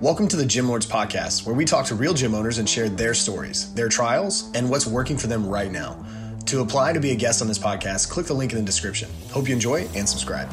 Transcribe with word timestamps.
Welcome 0.00 0.28
to 0.28 0.36
the 0.36 0.46
Gym 0.46 0.68
Lords 0.68 0.86
Podcast, 0.86 1.44
where 1.44 1.56
we 1.56 1.64
talk 1.64 1.84
to 1.86 1.96
real 1.96 2.14
gym 2.14 2.32
owners 2.32 2.58
and 2.58 2.68
share 2.68 2.88
their 2.88 3.14
stories, 3.14 3.74
their 3.74 3.88
trials, 3.88 4.48
and 4.54 4.70
what's 4.70 4.86
working 4.86 5.18
for 5.18 5.26
them 5.26 5.44
right 5.44 5.72
now. 5.72 6.06
To 6.46 6.60
apply 6.60 6.92
to 6.92 7.00
be 7.00 7.10
a 7.10 7.16
guest 7.16 7.42
on 7.42 7.48
this 7.48 7.58
podcast, 7.58 8.08
click 8.08 8.26
the 8.26 8.32
link 8.32 8.52
in 8.52 8.58
the 8.58 8.64
description. 8.64 9.10
Hope 9.32 9.48
you 9.48 9.54
enjoy 9.54 9.88
and 9.96 10.08
subscribe. 10.08 10.48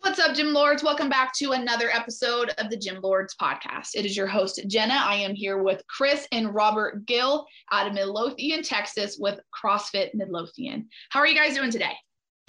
What's 0.00 0.18
up, 0.18 0.34
Gym 0.34 0.54
Lords? 0.54 0.82
Welcome 0.82 1.10
back 1.10 1.34
to 1.34 1.52
another 1.52 1.90
episode 1.90 2.54
of 2.56 2.70
the 2.70 2.78
Gym 2.78 3.02
Lords 3.02 3.34
podcast. 3.38 3.90
It 3.94 4.06
is 4.06 4.16
your 4.16 4.26
host, 4.26 4.62
Jenna. 4.66 4.98
I 4.98 5.16
am 5.16 5.34
here 5.34 5.62
with 5.62 5.82
Chris 5.88 6.26
and 6.32 6.54
Robert 6.54 7.04
Gill 7.04 7.44
out 7.72 7.86
of 7.86 7.92
Midlothian, 7.92 8.62
Texas, 8.62 9.18
with 9.20 9.38
CrossFit 9.54 10.14
Midlothian. 10.14 10.88
How 11.10 11.20
are 11.20 11.26
you 11.26 11.36
guys 11.36 11.54
doing 11.54 11.70
today? 11.70 11.92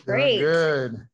Great. 0.06 0.40
Good. 0.40 1.06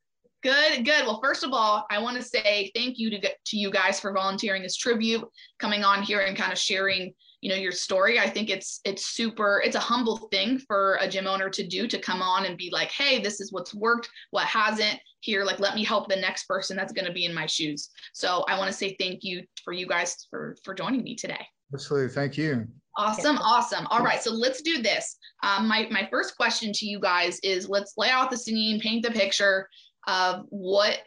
Good, 0.44 0.84
good. 0.84 1.06
Well, 1.06 1.22
first 1.24 1.46
of 1.46 1.54
all, 1.54 1.86
I 1.90 2.00
want 2.00 2.18
to 2.18 2.22
say 2.22 2.70
thank 2.76 3.00
you 3.00 3.10
to 3.12 3.20
to 3.20 3.58
you 3.58 3.72
guys 3.72 4.00
for 4.00 4.12
volunteering 4.12 4.62
this 4.62 4.76
tribute, 4.76 5.24
coming 5.58 5.86
on 5.86 6.04
here 6.04 6.20
and 6.20 6.36
kind 6.36 6.52
of 6.52 6.58
sharing, 6.58 7.14
you 7.40 7.50
know, 7.50 7.56
your 7.56 7.72
story. 7.72 8.20
I 8.20 8.30
think 8.30 8.50
it's 8.50 8.82
it's 8.84 9.06
super. 9.06 9.62
It's 9.66 9.78
a 9.78 9.80
humble 9.80 10.18
thing 10.32 10.60
for 10.60 10.98
a 11.00 11.08
gym 11.08 11.28
owner 11.28 11.50
to 11.50 11.66
do 11.66 11.88
to 11.88 11.98
come 11.98 12.22
on 12.22 12.46
and 12.46 12.58
be 12.58 12.70
like, 12.74 12.92
hey, 12.92 13.22
this 13.22 13.40
is 13.40 13.54
what's 13.54 13.74
worked, 13.74 14.10
what 14.32 14.46
hasn't. 14.46 15.00
Here, 15.22 15.46
like, 15.46 15.62
let 15.62 15.76
me 15.76 15.86
help 15.86 16.10
the 16.10 16.18
next 16.18 16.46
person 16.46 16.76
that's 16.76 16.92
going 16.92 17.06
to 17.06 17.14
be 17.14 17.24
in 17.24 17.34
my 17.34 17.46
shoes. 17.46 17.90
So 18.12 18.44
I 18.50 18.60
want 18.60 18.70
to 18.70 18.78
say 18.78 18.98
thank 19.00 19.24
you 19.24 19.44
for 19.64 19.72
you 19.72 19.88
guys 19.88 20.28
for 20.30 20.58
for 20.66 20.74
joining 20.74 21.04
me 21.04 21.16
today. 21.16 21.48
Absolutely. 21.74 22.10
Thank 22.10 22.38
you. 22.38 22.68
Awesome, 22.98 23.38
awesome. 23.38 23.88
All 23.90 24.04
right, 24.04 24.22
so 24.22 24.32
let's 24.32 24.62
do 24.62 24.82
this. 24.82 25.18
Um, 25.42 25.70
my 25.70 25.88
my 25.90 26.06
first 26.12 26.36
question 26.36 26.74
to 26.74 26.86
you 26.86 27.00
guys 27.00 27.40
is: 27.44 27.70
Let's 27.70 27.94
lay 27.96 28.10
out 28.10 28.30
the 28.30 28.38
scene, 28.38 28.82
paint 28.82 29.04
the 29.04 29.12
picture 29.12 29.70
of 30.08 30.46
what 30.50 31.00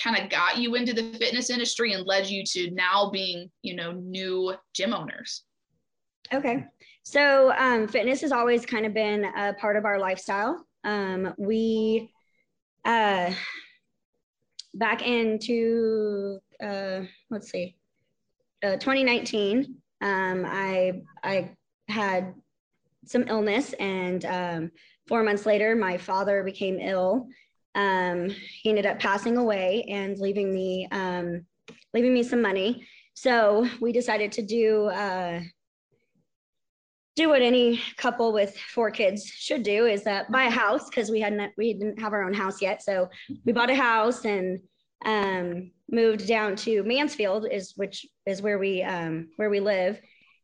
kind 0.00 0.16
of 0.16 0.30
got 0.30 0.58
you 0.58 0.74
into 0.74 0.92
the 0.92 1.12
fitness 1.18 1.50
industry 1.50 1.92
and 1.92 2.06
led 2.06 2.28
you 2.28 2.42
to 2.44 2.70
now 2.70 3.10
being, 3.10 3.50
you 3.62 3.76
know, 3.76 3.92
new 3.92 4.54
gym 4.74 4.94
owners? 4.94 5.44
Okay. 6.32 6.64
So, 7.02 7.52
um, 7.58 7.88
fitness 7.88 8.20
has 8.20 8.32
always 8.32 8.64
kind 8.64 8.86
of 8.86 8.94
been 8.94 9.24
a 9.24 9.54
part 9.54 9.76
of 9.76 9.84
our 9.84 9.98
lifestyle. 9.98 10.64
Um, 10.84 11.34
we, 11.38 12.10
uh, 12.84 13.32
back 14.74 15.02
into, 15.06 16.38
uh, 16.62 17.00
let's 17.30 17.50
see, 17.50 17.76
uh, 18.62 18.76
2019, 18.76 19.76
um, 20.02 20.44
I, 20.46 21.02
I 21.22 21.50
had 21.88 22.34
some 23.04 23.24
illness 23.28 23.72
and, 23.74 24.24
um, 24.24 24.70
four 25.08 25.22
months 25.24 25.46
later, 25.46 25.74
my 25.74 25.98
father 25.98 26.44
became 26.44 26.78
ill 26.78 27.26
um, 27.74 28.30
he 28.62 28.68
ended 28.70 28.86
up 28.86 28.98
passing 28.98 29.36
away 29.36 29.84
and 29.88 30.18
leaving 30.18 30.52
me 30.52 30.88
um, 30.90 31.44
leaving 31.94 32.14
me 32.14 32.22
some 32.22 32.42
money. 32.42 32.86
So 33.14 33.68
we 33.80 33.92
decided 33.92 34.32
to 34.32 34.42
do 34.42 34.86
uh, 34.86 35.40
do 37.16 37.28
what 37.28 37.42
any 37.42 37.80
couple 37.96 38.32
with 38.32 38.56
four 38.56 38.90
kids 38.90 39.26
should 39.26 39.62
do 39.62 39.86
is 39.86 40.06
uh, 40.06 40.24
buy 40.30 40.44
a 40.44 40.50
house 40.50 40.88
because 40.88 41.10
we 41.10 41.20
hadn't 41.20 41.52
we 41.56 41.74
didn't 41.74 42.00
have 42.00 42.12
our 42.12 42.22
own 42.22 42.34
house 42.34 42.62
yet. 42.62 42.82
So 42.82 43.08
we 43.44 43.52
bought 43.52 43.70
a 43.70 43.74
house 43.74 44.24
and 44.24 44.58
um, 45.04 45.70
moved 45.90 46.26
down 46.26 46.56
to 46.56 46.82
Mansfield 46.82 47.46
is 47.50 47.74
which 47.76 48.06
is 48.26 48.42
where 48.42 48.58
we 48.58 48.82
um, 48.82 49.28
where 49.36 49.50
we 49.50 49.60
live, 49.60 50.00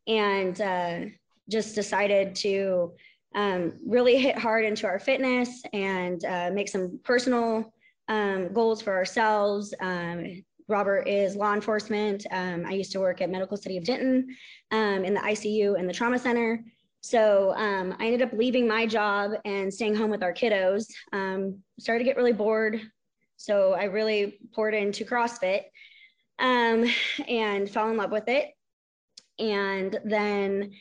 and 0.06 0.60
uh, 0.60 1.00
just 1.48 1.74
decided 1.74 2.34
to 2.36 2.92
um, 3.36 3.74
really 3.86 4.16
hit 4.16 4.36
hard 4.36 4.64
into 4.64 4.86
our 4.86 4.98
fitness 4.98 5.62
and 5.72 6.24
uh, 6.24 6.50
make 6.52 6.68
some 6.68 6.98
personal 7.04 7.72
um, 8.08 8.52
goals 8.52 8.80
for 8.80 8.94
ourselves. 8.94 9.74
Um, 9.80 10.42
Robert 10.68 11.06
is 11.06 11.36
law 11.36 11.54
enforcement. 11.54 12.26
Um, 12.32 12.64
I 12.66 12.72
used 12.72 12.90
to 12.92 13.00
work 13.00 13.20
at 13.20 13.30
Medical 13.30 13.56
City 13.56 13.76
of 13.76 13.84
Denton 13.84 14.34
um, 14.72 15.04
in 15.04 15.14
the 15.14 15.20
ICU 15.20 15.78
and 15.78 15.88
the 15.88 15.92
trauma 15.92 16.18
center. 16.18 16.64
So 17.02 17.54
um, 17.56 17.94
I 18.00 18.06
ended 18.06 18.22
up 18.22 18.32
leaving 18.32 18.66
my 18.66 18.86
job 18.86 19.32
and 19.44 19.72
staying 19.72 19.94
home 19.94 20.10
with 20.10 20.24
our 20.24 20.32
kiddos. 20.32 20.86
started 21.78 21.98
to 21.98 22.04
get 22.04 22.16
really 22.16 22.32
bored. 22.32 22.80
So 23.36 23.74
I 23.74 23.84
really 23.84 24.40
poured 24.54 24.74
into 24.74 25.04
CrossFit 25.04 25.64
and 26.38 27.70
fell 27.70 27.90
in 27.90 27.96
love 27.96 28.10
with 28.10 28.28
it. 28.28 28.48
And 29.38 29.98
then 30.04 30.72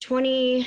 20, 0.00 0.66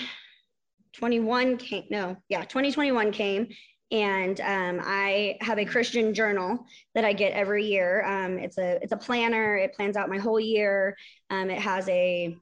21 0.93 1.57
came, 1.57 1.83
no, 1.89 2.15
yeah, 2.29 2.41
2021 2.41 3.11
came. 3.11 3.47
And 3.91 4.39
um, 4.41 4.81
I 4.83 5.37
have 5.41 5.59
a 5.59 5.65
Christian 5.65 6.13
journal 6.13 6.65
that 6.95 7.05
I 7.05 7.13
get 7.13 7.33
every 7.33 7.65
year. 7.65 8.03
Um, 8.05 8.39
it's 8.39 8.57
a 8.57 8.79
it's 8.81 8.91
a 8.91 8.97
planner. 8.97 9.55
It 9.55 9.73
plans 9.73 9.97
out 9.97 10.09
my 10.09 10.17
whole 10.17 10.39
year. 10.39 10.97
Um, 11.29 11.51
it 11.51 11.59
has 11.59 11.87
a 11.89 12.35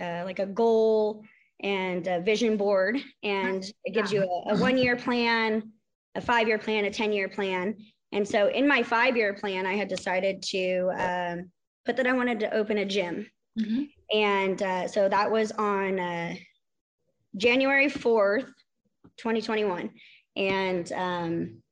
uh, 0.00 0.22
like 0.24 0.40
a 0.40 0.46
goal 0.46 1.22
and 1.60 2.06
a 2.08 2.20
vision 2.20 2.56
board, 2.56 2.98
and 3.22 3.64
it 3.84 3.92
gives 3.92 4.12
you 4.12 4.22
a, 4.22 4.54
a 4.54 4.58
one 4.58 4.76
year 4.76 4.96
plan, 4.96 5.70
a 6.16 6.20
five 6.20 6.48
year 6.48 6.58
plan, 6.58 6.84
a 6.84 6.90
ten 6.90 7.12
year 7.12 7.28
plan. 7.28 7.76
And 8.10 8.26
so 8.26 8.48
in 8.48 8.66
my 8.66 8.82
five 8.82 9.16
year 9.16 9.34
plan, 9.34 9.66
I 9.66 9.74
had 9.74 9.86
decided 9.88 10.42
to 10.50 10.90
um, 10.96 11.50
put 11.84 11.96
that 11.96 12.06
I 12.06 12.12
wanted 12.12 12.40
to 12.40 12.54
open 12.54 12.78
a 12.78 12.84
gym. 12.84 13.26
Mm-hmm. 13.58 13.84
And 14.16 14.62
uh, 14.62 14.88
so 14.88 15.08
that 15.08 15.30
was 15.30 15.52
on 15.52 16.00
uh, 16.00 16.34
January 17.38 17.86
4th, 17.86 18.52
2021. 19.16 19.90
And 20.36 20.92
um, 20.92 21.62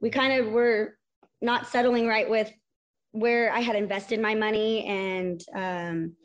we 0.00 0.10
kind 0.10 0.40
of 0.40 0.52
were 0.52 0.96
not 1.40 1.66
settling 1.68 2.06
right 2.06 2.28
with 2.28 2.50
where 3.12 3.52
I 3.52 3.60
had 3.60 3.76
invested 3.76 4.20
my 4.20 4.34
money 4.34 4.84
and 4.86 5.42
um, 5.54 6.16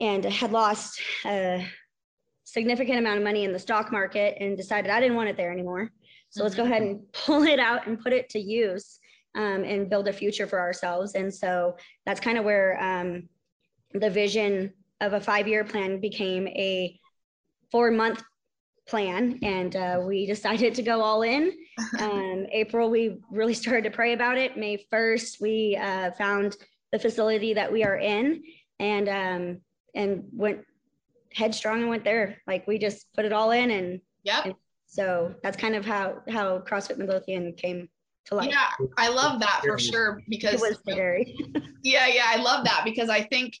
and 0.00 0.24
had 0.24 0.52
lost 0.52 1.00
a 1.26 1.66
significant 2.44 2.98
amount 2.98 3.18
of 3.18 3.24
money 3.24 3.44
in 3.44 3.52
the 3.52 3.58
stock 3.58 3.90
market 3.90 4.36
and 4.40 4.56
decided 4.56 4.90
I 4.90 5.00
didn't 5.00 5.16
want 5.16 5.28
it 5.28 5.36
there 5.36 5.50
anymore. 5.50 5.90
So 6.30 6.42
let's 6.42 6.54
go 6.54 6.64
ahead 6.64 6.82
and 6.82 7.00
pull 7.12 7.42
it 7.42 7.58
out 7.58 7.86
and 7.86 8.00
put 8.00 8.12
it 8.12 8.28
to 8.30 8.38
use 8.38 9.00
um, 9.34 9.64
and 9.64 9.90
build 9.90 10.08
a 10.08 10.12
future 10.12 10.46
for 10.46 10.60
ourselves. 10.60 11.14
And 11.14 11.34
so 11.34 11.76
that's 12.06 12.20
kind 12.20 12.38
of 12.38 12.44
where 12.44 12.80
um, 12.82 13.28
the 13.92 14.10
vision 14.10 14.72
of 15.00 15.12
a 15.12 15.20
five 15.20 15.48
year 15.48 15.64
plan 15.64 16.00
became 16.00 16.46
a 16.48 16.98
four 17.70 17.90
month 17.90 18.22
plan 18.86 19.38
and 19.42 19.76
uh, 19.76 20.00
we 20.02 20.26
decided 20.34 20.74
to 20.74 20.82
go 20.82 21.00
all 21.02 21.22
in. 21.22 21.52
Um, 22.00 22.46
april 22.52 22.90
we 22.90 23.18
really 23.30 23.54
started 23.54 23.84
to 23.84 23.90
pray 23.90 24.12
about 24.12 24.38
it. 24.38 24.56
May 24.56 24.84
1st 24.92 25.40
we 25.40 25.76
uh, 25.80 26.12
found 26.12 26.56
the 26.92 26.98
facility 26.98 27.54
that 27.54 27.72
we 27.72 27.84
are 27.84 27.98
in 27.98 28.42
and 28.80 29.08
um, 29.08 29.60
and 29.94 30.24
went 30.32 30.60
headstrong 31.32 31.80
and 31.80 31.88
went 31.88 32.04
there. 32.04 32.38
Like 32.46 32.66
we 32.66 32.78
just 32.78 33.06
put 33.14 33.24
it 33.24 33.32
all 33.32 33.50
in 33.50 33.70
and 33.70 34.00
yeah 34.24 34.44
so 34.88 35.34
that's 35.42 35.56
kind 35.56 35.76
of 35.76 35.84
how 35.84 36.18
how 36.28 36.58
crossfit 36.60 36.96
midlothian 36.96 37.52
came 37.52 37.88
to 38.24 38.34
life. 38.34 38.48
Yeah 38.50 38.68
i 38.96 39.08
love 39.08 39.38
that 39.40 39.62
for 39.64 39.78
sure 39.78 40.22
because 40.28 40.54
it 40.54 40.60
was 40.60 40.78
scary. 40.88 41.36
Yeah 41.84 42.06
yeah 42.08 42.24
i 42.26 42.42
love 42.42 42.64
that 42.64 42.82
because 42.84 43.08
i 43.08 43.22
think 43.22 43.54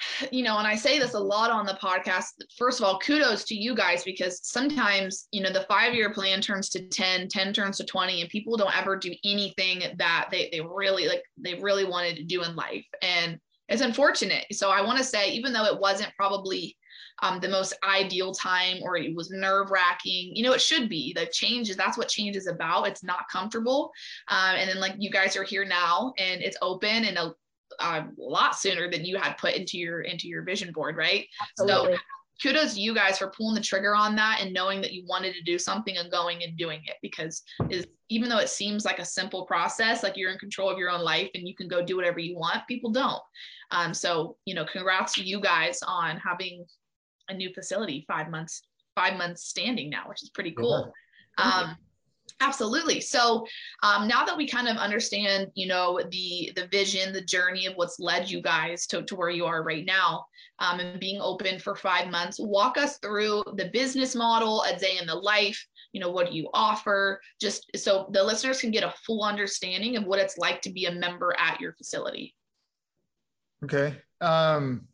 you 0.30 0.42
know, 0.42 0.58
and 0.58 0.66
I 0.66 0.76
say 0.76 0.98
this 0.98 1.14
a 1.14 1.18
lot 1.18 1.50
on 1.50 1.66
the 1.66 1.78
podcast. 1.82 2.26
First 2.56 2.80
of 2.80 2.86
all, 2.86 2.98
kudos 2.98 3.44
to 3.44 3.54
you 3.54 3.74
guys 3.74 4.04
because 4.04 4.40
sometimes, 4.46 5.28
you 5.32 5.42
know, 5.42 5.50
the 5.50 5.66
five 5.68 5.94
year 5.94 6.12
plan 6.12 6.40
turns 6.40 6.68
to 6.70 6.88
10, 6.88 7.28
10 7.28 7.52
turns 7.52 7.76
to 7.78 7.84
20, 7.84 8.20
and 8.20 8.30
people 8.30 8.56
don't 8.56 8.76
ever 8.76 8.96
do 8.96 9.14
anything 9.24 9.82
that 9.98 10.28
they, 10.30 10.48
they 10.52 10.60
really 10.60 11.08
like, 11.08 11.22
they 11.36 11.54
really 11.54 11.84
wanted 11.84 12.16
to 12.16 12.24
do 12.24 12.42
in 12.42 12.54
life. 12.56 12.86
And 13.02 13.38
it's 13.68 13.82
unfortunate. 13.82 14.46
So 14.52 14.70
I 14.70 14.80
want 14.80 14.98
to 14.98 15.04
say, 15.04 15.30
even 15.30 15.52
though 15.52 15.66
it 15.66 15.78
wasn't 15.78 16.14
probably 16.16 16.76
um, 17.20 17.40
the 17.40 17.48
most 17.48 17.74
ideal 17.82 18.32
time 18.32 18.78
or 18.82 18.96
it 18.96 19.14
was 19.14 19.30
nerve 19.30 19.70
wracking, 19.70 20.34
you 20.34 20.42
know, 20.42 20.52
it 20.52 20.62
should 20.62 20.88
be. 20.88 21.12
The 21.12 21.26
change 21.26 21.68
is 21.68 21.76
that's 21.76 21.98
what 21.98 22.08
change 22.08 22.36
is 22.36 22.46
about. 22.46 22.86
It's 22.86 23.04
not 23.04 23.28
comfortable. 23.30 23.90
Um, 24.28 24.54
and 24.56 24.70
then, 24.70 24.80
like, 24.80 24.94
you 24.98 25.10
guys 25.10 25.36
are 25.36 25.42
here 25.42 25.64
now 25.64 26.14
and 26.18 26.40
it's 26.40 26.56
open 26.62 27.04
and 27.04 27.18
a 27.18 27.34
a 27.80 28.04
lot 28.16 28.56
sooner 28.56 28.90
than 28.90 29.04
you 29.04 29.18
had 29.18 29.34
put 29.34 29.54
into 29.54 29.78
your 29.78 30.02
into 30.02 30.28
your 30.28 30.42
vision 30.42 30.72
board, 30.72 30.96
right? 30.96 31.26
Absolutely. 31.60 31.94
So 31.94 32.00
kudos 32.42 32.74
to 32.74 32.80
you 32.80 32.94
guys 32.94 33.18
for 33.18 33.32
pulling 33.36 33.54
the 33.54 33.60
trigger 33.60 33.94
on 33.94 34.14
that 34.16 34.38
and 34.40 34.52
knowing 34.52 34.80
that 34.80 34.92
you 34.92 35.04
wanted 35.06 35.34
to 35.34 35.42
do 35.42 35.58
something 35.58 35.96
and 35.96 36.10
going 36.10 36.42
and 36.42 36.56
doing 36.56 36.80
it 36.84 36.96
because 37.02 37.42
is 37.70 37.86
even 38.08 38.28
though 38.28 38.38
it 38.38 38.48
seems 38.48 38.84
like 38.84 38.98
a 38.98 39.04
simple 39.04 39.44
process 39.44 40.02
like 40.02 40.16
you're 40.16 40.30
in 40.30 40.38
control 40.38 40.70
of 40.70 40.78
your 40.78 40.90
own 40.90 41.02
life 41.02 41.28
and 41.34 41.48
you 41.48 41.54
can 41.54 41.68
go 41.68 41.84
do 41.84 41.96
whatever 41.96 42.18
you 42.18 42.36
want 42.36 42.66
people 42.68 42.90
don't 42.90 43.22
um, 43.70 43.92
so 43.92 44.36
you 44.44 44.54
know 44.54 44.64
congrats 44.64 45.14
to 45.14 45.22
you 45.22 45.40
guys 45.40 45.80
on 45.86 46.16
having 46.16 46.64
a 47.28 47.34
new 47.34 47.52
facility 47.52 48.04
five 48.06 48.30
months 48.30 48.62
five 48.94 49.16
months 49.16 49.44
standing 49.44 49.90
now 49.90 50.04
which 50.08 50.22
is 50.22 50.30
pretty 50.30 50.52
cool 50.52 50.92
um, 51.38 51.76
Absolutely. 52.40 53.00
So 53.00 53.46
um, 53.82 54.06
now 54.06 54.24
that 54.24 54.36
we 54.36 54.46
kind 54.46 54.68
of 54.68 54.76
understand, 54.76 55.48
you 55.54 55.66
know, 55.66 56.00
the 56.10 56.52
the 56.54 56.68
vision, 56.68 57.12
the 57.12 57.24
journey 57.24 57.66
of 57.66 57.74
what's 57.74 57.98
led 57.98 58.30
you 58.30 58.40
guys 58.40 58.86
to, 58.88 59.02
to 59.02 59.16
where 59.16 59.30
you 59.30 59.44
are 59.44 59.64
right 59.64 59.84
now, 59.84 60.24
um, 60.60 60.78
and 60.78 61.00
being 61.00 61.20
open 61.20 61.58
for 61.58 61.74
five 61.74 62.08
months, 62.10 62.38
walk 62.38 62.78
us 62.78 62.98
through 62.98 63.42
the 63.56 63.70
business 63.72 64.14
model, 64.14 64.62
a 64.62 64.78
day 64.78 64.98
in 65.00 65.06
the 65.06 65.14
life, 65.14 65.66
you 65.92 66.00
know 66.00 66.10
what 66.10 66.30
do 66.30 66.36
you 66.36 66.48
offer? 66.54 67.20
Just 67.40 67.70
so 67.76 68.08
the 68.12 68.22
listeners 68.22 68.60
can 68.60 68.70
get 68.70 68.84
a 68.84 68.94
full 69.04 69.24
understanding 69.24 69.96
of 69.96 70.04
what 70.04 70.20
it's 70.20 70.38
like 70.38 70.60
to 70.62 70.70
be 70.70 70.86
a 70.86 70.92
member 70.92 71.34
at 71.38 71.60
your 71.60 71.72
facility. 71.72 72.34
Okay 73.64 73.96
um 74.20 74.86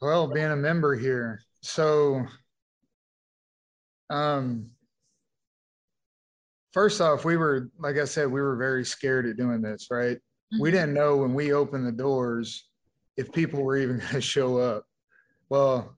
well 0.00 0.28
being 0.28 0.50
a 0.50 0.56
member 0.56 0.94
here. 0.94 1.40
So 1.62 2.24
um 4.10 4.70
first 6.74 7.00
off 7.00 7.24
we 7.24 7.36
were 7.36 7.70
like 7.78 7.96
i 7.96 8.04
said 8.04 8.30
we 8.30 8.42
were 8.42 8.56
very 8.56 8.84
scared 8.84 9.26
of 9.26 9.36
doing 9.36 9.62
this 9.62 9.86
right? 9.90 10.16
Mm-hmm. 10.16 10.60
we 10.60 10.70
didn't 10.70 10.92
know 10.92 11.16
when 11.16 11.32
we 11.32 11.54
opened 11.54 11.86
the 11.86 11.92
doors 11.92 12.68
if 13.16 13.32
people 13.32 13.62
were 13.62 13.78
even 13.78 13.98
going 14.00 14.12
to 14.12 14.20
show 14.20 14.58
up. 14.58 14.84
Well 15.48 15.96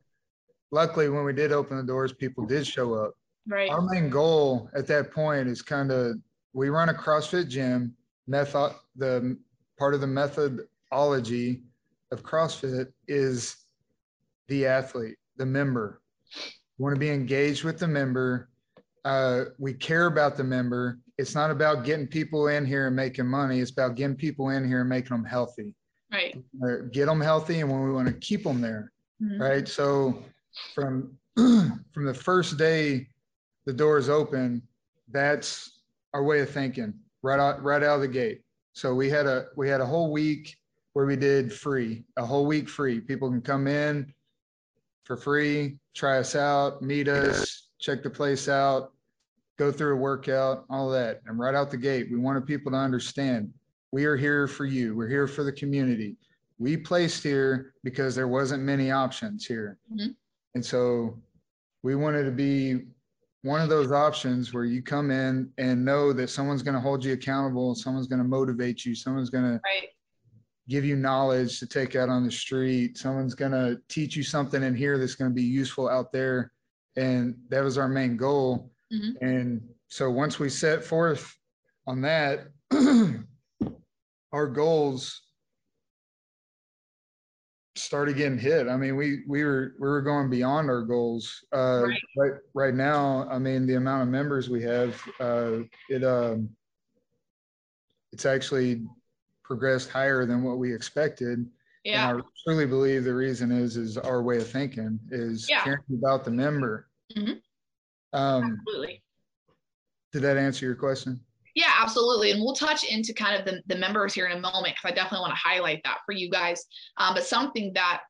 luckily 0.70 1.08
when 1.08 1.25
we 1.25 1.32
did 1.32 1.50
open 1.50 1.78
the 1.78 1.82
doors 1.82 2.12
people 2.12 2.46
did 2.46 2.67
show 2.67 2.94
up. 2.94 3.14
Right. 3.49 3.70
Our 3.70 3.81
main 3.81 4.11
goal 4.11 4.69
at 4.75 4.87
that 4.88 5.12
point 5.12 5.49
is 5.49 5.62
kind 5.62 5.90
of 5.90 6.17
we 6.52 6.69
run 6.69 6.90
a 6.90 6.94
crossfit 6.94 7.49
gym 7.49 7.96
method 8.26 8.75
the 8.96 9.38
part 9.78 9.94
of 9.94 10.00
the 10.00 10.06
methodology 10.06 11.62
of 12.12 12.23
crossfit 12.23 12.93
is 13.08 13.56
the 14.49 14.67
athlete 14.67 15.17
the 15.38 15.46
member. 15.46 16.02
We 16.78 16.82
want 16.82 16.94
to 16.94 17.00
be 17.00 17.11
engaged 17.11 17.64
with 17.64 17.78
the 17.78 17.88
member 17.88 18.50
uh, 19.06 19.44
we 19.58 19.72
care 19.72 20.06
about 20.06 20.36
the 20.36 20.44
member. 20.44 20.98
It's 21.16 21.34
not 21.34 21.50
about 21.50 21.84
getting 21.84 22.06
people 22.06 22.48
in 22.48 22.66
here 22.66 22.88
and 22.88 22.96
making 22.96 23.26
money. 23.26 23.60
It's 23.60 23.70
about 23.70 23.94
getting 23.94 24.16
people 24.16 24.50
in 24.50 24.66
here 24.66 24.80
and 24.80 24.88
making 24.88 25.16
them 25.16 25.24
healthy. 25.24 25.74
Right. 26.12 26.36
Get 26.92 27.06
them 27.06 27.20
healthy 27.20 27.60
and 27.60 27.70
when 27.70 27.82
we 27.82 27.92
want 27.92 28.08
to 28.08 28.14
keep 28.14 28.44
them 28.44 28.60
there 28.60 28.92
mm-hmm. 29.22 29.40
right? 29.40 29.68
So 29.68 30.22
from 30.74 31.16
from 31.36 32.04
the 32.04 32.14
first 32.14 32.56
day 32.56 33.08
the 33.66 33.72
doors 33.72 34.08
open 34.08 34.62
that's 35.10 35.80
our 36.14 36.24
way 36.24 36.40
of 36.40 36.50
thinking 36.50 36.94
right 37.22 37.40
out 37.40 37.62
right 37.62 37.82
out 37.82 37.96
of 37.96 38.00
the 38.00 38.08
gate. 38.08 38.42
So 38.72 38.94
we 38.94 39.08
had 39.10 39.26
a 39.26 39.46
we 39.56 39.68
had 39.68 39.80
a 39.80 39.86
whole 39.86 40.12
week 40.12 40.56
where 40.92 41.06
we 41.06 41.16
did 41.16 41.52
free 41.52 42.04
a 42.16 42.24
whole 42.24 42.46
week 42.46 42.68
free. 42.68 43.00
People 43.00 43.30
can 43.30 43.42
come 43.42 43.66
in 43.66 44.12
for 45.04 45.16
free 45.16 45.78
try 45.94 46.18
us 46.18 46.34
out 46.34 46.82
meet 46.82 47.06
us 47.06 47.68
check 47.78 48.02
the 48.02 48.10
place 48.10 48.48
out 48.48 48.92
go 49.58 49.72
through 49.72 49.94
a 49.94 50.00
workout 50.00 50.64
all 50.70 50.88
that. 50.90 51.22
And 51.26 51.38
right 51.38 51.54
out 51.54 51.70
the 51.70 51.76
gate. 51.76 52.08
We 52.10 52.18
wanted 52.18 52.46
people 52.46 52.72
to 52.72 52.78
understand 52.78 53.52
we 53.92 54.04
are 54.04 54.16
here 54.16 54.46
for 54.46 54.66
you. 54.66 54.94
We're 54.94 55.08
here 55.08 55.26
for 55.26 55.44
the 55.44 55.52
community. 55.52 56.16
We 56.58 56.76
placed 56.76 57.22
here 57.22 57.74
because 57.84 58.14
there 58.14 58.28
wasn't 58.28 58.62
many 58.62 58.90
options 58.90 59.46
here. 59.46 59.78
Mm-hmm. 59.92 60.10
and 60.54 60.64
so 60.64 61.18
we 61.82 61.94
wanted 61.94 62.24
to 62.24 62.30
be 62.30 62.86
one 63.42 63.60
of 63.60 63.68
those 63.68 63.92
options 63.92 64.52
where 64.52 64.64
you 64.64 64.82
come 64.82 65.10
in 65.10 65.50
and 65.56 65.84
know 65.84 66.12
that 66.12 66.30
someone's 66.30 66.62
going 66.62 66.74
to 66.74 66.80
hold 66.80 67.04
you 67.04 67.12
accountable 67.12 67.74
someone's 67.74 68.08
going 68.08 68.18
to 68.18 68.26
motivate 68.26 68.84
you 68.84 68.94
someone's 68.94 69.30
going 69.30 69.44
to 69.44 69.60
give 70.68 70.84
you 70.84 70.96
knowledge 70.96 71.60
to 71.60 71.66
take 71.66 71.94
out 71.94 72.08
on 72.08 72.24
the 72.24 72.32
street 72.32 72.98
someone's 72.98 73.34
going 73.34 73.52
to 73.52 73.80
teach 73.88 74.16
you 74.16 74.24
something 74.24 74.64
in 74.64 74.74
here 74.74 74.98
that's 74.98 75.14
going 75.14 75.30
to 75.30 75.34
be 75.34 75.42
useful 75.42 75.88
out 75.88 76.12
there. 76.12 76.50
And 76.96 77.36
that 77.50 77.62
was 77.62 77.78
our 77.78 77.88
main 77.88 78.16
goal 78.16 78.70
mm-hmm. 78.92 79.24
and 79.24 79.60
so 79.88 80.10
once 80.10 80.38
we 80.38 80.48
set 80.48 80.84
forth 80.84 81.34
on 81.86 82.00
that 82.02 82.48
our 84.32 84.46
goals 84.46 85.22
started 87.78 88.16
getting 88.16 88.38
hit. 88.38 88.68
I 88.68 88.76
mean, 88.76 88.96
we 88.96 89.22
we 89.26 89.44
were 89.44 89.74
we 89.78 89.88
were 89.88 90.02
going 90.02 90.30
beyond 90.30 90.70
our 90.70 90.82
goals. 90.82 91.44
Uh, 91.54 91.84
right. 91.84 92.00
right 92.18 92.32
right 92.54 92.74
now, 92.74 93.28
I 93.30 93.38
mean, 93.38 93.66
the 93.66 93.74
amount 93.74 94.02
of 94.02 94.08
members 94.08 94.48
we 94.48 94.62
have, 94.62 95.00
uh, 95.20 95.58
it 95.88 96.04
um, 96.04 96.48
it's 98.12 98.26
actually 98.26 98.82
progressed 99.44 99.90
higher 99.90 100.26
than 100.26 100.42
what 100.42 100.58
we 100.58 100.74
expected. 100.74 101.46
Yeah. 101.84 102.10
And 102.10 102.20
I 102.20 102.22
truly 102.44 102.66
believe 102.66 103.04
the 103.04 103.14
reason 103.14 103.52
is 103.52 103.76
is 103.76 103.96
our 103.96 104.22
way 104.22 104.38
of 104.38 104.48
thinking 104.48 104.98
is 105.10 105.48
yeah. 105.48 105.62
caring 105.62 105.80
about 105.92 106.24
the 106.24 106.30
member. 106.30 106.88
Mm-hmm. 107.16 107.34
Um, 108.16 108.58
Absolutely. 108.58 109.02
Did 110.12 110.22
that 110.22 110.38
answer 110.38 110.64
your 110.64 110.74
question? 110.74 111.20
Yeah, 111.54 111.72
absolutely. 111.78 112.30
And 112.30 112.40
we'll 112.40 112.54
touch 112.54 112.84
into 112.84 113.12
kind 113.12 113.38
of 113.38 113.44
the, 113.44 113.62
the 113.66 113.78
members 113.78 114.14
here 114.14 114.26
in 114.26 114.36
a 114.36 114.40
moment 114.40 114.74
because 114.74 114.90
I 114.90 114.94
definitely 114.94 115.20
want 115.20 115.32
to 115.32 115.48
highlight 115.48 115.82
that 115.84 115.98
for 116.06 116.12
you 116.12 116.30
guys. 116.30 116.64
Um, 116.96 117.14
but 117.14 117.24
something 117.24 117.72
that, 117.74 118.02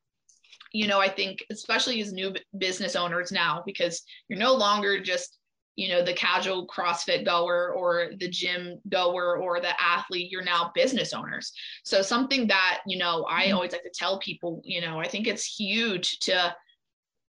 you 0.72 0.86
know, 0.86 1.00
I 1.00 1.08
think, 1.08 1.44
especially 1.50 2.00
as 2.00 2.12
new 2.12 2.34
business 2.58 2.96
owners 2.96 3.32
now, 3.32 3.62
because 3.64 4.02
you're 4.28 4.38
no 4.38 4.54
longer 4.54 5.00
just, 5.00 5.38
you 5.74 5.88
know, 5.88 6.04
the 6.04 6.12
casual 6.12 6.66
CrossFit 6.66 7.24
goer 7.24 7.72
or 7.72 8.10
the 8.18 8.28
gym 8.28 8.80
goer 8.88 9.38
or 9.38 9.60
the 9.60 9.80
athlete, 9.80 10.30
you're 10.30 10.44
now 10.44 10.70
business 10.74 11.12
owners. 11.12 11.52
So 11.84 12.02
something 12.02 12.46
that, 12.48 12.80
you 12.86 12.98
know, 12.98 13.26
I 13.28 13.46
mm-hmm. 13.46 13.54
always 13.54 13.72
like 13.72 13.82
to 13.82 13.90
tell 13.94 14.18
people, 14.18 14.60
you 14.64 14.80
know, 14.80 14.98
I 14.98 15.08
think 15.08 15.26
it's 15.26 15.44
huge 15.44 16.18
to, 16.20 16.54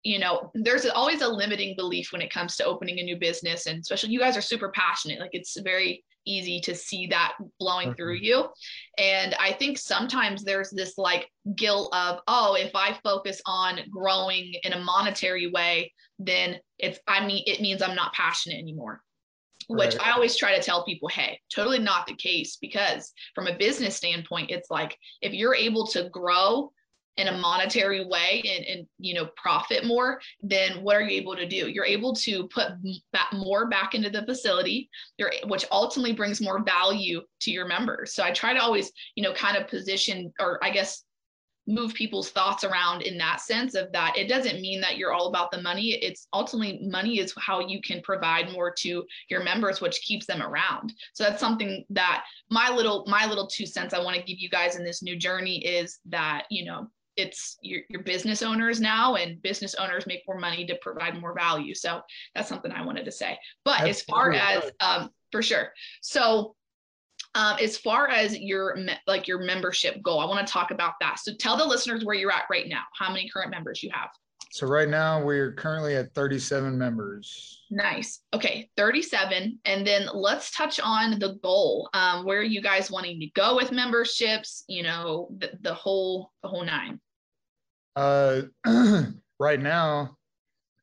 you 0.03 0.19
know 0.19 0.51
there's 0.55 0.87
always 0.87 1.23
a 1.23 1.29
limiting 1.29 1.75
belief 1.77 2.13
when 2.13 2.23
it 2.23 2.33
comes 2.33 2.57
to 2.57 2.65
opening 2.65 2.99
a 2.99 3.03
new 3.03 3.17
business 3.17 3.67
and 3.67 3.81
especially 3.81 4.11
you 4.11 4.21
guys 4.21 4.37
are 4.37 4.43
super 4.43 4.71
passionate 4.71 5.21
like 5.21 5.31
it's 5.33 5.59
very 5.61 6.05
easy 6.29 6.61
to 6.61 6.75
see 6.75 7.07
that 7.07 7.35
blowing 7.59 7.89
mm-hmm. 7.89 7.97
through 7.97 8.15
you 8.15 8.47
and 8.99 9.35
i 9.41 9.53
think 9.53 9.79
sometimes 9.79 10.43
there's 10.43 10.71
this 10.71 10.99
like 10.99 11.31
guilt 11.57 11.89
of 11.95 12.21
oh 12.29 12.55
if 12.55 12.75
i 12.75 12.99
focus 13.03 13.41
on 13.47 13.81
growing 13.91 14.55
in 14.63 14.73
a 14.73 14.81
monetary 14.81 15.51
way 15.51 15.93
then 16.19 16.57
it's 16.79 16.99
i 17.07 17.25
mean 17.25 17.43
it 17.47 17.61
means 17.61 17.83
i'm 17.83 17.95
not 17.95 18.13
passionate 18.13 18.59
anymore 18.59 19.01
which 19.69 19.97
right. 19.97 20.09
I 20.09 20.13
always 20.13 20.37
try 20.37 20.57
to 20.57 20.63
tell 20.63 20.85
people, 20.85 21.09
hey, 21.09 21.41
totally 21.53 21.79
not 21.79 22.07
the 22.07 22.15
case 22.15 22.57
because 22.61 23.13
from 23.35 23.49
a 23.49 23.59
business 23.59 23.97
standpoint, 23.97 24.51
it's 24.51 24.71
like 24.71 24.97
if 25.23 25.33
you're 25.33 25.55
able 25.55 25.87
to 25.89 26.09
grow 26.11 26.71
in 27.17 27.29
a 27.29 27.39
monetary 27.39 28.05
way 28.05 28.43
and, 28.45 28.65
and 28.67 28.87
you 28.99 29.15
know 29.15 29.29
profit 29.37 29.85
more 29.85 30.21
then 30.43 30.83
what 30.83 30.97
are 30.97 31.03
you 31.03 31.19
able 31.19 31.35
to 31.35 31.49
do? 31.49 31.69
You're 31.69 31.85
able 31.85 32.15
to 32.17 32.49
put 32.49 32.73
more 33.33 33.69
back 33.69 33.95
into 33.95 34.11
the 34.11 34.25
facility 34.25 34.89
which 35.45 35.65
ultimately 35.71 36.13
brings 36.13 36.41
more 36.41 36.63
value 36.63 37.23
to 37.41 37.51
your 37.51 37.67
members. 37.67 38.15
So 38.15 38.23
i 38.23 38.31
try 38.31 38.53
to 38.55 38.63
always 38.63 38.93
you 39.15 39.23
know 39.23 39.33
kind 39.33 39.57
of 39.57 39.69
position 39.69 40.33
or 40.41 40.63
i 40.63 40.71
guess 40.71 41.05
move 41.67 41.95
people's 41.95 42.31
thoughts 42.31 42.65
around 42.65 43.03
in 43.03 43.19
that 43.19 43.41
sense 43.41 43.75
of 43.75 43.91
that. 43.93 44.17
It 44.17 44.29
doesn't 44.29 44.61
mean 44.61 44.81
that 44.81 44.97
you're 44.97 45.13
all 45.13 45.29
about 45.29 45.51
the 45.51 45.61
money. 45.61 45.95
It's 45.95 46.29
ultimately 46.33 46.87
money 46.89 47.19
is 47.19 47.35
how 47.39 47.61
you 47.61 47.81
can 47.81 48.01
provide 48.03 48.53
more 48.53 48.71
to 48.79 49.05
your 49.29 49.43
members 49.43 49.81
which 49.81 50.01
keeps 50.03 50.27
them 50.27 50.43
around. 50.43 50.93
So 51.13 51.25
that's 51.25 51.41
something 51.41 51.85
that 51.91 52.25
my 52.51 52.71
little 52.71 53.05
my 53.09 53.27
little 53.27 53.47
two 53.47 53.67
cents 53.67 53.93
i 53.95 53.99
want 53.99 54.17
to 54.17 54.23
give 54.23 54.39
you 54.39 54.49
guys 54.49 54.77
in 54.77 54.85
this 54.85 55.03
new 55.03 55.17
journey 55.17 55.65
is 55.65 55.99
that 56.07 56.45
you 56.51 56.65
know 56.65 56.87
it's 57.17 57.59
your, 57.63 57.81
your 57.89 58.03
business 58.03 58.43
owners 58.43 58.81
now 58.81 59.15
and 59.15 59.41
business 59.43 59.75
owners 59.75 60.07
make 60.07 60.23
more 60.27 60.39
money 60.39 60.67
to 60.67 60.77
provide 60.83 61.21
more 61.21 61.35
value. 61.35 61.75
So 61.75 62.01
that's 62.35 62.49
something 62.49 62.73
i 62.73 62.85
wanted 62.85 63.05
to 63.05 63.13
say. 63.13 63.39
But 63.65 63.79
that's 63.79 64.01
as 64.01 64.03
far 64.03 64.33
as 64.33 64.71
um, 64.81 65.11
for 65.33 65.43
sure. 65.43 65.73
So 66.03 66.55
um, 67.35 67.57
as 67.61 67.77
far 67.77 68.09
as 68.09 68.39
your 68.39 68.79
like 69.07 69.29
your 69.29 69.41
membership 69.41 70.03
goal 70.03 70.21
i 70.21 70.25
want 70.25 70.47
to 70.47 70.53
talk 70.53 70.71
about 70.71 70.95
that. 71.01 71.19
So 71.19 71.33
tell 71.39 71.57
the 71.57 71.65
listeners 71.65 72.05
where 72.05 72.15
you're 72.15 72.33
at 72.33 72.45
right 72.51 72.69
now. 72.69 72.83
How 72.99 73.09
many 73.09 73.29
current 73.29 73.51
members 73.51 73.83
you 73.83 73.91
have? 73.93 74.11
So 74.51 74.67
right 74.67 74.89
now 74.89 75.23
we're 75.23 75.53
currently 75.53 75.97
at 75.97 76.15
37 76.15 76.79
members. 76.79 77.65
Nice. 77.71 78.21
Okay 78.33 78.71
37 78.77 79.59
and 79.65 79.87
then 79.87 80.09
let's 80.15 80.51
touch 80.51 80.81
on 80.81 81.19
the 81.19 81.39
goal. 81.43 81.91
Um, 81.93 82.25
where 82.25 82.39
are 82.39 82.45
you 82.45 82.63
guys 82.63 82.91
wanting 82.91 83.21
to 83.21 83.27
go 83.35 83.57
with 83.57 83.73
memberships 83.73 84.65
you 84.69 84.83
know 84.83 85.29
the, 85.39 85.51
the 85.61 85.75
whole 85.75 86.33
the 86.43 86.49
whole 86.49 86.65
nine 86.65 87.01
uh, 87.97 88.43
right 89.41 89.61
now, 89.61 90.17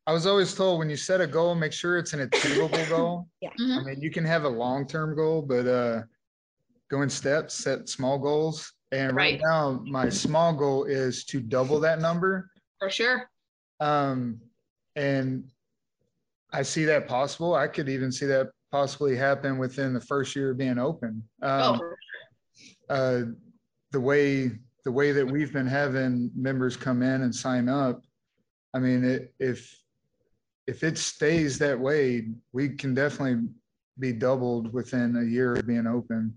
I 0.06 0.12
was 0.12 0.26
always 0.26 0.54
told 0.54 0.80
when 0.80 0.90
you 0.90 0.98
set 0.98 1.22
a 1.22 1.28
goal, 1.28 1.56
make 1.56 1.72
sure 1.72 1.98
it's 1.98 2.14
an 2.14 2.22
achievable 2.22 2.86
goal. 2.90 3.28
Yeah. 3.42 3.50
Mm-hmm. 3.60 3.80
I 3.80 3.84
mean, 3.84 4.02
you 4.02 4.10
can 4.10 4.24
have 4.24 4.46
a 4.46 4.50
long 4.50 4.88
term 4.88 5.16
goal, 5.16 5.42
but 5.42 5.68
uh, 5.68 6.04
go 6.90 7.02
in 7.02 7.10
steps, 7.10 7.54
set 7.54 7.90
small 7.90 8.18
goals. 8.18 8.72
And 8.94 9.14
right. 9.16 9.34
right 9.34 9.42
now, 9.44 9.82
my 9.86 10.08
small 10.08 10.54
goal 10.54 10.86
is 10.86 11.26
to 11.26 11.42
double 11.42 11.80
that 11.82 12.00
number. 12.00 12.50
For 12.80 12.90
sure. 12.90 13.30
Um, 13.82 14.40
and 14.96 15.52
I 16.54 16.62
see 16.62 16.86
that 16.86 17.08
possible. 17.08 17.54
I 17.54 17.68
could 17.68 17.90
even 17.90 18.14
see 18.14 18.28
that 18.28 18.48
possibly 18.72 19.16
happen 19.16 19.58
within 19.58 19.94
the 19.94 20.00
first 20.00 20.36
year 20.36 20.52
of 20.52 20.58
being 20.58 20.80
open. 20.80 21.22
Um, 21.42 21.82
oh. 22.90 22.94
uh, 22.94 23.22
the 23.92 24.00
way 24.00 24.52
the 24.84 24.92
way 24.92 25.12
that 25.12 25.26
we've 25.26 25.54
been 25.54 25.68
having 25.68 26.32
members 26.36 26.76
come 26.76 27.02
in 27.02 27.22
and 27.22 27.34
sign 27.34 27.70
up, 27.70 28.04
I 28.74 28.80
mean, 28.80 29.04
it, 29.04 29.34
if 29.40 29.78
if 30.66 30.84
it 30.84 30.98
stays 30.98 31.60
that 31.60 31.80
way, 31.80 32.30
we 32.54 32.70
can 32.70 32.94
definitely 32.94 33.48
be 34.00 34.14
doubled 34.14 34.72
within 34.74 35.18
a 35.18 35.24
year 35.24 35.54
of 35.54 35.68
being 35.68 35.88
open. 35.88 36.34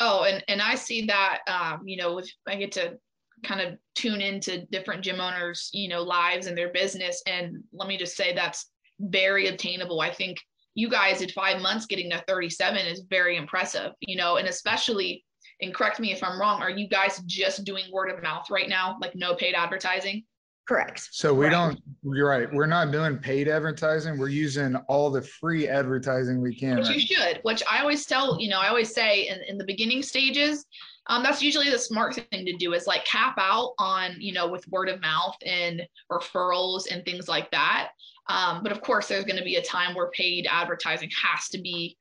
Oh, 0.00 0.24
and 0.24 0.42
and 0.48 0.62
I 0.62 0.74
see 0.74 1.06
that 1.06 1.40
um, 1.46 1.86
you 1.86 1.96
know, 1.96 2.18
if 2.18 2.30
I 2.46 2.56
get 2.56 2.72
to 2.72 2.98
kind 3.42 3.60
of 3.60 3.78
tune 3.94 4.20
into 4.20 4.66
different 4.66 5.02
gym 5.02 5.20
owners, 5.20 5.70
you 5.72 5.88
know, 5.88 6.02
lives 6.02 6.46
and 6.46 6.56
their 6.56 6.72
business, 6.72 7.22
and 7.26 7.62
let 7.72 7.88
me 7.88 7.96
just 7.96 8.16
say 8.16 8.34
that's 8.34 8.70
very 8.98 9.48
obtainable. 9.48 10.00
I 10.00 10.12
think 10.12 10.38
you 10.74 10.88
guys 10.88 11.18
did 11.18 11.32
five 11.32 11.60
months 11.60 11.86
getting 11.86 12.10
to 12.10 12.22
37 12.28 12.86
is 12.86 13.02
very 13.10 13.36
impressive, 13.36 13.92
you 14.00 14.16
know, 14.16 14.36
and 14.36 14.48
especially, 14.48 15.24
and 15.62 15.74
correct 15.74 16.00
me 16.00 16.12
if 16.12 16.22
I'm 16.22 16.40
wrong, 16.40 16.62
are 16.62 16.70
you 16.70 16.88
guys 16.88 17.18
just 17.26 17.64
doing 17.64 17.84
word 17.92 18.10
of 18.10 18.22
mouth 18.22 18.50
right 18.50 18.68
now? 18.68 18.96
Like 19.00 19.14
no 19.14 19.34
paid 19.34 19.54
advertising? 19.54 20.24
Correct. 20.68 21.08
So 21.10 21.34
we 21.34 21.46
Right. 21.46 21.50
don't, 21.50 21.80
you're 22.02 22.28
right. 22.28 22.52
We're 22.52 22.66
not 22.66 22.92
doing 22.92 23.18
paid 23.18 23.48
advertising. 23.48 24.18
We're 24.18 24.28
using 24.28 24.76
all 24.88 25.10
the 25.10 25.22
free 25.22 25.68
advertising 25.68 26.40
we 26.40 26.54
can. 26.54 26.76
Which 26.76 26.88
right 26.88 26.96
you 26.96 27.00
should, 27.00 27.40
which 27.42 27.62
I 27.68 27.80
always 27.80 28.06
tell, 28.06 28.40
you 28.40 28.48
know, 28.48 28.60
I 28.60 28.68
always 28.68 28.94
say 28.94 29.26
in, 29.26 29.40
in 29.48 29.58
the 29.58 29.64
beginning 29.64 30.02
stages, 30.02 30.64
um, 31.08 31.24
that's 31.24 31.42
usually 31.42 31.70
the 31.70 31.78
smart 31.78 32.14
thing 32.14 32.46
to 32.46 32.56
do 32.56 32.72
is 32.74 32.86
like 32.86 33.04
cap 33.04 33.34
out 33.38 33.72
on, 33.78 34.14
you 34.20 34.32
know, 34.32 34.46
with 34.46 34.68
word 34.68 34.88
of 34.88 35.00
mouth 35.00 35.34
and 35.44 35.82
referrals 36.12 36.84
and 36.88 37.04
things 37.04 37.26
like 37.26 37.50
that. 37.50 37.88
Um, 38.28 38.62
but 38.62 38.70
of 38.70 38.80
course, 38.80 39.08
there's 39.08 39.24
going 39.24 39.38
to 39.38 39.44
be 39.44 39.56
a 39.56 39.62
time 39.62 39.96
where 39.96 40.10
paid 40.10 40.46
advertising 40.48 41.10
has 41.20 41.48
to 41.48 41.60
be, 41.60 41.96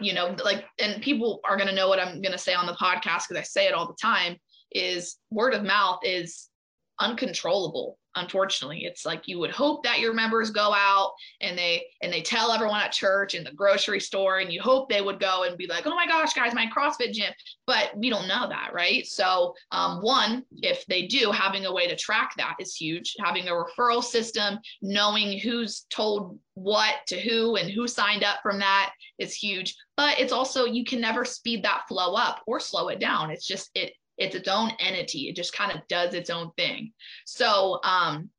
you 0.00 0.12
know, 0.12 0.34
like, 0.44 0.64
and 0.78 1.02
people 1.02 1.40
are 1.44 1.56
going 1.56 1.68
to 1.68 1.74
know 1.74 1.88
what 1.88 1.98
I'm 1.98 2.20
going 2.20 2.32
to 2.32 2.38
say 2.38 2.54
on 2.54 2.66
the 2.66 2.72
podcast 2.74 3.28
because 3.28 3.38
I 3.38 3.42
say 3.42 3.66
it 3.66 3.74
all 3.74 3.86
the 3.86 3.96
time 4.00 4.36
is 4.72 5.16
word 5.30 5.54
of 5.54 5.62
mouth 5.62 6.00
is 6.02 6.48
uncontrollable 7.00 7.98
unfortunately. 8.16 8.84
It's 8.84 9.06
like 9.06 9.28
you 9.28 9.38
would 9.38 9.50
hope 9.50 9.84
that 9.84 10.00
your 10.00 10.12
members 10.12 10.50
go 10.50 10.72
out 10.74 11.12
and 11.40 11.56
they 11.56 11.86
and 12.02 12.12
they 12.12 12.22
tell 12.22 12.50
everyone 12.50 12.80
at 12.80 12.92
church 12.92 13.34
and 13.34 13.46
the 13.46 13.52
grocery 13.52 14.00
store 14.00 14.38
and 14.38 14.52
you 14.52 14.60
hope 14.60 14.88
they 14.88 15.02
would 15.02 15.20
go 15.20 15.44
and 15.44 15.56
be 15.56 15.66
like 15.66 15.86
oh 15.86 15.94
my 15.94 16.06
gosh 16.06 16.32
guys 16.32 16.54
my 16.54 16.66
crossfit 16.74 17.12
gym. 17.12 17.32
But 17.66 17.92
we 17.96 18.10
don't 18.10 18.28
know 18.28 18.48
that 18.48 18.70
right? 18.72 19.06
So 19.06 19.54
um, 19.70 20.02
one 20.02 20.44
if 20.62 20.84
they 20.86 21.06
do 21.06 21.30
having 21.30 21.66
a 21.66 21.72
way 21.72 21.86
to 21.86 21.96
track 21.96 22.32
that 22.38 22.56
is 22.58 22.74
huge. 22.74 23.14
Having 23.22 23.48
a 23.48 23.52
referral 23.52 24.02
system 24.02 24.58
knowing 24.82 25.38
who's 25.38 25.86
told 25.90 26.38
what 26.54 26.94
to 27.08 27.20
who 27.20 27.56
and 27.56 27.70
who 27.70 27.86
signed 27.86 28.24
up 28.24 28.38
from 28.42 28.58
that 28.58 28.92
is 29.18 29.34
huge 29.34 29.76
but 29.96 30.20
it's 30.20 30.32
also 30.32 30.64
you 30.64 30.84
can 30.84 31.00
never 31.00 31.24
speed 31.24 31.64
that 31.64 31.84
flow 31.88 32.14
up 32.14 32.42
or 32.46 32.60
slow 32.60 32.88
it 32.88 33.00
down. 33.00 33.30
It's 33.30 33.46
just 33.46 33.70
it 33.74 33.92
it's 34.18 34.34
its 34.34 34.48
own 34.48 34.70
entity. 34.80 35.28
It 35.28 35.36
just 35.36 35.52
kind 35.52 35.72
of 35.72 35.86
does 35.88 36.14
its 36.14 36.30
own 36.30 36.50
thing. 36.56 36.92
So 37.24 37.80
um 37.84 38.30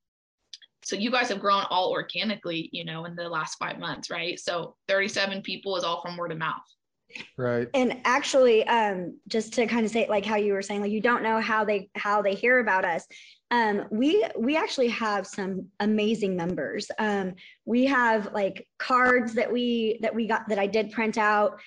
so 0.84 0.96
you 0.96 1.12
guys 1.12 1.30
have 1.30 1.40
grown 1.40 1.66
all 1.70 1.92
organically 1.92 2.70
you 2.72 2.86
know 2.86 3.06
in 3.06 3.16
the 3.16 3.28
last 3.28 3.58
five 3.58 3.80
months 3.80 4.10
right? 4.10 4.40
So 4.40 4.76
37 4.88 5.42
people 5.42 5.76
is 5.76 5.84
all 5.84 6.02
from 6.02 6.18
word 6.18 6.32
of 6.32 6.38
mouth. 6.38 6.62
Right. 7.38 7.68
And 7.74 8.02
actually, 8.06 8.68
um, 8.68 9.18
just 9.28 9.54
to 9.54 9.66
kind 9.66 9.86
of 9.86 9.92
say, 9.92 10.08
like 10.10 10.26
how 10.26 10.36
you 10.36 10.54
were 10.54 10.62
saying, 10.62 10.82
like 10.82 10.92
you 10.92 11.02
don't 11.02 11.24
know 11.24 11.40
how 11.40 11.64
they 11.64 11.90
how 11.96 12.22
they 12.22 12.36
hear 12.36 12.60
about 12.60 12.86
us. 12.86 13.06
Um, 13.50 13.86
we 13.92 14.26
we 14.38 14.58
actually 14.58 14.90
have 14.90 15.26
some 15.26 15.68
amazing 15.80 16.36
members. 16.36 16.92
Um, 17.00 17.34
we 17.66 17.86
have 17.86 18.34
like 18.34 18.68
cards 18.78 19.34
that 19.36 19.52
we 19.52 20.00
that 20.02 20.14
we 20.14 20.28
got 20.28 20.50
that 20.50 20.60
I 20.60 20.68
did 20.68 20.92
print 20.92 21.18
out. 21.18 21.60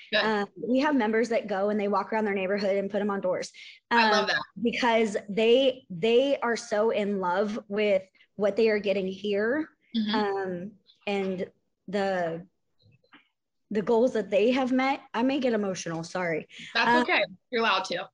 Um, 0.42 0.46
we 0.62 0.78
have 0.80 0.94
members 0.94 1.30
that 1.30 1.46
go 1.46 1.70
and 1.70 1.80
they 1.80 1.88
walk 1.88 2.12
around 2.12 2.26
their 2.26 2.34
neighborhood 2.34 2.76
and 2.76 2.90
put 2.90 2.98
them 2.98 3.10
on 3.10 3.20
doors. 3.22 3.50
i 3.90 4.04
Um, 4.04 4.10
love 4.10 4.26
that 4.28 4.42
because 4.62 5.16
they 5.30 5.86
they 5.88 6.38
are 6.40 6.56
so 6.56 6.90
in 6.90 7.18
love 7.18 7.58
with 7.68 8.02
what 8.36 8.56
they 8.56 8.68
are 8.68 8.78
getting 8.78 9.06
here 9.08 9.68
Mhm. 9.96 10.14
um, 10.14 10.70
and 11.06 11.46
the 11.88 12.46
the 13.70 13.82
goals 13.82 14.12
that 14.12 14.30
they 14.30 14.50
have 14.50 14.70
met. 14.70 15.00
I 15.14 15.22
may 15.22 15.38
get 15.40 15.54
emotional, 15.54 16.04
sorry, 16.04 16.46
that's 16.74 16.94
uh, 16.94 17.00
okay 17.02 17.24
you're 17.50 17.62
allowed 17.62 17.84
to 17.86 18.06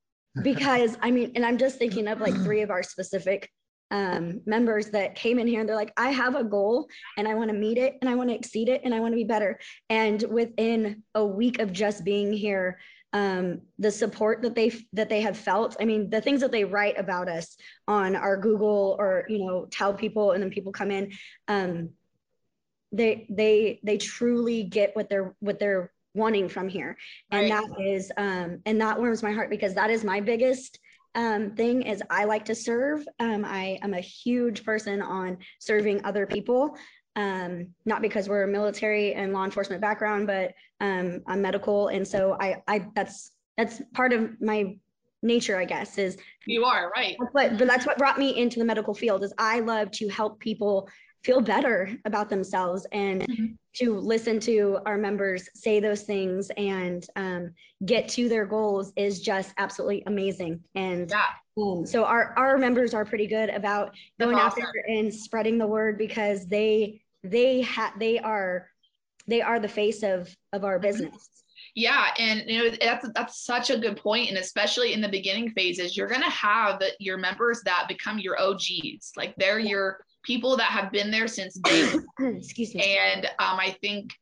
because 0.42 0.96
I 1.02 1.10
mean, 1.10 1.32
and 1.34 1.44
I'm 1.44 1.58
just 1.58 1.78
thinking 1.78 2.06
of 2.06 2.20
like 2.20 2.34
three 2.44 2.60
of 2.62 2.70
our 2.70 2.82
specific 2.84 3.50
um, 3.90 4.40
members 4.46 4.90
that 4.90 5.14
came 5.14 5.38
in 5.38 5.46
here 5.46 5.60
and 5.60 5.68
they're 5.68 5.76
like, 5.76 5.92
I 5.96 6.10
have 6.10 6.34
a 6.34 6.44
goal 6.44 6.88
and 7.16 7.28
I 7.28 7.34
want 7.34 7.50
to 7.50 7.56
meet 7.56 7.78
it 7.78 7.96
and 8.00 8.10
I 8.10 8.14
want 8.14 8.30
to 8.30 8.34
exceed 8.34 8.68
it 8.68 8.82
and 8.84 8.94
I 8.94 9.00
want 9.00 9.12
to 9.12 9.16
be 9.16 9.24
better. 9.24 9.58
And 9.88 10.22
within 10.24 11.02
a 11.14 11.24
week 11.24 11.60
of 11.60 11.72
just 11.72 12.04
being 12.04 12.32
here, 12.32 12.78
um, 13.12 13.62
the 13.78 13.90
support 13.90 14.42
that 14.42 14.54
they 14.54 14.72
that 14.92 15.08
they 15.08 15.22
have 15.22 15.38
felt. 15.38 15.76
I 15.80 15.84
mean, 15.84 16.10
the 16.10 16.20
things 16.20 16.40
that 16.40 16.52
they 16.52 16.64
write 16.64 16.98
about 16.98 17.28
us 17.28 17.56
on 17.88 18.14
our 18.16 18.36
Google 18.36 18.96
or 18.98 19.24
you 19.28 19.38
know 19.38 19.66
tell 19.70 19.94
people, 19.94 20.32
and 20.32 20.42
then 20.42 20.50
people 20.50 20.72
come 20.72 20.90
in. 20.90 21.12
Um, 21.48 21.90
they 22.92 23.26
they 23.30 23.80
they 23.84 23.96
truly 23.96 24.64
get 24.64 24.94
what 24.94 25.08
they're 25.08 25.34
what 25.40 25.58
they're 25.58 25.92
wanting 26.14 26.48
from 26.48 26.66
here 26.66 26.96
and 27.30 27.50
Right. 27.50 27.50
that 27.50 27.80
is 27.84 28.10
um 28.16 28.58
and 28.64 28.80
that 28.80 28.98
warms 28.98 29.22
my 29.22 29.32
heart 29.32 29.50
because 29.50 29.74
that 29.74 29.90
is 29.90 30.02
my 30.02 30.20
biggest 30.20 30.78
um 31.16 31.50
thing 31.52 31.82
is 31.82 32.02
i 32.10 32.24
like 32.24 32.44
to 32.44 32.54
serve. 32.54 33.06
Um 33.18 33.44
i 33.44 33.78
am 33.82 33.94
a 33.94 34.00
huge 34.00 34.64
person 34.64 35.02
on 35.02 35.38
serving 35.58 36.04
other 36.04 36.26
people 36.26 36.76
um 37.16 37.68
not 37.84 38.02
because 38.02 38.28
we're 38.28 38.44
a 38.44 38.48
military 38.48 39.14
and 39.14 39.32
law 39.32 39.44
enforcement 39.44 39.80
background 39.80 40.26
but 40.26 40.52
um 40.80 41.22
i'm 41.26 41.42
medical. 41.42 41.88
And 41.88 42.06
so 42.06 42.36
i 42.40 42.62
i 42.68 42.86
that's 42.94 43.32
that's 43.56 43.82
part 43.94 44.12
of 44.12 44.40
my 44.40 44.76
nature 45.22 45.56
i 45.56 45.64
guess 45.64 45.98
is 45.98 46.18
you 46.46 46.64
are 46.64 46.92
right. 46.94 47.16
What 47.32 47.58
but 47.58 47.66
that's 47.66 47.86
what 47.86 47.98
brought 47.98 48.18
me 48.18 48.36
into 48.36 48.58
the 48.58 48.64
medical 48.64 48.94
field 48.94 49.24
is 49.24 49.32
i 49.38 49.60
love 49.60 49.90
to 49.92 50.08
help 50.08 50.38
people 50.38 50.88
feel 51.26 51.40
better 51.40 51.90
about 52.04 52.30
themselves 52.30 52.86
and 52.92 53.22
Mhm. 53.26 53.56
to 53.74 53.98
listen 53.98 54.38
to 54.38 54.78
our 54.86 54.96
members 54.96 55.48
say 55.54 55.80
those 55.80 56.02
things 56.02 56.50
and 56.56 57.04
um, 57.16 57.52
get 57.84 58.08
to 58.08 58.28
their 58.28 58.46
goals 58.46 58.92
is 58.94 59.20
just 59.20 59.52
absolutely 59.58 60.04
amazing. 60.06 60.62
And 60.76 61.10
yeah. 61.10 61.24
um, 61.58 61.84
so 61.84 62.04
our 62.04 62.32
our 62.38 62.56
members 62.58 62.94
are 62.94 63.04
pretty 63.04 63.26
good 63.26 63.50
about 63.50 63.86
That's 64.18 64.30
going 64.30 64.36
out 64.38 64.52
awesome. 64.52 64.62
there 64.72 64.96
and 64.98 65.12
spreading 65.12 65.58
the 65.58 65.66
word 65.66 65.98
because 65.98 66.46
they 66.46 67.02
they 67.24 67.62
have 67.62 67.98
they 67.98 68.20
are 68.20 68.70
they 69.26 69.42
are 69.42 69.58
the 69.58 69.68
face 69.80 70.04
of 70.04 70.32
of 70.52 70.64
our 70.64 70.78
business. 70.78 71.28
Yeah, 71.74 72.14
and 72.18 72.48
you 72.48 72.58
know 72.62 72.70
that's 72.80 73.08
that's 73.14 73.44
such 73.44 73.70
a 73.70 73.78
good 73.78 73.96
point, 73.96 74.28
and 74.28 74.38
especially 74.38 74.92
in 74.92 75.00
the 75.00 75.08
beginning 75.08 75.50
phases, 75.50 75.96
you're 75.96 76.08
gonna 76.08 76.30
have 76.30 76.80
your 77.00 77.18
members 77.18 77.60
that 77.64 77.86
become 77.88 78.20
your 78.20 78.40
OGs, 78.40 79.12
like 79.16 79.34
they're 79.36 79.58
your 79.58 80.06
people 80.26 80.56
that 80.56 80.70
have 80.70 80.90
been 80.90 81.10
there 81.10 81.28
since 81.28 81.54
day 81.54 81.92
excuse 82.20 82.74
me. 82.74 82.98
And 82.98 83.26
um, 83.38 83.58
I 83.58 83.76
think 83.80 84.12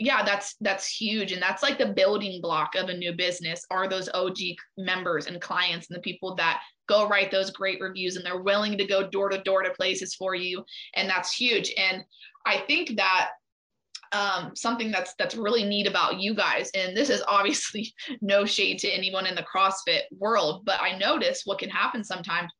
yeah, 0.00 0.22
that's 0.24 0.54
that's 0.60 0.86
huge, 0.86 1.32
and 1.32 1.42
that's 1.42 1.62
like 1.62 1.76
the 1.76 1.86
building 1.86 2.40
block 2.40 2.76
of 2.76 2.88
a 2.88 2.96
new 2.96 3.12
business 3.12 3.64
are 3.70 3.88
those 3.88 4.08
OG 4.14 4.38
members 4.76 5.26
and 5.26 5.40
clients 5.40 5.88
and 5.88 5.96
the 5.96 6.02
people 6.02 6.36
that 6.36 6.62
go 6.88 7.08
write 7.08 7.32
those 7.32 7.50
great 7.50 7.80
reviews 7.80 8.14
and 8.14 8.24
they're 8.24 8.40
willing 8.40 8.78
to 8.78 8.86
go 8.86 9.08
door 9.08 9.28
to 9.28 9.42
door 9.42 9.62
to 9.62 9.70
places 9.70 10.14
for 10.14 10.36
you, 10.36 10.64
and 10.94 11.10
that's 11.10 11.34
huge. 11.34 11.74
And 11.76 12.04
I 12.46 12.58
think 12.58 12.96
that 12.96 13.30
um, 14.12 14.54
something 14.54 14.92
that's 14.92 15.14
that's 15.18 15.34
really 15.34 15.64
neat 15.64 15.88
about 15.88 16.20
you 16.20 16.32
guys, 16.32 16.70
and 16.74 16.96
this 16.96 17.10
is 17.10 17.22
obviously 17.26 17.92
no 18.20 18.44
shade 18.44 18.78
to 18.80 18.88
anyone 18.88 19.26
in 19.26 19.34
the 19.34 19.44
CrossFit 19.52 20.02
world, 20.16 20.64
but 20.64 20.80
I 20.80 20.96
notice 20.96 21.42
what 21.44 21.58
can 21.58 21.70
happen 21.70 22.04
sometimes 22.04 22.52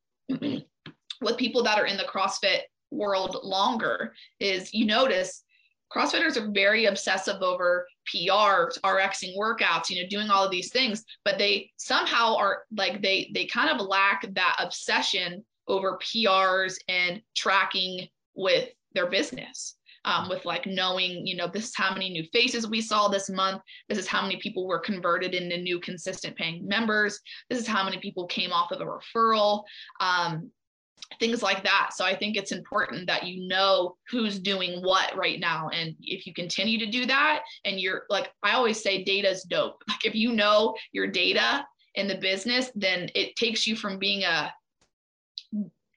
with 1.20 1.36
people 1.36 1.62
that 1.62 1.78
are 1.78 1.86
in 1.86 1.96
the 1.96 2.04
CrossFit 2.04 2.60
world 2.90 3.38
longer 3.42 4.14
is 4.40 4.72
you 4.72 4.86
notice 4.86 5.44
CrossFitters 5.92 6.36
are 6.36 6.50
very 6.50 6.84
obsessive 6.84 7.42
over 7.42 7.86
PR, 8.06 8.70
RXing 8.84 9.36
workouts, 9.36 9.88
you 9.88 10.02
know, 10.02 10.08
doing 10.08 10.28
all 10.28 10.44
of 10.44 10.50
these 10.50 10.70
things, 10.70 11.04
but 11.24 11.38
they 11.38 11.70
somehow 11.78 12.36
are 12.36 12.64
like 12.76 13.00
they 13.00 13.30
they 13.34 13.46
kind 13.46 13.70
of 13.70 13.86
lack 13.86 14.26
that 14.34 14.56
obsession 14.58 15.44
over 15.66 15.98
PRs 15.98 16.76
and 16.88 17.22
tracking 17.36 18.06
with 18.34 18.68
their 18.94 19.08
business. 19.08 19.74
Um, 20.04 20.28
with 20.28 20.46
like 20.46 20.64
knowing, 20.64 21.26
you 21.26 21.36
know, 21.36 21.48
this 21.48 21.66
is 21.66 21.76
how 21.76 21.92
many 21.92 22.08
new 22.08 22.22
faces 22.32 22.66
we 22.66 22.80
saw 22.80 23.08
this 23.08 23.28
month. 23.28 23.60
This 23.88 23.98
is 23.98 24.06
how 24.06 24.22
many 24.22 24.36
people 24.36 24.66
were 24.66 24.78
converted 24.78 25.34
into 25.34 25.58
new 25.58 25.80
consistent 25.80 26.34
paying 26.36 26.66
members. 26.66 27.20
This 27.50 27.58
is 27.58 27.66
how 27.66 27.84
many 27.84 27.98
people 27.98 28.26
came 28.26 28.52
off 28.52 28.70
of 28.70 28.80
a 28.80 28.86
referral. 28.86 29.64
Um, 30.00 30.50
things 31.18 31.42
like 31.42 31.64
that. 31.64 31.90
So 31.94 32.04
I 32.04 32.14
think 32.14 32.36
it's 32.36 32.52
important 32.52 33.06
that 33.06 33.26
you 33.26 33.46
know 33.48 33.96
who's 34.10 34.38
doing 34.38 34.82
what 34.82 35.16
right 35.16 35.40
now. 35.40 35.68
And 35.70 35.94
if 36.00 36.26
you 36.26 36.34
continue 36.34 36.78
to 36.78 36.90
do 36.90 37.06
that, 37.06 37.42
and 37.64 37.80
you're 37.80 38.02
like, 38.08 38.30
I 38.42 38.52
always 38.52 38.82
say 38.82 39.04
data's 39.04 39.42
dope. 39.42 39.82
Like 39.88 40.04
if 40.04 40.14
you 40.14 40.32
know 40.32 40.76
your 40.92 41.08
data 41.08 41.66
in 41.96 42.06
the 42.06 42.16
business, 42.16 42.70
then 42.76 43.08
it 43.14 43.34
takes 43.36 43.66
you 43.66 43.74
from 43.74 43.98
being 43.98 44.22
a 44.22 44.52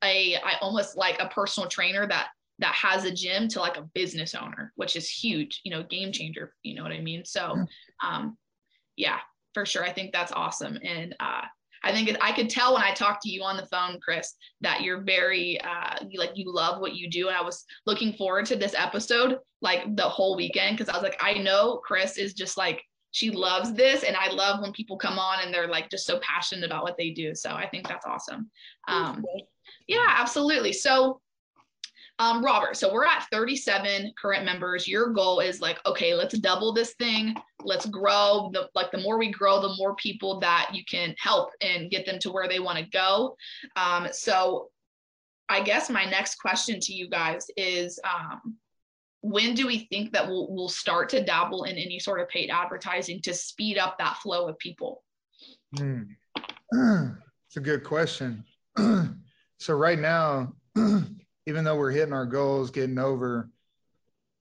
a 0.04 0.36
I 0.38 0.56
almost 0.62 0.98
like 0.98 1.20
a 1.20 1.28
personal 1.28 1.70
trainer 1.70 2.08
that 2.08 2.30
that 2.60 2.74
has 2.74 3.06
a 3.06 3.12
gym 3.12 3.48
to 3.50 3.60
like 3.60 3.78
a 3.78 3.84
business 3.94 4.34
owner, 4.34 4.72
which 4.76 4.96
is 4.96 5.10
huge, 5.10 5.62
you 5.64 5.72
know, 5.72 5.84
game 5.84 6.12
changer. 6.12 6.54
You 6.64 6.76
know 6.76 6.84
what 6.84 6.92
I 6.92 7.02
mean? 7.02 7.26
So 7.26 7.66
um 8.04 8.38
yeah, 8.96 9.20
for 9.54 9.66
sure. 9.66 9.84
I 9.84 9.92
think 9.92 10.12
that's 10.12 10.32
awesome. 10.32 10.80
And 10.84 11.16
uh 11.20 11.42
I 11.84 11.92
think 11.92 12.10
it, 12.10 12.18
I 12.22 12.32
could 12.32 12.50
tell 12.50 12.74
when 12.74 12.84
I 12.84 12.94
talked 12.94 13.24
to 13.24 13.30
you 13.30 13.44
on 13.44 13.58
the 13.58 13.66
phone, 13.66 14.00
Chris, 14.02 14.36
that 14.62 14.82
you're 14.82 15.02
very 15.02 15.60
uh, 15.62 15.96
you, 16.08 16.20
like 16.20 16.32
you 16.36 16.52
love 16.54 16.80
what 16.80 16.96
you 16.96 17.10
do, 17.10 17.28
and 17.28 17.38
I 17.38 17.42
was 17.42 17.66
looking 17.86 18.14
forward 18.14 18.46
to 18.48 18.56
this 18.56 18.76
episode 18.78 19.40
like 19.62 19.96
the 19.96 20.04
whole 20.04 20.36
weekend 20.36 20.78
because 20.78 20.90
I 20.90 20.98
was 20.98 21.04
like, 21.04 21.20
I 21.22 21.34
know 21.34 21.82
Chris 21.84 22.18
is 22.18 22.34
just 22.34 22.58
like 22.58 22.82
she 23.12 23.30
loves 23.30 23.74
this, 23.74 24.04
and 24.04 24.16
I 24.16 24.30
love 24.30 24.62
when 24.62 24.72
people 24.74 24.98
come 24.98 25.20
on 25.20 25.44
and 25.44 25.54
they're 25.54 25.68
like 25.68 25.90
just 25.90 26.06
so 26.06 26.20
passionate 26.20 26.66
about 26.66 26.84
what 26.84 26.98
they 26.98 27.12
do. 27.12 27.36
So 27.36 27.52
I 27.52 27.68
think 27.68 27.88
that's 27.88 28.06
awesome. 28.06 28.50
Um, 28.88 29.24
yeah, 29.88 30.06
absolutely. 30.08 30.74
So 30.74 31.20
Um, 32.22 32.46
Robert, 32.46 32.78
so 32.78 32.94
we're 32.94 33.08
at 33.08 33.26
37 33.32 34.14
current 34.16 34.46
members. 34.46 34.88
Your 34.88 35.10
goal 35.10 35.40
is 35.40 35.60
like, 35.60 35.80
okay, 35.88 36.14
let's 36.14 36.38
double 36.38 36.72
this 36.72 36.94
thing. 36.94 37.34
Let's 37.64 37.88
grow. 37.88 38.52
The 38.54 38.70
like 38.76 38.92
the 38.92 39.00
more 39.00 39.18
we 39.18 39.32
grow, 39.32 39.60
the 39.60 39.74
more 39.76 39.96
people 39.96 40.40
that 40.42 40.70
you 40.72 40.86
can 40.86 41.16
help 41.18 41.50
and 41.62 41.90
get 41.90 42.06
them 42.06 42.20
to 42.20 42.32
where 42.32 42.48
they 42.48 42.60
want 42.60 42.78
to 42.78 42.86
go. 42.86 43.36
Um, 43.76 44.08
so 44.12 44.70
I 45.50 45.64
guess 45.64 45.90
my 45.90 46.06
next 46.06 46.36
question 46.36 46.80
to 46.82 46.94
you 46.94 47.10
guys 47.10 47.48
is 47.58 48.00
um, 48.04 48.56
when 49.22 49.56
do 49.56 49.66
we 49.66 49.88
think 49.90 50.14
that 50.14 50.28
we'll, 50.28 50.46
we'll 50.52 50.70
start 50.70 51.10
to 51.10 51.24
dabble 51.24 51.64
in 51.64 51.76
any 51.76 51.98
sort 51.98 52.22
of 52.22 52.30
paid 52.30 52.52
advertising 52.52 53.20
to 53.24 53.34
speed 53.34 53.80
up 53.80 53.98
that 53.98 54.18
flow 54.18 54.48
of 54.48 54.60
people? 54.60 55.04
Hmm. 55.76 56.04
It's 57.48 57.58
a 57.58 57.60
good 57.60 57.84
question. 57.84 58.46
so 59.58 59.74
right 59.74 60.00
now, 60.00 60.54
even 61.46 61.64
though 61.64 61.76
we're 61.76 61.92
hitting 61.92 62.14
our 62.14 62.26
goals, 62.26 62.72
getting 62.72 63.00
over 63.00 63.50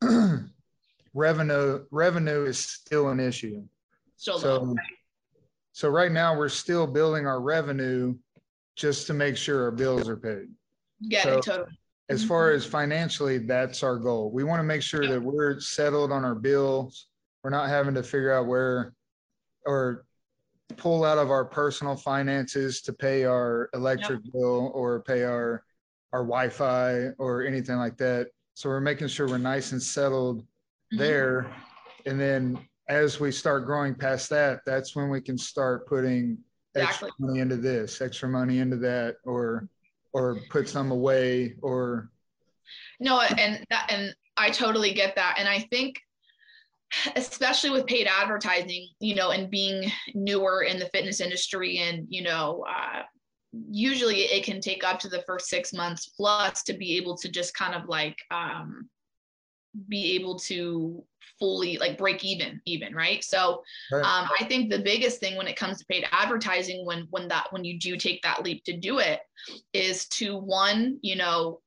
revenue, 1.14 1.84
revenue 1.90 2.44
is 2.44 2.58
still 2.58 3.08
an 3.08 3.20
issue. 3.20 3.62
Still 4.16 4.38
So, 4.38 4.76
so 5.72 5.88
right 5.88 6.12
now 6.12 6.36
we're 6.36 6.48
still 6.48 6.86
building 6.86 7.26
our 7.26 7.40
revenue 7.40 8.14
just 8.76 9.06
to 9.06 9.14
make 9.14 9.36
sure 9.36 9.64
our 9.64 9.70
bills 9.70 10.08
are 10.08 10.16
paid. 10.16 10.48
get 11.08 11.22
so- 11.22 11.40
totally. 11.40 11.76
As 12.08 12.24
far 12.24 12.50
as 12.50 12.66
financially, 12.66 13.38
that's 13.38 13.84
our 13.84 13.96
goal. 13.96 14.32
We 14.32 14.42
want 14.42 14.58
to 14.58 14.64
make 14.64 14.82
sure 14.82 15.06
that 15.06 15.22
we're 15.22 15.60
settled 15.60 16.10
on 16.10 16.24
our 16.24 16.34
bills. 16.34 17.06
We're 17.44 17.50
not 17.50 17.68
having 17.68 17.94
to 17.94 18.02
figure 18.02 18.34
out 18.34 18.48
where 18.48 18.94
or 19.64 20.04
pull 20.76 21.04
out 21.04 21.18
of 21.18 21.30
our 21.30 21.44
personal 21.44 21.94
finances 21.94 22.82
to 22.82 22.92
pay 22.92 23.26
our 23.26 23.70
electric 23.74 24.22
bill 24.32 24.72
or 24.74 25.02
pay 25.02 25.22
our 25.22 25.62
our 26.12 26.22
Wi-Fi 26.22 27.08
or 27.18 27.44
anything 27.44 27.76
like 27.76 27.96
that. 27.98 28.28
So 28.54 28.68
we're 28.68 28.80
making 28.80 29.08
sure 29.08 29.28
we're 29.28 29.38
nice 29.38 29.72
and 29.72 29.82
settled 29.82 30.46
Mhm. 30.92 30.98
there. 30.98 31.56
And 32.06 32.20
then 32.20 32.68
as 32.88 33.20
we 33.20 33.30
start 33.30 33.66
growing 33.66 33.94
past 33.94 34.28
that, 34.30 34.60
that's 34.66 34.96
when 34.96 35.08
we 35.08 35.20
can 35.20 35.38
start 35.38 35.86
putting 35.86 36.38
extra 36.74 37.08
money 37.18 37.40
into 37.40 37.56
this, 37.56 38.00
extra 38.00 38.28
money 38.28 38.58
into 38.58 38.76
that, 38.78 39.16
or 39.24 39.68
or 40.12 40.40
put 40.50 40.68
some 40.68 40.90
away 40.90 41.54
or 41.62 42.10
No, 42.98 43.20
and 43.20 43.64
that 43.70 43.86
and 43.92 44.14
I 44.36 44.50
totally 44.50 44.92
get 44.92 45.14
that. 45.14 45.36
And 45.38 45.48
I 45.48 45.60
think 45.70 46.00
especially 47.14 47.70
with 47.70 47.86
paid 47.86 48.08
advertising, 48.08 48.88
you 48.98 49.14
know, 49.14 49.30
and 49.30 49.48
being 49.48 49.90
newer 50.14 50.62
in 50.62 50.80
the 50.80 50.86
fitness 50.86 51.20
industry 51.20 51.78
and, 51.78 52.06
you 52.08 52.22
know, 52.22 52.64
uh, 52.68 53.02
usually 53.52 54.22
it 54.22 54.44
can 54.44 54.60
take 54.60 54.84
up 54.84 54.98
to 55.00 55.08
the 55.08 55.22
first 55.26 55.48
six 55.48 55.72
months 55.72 56.10
plus 56.16 56.62
to 56.62 56.72
be 56.72 56.96
able 56.96 57.16
to 57.16 57.28
just 57.28 57.54
kind 57.54 57.74
of 57.74 57.88
like 57.88 58.16
um, 58.30 58.88
be 59.88 60.14
able 60.14 60.38
to 60.38 61.02
fully 61.38 61.78
like 61.78 61.96
break 61.96 62.24
even 62.24 62.60
even 62.66 62.94
right 62.94 63.24
so 63.24 63.62
Right. 63.90 64.04
um, 64.04 64.28
i 64.38 64.44
think 64.44 64.70
the 64.70 64.78
biggest 64.78 65.20
thing 65.20 65.36
when 65.36 65.48
it 65.48 65.56
comes 65.56 65.78
to 65.78 65.86
paid 65.86 66.04
advertising 66.12 66.84
when 66.84 67.06
when 67.10 67.28
that 67.28 67.46
when 67.50 67.64
you 67.64 67.78
do 67.78 67.96
take 67.96 68.20
that 68.22 68.42
leap 68.42 68.62
to 68.64 68.76
do 68.76 68.98
it 68.98 69.20
is 69.72 70.06
to 70.08 70.36
one 70.36 70.98
you 71.02 71.16
know 71.16 71.60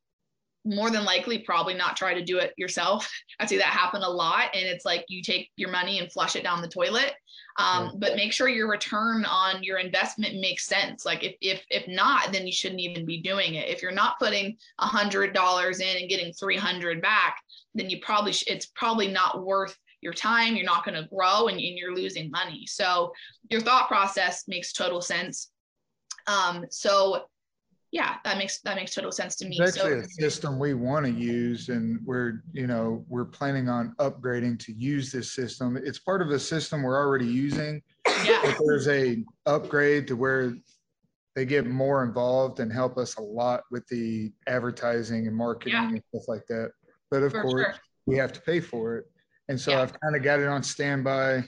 more 0.66 0.90
than 0.90 1.04
likely 1.04 1.40
probably 1.40 1.74
not 1.74 1.98
try 1.98 2.14
to 2.14 2.24
do 2.24 2.38
it 2.40 2.54
yourself. 2.58 3.10
I 3.40 3.46
see 3.46 3.58
that 3.58 3.66
happen 3.66 4.02
a 4.02 4.10
lot 4.10 4.50
and 4.54 4.66
it's 4.66 4.86
like 4.86 5.06
you 5.08 5.22
take 5.22 5.50
your 5.56 5.70
money 5.70 6.00
and 6.00 6.12
flush 6.12 6.36
it 6.36 6.44
down 6.44 6.62
the 6.62 6.68
toilet. 6.68 7.14
Um, 7.60 7.94
but 7.98 8.16
make 8.16 8.34
sure 8.34 8.50
your 8.50 8.70
return 8.70 9.26
on 9.26 9.62
your 9.62 9.78
investment 9.78 10.40
makes 10.40 10.66
sense. 10.66 11.06
Like 11.06 11.24
if 11.24 11.36
if 11.42 11.64
if 11.70 11.88
not 11.88 12.32
then 12.32 12.48
you 12.48 12.54
shouldn't 12.54 12.82
even 12.82 13.06
be 13.06 13.22
doing 13.22 13.56
it. 13.56 13.70
If 13.70 13.82
you're 13.82 13.92
not 13.92 14.18
putting 14.18 14.58
a 14.80 14.86
hundred 14.86 15.34
dollars 15.34 15.80
in 15.80 15.98
and 15.98 16.10
getting 16.10 16.34
300 16.34 17.02
back 17.02 17.38
then 17.76 17.90
you 17.90 18.00
probably 18.02 18.32
sh- 18.32 18.46
it's 18.48 18.68
probably 18.68 19.08
not 19.08 19.44
worth 19.44 19.78
your 20.02 20.14
time. 20.14 20.56
You're 20.56 20.66
not 20.66 20.86
going 20.86 21.02
to 21.02 21.10
grow 21.10 21.48
and, 21.48 21.60
and 21.60 21.78
you're 21.78 21.96
losing 21.96 22.30
money. 22.30 22.66
So 22.68 23.14
your 23.50 23.62
thought 23.62 23.88
process 23.88 24.44
makes 24.48 24.74
total 24.74 25.02
sense. 25.02 25.50
Um, 26.28 26.66
so 26.70 27.26
yeah 27.94 28.16
that 28.26 28.38
makes 28.40 28.60
that 28.62 28.76
makes 28.76 28.94
total 28.94 29.12
sense 29.12 29.36
to 29.36 29.48
me 29.48 29.56
It's 29.62 29.76
so 29.76 29.86
actually 29.86 30.00
a 30.02 30.06
system 30.10 30.58
we 30.58 30.74
want 30.74 31.06
to 31.06 31.12
use 31.12 31.70
and 31.70 32.00
we're, 32.04 32.42
you 32.52 32.66
know, 32.68 33.06
we're 33.08 33.24
planning 33.40 33.70
on 33.70 33.94
upgrading 34.00 34.58
to 34.66 34.74
use 34.74 35.12
this 35.12 35.32
system. 35.34 35.78
It's 35.78 36.00
part 36.00 36.22
of 36.24 36.30
a 36.32 36.40
system 36.40 36.82
we're 36.82 36.98
already 36.98 37.28
using. 37.28 37.82
yeah 38.26 38.42
But 38.44 38.56
there's 38.66 38.88
a 38.88 39.24
upgrade 39.46 40.08
to 40.08 40.16
where 40.16 40.56
they 41.36 41.46
get 41.46 41.68
more 41.68 42.04
involved 42.04 42.60
and 42.60 42.74
help 42.74 42.98
us 42.98 43.16
a 43.18 43.22
lot 43.22 43.62
with 43.70 43.86
the 43.88 44.34
advertising 44.48 45.28
and 45.28 45.36
marketing 45.36 45.74
Yeah. 45.74 45.90
and 45.90 46.02
stuff 46.10 46.24
like 46.28 46.46
that. 46.48 46.72
But 47.12 47.22
of 47.24 47.32
for 47.32 47.42
course, 47.44 47.62
sure 47.62 47.76
we 48.08 48.18
have 48.18 48.34
to 48.34 48.42
pay 48.42 48.60
for 48.60 48.98
it. 48.98 49.06
And 49.50 49.60
so 49.60 49.72
Yeah. 49.72 49.82
I've 49.84 49.94
kind 50.02 50.16
of 50.16 50.24
got 50.24 50.40
it 50.40 50.48
on 50.48 50.64
standby 50.64 51.44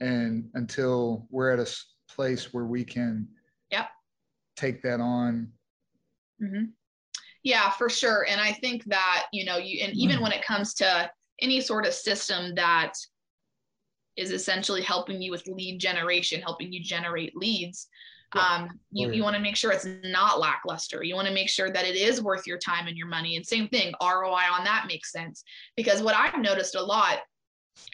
and 0.00 0.50
until 0.52 1.26
we're 1.30 1.50
at 1.52 1.58
a 1.58 1.70
place 2.14 2.52
where 2.52 2.66
we 2.66 2.84
can 2.84 3.28
Yep. 3.70 3.88
take 4.56 4.82
that 4.82 5.00
on. 5.00 5.52
Hmm 6.40 6.64
Yeah, 7.42 7.70
for 7.70 7.88
sure. 7.88 8.26
And 8.28 8.40
I 8.40 8.52
think 8.52 8.84
that, 8.86 9.26
you 9.32 9.44
know, 9.44 9.56
you, 9.56 9.84
and 9.84 9.94
even 9.94 10.20
when 10.20 10.32
it 10.32 10.44
comes 10.44 10.74
to 10.74 11.10
any 11.40 11.60
sort 11.60 11.86
of 11.86 11.94
system 11.94 12.54
that 12.54 12.94
is 14.16 14.30
essentially 14.30 14.82
helping 14.82 15.20
you 15.20 15.30
with 15.30 15.46
lead 15.46 15.78
generation, 15.78 16.40
helping 16.40 16.72
you 16.72 16.82
generate 16.82 17.36
leads, 17.36 17.88
um, 18.34 18.80
you, 18.90 19.08
Oh, 19.08 19.10
you 19.12 19.22
want 19.22 19.36
to 19.36 19.42
make 19.42 19.56
sure 19.56 19.72
it's 19.72 19.86
not 20.04 20.40
lackluster. 20.40 21.02
You 21.02 21.14
want 21.14 21.28
to 21.28 21.34
make 21.34 21.48
sure 21.48 21.70
that 21.70 21.84
it 21.84 21.96
is 21.96 22.22
worth 22.22 22.46
your 22.46 22.58
time 22.58 22.86
and 22.86 22.96
your 22.96 23.08
money. 23.08 23.36
And 23.36 23.46
same 23.46 23.68
thing, 23.68 23.94
ROI 24.02 24.44
on 24.52 24.64
that 24.64 24.86
makes 24.88 25.12
sense. 25.12 25.44
Because 25.76 26.02
what 26.02 26.14
I've 26.14 26.38
noticed 26.40 26.74
a 26.74 26.82
lot, 26.82 27.18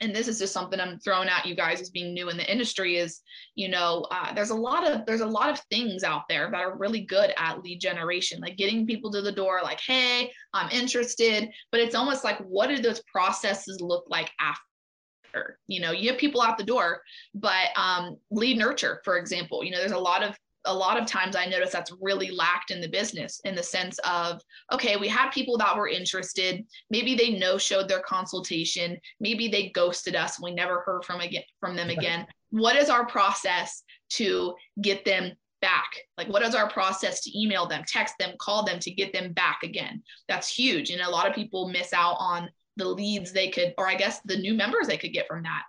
and 0.01 0.15
this 0.15 0.29
is 0.29 0.39
just 0.39 0.53
something 0.53 0.81
I'm 0.81 0.99
throwing 0.99 1.29
at 1.29 1.47
you 1.47 1.55
guys 1.55 1.81
as 1.81 1.91
being 1.91 2.15
new 2.15 2.29
in 2.29 2.37
the 2.37 2.51
industry, 2.51 2.97
is 2.97 3.21
you 3.55 3.69
know 3.69 4.07
uh, 4.11 4.33
there's 4.35 4.51
a 4.51 4.55
lot 4.55 4.89
of 4.89 5.07
there's 5.07 5.21
a 5.21 5.27
lot 5.27 5.51
of 5.51 5.61
things 5.71 6.03
out 6.03 6.23
there 6.29 6.51
that 6.51 6.61
are 6.61 6.77
really 6.77 7.01
good 7.01 7.33
at 7.37 7.63
lead 7.63 7.81
generation 7.81 8.41
like 8.41 8.57
getting 8.57 8.87
people 8.87 9.11
to 9.11 9.23
the 9.23 9.33
door 9.33 9.61
like 9.63 9.81
hey 9.81 10.31
i'm 10.55 10.71
interested. 10.71 11.49
But 11.71 11.81
it's 11.81 11.95
almost 11.95 12.25
like 12.25 12.39
what 12.39 12.69
do 12.69 12.79
those 12.79 13.03
processes 13.11 13.81
look 13.81 14.05
like 14.09 14.31
after? 14.41 15.59
You 15.67 15.81
know 15.81 15.93
you 15.93 16.11
have 16.11 16.19
people 16.19 16.43
out 16.43 16.59
the 16.59 16.65
door 16.65 17.01
but 17.35 17.69
um, 17.77 18.19
lead 18.31 18.59
nurture 18.59 19.01
for 19.05 19.17
example 19.17 19.65
you 19.65 19.71
know 19.71 19.79
there's 19.79 19.93
a 19.93 19.99
lot 19.99 20.23
of 20.23 20.37
a 20.65 20.75
lot 20.75 21.01
of 21.01 21.07
times 21.07 21.35
I 21.35 21.47
notice 21.47 21.73
that's 21.73 21.93
really 22.01 22.31
lacked 22.31 22.71
in 22.71 22.81
the 22.81 22.89
business 22.89 23.41
in 23.45 23.55
the 23.55 23.63
sense 23.63 23.99
of, 24.09 24.41
okay, 24.73 24.97
we 24.97 25.09
had 25.09 25.31
people 25.31 25.59
that 25.59 25.77
were 25.77 25.89
interested. 25.89 26.65
Maybe 26.91 27.15
they 27.15 27.31
no 27.31 27.59
showed 27.59 27.89
their 27.89 28.03
consultation. 28.03 28.99
Maybe 29.21 29.49
they 29.49 29.71
ghosted 29.71 30.15
us. 30.15 30.41
We 30.41 30.53
never 30.53 30.81
heard 30.81 31.05
from 31.05 31.21
again 31.21 31.43
from 31.61 31.77
them 31.77 31.91
again. 31.91 32.27
What 32.51 32.77
is 32.77 32.91
our 32.91 33.07
process 33.07 33.83
to 34.11 34.55
get 34.81 35.05
them 35.05 35.33
back? 35.61 35.91
Like, 36.19 36.29
what 36.29 36.43
is 36.43 36.55
our 36.55 36.69
process 36.69 37.23
to 37.23 37.41
email 37.41 37.67
them, 37.67 37.83
text 37.87 38.15
them, 38.19 38.35
call 38.39 38.65
them 38.65 38.79
to 38.81 38.91
get 38.91 39.13
them 39.13 39.33
back 39.33 39.61
again? 39.63 40.03
That's 40.29 40.55
huge. 40.55 40.91
And 40.91 41.01
a 41.01 41.11
lot 41.11 41.29
of 41.29 41.35
people 41.35 41.69
miss 41.69 41.93
out 41.93 42.17
on 42.19 42.51
the 42.77 42.87
leads 42.87 43.33
they 43.33 43.49
could, 43.49 43.75
or 43.79 43.89
I 43.89 43.95
guess 43.95 44.21
the 44.25 44.37
new 44.37 44.55
members 44.55 44.87
they 44.87 44.97
could 44.97 45.13
get 45.13 45.29
from 45.29 45.43
that. 45.43 45.63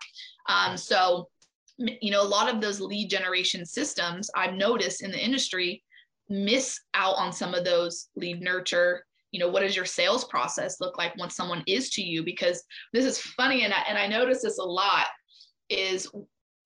Um, 0.47 0.77
so 0.77 1.29
you 1.77 2.11
know, 2.11 2.21
a 2.21 2.27
lot 2.27 2.53
of 2.53 2.61
those 2.61 2.79
lead 2.79 3.09
generation 3.09 3.65
systems 3.65 4.29
I've 4.35 4.53
noticed 4.53 5.03
in 5.03 5.11
the 5.11 5.23
industry 5.23 5.83
miss 6.29 6.79
out 6.93 7.15
on 7.15 7.31
some 7.33 7.53
of 7.53 7.65
those 7.65 8.09
lead 8.15 8.41
nurture. 8.41 9.05
You 9.31 9.39
know, 9.39 9.49
what 9.49 9.61
does 9.61 9.75
your 9.75 9.85
sales 9.85 10.25
process 10.25 10.79
look 10.79 10.97
like 10.97 11.17
once 11.17 11.35
someone 11.35 11.63
is 11.67 11.89
to 11.91 12.03
you? 12.03 12.23
Because 12.23 12.63
this 12.93 13.05
is 13.05 13.19
funny, 13.19 13.63
and 13.63 13.73
I, 13.73 13.83
and 13.87 13.97
I 13.97 14.07
notice 14.07 14.43
this 14.43 14.59
a 14.59 14.63
lot 14.63 15.07
is 15.69 16.07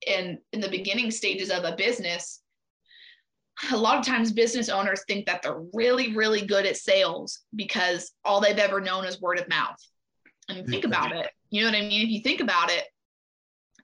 in 0.06 0.38
in 0.52 0.60
the 0.60 0.68
beginning 0.68 1.10
stages 1.10 1.50
of 1.50 1.64
a 1.64 1.76
business. 1.76 2.42
A 3.72 3.76
lot 3.76 3.98
of 3.98 4.06
times, 4.06 4.30
business 4.30 4.68
owners 4.68 5.02
think 5.08 5.26
that 5.26 5.42
they're 5.42 5.62
really, 5.72 6.14
really 6.14 6.42
good 6.42 6.64
at 6.66 6.76
sales 6.76 7.40
because 7.56 8.12
all 8.24 8.40
they've 8.40 8.56
ever 8.56 8.80
known 8.80 9.04
is 9.04 9.20
word 9.20 9.40
of 9.40 9.48
mouth. 9.48 9.76
And 10.48 10.66
think 10.66 10.84
mm-hmm. 10.84 10.92
about 10.92 11.12
it. 11.12 11.30
You 11.50 11.62
know 11.62 11.70
what 11.70 11.76
I 11.76 11.80
mean? 11.80 12.02
If 12.02 12.08
you 12.08 12.22
think 12.22 12.40
about 12.40 12.70
it, 12.70 12.84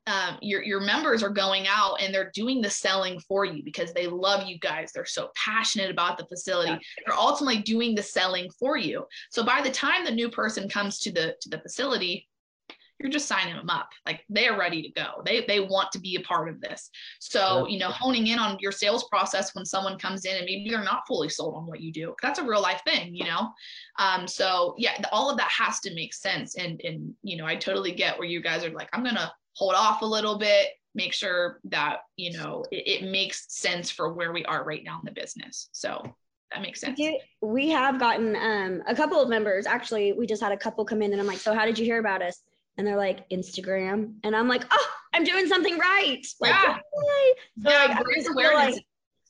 um, 0.06 0.38
your 0.42 0.62
your 0.62 0.80
members 0.80 1.22
are 1.22 1.30
going 1.30 1.66
out 1.66 1.96
and 2.00 2.14
they're 2.14 2.30
doing 2.34 2.60
the 2.60 2.68
selling 2.68 3.18
for 3.20 3.44
you 3.44 3.62
because 3.62 3.92
they 3.92 4.06
love 4.06 4.46
you 4.46 4.58
guys. 4.58 4.92
They're 4.92 5.06
so 5.06 5.30
passionate 5.34 5.90
about 5.90 6.18
the 6.18 6.26
facility. 6.26 6.72
Yeah. 6.72 6.78
They're 7.06 7.16
ultimately 7.16 7.62
doing 7.62 7.94
the 7.94 8.02
selling 8.02 8.50
for 8.58 8.76
you. 8.76 9.06
So 9.30 9.44
by 9.44 9.62
the 9.62 9.70
time 9.70 10.04
the 10.04 10.10
new 10.10 10.28
person 10.28 10.68
comes 10.68 10.98
to 11.00 11.12
the 11.12 11.36
to 11.40 11.48
the 11.48 11.58
facility, 11.58 12.28
you're 13.00 13.10
just 13.10 13.26
signing 13.26 13.56
them 13.56 13.70
up. 13.70 13.88
Like 14.04 14.24
they're 14.28 14.58
ready 14.58 14.82
to 14.82 14.90
go. 14.90 15.22
They 15.24 15.46
they 15.46 15.60
want 15.60 15.90
to 15.92 15.98
be 15.98 16.16
a 16.16 16.20
part 16.20 16.50
of 16.50 16.60
this. 16.60 16.90
So 17.18 17.66
you 17.66 17.78
know, 17.78 17.88
honing 17.88 18.26
in 18.26 18.38
on 18.38 18.58
your 18.60 18.72
sales 18.72 19.04
process 19.04 19.54
when 19.54 19.64
someone 19.64 19.98
comes 19.98 20.26
in 20.26 20.36
and 20.36 20.44
maybe 20.44 20.68
they're 20.68 20.84
not 20.84 21.06
fully 21.08 21.30
sold 21.30 21.54
on 21.54 21.66
what 21.66 21.80
you 21.80 21.92
do. 21.92 22.14
That's 22.20 22.38
a 22.38 22.44
real 22.44 22.60
life 22.60 22.82
thing, 22.86 23.14
you 23.14 23.24
know. 23.24 23.48
Um, 23.98 24.28
so 24.28 24.74
yeah, 24.76 25.00
all 25.12 25.30
of 25.30 25.38
that 25.38 25.50
has 25.50 25.80
to 25.80 25.94
make 25.94 26.12
sense. 26.12 26.56
And 26.56 26.80
and 26.84 27.14
you 27.22 27.38
know, 27.38 27.46
I 27.46 27.56
totally 27.56 27.92
get 27.92 28.18
where 28.18 28.28
you 28.28 28.42
guys 28.42 28.64
are 28.64 28.70
like, 28.70 28.90
I'm 28.92 29.02
gonna 29.02 29.32
hold 29.54 29.74
off 29.74 30.02
a 30.02 30.06
little 30.06 30.38
bit, 30.38 30.68
make 30.94 31.12
sure 31.12 31.60
that, 31.64 31.98
you 32.16 32.36
know, 32.36 32.64
it, 32.70 33.02
it 33.02 33.10
makes 33.10 33.46
sense 33.48 33.90
for 33.90 34.12
where 34.12 34.32
we 34.32 34.44
are 34.44 34.64
right 34.64 34.82
now 34.84 34.98
in 35.00 35.04
the 35.04 35.12
business. 35.12 35.68
So 35.72 36.14
That 36.52 36.62
makes 36.62 36.80
sense. 36.80 36.98
We, 37.40 37.70
have 37.70 37.98
gotten 37.98 38.36
um, 38.36 38.82
a 38.86 38.94
couple 38.94 39.20
of 39.20 39.28
members. 39.28 39.66
Actually, 39.66 40.12
we 40.12 40.26
just 40.26 40.42
had 40.42 40.52
a 40.52 40.56
couple 40.56 40.84
come 40.84 41.02
in, 41.02 41.10
and 41.12 41.20
I'm 41.20 41.26
like, 41.26 41.38
"So, 41.38 41.52
how 41.54 41.64
did 41.66 41.78
you 41.78 41.84
hear 41.84 41.98
about 41.98 42.22
us?" 42.22 42.42
And 42.76 42.86
they're 42.86 42.96
like, 42.96 43.28
"Instagram." 43.30 44.14
And 44.22 44.36
I'm 44.36 44.46
like, 44.46 44.64
"Oh, 44.70 44.86
I'm 45.12 45.24
doing 45.24 45.48
something 45.48 45.76
right!" 45.78 46.24
Like, 46.40 46.54
Yeah. 46.62 46.76
yay. 46.76 47.34
So, 47.64 47.70
yeah, 47.70 47.78
like, 47.78 47.90
I 47.90 48.02
brand 48.02 48.06
just 48.16 48.26
feel 48.28 48.32
awareness. 48.34 48.56
like- 48.56 48.74
is 48.74 48.80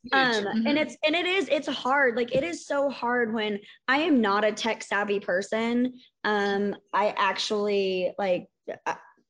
huge. 0.02 0.12
um 0.12 0.44
Mhm. 0.44 0.68
and 0.68 0.78
it's 0.78 0.96
and 1.06 1.14
it 1.16 1.24
is 1.24 1.48
it's 1.48 1.66
hard 1.66 2.14
like 2.14 2.34
it 2.34 2.44
is 2.44 2.66
so 2.66 2.90
hard 2.90 3.32
when 3.32 3.58
i 3.88 3.96
am 4.00 4.20
not 4.20 4.44
a 4.44 4.52
tech 4.52 4.82
savvy 4.82 5.18
person 5.18 5.94
um 6.24 6.76
i 6.92 7.14
actually 7.16 8.12
like 8.18 8.46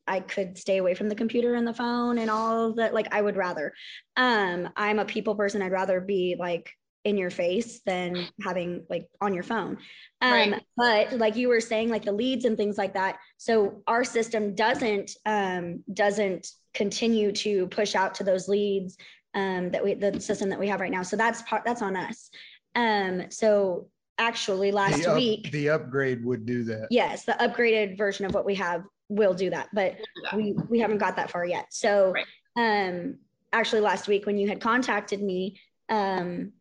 I, 0.06 0.16
I 0.16 0.20
could 0.20 0.56
stay 0.58 0.78
away 0.78 0.94
from 0.94 1.08
the 1.08 1.14
computer 1.14 1.54
and 1.54 1.66
the 1.66 1.74
phone 1.74 2.18
and 2.18 2.30
all 2.30 2.70
of 2.70 2.76
that 2.76 2.94
like 2.94 3.12
i 3.14 3.20
would 3.20 3.36
rather 3.36 3.72
um 4.16 4.68
i'm 4.76 4.98
a 4.98 5.04
people 5.04 5.34
person 5.34 5.62
i'd 5.62 5.72
rather 5.72 6.00
be 6.00 6.36
like 6.38 6.70
in 7.04 7.18
your 7.18 7.30
face 7.30 7.80
than 7.84 8.26
having 8.42 8.84
like 8.88 9.06
on 9.20 9.34
your 9.34 9.42
phone 9.42 9.76
um 10.22 10.32
Right. 10.32 10.62
but 10.76 11.12
like 11.18 11.36
you 11.36 11.48
were 11.48 11.60
saying 11.60 11.90
like 11.90 12.04
the 12.04 12.12
leads 12.12 12.44
and 12.46 12.56
things 12.56 12.78
like 12.78 12.94
that 12.94 13.18
so 13.36 13.82
our 13.86 14.04
system 14.04 14.54
doesn't 14.54 15.10
um 15.26 15.84
doesn't 15.92 16.48
continue 16.72 17.30
to 17.32 17.66
push 17.68 17.94
out 17.94 18.14
to 18.16 18.24
those 18.24 18.48
leads 18.48 18.96
um, 19.34 19.70
that 19.72 19.84
we 19.84 19.94
the 19.94 20.20
system 20.20 20.48
that 20.50 20.58
we 20.60 20.68
have 20.68 20.80
right 20.80 20.92
now. 20.92 21.02
So 21.02 21.16
that's 21.16 21.42
part 21.42 21.64
that's 21.64 21.82
on 21.82 21.96
us. 21.96 22.30
Um, 22.76 23.30
so 23.30 23.88
actually 24.16 24.70
last 24.70 25.02
The 25.02 25.10
up- 25.10 25.16
week, 25.16 25.50
The 25.50 25.70
upgrade 25.70 26.24
would 26.24 26.46
do 26.46 26.62
that. 26.64 26.86
yes, 26.90 27.24
the 27.24 27.32
upgraded 27.32 27.98
version 27.98 28.26
of 28.26 28.32
what 28.32 28.44
we 28.44 28.54
have 28.54 28.84
will 29.08 29.34
do 29.34 29.50
that, 29.50 29.68
but 29.72 29.96
we 30.34 30.52
we 30.68 30.78
haven't 30.78 30.98
got 30.98 31.16
that 31.16 31.30
far 31.30 31.44
yet. 31.44 31.66
So 31.70 32.12
Right. 32.12 32.26
um 32.56 33.18
actually 33.52 33.80
last 33.80 34.08
week 34.08 34.26
when 34.26 34.38
you 34.38 34.48
had 34.48 34.60
contacted 34.60 35.22
me, 35.22 35.60
um 35.88 36.52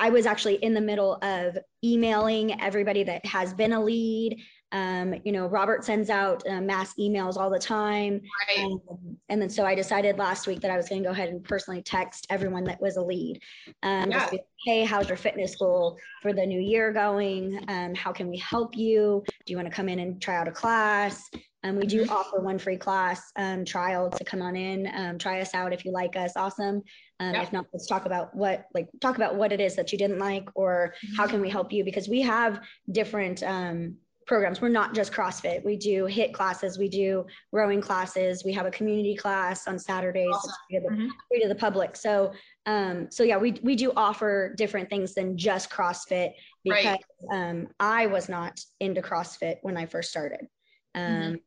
I 0.00 0.08
was 0.08 0.24
actually 0.24 0.54
in 0.56 0.72
the 0.72 0.80
middle 0.80 1.18
of 1.22 1.58
emailing 1.84 2.58
everybody 2.62 3.02
that 3.04 3.24
has 3.26 3.52
been 3.52 3.74
a 3.74 3.82
lead. 3.82 4.40
Um, 4.72 5.14
you 5.24 5.32
know, 5.32 5.46
Robert 5.46 5.84
sends 5.84 6.08
out 6.08 6.42
uh, 6.48 6.62
mass 6.62 6.94
emails 6.98 7.36
all 7.36 7.50
the 7.50 7.58
time. 7.58 8.22
Right. 8.48 8.64
Um, 8.64 9.18
and 9.28 9.40
then 9.40 9.50
so 9.50 9.66
I 9.66 9.74
decided 9.74 10.16
last 10.16 10.46
week 10.46 10.60
that 10.60 10.70
I 10.70 10.78
was 10.78 10.88
going 10.88 11.02
to 11.02 11.08
go 11.08 11.12
ahead 11.12 11.28
and 11.28 11.44
personally 11.44 11.82
text 11.82 12.26
everyone 12.30 12.64
that 12.64 12.80
was 12.80 12.96
a 12.96 13.02
lead. 13.02 13.40
Um, 13.82 14.10
Yeah. 14.10 14.30
be, 14.30 14.40
hey, 14.64 14.84
how's 14.84 15.08
your 15.08 15.18
fitness 15.18 15.54
goal 15.56 15.98
for 16.22 16.32
the 16.32 16.46
new 16.46 16.60
year 16.60 16.90
going? 16.90 17.62
Um, 17.68 17.94
how 17.94 18.12
can 18.12 18.28
we 18.28 18.38
help 18.38 18.76
you? 18.76 19.22
Do 19.44 19.52
you 19.52 19.56
want 19.58 19.68
to 19.68 19.74
come 19.74 19.90
in 19.90 19.98
and 19.98 20.20
try 20.22 20.36
out 20.36 20.48
a 20.48 20.52
class? 20.52 21.28
Um, 21.66 21.76
we 21.76 21.86
do 21.86 22.04
Mhm. 22.04 22.10
offer 22.10 22.40
one 22.40 22.58
free 22.58 22.76
class 22.76 23.32
um, 23.36 23.64
trial 23.64 24.10
to 24.10 24.24
come 24.24 24.40
on 24.42 24.54
in, 24.56 24.88
um, 24.94 25.18
try 25.18 25.40
us 25.40 25.52
out 25.54 25.72
if 25.72 25.84
you 25.84 25.90
like 25.92 26.16
us. 26.16 26.36
Awesome. 26.36 26.82
Um. 27.18 27.34
If 27.34 27.52
not, 27.52 27.66
let's 27.72 27.86
talk 27.86 28.06
about 28.06 28.34
what 28.34 28.66
like 28.74 28.88
talk 29.00 29.16
about 29.16 29.36
what 29.36 29.52
it 29.52 29.60
is 29.60 29.74
that 29.76 29.90
you 29.92 29.98
didn't 29.98 30.18
like 30.18 30.48
or 30.54 30.94
Mm-hmm. 31.04 31.16
how 31.16 31.26
can 31.26 31.40
we 31.40 31.50
help 31.50 31.72
you 31.72 31.82
because 31.84 32.08
we 32.08 32.20
have 32.22 32.60
different 32.92 33.42
um, 33.42 33.96
programs. 34.26 34.60
We're 34.60 34.68
not 34.68 34.92
just 34.94 35.12
CrossFit. 35.12 35.64
We 35.64 35.76
do 35.76 36.04
hit 36.06 36.34
classes. 36.34 36.78
We 36.78 36.88
do 36.88 37.26
rowing 37.52 37.80
classes. 37.80 38.44
We 38.44 38.52
have 38.54 38.66
a 38.66 38.70
community 38.72 39.14
class 39.16 39.68
on 39.68 39.78
Saturdays 39.78 40.34
Awesome. 40.34 40.52
free 40.68 40.78
to, 40.80 40.82
the, 40.88 40.94
Mhm. 40.94 41.08
free 41.28 41.40
to 41.42 41.48
the 41.48 41.54
public. 41.54 41.94
So, 41.96 42.32
um, 42.66 43.08
so 43.10 43.22
yeah, 43.22 43.36
we 43.38 43.52
we 43.62 43.76
do 43.76 43.92
offer 43.96 44.52
different 44.56 44.90
things 44.90 45.14
than 45.14 45.38
just 45.38 45.70
CrossFit 45.70 46.32
because 46.64 46.84
Right. 46.84 47.04
um, 47.32 47.68
I 47.80 48.06
was 48.06 48.28
not 48.28 48.60
into 48.80 49.00
CrossFit 49.00 49.56
when 49.62 49.76
I 49.76 49.86
first 49.86 50.10
started. 50.10 50.48
Um, 50.94 51.02
Mhm. 51.34 51.40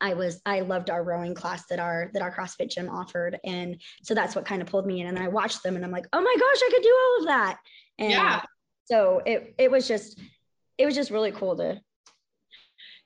I 0.00 0.14
was 0.14 0.40
I 0.46 0.60
loved 0.60 0.90
our 0.90 1.02
rowing 1.04 1.34
class 1.34 1.66
that 1.66 1.78
our 1.78 2.10
that 2.12 2.22
our 2.22 2.34
CrossFit 2.34 2.70
gym 2.70 2.88
offered, 2.88 3.38
and 3.44 3.80
so 4.02 4.14
that's 4.14 4.34
what 4.34 4.44
kind 4.44 4.60
of 4.62 4.68
pulled 4.68 4.86
me 4.86 5.00
in. 5.00 5.06
And 5.06 5.18
I 5.18 5.28
watched 5.28 5.62
them, 5.62 5.76
and 5.76 5.84
I'm 5.84 5.92
like, 5.92 6.06
oh 6.12 6.20
my 6.20 6.34
gosh, 6.38 6.60
I 6.62 6.70
could 6.72 6.82
do 6.82 6.96
all 7.00 7.20
of 7.20 7.26
that. 7.28 7.58
And 7.98 8.10
Yeah. 8.10 8.42
so 8.84 9.22
it 9.24 9.54
it 9.58 9.70
was 9.70 9.86
just 9.88 10.20
it 10.78 10.86
was 10.86 10.94
just 10.94 11.10
really 11.10 11.32
cool 11.32 11.56
to 11.56 11.80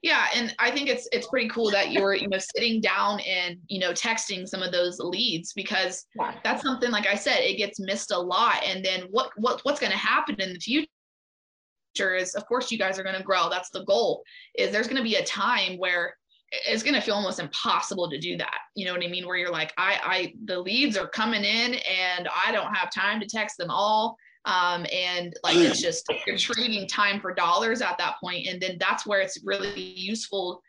Yeah, 0.03 0.27
and 0.35 0.55
I 0.59 0.71
think 0.71 0.89
it's 0.89 1.09
it's 1.13 1.27
pretty 1.29 1.49
cool 1.49 1.71
that 1.71 1.93
you're 1.93 2.15
you 2.15 2.29
know 2.29 2.39
sitting 2.39 2.81
down 2.81 3.21
and 3.21 3.59
you 3.69 3.79
know 3.79 3.93
texting 3.93 4.49
some 4.49 4.63
of 4.63 4.73
those 4.73 4.99
leads 4.99 5.53
because 5.53 6.07
yeah. 6.19 6.35
that's 6.43 6.63
something 6.63 6.91
like 6.91 7.07
I 7.07 7.15
said 7.15 7.41
it 7.41 7.59
gets 7.59 7.79
missed 7.79 8.11
a 8.11 8.19
lot. 8.19 8.63
And 8.65 8.85
then 8.85 9.03
what 9.11 9.31
what 9.37 9.61
what's 9.65 9.81
going 9.81 9.93
to 9.93 9.99
happen 9.99 10.41
in 10.41 10.55
the 10.55 10.59
future 10.59 12.17
is 12.17 12.35
of 12.35 12.47
course 12.47 12.71
you 12.73 12.79
guys 12.79 12.99
are 12.99 13.03
going 13.03 13.17
to 13.17 13.23
grow. 13.23 13.49
That's 13.51 13.71
the 13.71 13.85
goal. 13.85 14.23
Is 14.57 14.73
there's 14.73 14.87
going 14.87 14.97
to 14.97 15.03
be 15.03 15.17
a 15.17 15.25
time 15.25 15.77
where 15.77 16.15
it's 16.53 16.83
going 16.83 16.95
to 16.95 17.01
feel 17.01 17.15
almost 17.15 17.39
impossible 17.39 18.11
to 18.11 18.19
do 18.19 18.37
that. 18.37 18.59
You 18.75 18.87
know 18.87 18.93
what 18.93 19.05
I 19.05 19.09
mean? 19.09 19.27
Where 19.27 19.37
you're 19.37 19.53
like 19.53 19.73
I 19.79 20.01
I 20.03 20.35
the 20.45 20.59
leads 20.59 20.97
are 20.97 21.09
coming 21.09 21.45
in 21.45 21.75
and 21.75 22.29
I 22.47 22.53
don't 22.53 22.75
have 22.75 22.93
time 22.93 23.21
to 23.21 23.27
text 23.27 23.57
them 23.57 23.71
all 23.71 24.17
um, 24.45 24.87
and 24.93 25.35
like 25.45 25.57
it's 25.57 25.81
just 25.81 26.07
you're 26.27 26.39
trading 26.39 26.89
time 26.89 27.21
for 27.21 27.35
dollars 27.35 27.83
at 27.83 27.99
that 27.99 28.15
point. 28.21 28.45
point 28.45 28.47
and 28.49 28.61
then 28.61 28.77
that's 28.79 29.07
where 29.07 29.21
it's 29.21 29.41
really 29.45 29.81
useful 29.81 30.63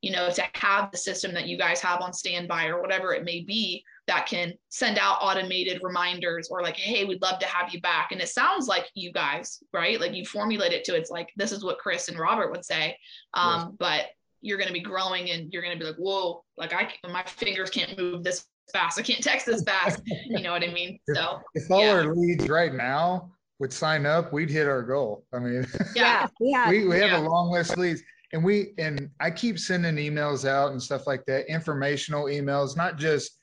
you 0.00 0.10
know 0.10 0.30
to 0.30 0.42
have 0.54 0.90
the 0.90 0.96
system 0.96 1.32
that 1.34 1.46
you 1.46 1.58
guys 1.58 1.80
have 1.80 2.00
on 2.00 2.12
standby 2.12 2.66
or 2.66 2.80
whatever 2.80 3.12
it 3.12 3.24
may 3.24 3.40
be 3.40 3.84
that 4.06 4.26
can 4.26 4.52
send 4.68 4.98
out 4.98 5.18
automated 5.20 5.80
reminders 5.82 6.48
or 6.50 6.62
like 6.62 6.76
hey 6.76 7.04
we'd 7.04 7.22
love 7.22 7.38
to 7.38 7.46
have 7.46 7.72
you 7.72 7.80
back 7.80 8.12
and 8.12 8.20
it 8.20 8.28
sounds 8.28 8.66
like 8.66 8.90
you 8.94 9.12
guys 9.12 9.62
right 9.72 10.00
like 10.00 10.14
you 10.14 10.24
formulate 10.24 10.72
it 10.72 10.84
to 10.84 10.94
it's 10.94 11.10
like 11.10 11.30
this 11.36 11.52
is 11.52 11.64
what 11.64 11.78
chris 11.78 12.08
and 12.08 12.18
robert 12.18 12.50
would 12.50 12.64
say 12.64 12.96
um, 13.34 13.76
but 13.78 14.06
you're 14.40 14.58
going 14.58 14.68
to 14.68 14.74
be 14.74 14.80
growing 14.80 15.30
and 15.30 15.52
you're 15.52 15.62
going 15.62 15.76
to 15.76 15.78
be 15.78 15.84
like 15.88 15.96
whoa 15.98 16.42
like 16.56 16.72
i 16.72 16.88
my 17.10 17.22
fingers 17.24 17.70
can't 17.70 17.96
move 17.98 18.22
this 18.24 18.46
fast 18.72 18.98
i 18.98 19.02
can't 19.02 19.22
text 19.22 19.46
this 19.46 19.62
fast 19.64 20.00
you 20.26 20.42
know 20.42 20.52
what 20.52 20.62
i 20.62 20.72
mean 20.72 20.98
so 21.14 21.40
If 21.54 21.70
all 21.70 21.80
Yeah. 21.82 21.90
our 21.92 22.14
leads 22.14 22.48
right 22.48 22.72
now 22.72 23.32
would 23.58 23.72
sign 23.74 24.06
up, 24.06 24.32
we'd 24.32 24.48
hit 24.48 24.66
our 24.66 24.82
goal. 24.82 25.26
I 25.34 25.38
mean, 25.38 25.66
yeah 25.94 26.26
we 26.40 26.50
have 26.52 26.70
we, 26.70 26.86
we 26.86 26.98
have 26.98 27.10
Yeah. 27.10 27.18
a 27.20 27.28
long 27.28 27.50
list 27.50 27.72
of 27.72 27.78
leads 27.80 28.02
and 28.32 28.42
we, 28.42 28.72
and 28.78 29.10
I 29.20 29.30
keep 29.30 29.58
sending 29.58 29.96
emails 29.96 30.48
out 30.48 30.70
and 30.72 30.82
stuff 30.82 31.06
like 31.06 31.26
that, 31.26 31.46
informational 31.50 32.24
emails, 32.24 32.74
not 32.76 32.96
just, 32.96 33.38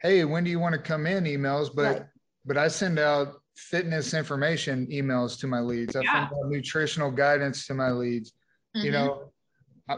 hey, 0.00 0.24
when 0.24 0.44
do 0.44 0.50
you 0.50 0.58
want 0.60 0.74
to 0.76 0.80
come 0.80 1.04
in 1.06 1.24
emails, 1.24 1.68
but, 1.74 1.82
Right. 1.98 2.02
but 2.46 2.56
I 2.56 2.68
send 2.68 2.98
out 2.98 3.34
fitness 3.56 4.14
information 4.14 4.86
emails 4.86 5.38
to 5.40 5.46
my 5.46 5.60
leads. 5.60 5.94
I 5.96 6.02
Yeah. 6.04 6.12
send 6.12 6.24
out 6.26 6.48
nutritional 6.48 7.10
guidance 7.10 7.66
to 7.66 7.74
my 7.74 7.90
leads. 7.90 8.32
You 8.72 8.90
Mhm. 8.90 8.92
know, 8.92 9.29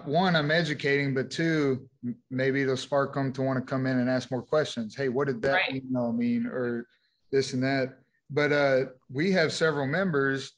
one, 0.01 0.37
I'm 0.37 0.51
educating, 0.51 1.15
but 1.15 1.31
two, 1.31 1.89
maybe 2.31 2.63
it'll 2.63 2.77
spark 2.77 3.15
them 3.15 3.33
to 3.35 3.43
want 3.43 3.59
to 3.59 3.65
come 3.65 3.87
in 3.87 3.99
and 3.99 4.09
ask 4.09 4.31
more 4.31 4.43
questions. 4.43 4.97
Hey, 4.97 5.09
what 5.09 5.27
did 5.27 5.43
that 5.43 5.53
Right. 5.53 5.83
email 5.85 6.13
mean, 6.13 6.47
or 6.47 6.87
this 7.31 7.53
and 7.53 7.63
that? 7.63 7.99
But 8.31 8.53
uh, 8.53 8.85
we 9.11 9.31
have 9.33 9.53
several 9.53 9.87
members 9.87 10.53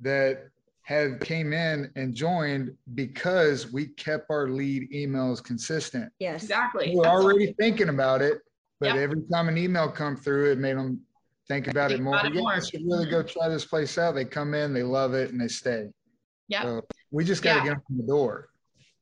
that 0.00 0.48
have 0.82 1.20
came 1.20 1.52
in 1.52 1.90
and 1.94 2.14
joined 2.14 2.74
because 2.94 3.70
we 3.72 3.86
kept 3.86 4.26
our 4.30 4.48
lead 4.48 4.90
emails 4.92 5.42
consistent. 5.42 6.10
yes 6.18 6.42
exactly 6.42 6.88
We 6.90 6.96
were 6.96 7.04
That's 7.04 7.14
all. 7.14 7.22
already 7.22 7.54
thinking 7.60 7.90
about 7.90 8.22
it, 8.22 8.40
but 8.80 8.86
Yep. 8.86 8.96
every 8.96 9.22
time 9.32 9.48
an 9.48 9.56
email 9.58 9.88
come 9.88 10.16
through, 10.16 10.50
it 10.50 10.58
made 10.58 10.76
them 10.76 11.00
think 11.46 11.68
about 11.68 11.90
Think 11.90 12.00
it 12.00 12.02
more. 12.02 12.14
about 12.14 12.26
it 12.26 12.34
yeah, 12.34 12.40
more. 12.40 12.52
I 12.54 12.58
should 12.60 12.82
really 12.84 13.08
go 13.08 13.22
try 13.22 13.48
this 13.48 13.64
place 13.64 13.98
out. 13.98 14.14
They 14.16 14.24
come 14.24 14.52
in, 14.54 14.72
they 14.72 14.82
love 14.82 15.14
it, 15.14 15.30
and 15.30 15.40
they 15.40 15.48
stay. 15.48 15.90
yeah 16.48 16.62
So 16.62 16.82
we 17.12 17.24
just 17.24 17.42
got 17.42 17.52
to 17.54 17.58
Yeah. 17.58 17.64
get 17.66 17.70
them 17.74 17.82
from 17.86 17.96
the 17.98 18.06
door. 18.06 18.48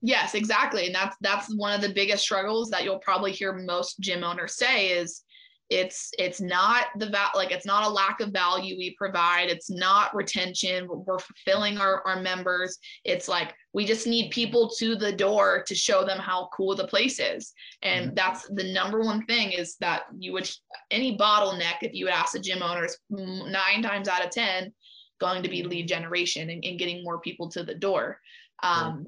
Yes, 0.00 0.34
exactly. 0.34 0.86
And 0.86 0.94
that's 0.94 1.16
that's 1.20 1.54
one 1.56 1.72
of 1.72 1.80
the 1.80 1.92
biggest 1.92 2.22
struggles 2.22 2.70
that 2.70 2.84
you'll 2.84 3.00
probably 3.00 3.32
hear 3.32 3.52
most 3.52 3.98
gym 4.00 4.22
owners 4.22 4.56
say 4.56 4.90
is 4.90 5.24
it's 5.70 6.10
it's 6.18 6.40
not 6.40 6.86
the 6.96 7.10
val 7.10 7.30
like 7.34 7.50
it's 7.50 7.66
not 7.66 7.84
a 7.84 7.88
lack 7.88 8.20
of 8.20 8.30
value 8.30 8.76
we 8.78 8.94
provide. 8.96 9.50
It's 9.50 9.68
not 9.68 10.14
retention. 10.14 10.88
We're 10.88 11.18
fulfilling 11.18 11.78
our, 11.78 12.02
our 12.06 12.22
members. 12.22 12.78
It's 13.04 13.28
like 13.28 13.54
we 13.74 13.84
just 13.84 14.06
need 14.06 14.30
people 14.30 14.70
to 14.78 14.96
the 14.96 15.12
door 15.12 15.62
to 15.66 15.74
show 15.74 16.04
them 16.04 16.18
how 16.18 16.48
cool 16.56 16.74
the 16.74 16.86
place 16.86 17.20
is. 17.20 17.52
And 17.82 18.16
that's 18.16 18.48
the 18.48 18.72
number 18.72 19.00
one 19.00 19.26
thing 19.26 19.52
is 19.52 19.76
that 19.80 20.04
you 20.18 20.32
would 20.32 20.50
any 20.90 21.18
bottleneck 21.18 21.82
if 21.82 21.92
you 21.92 22.06
would 22.06 22.14
ask 22.14 22.32
the 22.32 22.40
gym 22.40 22.62
owners 22.62 22.96
mm, 23.12 23.50
nine 23.50 23.82
times 23.82 24.08
out 24.08 24.24
of 24.24 24.30
ten 24.30 24.72
going 25.20 25.42
to 25.42 25.48
be 25.48 25.64
lead 25.64 25.88
generation 25.88 26.48
and, 26.48 26.64
and 26.64 26.78
getting 26.78 27.04
more 27.04 27.20
people 27.20 27.48
to 27.50 27.62
the 27.62 27.74
door. 27.74 28.18
Um, 28.62 29.06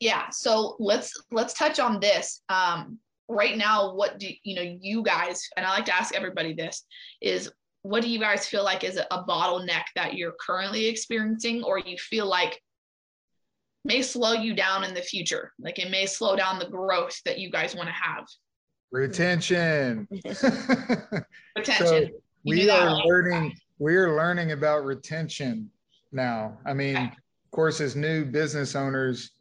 yeah 0.00 0.28
so 0.30 0.76
let's 0.78 1.12
let's 1.30 1.54
touch 1.54 1.78
on 1.78 1.98
this 2.00 2.42
um 2.48 2.98
right 3.28 3.56
now 3.56 3.94
what 3.94 4.18
do 4.18 4.28
you 4.44 4.54
know 4.54 4.76
you 4.80 5.02
guys 5.02 5.42
and 5.56 5.64
i 5.66 5.70
like 5.70 5.84
to 5.84 5.94
ask 5.94 6.14
everybody 6.14 6.52
this 6.54 6.84
is 7.22 7.50
what 7.82 8.02
do 8.02 8.08
you 8.08 8.18
guys 8.18 8.46
feel 8.46 8.64
like 8.64 8.84
is 8.84 8.96
a, 8.96 9.06
a 9.10 9.24
bottleneck 9.24 9.84
that 9.94 10.14
you're 10.14 10.34
currently 10.44 10.86
experiencing 10.86 11.62
or 11.62 11.78
you 11.78 11.96
feel 11.98 12.26
like 12.26 12.60
may 13.84 14.02
slow 14.02 14.32
you 14.32 14.54
down 14.54 14.84
in 14.84 14.92
the 14.94 15.00
future 15.02 15.52
like 15.58 15.78
it 15.78 15.90
may 15.90 16.04
slow 16.06 16.36
down 16.36 16.58
the 16.58 16.68
growth 16.68 17.18
that 17.24 17.38
you 17.38 17.50
guys 17.50 17.74
want 17.74 17.88
to 17.88 17.94
have 17.94 18.24
Retention. 18.92 20.06
retention 21.56 22.10
You 22.44 22.56
we 22.56 22.70
are 22.70 22.88
all. 22.88 23.08
learning 23.08 23.54
we 23.78 23.96
are 23.96 24.16
learning 24.16 24.52
about 24.52 24.84
retention 24.84 25.70
now 26.12 26.56
i 26.66 26.72
mean 26.72 26.96
Okay. 26.96 27.04
of 27.06 27.50
course 27.50 27.80
as 27.80 27.96
new 27.96 28.24
business 28.24 28.74
owners 28.76 29.32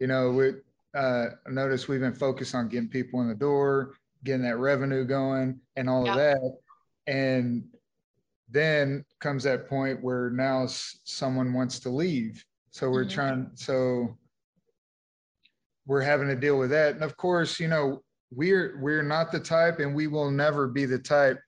you 0.00 0.06
know 0.06 0.30
we 0.32 0.52
uh 0.94 1.26
notice 1.48 1.86
we've 1.86 2.00
been 2.00 2.14
focused 2.14 2.54
on 2.54 2.68
getting 2.68 2.88
people 2.88 3.20
in 3.20 3.28
the 3.28 3.34
door 3.34 3.94
getting 4.24 4.42
that 4.42 4.58
revenue 4.58 5.04
going 5.04 5.60
and 5.76 5.88
all 5.88 6.04
Yeah. 6.04 6.12
of 6.12 6.16
that 6.18 6.58
and 7.06 7.64
then 8.50 9.04
comes 9.20 9.44
that 9.44 9.68
point 9.68 10.02
where 10.02 10.30
now 10.30 10.66
someone 10.66 11.52
wants 11.52 11.78
to 11.80 11.88
leave. 11.88 12.44
So 12.70 12.90
we're 12.90 13.04
mm-hmm. 13.04 13.14
trying, 13.14 13.50
so 13.54 14.16
we're 15.86 16.02
having 16.02 16.28
to 16.28 16.36
deal 16.36 16.58
with 16.58 16.70
that. 16.70 16.94
And 16.94 17.04
of 17.04 17.16
course, 17.16 17.60
you 17.60 17.68
know, 17.68 18.02
we're 18.32 18.78
we're 18.80 19.02
not 19.02 19.32
the 19.32 19.40
type 19.40 19.80
and 19.80 19.94
we 19.94 20.06
will 20.06 20.30
never 20.30 20.68
be 20.68 20.84
the 20.84 20.98
type 20.98 21.40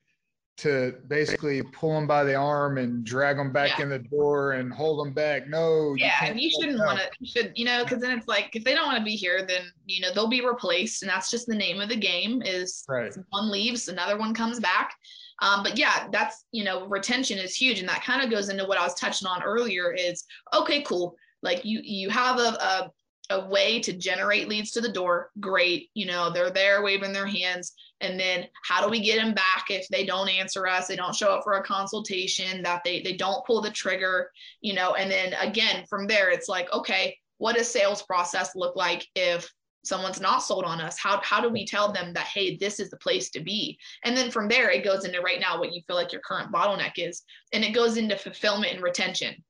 to 0.55 0.95
basically 1.07 1.63
pull 1.63 1.95
them 1.95 2.05
by 2.05 2.23
the 2.23 2.35
arm 2.35 2.77
and 2.77 3.03
drag 3.03 3.37
them 3.37 3.51
back 3.51 3.77
yeah. 3.77 3.83
in 3.83 3.89
the 3.89 3.99
door 3.99 4.53
and 4.53 4.71
hold 4.71 5.05
them 5.05 5.13
back. 5.13 5.47
No. 5.47 5.95
Yeah, 5.97 6.23
you 6.23 6.31
and 6.31 6.39
you 6.39 6.49
shouldn't 6.51 6.79
want 6.79 6.99
to. 6.99 7.09
You 7.19 7.27
should, 7.27 7.51
you 7.55 7.65
know, 7.65 7.83
because 7.83 7.99
then 7.99 8.17
it's 8.17 8.27
like 8.27 8.55
if 8.55 8.63
they 8.63 8.75
don't 8.75 8.85
want 8.85 8.99
to 8.99 9.03
be 9.03 9.15
here, 9.15 9.45
then 9.45 9.61
you 9.85 10.01
know 10.01 10.13
they'll 10.13 10.27
be 10.27 10.45
replaced, 10.45 11.01
and 11.01 11.09
that's 11.09 11.31
just 11.31 11.47
the 11.47 11.55
name 11.55 11.81
of 11.81 11.89
the 11.89 11.95
game. 11.95 12.41
Is 12.45 12.85
right. 12.87 13.11
one 13.29 13.49
leaves, 13.49 13.87
another 13.87 14.17
one 14.17 14.33
comes 14.33 14.59
back. 14.59 14.93
Um, 15.41 15.63
but 15.63 15.77
yeah, 15.77 16.07
that's 16.11 16.45
you 16.51 16.63
know 16.63 16.85
retention 16.87 17.39
is 17.39 17.55
huge, 17.55 17.79
and 17.79 17.89
that 17.89 18.03
kind 18.03 18.23
of 18.23 18.29
goes 18.29 18.49
into 18.49 18.65
what 18.65 18.77
I 18.77 18.83
was 18.83 18.93
touching 18.93 19.27
on 19.27 19.41
earlier. 19.41 19.91
Is 19.91 20.23
okay, 20.53 20.83
cool. 20.83 21.15
Like 21.41 21.65
you 21.65 21.81
you 21.83 22.09
have 22.09 22.37
a, 22.37 22.41
a 22.41 22.91
a 23.33 23.47
way 23.47 23.79
to 23.79 23.93
generate 23.93 24.47
leads 24.47 24.71
to 24.71 24.81
the 24.81 24.91
door. 24.91 25.31
Great 25.39 25.89
you 25.93 26.05
know 26.05 26.29
they're 26.29 26.49
there 26.49 26.81
waving 26.83 27.13
their 27.13 27.27
hands. 27.27 27.73
And 28.01 28.19
then 28.19 28.45
how 28.63 28.83
do 28.83 28.89
we 28.89 29.01
get 29.01 29.17
them 29.17 29.33
back 29.33 29.65
if 29.69 29.87
they 29.89 30.05
don't 30.05 30.29
answer 30.29 30.67
us 30.67 30.87
they 30.87 30.95
don't 30.95 31.15
show 31.15 31.29
up 31.29 31.43
for 31.43 31.53
a 31.53 31.63
consultation 31.63 32.61
that 32.63 32.81
they 32.83 33.01
they 33.01 33.13
don't 33.13 33.45
pull 33.45 33.61
the 33.61 33.71
trigger 33.71 34.29
you 34.61 34.73
know? 34.73 34.93
And 34.95 35.11
then 35.11 35.33
again 35.33 35.85
from 35.89 36.07
there 36.07 36.29
it's 36.29 36.47
like 36.47 36.71
okay 36.73 37.17
what 37.37 37.55
does 37.55 37.69
sales 37.69 38.03
process 38.03 38.55
look 38.55 38.75
like 38.75 39.05
if 39.15 39.51
someone's 39.85 40.21
not 40.21 40.39
sold 40.39 40.63
on 40.63 40.79
us? 40.79 40.97
How, 40.97 41.19
how 41.23 41.41
do 41.41 41.49
we 41.49 41.65
tell 41.65 41.91
them 41.91 42.13
that 42.13 42.27
hey 42.27 42.55
this 42.55 42.79
is 42.79 42.89
the 42.89 42.97
place 42.97 43.29
to 43.31 43.41
be? 43.41 43.77
And 44.03 44.15
then 44.15 44.31
from 44.31 44.47
there 44.47 44.69
it 44.69 44.85
goes 44.85 45.05
into 45.05 45.21
right 45.21 45.39
now 45.39 45.59
what 45.59 45.73
you 45.73 45.81
feel 45.87 45.95
like 45.95 46.11
your 46.11 46.21
current 46.21 46.53
bottleneck 46.53 46.93
is 46.97 47.23
and 47.51 47.63
it 47.63 47.73
goes 47.73 47.97
into 47.97 48.15
fulfillment 48.17 48.73
and 48.73 48.83
retention. 48.83 49.43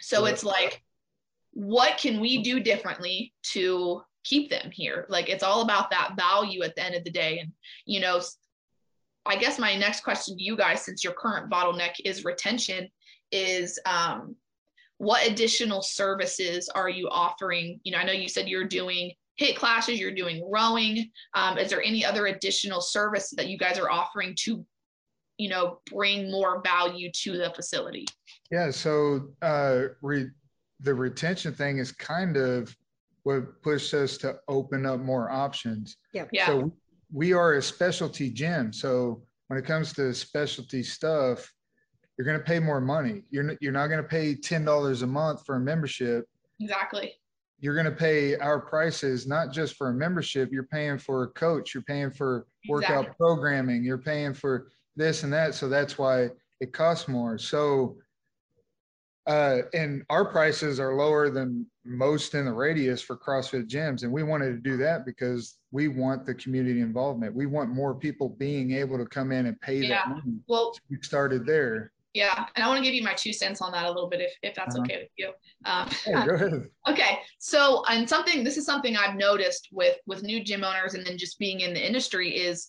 So 0.00 0.26
it's 0.26 0.44
like 0.44 0.82
what 1.54 1.98
can 1.98 2.20
we 2.20 2.42
do 2.42 2.60
differently 2.60 3.32
to 3.52 4.02
keep 4.24 4.50
them 4.50 4.70
here? 4.70 5.06
Like 5.08 5.28
it's 5.28 5.44
all 5.44 5.62
about 5.62 5.90
that 5.90 6.14
value 6.16 6.62
at 6.62 6.74
the 6.74 6.84
end 6.84 6.94
of 6.94 7.04
the 7.04 7.10
day. 7.10 7.38
And 7.38 7.52
you 7.86 8.00
know 8.00 8.20
i 9.26 9.36
guess 9.36 9.58
my 9.58 9.74
next 9.74 10.02
question 10.02 10.36
to 10.36 10.42
you 10.42 10.56
guys 10.56 10.84
since 10.84 11.02
your 11.02 11.14
current 11.14 11.50
bottleneck 11.50 11.94
is 12.04 12.24
retention 12.24 12.88
is 13.32 13.78
um, 13.86 14.36
what 14.98 15.26
additional 15.26 15.82
services 15.82 16.68
are 16.68 16.88
you 16.88 17.08
offering? 17.08 17.80
You 17.84 17.92
know 17.92 17.98
i 17.98 18.04
know 18.04 18.12
you 18.12 18.28
said 18.28 18.48
you're 18.48 18.68
doing 18.68 19.12
hit 19.36 19.56
classes 19.56 19.98
you're 19.98 20.14
doing 20.14 20.48
rowing. 20.48 21.10
Um, 21.34 21.58
is 21.58 21.70
there 21.70 21.82
any 21.82 22.04
other 22.04 22.26
additional 22.26 22.80
service 22.80 23.30
that 23.36 23.48
you 23.48 23.58
guys 23.58 23.78
are 23.78 23.90
offering 23.90 24.34
to 24.40 24.64
you 25.38 25.48
know 25.48 25.80
bring 25.90 26.30
more 26.30 26.62
value 26.62 27.10
to 27.22 27.36
the 27.38 27.50
facility? 27.54 28.06
Yeah 28.50 28.70
so 28.70 29.28
uh, 29.42 29.84
re- 30.02 30.30
the 30.84 30.94
retention 30.94 31.52
thing 31.52 31.78
is 31.78 31.90
kind 31.90 32.36
of 32.36 32.74
what 33.24 33.62
pushed 33.62 33.94
us 33.94 34.18
to 34.18 34.36
open 34.48 34.84
up 34.84 35.00
more 35.00 35.30
options. 35.30 35.96
Yeah. 36.12 36.26
yeah. 36.30 36.46
So 36.46 36.72
we 37.12 37.32
are 37.32 37.54
a 37.54 37.62
specialty 37.62 38.30
gym. 38.30 38.72
So 38.72 39.22
when 39.48 39.58
it 39.58 39.64
comes 39.64 39.92
to 39.94 40.14
specialty 40.14 40.82
stuff, 40.82 41.50
you're 42.16 42.26
going 42.26 42.38
to 42.38 42.44
pay 42.44 42.60
more 42.60 42.80
money. 42.80 43.22
You're 43.30 43.56
you're 43.60 43.72
not 43.72 43.88
going 43.88 44.02
to 44.02 44.08
pay 44.08 44.34
ten 44.34 44.64
dollars 44.64 45.02
a 45.02 45.06
month 45.06 45.44
for 45.44 45.56
a 45.56 45.60
membership. 45.60 46.26
Exactly. 46.60 47.14
You're 47.58 47.74
going 47.74 47.86
to 47.86 47.92
pay 47.92 48.36
our 48.36 48.60
prices 48.60 49.26
not 49.26 49.52
just 49.52 49.74
for 49.76 49.88
a 49.88 49.94
membership. 49.94 50.52
You're 50.52 50.64
paying 50.64 50.98
for 50.98 51.24
a 51.24 51.28
coach. 51.28 51.72
You're 51.72 51.82
paying 51.84 52.10
for 52.10 52.46
workout 52.68 53.04
exactly. 53.04 53.14
programming. 53.18 53.84
You're 53.84 53.98
paying 53.98 54.34
for 54.34 54.68
this 54.96 55.22
and 55.22 55.32
that. 55.32 55.54
So 55.54 55.68
that's 55.68 55.96
why 55.96 56.28
it 56.60 56.72
costs 56.72 57.08
more. 57.08 57.38
So 57.38 57.96
uh, 59.26 59.58
and 59.72 60.04
our 60.10 60.24
prices 60.24 60.78
are 60.78 60.94
lower 60.94 61.30
than 61.30 61.66
most 61.84 62.34
in 62.34 62.44
the 62.44 62.52
radius 62.52 63.00
for 63.00 63.16
CrossFit 63.16 63.68
gyms. 63.68 64.02
And 64.02 64.12
we 64.12 64.22
wanted 64.22 64.50
to 64.52 64.58
do 64.58 64.76
that 64.78 65.06
because 65.06 65.58
we 65.70 65.88
want 65.88 66.26
the 66.26 66.34
community 66.34 66.80
involvement. 66.80 67.34
We 67.34 67.46
want 67.46 67.70
more 67.70 67.94
people 67.94 68.28
being 68.28 68.72
able 68.72 68.98
to 68.98 69.06
come 69.06 69.32
in 69.32 69.46
and 69.46 69.60
pay 69.60 69.78
yeah. 69.78 69.88
that 69.88 70.08
money. 70.08 70.38
Well, 70.46 70.74
so 70.74 70.80
we 70.90 70.98
started 71.02 71.46
there. 71.46 71.92
Yeah, 72.12 72.46
and 72.54 72.64
I 72.64 72.68
want 72.68 72.78
to 72.78 72.84
give 72.84 72.94
you 72.94 73.02
my 73.02 73.14
two 73.14 73.32
cents 73.32 73.60
on 73.60 73.72
that 73.72 73.86
a 73.86 73.88
little 73.90 74.08
bit, 74.08 74.20
if, 74.20 74.32
if 74.42 74.54
that's 74.54 74.76
uh-huh. 74.76 74.84
okay 74.84 74.98
with 75.02 75.10
you. 75.16 75.32
Um, 75.64 75.88
yeah, 76.06 76.26
go 76.26 76.34
ahead. 76.34 76.68
Okay, 76.88 77.18
so 77.38 77.82
and 77.88 78.08
something 78.08 78.44
this 78.44 78.56
is 78.56 78.64
something 78.64 78.96
I've 78.96 79.16
noticed 79.16 79.68
with 79.72 79.96
with 80.06 80.22
new 80.22 80.44
gym 80.44 80.62
owners 80.62 80.94
and 80.94 81.04
then 81.04 81.18
just 81.18 81.38
being 81.40 81.60
in 81.60 81.74
the 81.74 81.84
industry 81.84 82.30
is 82.30 82.68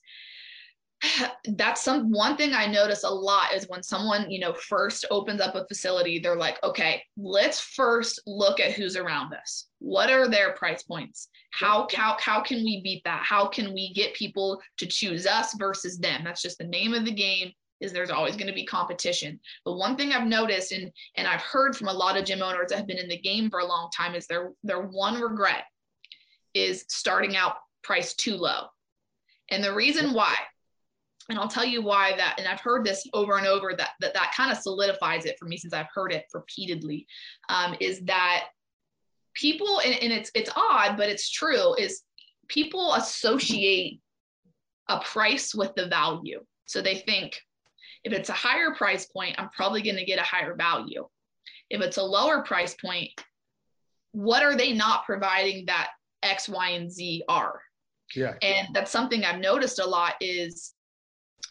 that's 1.50 1.84
some 1.84 2.12
one 2.12 2.38
thing 2.38 2.54
I 2.54 2.66
notice 2.66 3.04
a 3.04 3.10
lot 3.10 3.54
is 3.54 3.68
when 3.68 3.84
someone, 3.84 4.30
you 4.30 4.40
know, 4.40 4.54
first 4.54 5.06
opens 5.12 5.42
up 5.42 5.56
a 5.56 5.68
facility, 5.68 6.20
they're 6.20 6.36
like, 6.36 6.62
okay, 6.64 7.04
let's 7.18 7.60
first 7.60 8.22
look 8.26 8.60
at 8.60 8.74
who's 8.74 8.96
around 8.96 9.34
us. 9.34 9.68
What 9.80 10.10
are 10.10 10.28
their 10.28 10.54
price 10.54 10.84
points? 10.84 11.30
How 11.52 11.88
how 11.94 12.18
how 12.20 12.42
can 12.42 12.64
we 12.64 12.82
beat 12.82 13.04
that? 13.06 13.24
How 13.24 13.48
can 13.48 13.74
we 13.74 13.94
get 13.94 14.14
people 14.14 14.62
to 14.78 14.86
choose 14.86 15.26
us 15.28 15.56
versus 15.58 15.98
them? 15.98 16.22
That's 16.24 16.42
just 16.42 16.58
the 16.58 16.66
name 16.66 16.94
of 16.94 17.06
the 17.06 17.14
game 17.14 17.52
is 17.82 17.92
there's 17.92 18.10
always 18.10 18.36
going 18.36 18.48
to 18.48 18.54
be 18.54 18.66
competition. 18.66 19.40
But 19.66 19.76
one 19.76 19.98
thing 19.98 20.14
I've 20.14 20.28
noticed 20.28 20.72
and 20.72 20.92
and 21.16 21.28
I've 21.28 21.42
heard 21.42 21.76
from 21.76 21.90
a 21.90 21.94
lot 21.94 22.18
of 22.18 22.26
gym 22.26 22.42
owners 22.42 22.70
that 22.70 22.78
have 22.78 22.88
been 22.88 22.98
in 22.98 23.10
the 23.10 23.22
game 23.22 23.50
for 23.50 23.60
a 23.60 23.66
long 23.66 23.90
time 23.96 24.16
is 24.16 24.28
their 24.28 24.52
their 24.64 24.82
one 24.82 25.20
regret 25.22 25.66
is 26.54 26.86
starting 26.88 27.36
out 27.36 27.56
price 27.84 28.16
too 28.16 28.36
low. 28.36 28.68
And 29.52 29.64
the 29.64 29.74
reason 29.74 30.14
why 30.14 30.36
and 31.30 31.40
I'll 31.40 31.48
tell 31.48 31.66
you 31.66 31.82
why 31.82 32.16
that, 32.18 32.36
and 32.38 32.48
I've 32.48 32.60
heard 32.60 32.86
this 32.86 33.04
over 33.14 33.38
and 33.38 33.48
over 33.48 33.74
that 33.78 33.92
that, 34.00 34.14
that 34.14 34.34
kind 34.36 34.52
of 34.52 34.58
solidifies 34.58 35.26
it 35.26 35.38
for 35.40 35.46
me 35.46 35.58
since 35.58 35.74
I've 35.74 35.88
heard 35.94 36.14
it 36.14 36.26
repeatedly, 36.34 37.08
um, 37.50 37.76
is 37.80 38.02
that 38.02 38.46
people, 39.34 39.82
and, 39.84 39.96
and 40.02 40.14
it's 40.14 40.32
it's 40.36 40.52
odd, 40.56 40.98
but 40.98 41.10
it's 41.10 41.30
true, 41.30 41.74
is 41.76 42.04
people 42.48 42.94
associate 42.94 44.00
a 44.88 45.00
price 45.00 45.56
with 45.56 45.74
the 45.76 45.88
value. 45.88 46.44
So 46.68 46.82
they 46.82 46.98
think 47.00 47.42
if 48.04 48.14
it's 48.14 48.30
a 48.30 48.34
higher 48.34 48.74
price 48.76 49.08
point, 49.08 49.36
I'm 49.40 49.50
probably 49.50 49.82
going 49.82 49.98
to 49.98 50.06
get 50.06 50.20
a 50.20 50.24
higher 50.24 50.56
value. 50.56 51.08
If 51.72 51.82
it's 51.82 51.98
a 51.98 52.04
lower 52.04 52.44
price 52.44 52.76
point, 52.76 53.10
what 54.12 54.44
are 54.44 54.56
they 54.56 54.74
not 54.74 55.06
providing 55.06 55.66
that 55.66 55.90
X, 56.22 56.48
Y, 56.48 56.70
and 56.70 56.92
Z 56.92 57.24
are? 57.28 57.60
Yeah. 58.16 58.36
And 58.44 58.68
that's 58.74 58.92
something 58.92 59.26
I've 59.26 59.40
noticed 59.40 59.80
a 59.80 59.86
lot 59.86 60.14
is 60.22 60.75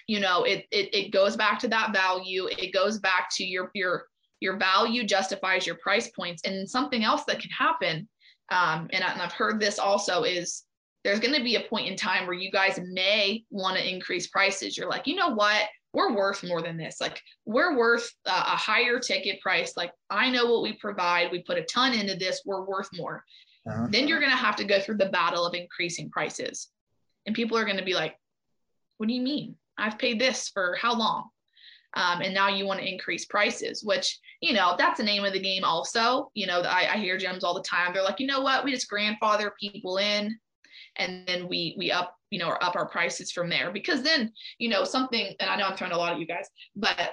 you 0.07 0.21
know 0.21 0.45
it, 0.45 0.67
it 0.71 0.95
it 0.95 1.11
goes 1.11 1.37
back 1.37 1.59
to 1.61 1.69
that 1.69 1.93
value. 1.93 2.47
It 2.47 2.73
goes 2.73 2.99
back 2.99 3.29
to 3.37 3.45
your 3.45 3.71
your 3.75 4.07
your 4.41 4.57
value 4.59 5.05
justifies 5.05 5.67
your 5.67 5.77
price 5.77 6.09
points. 6.09 6.43
And 6.45 6.69
something 6.69 7.03
else 7.03 7.25
that 7.25 7.41
can 7.41 7.51
happen 7.51 8.09
um, 8.51 8.89
and, 8.93 9.03
I, 9.03 9.13
and 9.13 9.23
i've 9.23 9.33
heard 9.33 9.59
this 9.59 9.79
also 9.79 10.25
is 10.25 10.65
there's 11.03 11.21
going 11.21 11.35
to 11.35 11.43
be 11.43 11.57
a 11.57 11.69
point 11.69 11.89
in 11.89 11.97
time 11.97 12.27
where 12.27 12.35
you 12.35 12.51
guys 12.51 12.81
may 12.93 13.45
want 13.51 13.77
to 13.77 13.87
increase 13.87 14.29
prices. 14.29 14.77
You're 14.77 14.89
like 14.89 15.07
you 15.07 15.17
know 15.17 15.35
what? 15.35 15.65
We're 15.93 16.15
worth 16.15 16.43
more 16.43 16.63
than 16.63 16.77
this. 16.77 17.01
Like 17.01 17.21
we're 17.45 17.77
worth 17.77 18.11
a, 18.27 18.31
a 18.31 18.57
higher 18.57 18.99
ticket 18.99 19.41
price. 19.41 19.75
Like 19.77 19.93
i 20.11 20.31
know 20.31 20.47
what 20.47 20.63
we 20.63 20.73
provide. 20.75 21.31
We 21.31 21.43
put 21.43 21.59
a 21.59 21.63
ton 21.65 21.93
into 21.93 22.17
this. 22.17 22.43
We're 22.45 22.65
worth 22.65 22.89
more. 22.95 23.25
Uh-huh. 23.67 23.87
then 23.89 24.07
you're 24.07 24.21
going 24.21 24.31
to 24.31 24.37
have 24.37 24.57
to 24.57 24.65
go 24.65 24.79
through 24.79 24.99
the 24.99 25.07
battle 25.07 25.47
of 25.47 25.55
increasing 25.55 26.11
prices. 26.11 26.69
And 27.25 27.35
people 27.35 27.57
are 27.57 27.65
going 27.65 27.79
to 27.79 27.85
be 27.85 27.95
like 27.95 28.19
what 28.99 29.09
do 29.09 29.15
you 29.15 29.23
mean 29.23 29.57
I've 29.79 29.99
paid 29.99 30.21
this 30.21 30.49
for 30.49 30.77
how 30.81 30.97
long? 30.97 31.29
Um, 31.97 32.23
and 32.23 32.35
now 32.35 32.49
you 32.49 32.67
want 32.67 32.81
to 32.81 32.89
increase 32.91 33.25
prices, 33.25 33.85
which, 33.85 34.19
you 34.41 34.53
know, 34.53 34.75
that's 34.77 34.99
the 34.99 35.05
name 35.05 35.25
of 35.25 35.33
the 35.33 35.41
game 35.41 35.63
also. 35.65 36.31
You 36.35 36.47
know, 36.47 36.61
I, 36.61 36.95
I 36.95 36.97
hear 36.99 37.19
gyms 37.19 37.45
all 37.45 37.55
the 37.55 37.63
time. 37.63 37.93
They're 37.93 38.03
like, 38.03 38.19
you 38.19 38.27
know 38.27 38.41
what, 38.41 38.65
we 38.65 38.73
just 38.73 38.89
grandfather 38.89 39.55
people 39.61 39.99
in 39.99 40.37
and 40.97 41.27
then 41.27 41.49
we 41.49 41.75
we 41.79 41.93
up, 41.93 42.17
you 42.31 42.39
know, 42.39 42.49
or 42.49 42.63
up 42.63 42.75
our 42.75 42.89
prices 42.89 43.31
from 43.31 43.49
there. 43.49 43.73
Because 43.73 44.03
then, 44.03 44.33
you 44.59 44.69
know, 44.69 44.85
something, 44.85 45.35
and 45.39 45.49
I 45.49 45.57
know 45.57 45.67
I'm 45.67 45.77
throwing 45.77 45.93
a 45.93 45.99
lot 45.99 46.13
of 46.13 46.19
you 46.19 46.27
guys, 46.27 46.49
but 46.75 47.13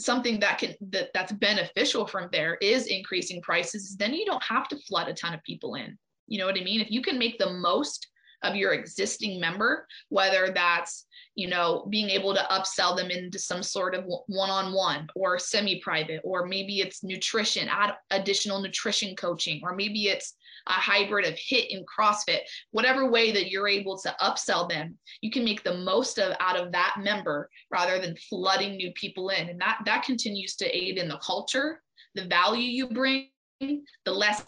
something 0.00 0.38
that 0.40 0.58
can 0.58 0.74
that 0.80 1.10
that's 1.12 1.32
beneficial 1.32 2.06
from 2.06 2.28
there 2.30 2.56
is 2.60 2.86
increasing 2.86 3.42
prices 3.42 3.96
then 3.96 4.14
you 4.14 4.24
don't 4.24 4.42
have 4.42 4.68
to 4.68 4.78
flood 4.88 5.08
a 5.08 5.14
ton 5.14 5.34
of 5.34 5.42
people 5.42 5.74
in 5.74 5.98
you 6.28 6.38
know 6.38 6.46
what 6.46 6.58
i 6.58 6.62
mean 6.62 6.80
if 6.80 6.90
you 6.90 7.02
can 7.02 7.18
make 7.18 7.36
the 7.38 7.50
most 7.54 8.06
of 8.42 8.54
your 8.54 8.72
existing 8.72 9.40
member, 9.40 9.86
whether 10.08 10.50
that's 10.54 11.06
you 11.34 11.48
know 11.48 11.86
being 11.90 12.10
able 12.10 12.34
to 12.34 12.46
upsell 12.50 12.96
them 12.96 13.10
into 13.10 13.38
some 13.38 13.62
sort 13.62 13.94
of 13.94 14.04
one-on-one 14.26 15.08
or 15.14 15.38
semi-private 15.38 16.20
or 16.24 16.46
maybe 16.46 16.80
it's 16.80 17.04
nutrition 17.04 17.68
add 17.68 17.94
additional 18.10 18.60
nutrition 18.60 19.14
coaching 19.14 19.60
or 19.62 19.74
maybe 19.74 20.08
it's 20.08 20.34
a 20.66 20.72
hybrid 20.72 21.24
of 21.24 21.38
hit 21.38 21.70
and 21.70 21.86
crossfit. 21.86 22.40
Whatever 22.72 23.10
way 23.10 23.30
that 23.32 23.50
you're 23.50 23.68
able 23.68 23.96
to 23.98 24.14
upsell 24.20 24.68
them 24.68 24.98
you 25.20 25.30
can 25.30 25.44
make 25.44 25.62
the 25.62 25.78
most 25.78 26.18
of 26.18 26.36
out 26.40 26.56
of 26.56 26.72
that 26.72 26.96
member 27.00 27.48
rather 27.70 28.00
than 28.00 28.16
flooding 28.28 28.76
new 28.76 28.92
people 28.92 29.30
in. 29.30 29.48
And 29.48 29.60
that 29.60 29.78
that 29.86 30.02
continues 30.02 30.56
to 30.56 30.76
aid 30.76 30.98
in 30.98 31.08
the 31.08 31.18
culture 31.18 31.80
the 32.14 32.24
value 32.24 32.68
you 32.68 32.88
bring 32.88 33.28
the 33.60 34.12
less 34.12 34.42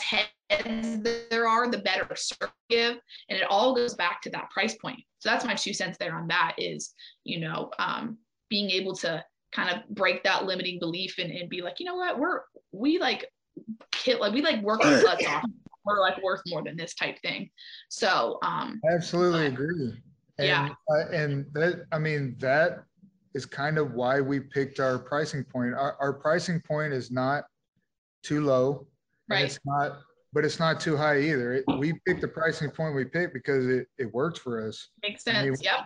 heads 0.50 1.00
there 1.30 1.46
are, 1.46 1.68
the 1.68 1.78
better 1.78 2.04
service 2.16 2.52
give. 2.68 2.96
And 3.28 3.38
it 3.38 3.44
all 3.48 3.74
goes 3.74 3.94
back 3.94 4.20
to 4.22 4.30
that 4.30 4.50
price 4.50 4.74
point. 4.76 5.00
So 5.18 5.28
that's 5.28 5.44
my 5.44 5.54
two 5.54 5.72
cents 5.72 5.96
there 5.98 6.14
on 6.14 6.28
that 6.28 6.54
is, 6.58 6.94
you 7.24 7.40
know, 7.40 7.70
um, 7.78 8.18
being 8.48 8.70
able 8.70 8.94
to 8.96 9.24
kind 9.52 9.70
of 9.74 9.88
break 9.94 10.22
that 10.24 10.44
limiting 10.44 10.78
belief 10.78 11.16
and, 11.18 11.30
and 11.30 11.48
be 11.48 11.62
like, 11.62 11.80
you 11.80 11.86
know 11.86 11.96
what, 11.96 12.18
we're 12.18 12.40
we 12.72 12.98
like 12.98 13.26
hit 13.96 14.20
like 14.20 14.32
we 14.32 14.42
like 14.42 14.62
work 14.62 14.84
our 14.84 15.02
butts 15.04 15.26
off. 15.26 15.44
We're 15.84 16.00
like 16.00 16.22
worth 16.22 16.42
more 16.46 16.62
than 16.62 16.76
this 16.76 16.94
type 16.94 17.18
thing. 17.20 17.50
So 17.88 18.38
um 18.42 18.80
I 18.88 18.94
absolutely 18.94 19.46
agree. 19.46 19.92
And, 20.38 20.46
Yeah. 20.48 20.68
uh, 20.90 21.08
and 21.12 21.46
that 21.54 21.84
I 21.92 21.98
mean 21.98 22.36
that 22.38 22.84
is 23.34 23.46
kind 23.46 23.78
of 23.78 23.92
why 23.92 24.20
we 24.20 24.40
picked 24.40 24.80
our 24.80 24.98
pricing 24.98 25.44
point. 25.44 25.74
Our, 25.74 25.96
our 26.00 26.12
pricing 26.12 26.60
point 26.60 26.92
is 26.92 27.10
not 27.10 27.44
too 28.22 28.44
low. 28.44 28.86
and 29.28 29.36
right. 29.36 29.44
It's 29.44 29.58
not, 29.64 30.00
but 30.32 30.44
it's 30.44 30.58
not 30.60 30.80
too 30.80 30.96
high 30.96 31.20
either. 31.20 31.52
It, 31.54 31.64
we 31.78 31.92
picked 32.06 32.20
the 32.20 32.28
pricing 32.28 32.70
point 32.70 32.94
we 32.94 33.04
picked 33.04 33.34
because 33.34 33.66
it, 33.66 33.86
it 33.98 34.12
worked 34.14 34.38
for 34.38 34.66
us. 34.66 34.88
Makes 35.02 35.26
I 35.26 35.42
mean, 35.42 35.56
sense. 35.56 35.64
Yep. 35.64 35.80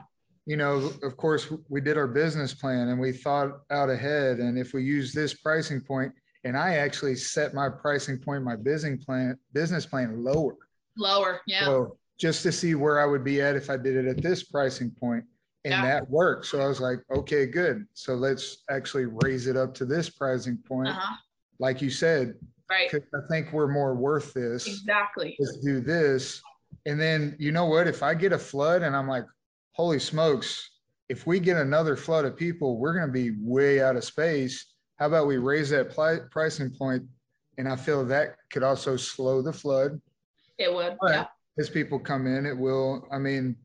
you 0.46 0.57
know, 0.57 0.92
of 1.02 1.16
course, 1.16 1.50
we 1.68 1.80
did 1.80 1.96
our 1.96 2.07
business 2.07 2.52
plan 2.54 2.88
and 2.88 3.00
we 3.00 3.12
thought 3.12 3.61
out 3.70 3.88
ahead. 3.90 4.38
And 4.38 4.59
if 4.59 4.72
we 4.74 4.83
use 4.83 5.12
this 5.12 5.35
pricing 5.35 5.80
point, 5.80 6.12
and 6.44 6.57
I 6.59 6.74
actually 6.76 7.16
set 7.16 7.54
my 7.54 7.70
pricing 7.70 8.18
point, 8.18 8.42
my 8.44 8.57
business 8.57 9.02
plan, 9.04 9.38
business 9.54 9.87
plan 9.87 10.22
lower. 10.22 10.57
Lower. 10.98 11.40
Yeah. 11.46 11.64
So 11.64 11.96
just 12.18 12.42
to 12.42 12.52
see 12.52 12.74
where 12.74 13.00
I 13.00 13.07
would 13.07 13.24
be 13.24 13.40
at 13.40 13.57
if 13.57 13.70
I 13.70 13.78
did 13.78 13.96
it 13.96 14.07
at 14.07 14.22
this 14.22 14.42
pricing 14.44 14.90
point, 14.90 15.24
and 15.64 15.72
Yeah. 15.72 15.83
that 15.83 16.11
worked. 16.11 16.44
So 16.44 16.61
I 16.61 16.66
was 16.66 16.80
like, 16.80 16.98
okay, 17.11 17.46
good. 17.46 17.87
So 17.94 18.14
let's 18.14 18.59
actually 18.70 19.07
raise 19.07 19.46
it 19.46 19.57
up 19.57 19.72
to 19.76 19.87
this 19.87 20.11
pricing 20.11 20.59
point. 20.59 20.88
uh-huh. 20.90 21.16
Like 21.59 21.80
you 21.80 21.88
said, 21.88 22.35
Right. 22.70 22.92
I 22.94 23.18
think 23.29 23.53
we're 23.53 23.72
more 23.72 23.94
worth 23.94 24.33
this. 24.33 24.66
Exactly. 24.66 25.37
Let's 25.38 25.59
do 25.59 25.81
this. 25.81 26.42
And 26.87 27.00
then 27.00 27.37
you 27.38 27.53
know 27.53 27.66
what? 27.66 27.87
If 27.87 28.03
I 28.03 28.14
get 28.14 28.33
a 28.33 28.38
flood 28.38 28.83
and 28.83 28.96
I'm 28.96 29.09
like, 29.09 29.24
holy 29.72 29.98
smokes, 29.98 30.70
if 31.09 31.27
we 31.27 31.38
get 31.40 31.57
another 31.57 31.96
flood 31.96 32.24
of 32.24 32.37
people, 32.37 32.79
we're 32.79 32.94
going 32.94 33.07
to 33.07 33.12
be 33.12 33.33
way 33.40 33.83
out 33.83 33.96
of 33.96 34.05
space. 34.05 34.66
How 34.96 35.07
about 35.07 35.27
we 35.27 35.37
raise 35.37 35.70
that 35.70 35.90
pli- 35.90 36.20
pricing 36.31 36.70
point? 36.70 37.03
And 37.59 37.68
I 37.68 37.77
feel 37.77 38.05
that 38.07 38.37
could 38.50 38.62
also 38.62 38.96
slow 38.96 39.42
the 39.42 39.53
flood. 39.53 40.00
It 40.59 40.72
would. 40.72 40.96
Right. 41.03 41.14
Yeah. 41.14 41.27
As 41.59 41.70
people 41.70 41.98
come 41.98 42.27
in, 42.27 42.46
it 42.46 42.57
will. 42.57 43.07
I 43.12 43.18
mean, 43.18 43.57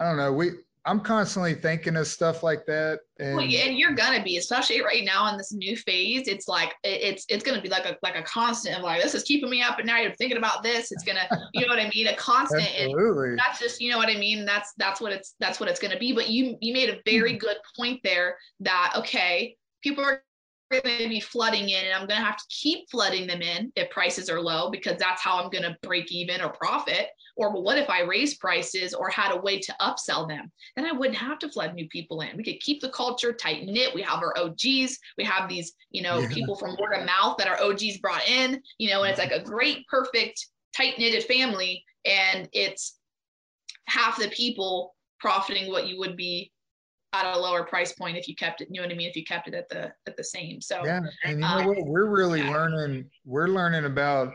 I 0.00 0.04
don't 0.04 0.16
know. 0.16 0.32
We 0.32 0.50
I'm 0.86 1.00
constantly 1.00 1.54
thinking 1.54 1.96
of 1.96 2.06
stuff 2.06 2.42
like 2.42 2.66
that. 2.66 3.00
And 3.18 3.36
Well, 3.36 3.46
yeah, 3.46 3.64
and 3.64 3.78
you're 3.78 3.94
gonna 3.94 4.22
be, 4.22 4.36
especially 4.36 4.82
right 4.82 5.04
now 5.04 5.30
in 5.30 5.38
this 5.38 5.52
new 5.52 5.76
phase. 5.76 6.28
It's 6.28 6.46
like 6.46 6.74
it's 6.84 7.24
it's 7.28 7.42
gonna 7.42 7.62
be 7.62 7.70
like 7.70 7.86
a 7.86 7.96
like 8.02 8.16
a 8.16 8.22
constant 8.22 8.76
of 8.76 8.82
like 8.82 9.02
this 9.02 9.14
is 9.14 9.22
keeping 9.22 9.48
me 9.48 9.62
up 9.62 9.78
at 9.78 9.86
night. 9.86 10.06
I'm 10.06 10.14
thinking 10.16 10.36
about 10.36 10.62
this. 10.62 10.92
It's 10.92 11.04
gonna, 11.04 11.26
you 11.54 11.62
know 11.62 11.68
what 11.68 11.78
I 11.78 11.90
mean? 11.94 12.08
A 12.08 12.16
constant. 12.16 12.68
And 12.76 12.90
absolutely. 12.90 13.36
that's 13.36 13.58
just 13.58 13.80
you 13.80 13.90
know 13.90 13.96
what 13.96 14.10
I 14.10 14.16
mean. 14.18 14.44
That's 14.44 14.74
that's 14.76 15.00
what 15.00 15.12
it's 15.12 15.34
that's 15.40 15.58
what 15.58 15.70
it's 15.70 15.80
gonna 15.80 15.98
be. 15.98 16.12
But 16.12 16.28
you 16.28 16.58
you 16.60 16.74
made 16.74 16.90
a 16.90 17.00
very 17.06 17.32
hmm. 17.32 17.38
good 17.38 17.56
point 17.76 18.00
there 18.04 18.36
that 18.60 18.92
okay, 18.96 19.56
people 19.82 20.04
are 20.04 20.22
going 20.70 20.98
to 20.98 21.08
be 21.08 21.20
flooding 21.20 21.68
in, 21.68 21.84
and 21.84 21.94
I'm 21.94 22.06
going 22.06 22.20
to 22.20 22.26
have 22.26 22.36
to 22.36 22.44
keep 22.48 22.90
flooding 22.90 23.26
them 23.26 23.42
in 23.42 23.72
if 23.76 23.90
prices 23.90 24.30
are 24.30 24.40
low 24.40 24.70
because 24.70 24.98
that's 24.98 25.22
how 25.22 25.42
I'm 25.42 25.50
going 25.50 25.62
to 25.64 25.76
break 25.82 26.10
even 26.10 26.40
or 26.40 26.50
profit. 26.50 27.08
Or 27.36 27.52
well, 27.52 27.62
what 27.62 27.78
if 27.78 27.90
I 27.90 28.02
raise 28.02 28.34
prices 28.34 28.94
or 28.94 29.08
had 29.08 29.32
a 29.32 29.40
way 29.40 29.58
to 29.58 29.74
upsell 29.80 30.28
them? 30.28 30.50
Then 30.76 30.86
I 30.86 30.92
wouldn't 30.92 31.18
have 31.18 31.38
to 31.40 31.48
flood 31.48 31.74
new 31.74 31.88
people 31.88 32.20
in. 32.20 32.36
We 32.36 32.44
could 32.44 32.60
keep 32.60 32.80
the 32.80 32.90
culture 32.90 33.32
tight 33.32 33.64
knit. 33.64 33.94
We 33.94 34.02
have 34.02 34.20
our 34.20 34.36
OGs. 34.38 34.98
We 35.18 35.24
have 35.24 35.48
these, 35.48 35.72
you 35.90 36.02
know, 36.02 36.20
Yeah. 36.20 36.28
people 36.28 36.56
from 36.56 36.76
word 36.78 36.94
of 36.94 37.04
mouth 37.04 37.36
that 37.38 37.48
our 37.48 37.60
OGs 37.60 37.98
brought 37.98 38.26
in. 38.28 38.62
You 38.78 38.90
know, 38.90 39.02
and 39.02 39.10
it's 39.10 39.18
like 39.18 39.32
a 39.32 39.42
great, 39.42 39.86
perfect, 39.88 40.46
tight 40.76 40.98
knitted 40.98 41.24
family, 41.24 41.84
and 42.04 42.48
it's 42.52 42.98
half 43.86 44.18
the 44.18 44.28
people 44.28 44.94
profiting 45.20 45.70
what 45.70 45.86
you 45.86 45.98
would 45.98 46.16
be 46.16 46.52
at 47.14 47.36
a 47.36 47.38
lower 47.38 47.64
price 47.64 47.92
point 47.92 48.16
if 48.16 48.26
you 48.26 48.34
kept 48.34 48.60
it. 48.60 48.68
You 48.70 48.80
know 48.80 48.86
what 48.86 48.92
I 48.94 48.96
mean? 48.96 49.08
If 49.08 49.16
you 49.16 49.24
kept 49.24 49.48
it 49.48 49.54
at 49.54 49.68
the 49.68 49.92
at 50.06 50.16
the 50.16 50.24
same. 50.24 50.60
So 50.60 50.84
Yeah, 50.84 51.00
and 51.24 51.34
you 51.34 51.38
know 51.38 51.46
Uh, 51.46 51.66
what? 51.68 51.86
We're 51.86 52.06
really 52.06 52.40
yeah. 52.40 52.50
learning. 52.52 53.10
We're 53.24 53.48
learning 53.48 53.84
about 53.84 54.34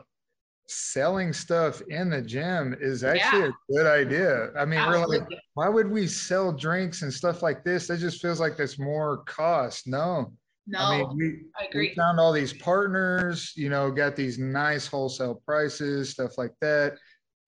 selling 0.67 1.33
stuff 1.33 1.81
in 1.89 2.11
the 2.11 2.21
gym 2.21 2.77
is 2.79 3.03
actually 3.03 3.49
a 3.49 3.53
good 3.71 3.87
idea. 3.87 4.51
I 4.55 4.65
mean, 4.65 4.79
we're 4.85 5.03
like, 5.05 5.27
why 5.55 5.67
would 5.67 5.89
we 5.89 6.05
sell 6.05 6.51
drinks 6.53 7.01
and 7.01 7.11
stuff 7.11 7.41
like 7.41 7.63
this? 7.63 7.87
That 7.87 7.97
just 7.97 8.21
feels 8.21 8.39
like 8.39 8.55
that's 8.55 8.77
more 8.77 9.23
cost. 9.25 9.87
No, 9.87 10.31
no, 10.67 10.79
I 10.79 10.97
mean, 10.99 11.17
we, 11.17 11.25
I 11.57 11.67
we 11.73 11.95
found 11.95 12.19
all 12.19 12.31
these 12.31 12.53
partners, 12.53 13.51
you 13.55 13.69
know, 13.69 13.89
got 13.89 14.15
these 14.15 14.37
nice 14.37 14.85
wholesale 14.85 15.41
prices, 15.43 16.11
stuff 16.11 16.37
like 16.37 16.53
that, 16.61 16.93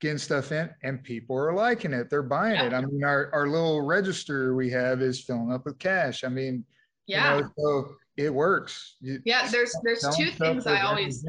getting 0.01 0.17
stuff 0.17 0.51
in, 0.51 0.69
and 0.83 1.01
people 1.03 1.37
are 1.37 1.53
liking 1.53 1.93
it. 1.93 2.09
They're 2.09 2.23
buying 2.23 2.55
Yeah. 2.55 2.65
it. 2.65 2.73
I 2.73 2.81
mean, 2.81 3.03
our, 3.03 3.29
our 3.33 3.47
little 3.47 3.81
register 3.81 4.55
we 4.55 4.69
have 4.71 5.01
is 5.01 5.21
filling 5.21 5.51
up 5.53 5.65
with 5.65 5.79
cash. 5.79 6.23
I 6.23 6.27
mean, 6.27 6.65
yeah. 7.07 7.37
you 7.37 7.41
know, 7.43 7.49
so 7.57 7.95
it 8.17 8.33
works. 8.33 8.95
You- 8.99 9.21
yeah, 9.25 9.47
there's 9.47 9.73
there's 9.83 10.05
two 10.17 10.31
things 10.31 10.67
I 10.67 10.81
always 10.81 11.23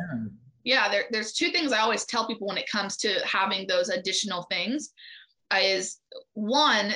yeah 0.65 0.89
there, 0.89 1.05
there's 1.11 1.33
two 1.33 1.51
things 1.51 1.73
i 1.73 1.81
always 1.81 2.05
tell 2.05 2.25
people 2.29 2.47
when 2.47 2.57
it 2.57 2.69
comes 2.71 2.97
to 2.97 3.09
having 3.27 3.67
those 3.67 3.89
additional 3.89 4.45
things 4.49 4.93
uh, 5.53 5.59
is 5.61 5.99
one 6.35 6.93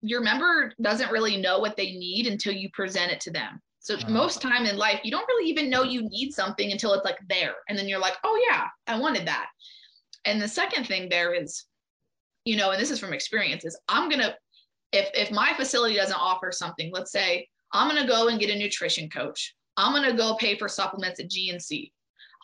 your 0.00 0.22
member 0.22 0.72
doesn't 0.80 1.12
really 1.12 1.36
know 1.36 1.58
what 1.58 1.76
they 1.76 1.92
need 1.92 2.26
until 2.26 2.54
you 2.54 2.70
present 2.72 3.12
it 3.12 3.20
to 3.20 3.30
them 3.30 3.60
so 3.78 3.94
Uh-huh. 3.94 4.08
most 4.10 4.40
time 4.40 4.64
in 4.64 4.78
life 4.78 5.00
you 5.04 5.10
don't 5.10 5.28
really 5.28 5.50
even 5.50 5.68
know 5.68 5.82
you 5.82 6.08
need 6.08 6.32
something 6.32 6.72
until 6.72 6.94
it's 6.94 7.04
like 7.04 7.18
there 7.28 7.56
and 7.68 7.78
then 7.78 7.86
you're 7.88 8.00
like 8.00 8.16
oh 8.24 8.42
yeah 8.48 8.64
i 8.86 8.98
wanted 8.98 9.26
that 9.26 9.48
and 10.24 10.40
the 10.40 10.48
second 10.48 10.86
thing 10.86 11.08
there 11.08 11.32
is 11.34 11.64
you 12.44 12.56
know 12.56 12.70
and 12.70 12.80
this 12.80 12.90
is 12.90 12.98
from 13.00 13.12
experience 13.12 13.64
is 13.64 13.78
i'm 13.88 14.08
gonna 14.10 14.34
if 14.92 15.08
if 15.14 15.30
my 15.30 15.52
facility 15.54 15.94
doesn't 15.96 16.16
offer 16.20 16.50
something 16.52 16.90
let's 16.92 17.12
say 17.12 17.46
i'm 17.72 17.88
gonna 17.88 18.06
go 18.06 18.28
and 18.28 18.40
get 18.40 18.50
a 18.50 18.58
nutrition 18.58 19.08
coach 19.10 19.54
i'm 19.76 19.92
gonna 19.94 20.16
go 20.16 20.34
pay 20.36 20.56
for 20.58 20.68
supplements 20.68 21.20
at 21.20 21.28
gnc 21.30 21.90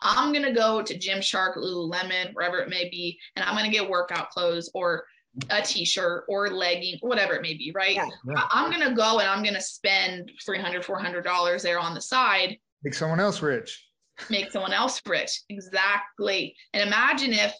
I'm 0.03 0.31
gonna 0.31 0.53
go 0.53 0.83
to 0.83 0.95
Gymshark, 0.95 1.57
Lululemon, 1.57 2.31
wherever 2.33 2.59
it 2.59 2.69
may 2.69 2.87
be, 2.87 3.17
and 3.35 3.43
I'm 3.43 3.55
gonna 3.55 3.71
get 3.71 3.89
workout 3.89 4.29
clothes 4.29 4.69
or 4.75 5.03
a 5.49 5.59
t-shirt 5.59 6.25
or 6.29 6.49
legging, 6.51 6.99
whatever 7.01 7.33
it 7.33 7.41
may 7.41 7.55
be, 7.55 7.71
right? 7.73 7.95
Yeah. 7.95 8.07
Yeah. 8.27 8.33
I- 8.37 8.47
I'm 8.61 8.69
gonna 8.71 8.93
go 8.93 9.17
and 9.21 9.27
I'm 9.27 9.43
gonna 9.43 9.59
spend 9.59 10.31
300, 10.45 10.85
400 10.85 11.23
dollars 11.23 11.63
there 11.63 11.79
on 11.79 11.95
the 11.95 12.01
side, 12.01 12.59
Make 12.83 12.93
someone 12.93 13.19
else 13.19 13.41
rich. 13.41 13.87
make 14.29 14.51
someone 14.51 14.71
else 14.71 15.01
rich. 15.07 15.41
Exactly. 15.49 16.55
And 16.73 16.87
imagine 16.87 17.33
if 17.33 17.51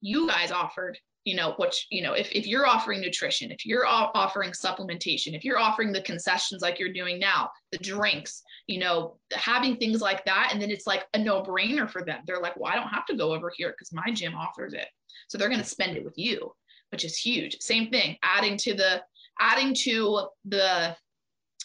you 0.00 0.28
guys 0.28 0.50
offered, 0.50 0.98
you 1.24 1.34
know, 1.34 1.52
what 1.56 1.76
you 1.90 2.02
know, 2.02 2.14
if 2.14 2.30
if 2.32 2.46
you're 2.46 2.66
offering 2.66 3.00
nutrition, 3.00 3.50
if 3.50 3.66
you're 3.66 3.86
offering 3.86 4.50
supplementation, 4.52 5.34
if 5.34 5.44
you're 5.44 5.58
offering 5.58 5.92
the 5.92 6.02
concessions 6.02 6.62
like 6.62 6.78
you're 6.78 6.92
doing 6.92 7.18
now, 7.18 7.50
the 7.72 7.78
drinks, 7.78 8.42
you 8.66 8.78
know, 8.78 9.18
having 9.32 9.76
things 9.76 10.00
like 10.00 10.24
that, 10.24 10.50
and 10.52 10.60
then 10.60 10.70
it's 10.70 10.86
like 10.86 11.06
a 11.14 11.18
no-brainer 11.18 11.88
for 11.88 12.04
them. 12.04 12.20
They're 12.26 12.40
like, 12.40 12.56
well, 12.56 12.72
I 12.72 12.76
don't 12.76 12.88
have 12.88 13.06
to 13.06 13.16
go 13.16 13.34
over 13.34 13.52
here 13.54 13.70
because 13.70 13.92
my 13.92 14.10
gym 14.12 14.34
offers 14.34 14.72
it, 14.72 14.88
so 15.28 15.36
they're 15.36 15.48
going 15.48 15.60
to 15.60 15.66
spend 15.66 15.96
it 15.96 16.04
with 16.04 16.16
you, 16.16 16.52
which 16.90 17.04
is 17.04 17.18
huge. 17.18 17.56
Same 17.60 17.90
thing, 17.90 18.16
adding 18.22 18.56
to 18.58 18.74
the 18.74 19.02
adding 19.40 19.74
to 19.74 20.28
the 20.46 20.96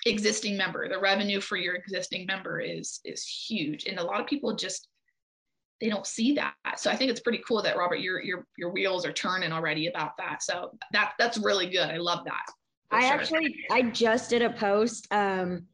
existing 0.06 0.58
member 0.58 0.89
the 0.89 1.00
revenue 1.00 1.39
for 1.39 1.56
your 1.56 1.76
existing 1.76 2.26
member 2.26 2.60
is 2.60 3.00
is 3.06 3.26
huge 3.26 3.86
and 3.86 4.00
a 4.00 4.04
lot 4.04 4.19
of 4.19 4.28
people 4.28 4.54
just 4.54 4.89
they 5.84 5.89
don't 5.89 6.08
see 6.08 6.34
that 6.34 6.54
so 6.78 6.89
i 6.89 6.96
think 6.96 7.12
it's 7.12 7.19
pretty 7.19 7.41
cool 7.46 7.62
that 7.62 7.78
robert 7.78 8.00
your 8.00 8.24
your 8.24 8.48
your 8.58 8.72
wheels 8.72 9.06
are 9.06 9.12
turning 9.12 9.52
already 9.52 9.88
about 9.88 10.15
that 10.17 10.41
so 10.41 10.72
that 10.93 11.12
that's 11.19 11.38
really 11.38 11.69
good 11.69 11.89
i 11.89 11.98
love 11.98 12.24
that 12.26 12.46
I 12.93 13.02
sure. 13.02 13.12
actually, 13.12 13.56
I 13.72 13.82
just 13.82 14.30
did 14.30 14.43
a 14.43 14.52
post. 14.52 15.08
Um, 15.12 15.65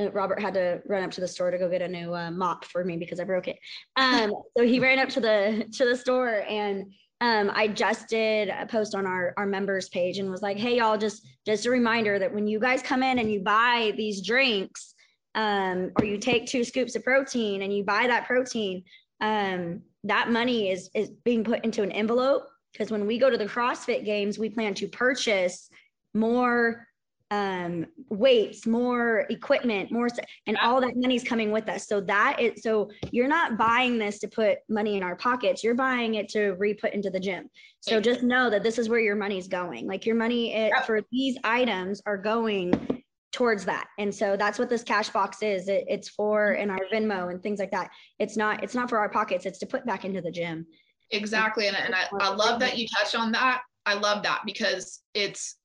uh, 0.00 0.10
Robert 0.12 0.40
had 0.40 0.54
to 0.54 0.80
run 0.86 1.02
up 1.02 1.10
to 1.12 1.20
the 1.20 1.28
store 1.28 1.50
to 1.50 1.58
go 1.58 1.68
get 1.68 1.82
a 1.82 1.88
new 1.88 2.14
uh, 2.14 2.30
mop 2.30 2.64
for 2.64 2.82
me 2.82 2.96
because 2.96 3.20
I 3.20 3.24
broke 3.24 3.48
it. 3.48 3.58
Um, 3.96 4.32
so 4.56 4.64
he 4.64 4.80
ran 4.80 4.98
up 4.98 5.08
to 5.10 5.20
the 5.20 5.66
to 5.72 5.84
the 5.84 5.96
store 5.96 6.44
and 6.48 6.90
um, 7.20 7.52
I 7.54 7.68
just 7.68 8.08
did 8.08 8.48
a 8.48 8.66
post 8.66 8.94
on 8.94 9.06
our 9.06 9.34
our 9.36 9.46
members 9.46 9.88
page 9.90 10.18
and 10.18 10.30
was 10.30 10.42
like, 10.42 10.56
hey 10.56 10.78
y'all, 10.78 10.96
just 10.96 11.28
just 11.46 11.66
a 11.66 11.70
reminder 11.70 12.18
that 12.18 12.32
when 12.32 12.48
you 12.48 12.58
guys 12.58 12.82
come 12.82 13.02
in 13.02 13.18
and 13.18 13.30
you 13.30 13.40
buy 13.40 13.92
these 13.96 14.26
drinks, 14.26 14.94
um, 15.34 15.92
or 15.98 16.04
you 16.04 16.18
take 16.18 16.46
two 16.46 16.64
scoops 16.64 16.96
of 16.96 17.04
protein 17.04 17.62
and 17.62 17.72
you 17.74 17.84
buy 17.84 18.06
that 18.06 18.26
protein, 18.26 18.82
um, 19.22 19.80
that 20.04 20.30
money 20.30 20.70
is 20.70 20.90
is 20.94 21.10
being 21.24 21.42
put 21.44 21.64
into 21.64 21.82
an 21.82 21.92
envelope. 21.92 22.42
Because 22.72 22.90
when 22.90 23.06
we 23.06 23.18
go 23.18 23.30
to 23.30 23.36
the 23.36 23.46
CrossFit 23.46 24.04
games, 24.04 24.38
we 24.38 24.50
plan 24.50 24.74
to 24.74 24.88
purchase 24.88 25.70
more 26.14 26.86
um 27.30 27.86
weights 28.10 28.66
more 28.66 29.24
equipment 29.30 29.90
more 29.90 30.06
and 30.46 30.58
all 30.58 30.82
that 30.82 30.92
money's 30.96 31.24
coming 31.24 31.50
with 31.50 31.66
us. 31.66 31.88
So 31.88 31.98
that 32.02 32.38
is 32.38 32.62
so 32.62 32.90
you're 33.10 33.28
not 33.28 33.56
buying 33.56 33.96
this 33.96 34.18
to 34.18 34.28
put 34.28 34.58
money 34.68 34.98
in 34.98 35.02
our 35.02 35.16
pockets. 35.16 35.64
You're 35.64 35.74
buying 35.74 36.16
it 36.16 36.28
to 36.30 36.50
re-put 36.58 36.92
into 36.92 37.08
the 37.08 37.18
gym. 37.18 37.48
So 37.80 38.02
just 38.02 38.22
know 38.22 38.50
that 38.50 38.62
this 38.62 38.78
is 38.78 38.90
where 38.90 39.00
your 39.00 39.16
money's 39.16 39.48
going. 39.48 39.86
Like 39.86 40.04
your 40.04 40.14
money 40.14 40.52
eh, 40.52 40.68
Yep. 40.76 40.84
for 40.84 41.00
these 41.10 41.38
items 41.42 42.02
are 42.04 42.18
going 42.18 42.91
towards 43.32 43.64
that. 43.64 43.88
And 43.98 44.14
so 44.14 44.36
that's 44.36 44.58
what 44.58 44.68
this 44.68 44.82
cash 44.82 45.08
box 45.08 45.42
is. 45.42 45.68
It, 45.68 45.84
it's 45.88 46.08
for 46.08 46.52
in 46.52 46.70
our 46.70 46.80
venmo 46.92 47.30
and 47.30 47.42
things 47.42 47.58
like 47.58 47.70
that. 47.70 47.90
It's 48.18 48.36
not 48.36 48.62
it's 48.62 48.74
not 48.74 48.88
for 48.88 48.98
our 48.98 49.08
pockets. 49.08 49.46
It's 49.46 49.58
to 49.60 49.66
put 49.66 49.86
back 49.86 50.04
into 50.04 50.20
the 50.20 50.30
gym. 50.30 50.66
Exactly. 51.10 51.66
And, 51.68 51.76
and 51.76 51.94
I, 51.94 52.04
I 52.20 52.34
love 52.34 52.60
that 52.60 52.78
you 52.78 52.86
touched 52.88 53.14
on 53.14 53.32
that. 53.32 53.62
I 53.84 53.94
love 53.94 54.22
that 54.22 54.42
because 54.46 55.00
it's 55.14 55.56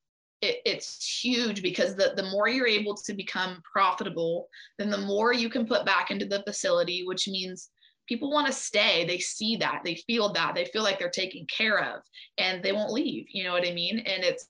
it, 0.41 0.57
it's 0.65 1.19
huge 1.23 1.61
because 1.61 1.95
the, 1.95 2.13
the 2.15 2.29
more 2.29 2.47
you're 2.47 2.67
able 2.67 2.95
to 2.95 3.13
become 3.13 3.61
profitable, 3.71 4.47
then 4.77 4.89
the 4.89 4.97
more 4.97 5.33
you 5.33 5.49
can 5.49 5.65
put 5.65 5.85
back 5.85 6.11
into 6.11 6.25
the 6.25 6.43
facility, 6.43 7.03
which 7.05 7.27
means 7.27 7.69
people 8.07 8.31
want 8.31 8.47
to 8.47 8.53
stay. 8.53 9.05
They 9.05 9.17
see 9.17 9.57
that, 9.57 9.81
they 9.83 9.95
feel 10.07 10.31
that, 10.33 10.53
they 10.53 10.65
feel 10.65 10.83
like 10.83 10.99
they're 10.99 11.09
taken 11.09 11.45
care 11.47 11.79
of 11.79 12.01
and 12.37 12.63
they 12.63 12.71
won't 12.71 12.91
leave. 12.91 13.25
You 13.29 13.45
know 13.45 13.51
what 13.51 13.67
I 13.67 13.73
mean? 13.73 13.99
And 13.99 14.23
it's, 14.23 14.47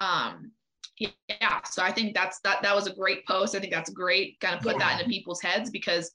um, 0.00 0.50
yeah 0.98 1.60
so 1.64 1.82
i 1.82 1.90
think 1.90 2.14
that's 2.14 2.40
that 2.40 2.62
that 2.62 2.74
was 2.74 2.86
a 2.86 2.94
great 2.94 3.26
post 3.26 3.54
i 3.54 3.60
think 3.60 3.72
that's 3.72 3.90
great 3.90 4.38
kind 4.40 4.54
of 4.54 4.60
put 4.60 4.72
yeah. 4.72 4.78
that 4.78 5.00
into 5.00 5.10
people's 5.10 5.40
heads 5.40 5.70
because 5.70 6.10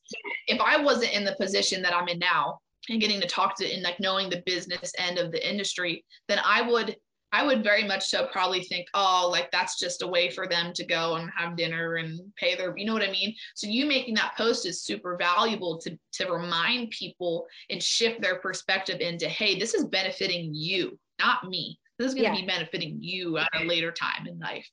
if 0.48 0.60
i 0.62 0.82
wasn't 0.82 1.12
in 1.14 1.24
the 1.24 1.36
position 1.36 1.82
that 1.82 1.94
i'm 1.94 2.08
in 2.08 2.20
now 2.20 2.60
and 2.90 3.00
getting 3.00 3.22
to 3.22 3.28
talk 3.28 3.58
to 3.58 3.72
and 3.72 3.82
like 3.84 4.00
knowing 4.00 4.30
the 4.30 4.44
business 4.46 4.92
end 4.98 5.18
of 5.18 5.32
the 5.32 5.50
industry 5.50 6.04
then 6.28 6.40
i 6.44 6.62
would 6.62 6.96
I 7.34 7.44
would 7.44 7.64
very 7.64 7.84
much 7.84 8.06
so 8.06 8.28
probably 8.28 8.62
think, 8.62 8.88
oh, 8.94 9.28
like 9.32 9.50
that's 9.50 9.80
just 9.80 10.04
a 10.04 10.08
way 10.08 10.30
for 10.30 10.48
them 10.48 10.72
to 10.74 10.86
go 10.86 11.16
and 11.16 11.32
have 11.36 11.58
dinner 11.58 11.96
and 11.96 12.20
pay 12.36 12.56
their, 12.56 12.78
you 12.78 12.86
know 12.86 12.94
what 12.94 13.02
I 13.02 13.10
mean? 13.10 13.36
So 13.56 13.66
you 13.66 13.88
making 13.88 14.14
that 14.16 14.38
post 14.38 14.68
is 14.68 14.84
super 14.84 15.18
valuable 15.18 15.80
to 15.80 15.98
to 16.14 16.32
remind 16.32 16.92
people 16.92 17.48
and 17.72 17.82
shift 17.82 18.22
their 18.22 18.36
perspective 18.36 19.00
into, 19.00 19.28
hey, 19.28 19.58
this 19.58 19.74
is 19.74 19.86
benefiting 19.86 20.54
you, 20.54 21.00
not 21.20 21.50
me. 21.50 21.80
This 21.98 22.08
is 22.08 22.14
going 22.14 22.32
to 22.32 22.40
yeah. 22.40 22.42
be 22.42 22.48
benefiting 22.48 22.98
you 23.02 23.38
at 23.38 23.50
a 23.54 23.66
later 23.66 23.92
time 23.92 24.28
in 24.28 24.40
life. 24.40 24.68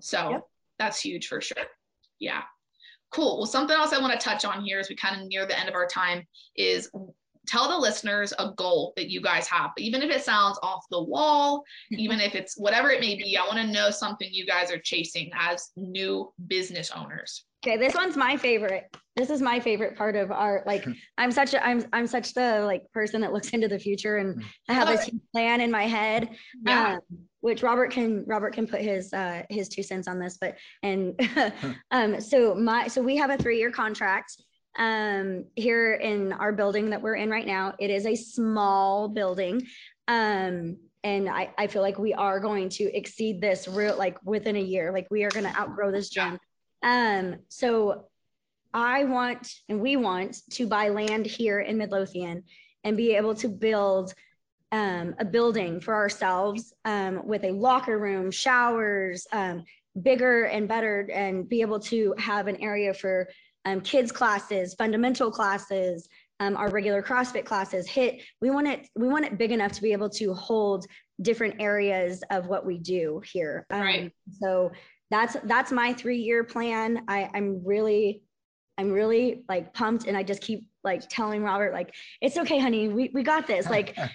So 0.00 0.30
yep. 0.30 0.42
that's 0.78 1.00
huge 1.00 1.28
for 1.28 1.40
sure. 1.40 1.64
Yeah. 2.18 2.42
Cool. 3.10 3.38
Well, 3.38 3.46
something 3.46 3.76
else 3.76 3.92
I 3.92 4.00
want 4.00 4.18
to 4.18 4.24
touch 4.24 4.44
on 4.44 4.62
here 4.62 4.78
as 4.78 4.88
we 4.88 4.96
kind 4.96 5.20
of 5.20 5.28
near 5.28 5.46
the 5.46 5.58
end 5.58 5.68
of 5.68 5.74
our 5.74 5.86
time 5.86 6.26
is 6.56 6.90
tell 7.46 7.68
the 7.68 7.76
listeners 7.76 8.32
a 8.38 8.52
goal 8.56 8.92
that 8.96 9.10
you 9.10 9.20
guys 9.20 9.48
have 9.48 9.70
even 9.76 10.00
if 10.00 10.10
it 10.10 10.22
sounds 10.22 10.58
off 10.62 10.84
the 10.90 11.02
wall 11.02 11.64
even 11.90 12.20
if 12.20 12.34
it's 12.34 12.56
whatever 12.56 12.90
it 12.90 13.00
may 13.00 13.16
be 13.16 13.36
i 13.36 13.44
want 13.44 13.58
to 13.58 13.66
know 13.66 13.90
something 13.90 14.28
you 14.30 14.46
guys 14.46 14.70
are 14.70 14.78
chasing 14.78 15.30
as 15.36 15.70
new 15.76 16.32
business 16.46 16.92
owners 16.92 17.44
okay 17.64 17.76
this 17.76 17.94
one's 17.94 18.16
my 18.16 18.36
favorite 18.36 18.94
this 19.16 19.28
is 19.30 19.42
my 19.42 19.60
favorite 19.60 19.96
part 19.96 20.16
of 20.16 20.30
our 20.30 20.62
like 20.66 20.84
i'm 21.18 21.30
such 21.30 21.54
a 21.54 21.66
i'm 21.66 21.84
i'm 21.92 22.06
such 22.06 22.34
the 22.34 22.62
like 22.64 22.90
person 22.92 23.20
that 23.20 23.32
looks 23.32 23.50
into 23.50 23.68
the 23.68 23.78
future 23.78 24.18
and 24.18 24.36
mm. 24.36 24.44
i 24.68 24.72
have 24.72 24.88
this 24.88 25.10
plan 25.32 25.60
in 25.60 25.70
my 25.70 25.84
head 25.84 26.30
yeah. 26.66 26.94
um, 26.94 27.00
which 27.40 27.62
robert 27.62 27.90
can 27.90 28.24
robert 28.26 28.52
can 28.52 28.66
put 28.66 28.80
his 28.80 29.12
uh 29.12 29.42
his 29.50 29.68
two 29.68 29.82
cents 29.82 30.08
on 30.08 30.18
this 30.18 30.38
but 30.40 30.56
and 30.82 31.18
um 31.90 32.20
so 32.20 32.54
my 32.54 32.86
so 32.86 33.02
we 33.02 33.16
have 33.16 33.30
a 33.30 33.36
three 33.36 33.58
year 33.58 33.70
contract 33.70 34.36
um, 34.78 35.44
here 35.56 35.94
in 35.94 36.32
our 36.32 36.52
building 36.52 36.90
that 36.90 37.02
we're 37.02 37.16
in 37.16 37.30
right 37.30 37.46
now. 37.46 37.74
It 37.78 37.90
is 37.90 38.06
a 38.06 38.14
small 38.14 39.08
building. 39.08 39.66
Um, 40.08 40.78
and 41.04 41.28
I, 41.28 41.52
I 41.58 41.66
feel 41.66 41.82
like 41.82 41.98
we 41.98 42.14
are 42.14 42.38
going 42.38 42.68
to 42.70 42.84
exceed 42.96 43.40
this 43.40 43.66
real 43.66 43.96
like 43.96 44.16
within 44.24 44.56
a 44.56 44.60
year. 44.60 44.92
Like 44.92 45.08
we 45.10 45.24
are 45.24 45.30
going 45.30 45.44
to 45.44 45.58
outgrow 45.58 45.90
this 45.90 46.08
gym. 46.08 46.38
Um, 46.82 47.36
so 47.48 48.06
I 48.74 49.04
want 49.04 49.52
and 49.68 49.80
we 49.80 49.96
want 49.96 50.38
to 50.52 50.66
buy 50.66 50.88
land 50.88 51.26
here 51.26 51.60
in 51.60 51.78
Midlothian 51.78 52.44
and 52.84 52.96
be 52.96 53.14
able 53.14 53.34
to 53.36 53.48
build 53.48 54.14
um, 54.72 55.14
a 55.18 55.24
building 55.24 55.80
for 55.80 55.94
ourselves 55.94 56.72
um, 56.84 57.26
with 57.26 57.44
a 57.44 57.50
locker 57.52 57.98
room, 57.98 58.30
showers, 58.30 59.26
um, 59.32 59.64
bigger 60.00 60.44
and 60.44 60.66
better, 60.66 61.08
and 61.12 61.48
be 61.48 61.60
able 61.60 61.78
to 61.78 62.14
have 62.18 62.46
an 62.48 62.56
area 62.56 62.94
for 62.94 63.28
um, 63.66 63.80
kids 63.82 64.10
classes, 64.10 64.74
fundamental 64.74 65.30
classes, 65.30 66.08
um, 66.40 66.56
our 66.56 66.70
regular 66.70 67.02
CrossFit 67.02 67.44
classes, 67.44 67.86
HIIT 67.86 68.22
We 68.40 68.50
want 68.50 68.66
it. 68.66 68.88
We 68.96 69.08
want 69.08 69.26
it 69.26 69.38
big 69.38 69.52
enough 69.52 69.72
to 69.72 69.82
be 69.82 69.92
able 69.92 70.10
to 70.10 70.34
hold 70.34 70.86
different 71.20 71.60
areas 71.60 72.24
of 72.30 72.48
what 72.48 72.66
we 72.66 72.78
do 72.78 73.22
here. 73.32 73.66
Um, 73.70 73.80
right. 73.80 74.12
So 74.40 74.72
that's 75.12 75.36
that's 75.44 75.70
my 75.70 75.92
three 75.92 76.18
year 76.18 76.42
plan. 76.42 77.04
I, 77.06 77.28
I'm 77.34 77.62
really, 77.64 78.22
I'm 78.78 78.90
really 78.90 79.44
like 79.48 79.74
pumped, 79.74 80.06
and 80.06 80.16
I 80.16 80.22
just 80.22 80.40
keep 80.40 80.66
like 80.82 81.06
telling 81.08 81.42
Robert 81.42 81.72
like 81.72 81.94
it's 82.20 82.38
okay, 82.38 82.58
honey. 82.58 82.88
We 82.88 83.10
we 83.12 83.22
got 83.22 83.46
this. 83.46 83.68
Like. 83.68 83.96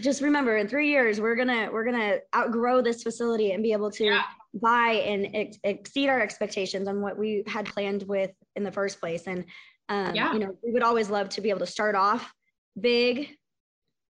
just 0.00 0.22
remember 0.22 0.56
in 0.56 0.66
three 0.66 0.88
years 0.88 1.20
we're 1.20 1.36
gonna 1.36 1.68
we're 1.70 1.84
gonna 1.84 2.16
outgrow 2.34 2.80
this 2.80 3.02
facility 3.02 3.52
and 3.52 3.62
be 3.62 3.72
able 3.72 3.90
to 3.90 4.04
yeah. 4.06 4.22
buy 4.54 4.92
and 5.04 5.28
ex- 5.36 5.58
exceed 5.64 6.08
our 6.08 6.18
expectations 6.18 6.88
on 6.88 7.02
what 7.02 7.18
we 7.18 7.44
had 7.46 7.66
planned 7.66 8.02
with 8.04 8.30
in 8.56 8.64
the 8.64 8.72
first 8.72 8.98
place. 8.98 9.26
And 9.26 9.44
um, 9.90 10.14
yeah. 10.14 10.32
you 10.32 10.38
know, 10.38 10.56
we 10.64 10.72
would 10.72 10.82
always 10.82 11.10
love 11.10 11.28
to 11.30 11.42
be 11.42 11.50
able 11.50 11.60
to 11.60 11.66
start 11.66 11.94
off 11.94 12.32
big 12.80 13.36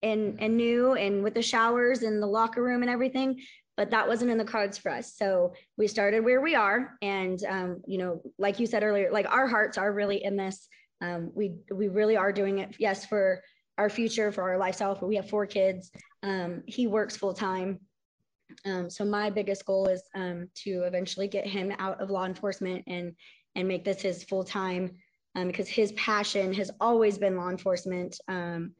and 0.03 0.39
and 0.39 0.55
new 0.55 0.93
and 0.93 1.23
with 1.23 1.33
the 1.33 1.41
showers 1.41 2.03
and 2.03 2.21
the 2.21 2.27
locker 2.27 2.61
room 2.61 2.83
and 2.83 2.91
everything 2.91 3.41
but 3.79 3.91
that 3.91 4.05
wasn't 4.05 4.29
in 4.29 4.37
the 4.37 4.43
cards 4.43 4.77
for 4.77 4.91
us. 4.91 5.15
So 5.15 5.53
we 5.77 5.87
started 5.87 6.25
where 6.25 6.41
we 6.41 6.53
are 6.53 6.97
and 7.01 7.41
um, 7.45 7.81
you 7.87 7.97
know 7.97 8.21
like 8.37 8.59
you 8.59 8.67
said 8.67 8.83
earlier 8.83 9.09
like 9.09 9.25
our 9.31 9.47
hearts 9.47 9.77
are 9.77 9.93
really 9.93 10.21
in 10.21 10.35
this. 10.35 10.67
Um, 11.01 11.31
we 11.33 11.55
we 11.73 11.87
really 11.87 12.17
are 12.17 12.33
doing 12.33 12.59
it 12.59 12.75
yes 12.77 13.05
for 13.05 13.41
our 13.77 13.89
future 13.89 14.33
for 14.33 14.43
our 14.43 14.57
lifestyle 14.57 14.95
but 14.95 15.07
we 15.07 15.15
have 15.15 15.29
four 15.29 15.45
kids. 15.45 15.91
Um, 16.23 16.61
he 16.67 16.87
works 16.87 17.15
full 17.15 17.33
time 17.33 17.79
um, 18.65 18.89
so 18.89 19.05
my 19.05 19.29
biggest 19.29 19.65
goal 19.65 19.87
is 19.87 20.03
um, 20.13 20.49
to 20.63 20.83
eventually 20.83 21.29
get 21.29 21.47
him 21.47 21.71
out 21.79 22.01
of 22.01 22.09
law 22.09 22.25
enforcement 22.25 22.83
and 22.87 23.15
and 23.55 23.65
make 23.65 23.85
this 23.85 24.01
his 24.01 24.25
full 24.25 24.43
time 24.43 24.91
um, 25.35 25.47
because 25.47 25.69
his 25.69 25.93
passion 25.93 26.53
has 26.53 26.69
always 26.81 27.17
been 27.17 27.37
law 27.37 27.49
enforcement. 27.49 28.19
Um, 28.27 28.73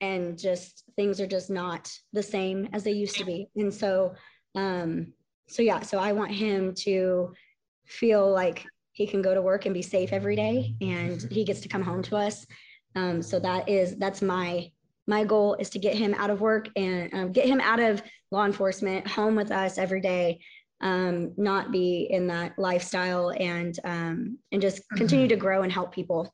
and 0.00 0.38
just 0.38 0.84
things 0.96 1.20
are 1.20 1.26
just 1.26 1.50
not 1.50 1.90
the 2.12 2.22
same 2.22 2.68
as 2.72 2.84
they 2.84 2.92
used 2.92 3.16
to 3.16 3.24
be. 3.24 3.48
And 3.56 3.72
so, 3.72 4.14
um, 4.54 5.12
so 5.48 5.62
yeah, 5.62 5.80
so 5.80 5.98
I 5.98 6.12
want 6.12 6.30
him 6.30 6.74
to 6.80 7.32
feel 7.86 8.30
like 8.30 8.64
he 8.92 9.06
can 9.06 9.22
go 9.22 9.34
to 9.34 9.42
work 9.42 9.66
and 9.66 9.74
be 9.74 9.82
safe 9.82 10.12
every 10.12 10.36
day 10.36 10.74
and 10.80 11.20
he 11.30 11.44
gets 11.44 11.60
to 11.60 11.68
come 11.68 11.82
home 11.82 12.02
to 12.02 12.16
us. 12.16 12.46
Um, 12.94 13.22
so 13.22 13.40
that 13.40 13.68
is, 13.68 13.96
that's 13.96 14.22
my, 14.22 14.70
my 15.06 15.24
goal 15.24 15.54
is 15.54 15.68
to 15.70 15.78
get 15.78 15.96
him 15.96 16.14
out 16.14 16.30
of 16.30 16.40
work 16.40 16.68
and 16.76 17.12
um, 17.12 17.32
get 17.32 17.46
him 17.46 17.60
out 17.60 17.80
of 17.80 18.02
law 18.30 18.46
enforcement, 18.46 19.06
home 19.06 19.36
with 19.36 19.50
us 19.50 19.78
every 19.78 20.00
day, 20.00 20.40
um, 20.80 21.32
not 21.36 21.72
be 21.72 22.06
in 22.10 22.26
that 22.28 22.58
lifestyle 22.58 23.32
and 23.38 23.78
um, 23.84 24.38
and 24.52 24.60
just 24.60 24.82
continue 24.96 25.28
to 25.28 25.36
grow 25.36 25.62
and 25.62 25.72
help 25.72 25.92
people. 25.92 26.32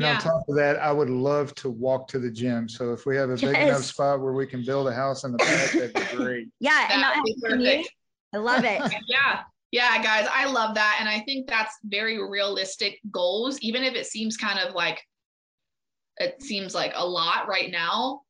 And 0.00 0.06
yeah. 0.06 0.14
on 0.14 0.20
top 0.22 0.48
of 0.48 0.56
that, 0.56 0.78
I 0.78 0.92
would 0.92 1.10
love 1.10 1.54
to 1.56 1.68
walk 1.68 2.08
to 2.08 2.18
the 2.18 2.30
gym. 2.30 2.70
So 2.70 2.94
if 2.94 3.04
we 3.04 3.16
have 3.16 3.28
a 3.28 3.34
big 3.34 3.42
yes. 3.42 3.68
enough 3.68 3.84
spot 3.84 4.20
where 4.20 4.32
we 4.32 4.46
can 4.46 4.64
build 4.64 4.88
a 4.88 4.94
house 4.94 5.24
in 5.24 5.32
the 5.32 5.38
back, 5.38 5.72
that'd 5.72 5.94
be 5.94 6.16
great. 6.16 6.48
Yeah, 6.60 6.88
and 6.90 7.04
I, 7.04 7.84
I 8.32 8.38
love 8.38 8.64
it. 8.64 8.80
yeah. 9.08 9.42
Yeah, 9.72 10.02
guys, 10.02 10.26
I 10.32 10.46
love 10.46 10.74
that. 10.74 10.96
And 11.00 11.08
I 11.08 11.20
think 11.20 11.46
that's 11.46 11.76
very 11.84 12.20
realistic 12.26 12.98
goals, 13.12 13.60
even 13.60 13.84
if 13.84 13.94
it 13.94 14.06
seems 14.06 14.38
kind 14.38 14.58
of 14.58 14.74
like 14.74 15.02
it 16.16 16.42
seems 16.42 16.74
like 16.74 16.92
a 16.96 17.06
lot 17.06 17.46
right 17.46 17.70
now 17.70 18.22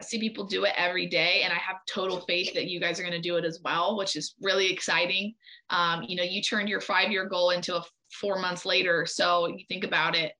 I 0.00 0.04
see 0.04 0.18
people 0.18 0.46
do 0.46 0.64
it 0.64 0.72
every 0.76 1.06
day 1.06 1.42
and 1.44 1.52
i 1.52 1.56
have 1.56 1.76
total 1.86 2.22
faith 2.22 2.54
that 2.54 2.66
you 2.66 2.80
guys 2.80 2.98
are 2.98 3.02
going 3.02 3.12
to 3.12 3.20
do 3.20 3.36
it 3.36 3.44
as 3.44 3.60
well 3.62 3.96
which 3.96 4.16
is 4.16 4.34
really 4.40 4.72
exciting 4.72 5.34
um, 5.68 6.02
you 6.02 6.16
know 6.16 6.22
you 6.22 6.42
turned 6.42 6.68
your 6.68 6.80
five 6.80 7.12
year 7.12 7.28
goal 7.28 7.50
into 7.50 7.76
a 7.76 7.84
four 8.12 8.38
months 8.38 8.66
later 8.66 9.06
so 9.06 9.46
you 9.46 9.64
think 9.68 9.84
about 9.84 10.16
it, 10.16 10.32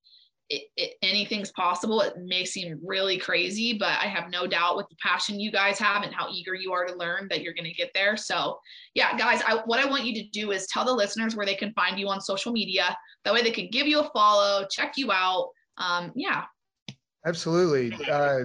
it, 0.51 0.64
it 0.76 0.94
anything's 1.03 1.53
possible 1.53 2.01
it 2.01 2.14
may 2.18 2.44
seem 2.44 2.78
really 2.84 3.16
crazy 3.16 3.72
but 3.78 3.98
i 4.01 4.07
have 4.07 4.30
no 4.30 4.46
doubt 4.46 4.76
with 4.76 4.88
the 4.88 4.96
passion 5.03 5.40
you 5.40 5.51
guys 5.51 5.78
have 5.78 6.03
and 6.03 6.12
how 6.12 6.28
eager 6.30 6.55
you 6.55 6.72
are 6.72 6.84
to 6.84 6.94
learn 6.96 7.26
that 7.28 7.42
you're 7.42 7.55
going 7.55 7.64
to 7.64 7.72
get 7.72 7.90
there 7.94 8.16
so 8.16 8.59
yeah 8.94 9.16
guys 9.16 9.40
I, 9.46 9.62
what 9.66 9.80
i 9.80 9.88
want 9.88 10.05
you 10.05 10.14
to 10.14 10.28
do 10.30 10.51
is 10.51 10.66
tell 10.66 10.84
the 10.84 10.92
listeners 10.92 11.36
where 11.36 11.46
they 11.46 11.55
can 11.55 11.72
find 11.72 11.98
you 11.98 12.09
on 12.09 12.20
social 12.20 12.53
media 12.53 12.96
that 13.24 13.32
way 13.32 13.42
they 13.42 13.51
can 13.53 13.68
give 13.70 13.86
you 13.86 14.01
a 14.01 14.11
follow 14.11 14.66
check 14.70 14.94
you 14.96 15.11
out 15.12 15.48
um, 15.78 16.12
yeah 16.14 16.44
absolutely 17.24 17.92
uh, 18.11 18.40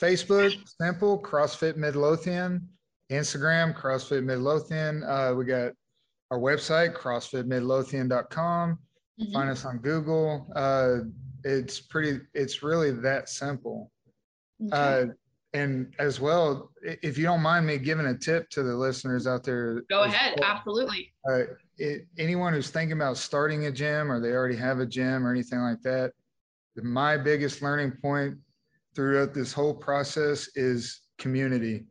Facebook, 0.00 0.56
simple, 0.80 1.20
CrossFit 1.22 1.76
Midlothian. 1.76 2.66
Instagram, 3.10 3.76
CrossFit 3.76 4.24
Midlothian. 4.24 5.02
Uh, 5.04 5.34
we 5.36 5.44
got 5.44 5.72
our 6.30 6.38
website, 6.38 6.94
CrossFitMidlothian.com. 6.96 8.78
Mm-hmm. 9.20 9.32
Find 9.32 9.50
us 9.50 9.64
on 9.64 9.78
Google. 9.78 10.50
Uh, 10.54 10.98
it's 11.44 11.80
pretty, 11.80 12.20
it's 12.34 12.62
really 12.62 12.90
that 12.90 13.28
simple. 13.28 13.90
Okay. 14.66 14.76
Uh, 14.76 15.12
and 15.52 15.92
as 15.98 16.20
well, 16.20 16.70
if 16.82 17.18
you 17.18 17.24
don't 17.24 17.42
mind 17.42 17.66
me 17.66 17.76
giving 17.78 18.06
a 18.06 18.16
tip 18.16 18.48
to 18.50 18.62
the 18.62 18.74
listeners 18.74 19.26
out 19.26 19.42
there. 19.42 19.82
Go 19.90 20.02
ahead. 20.02 20.38
Well, 20.40 20.48
Absolutely. 20.48 21.12
Uh, 21.28 21.42
it, 21.76 22.06
anyone 22.18 22.52
who's 22.52 22.70
thinking 22.70 22.92
about 22.92 23.16
starting 23.16 23.66
a 23.66 23.72
gym 23.72 24.12
or 24.12 24.20
they 24.20 24.32
already 24.32 24.56
have 24.56 24.78
a 24.78 24.86
gym 24.86 25.26
or 25.26 25.30
anything 25.30 25.60
like 25.60 25.82
that, 25.82 26.12
my 26.76 27.16
biggest 27.16 27.62
learning 27.62 27.92
point 28.00 28.36
throughout 28.94 29.34
this 29.34 29.52
whole 29.52 29.74
process 29.74 30.48
is 30.54 31.00
community. 31.18 31.84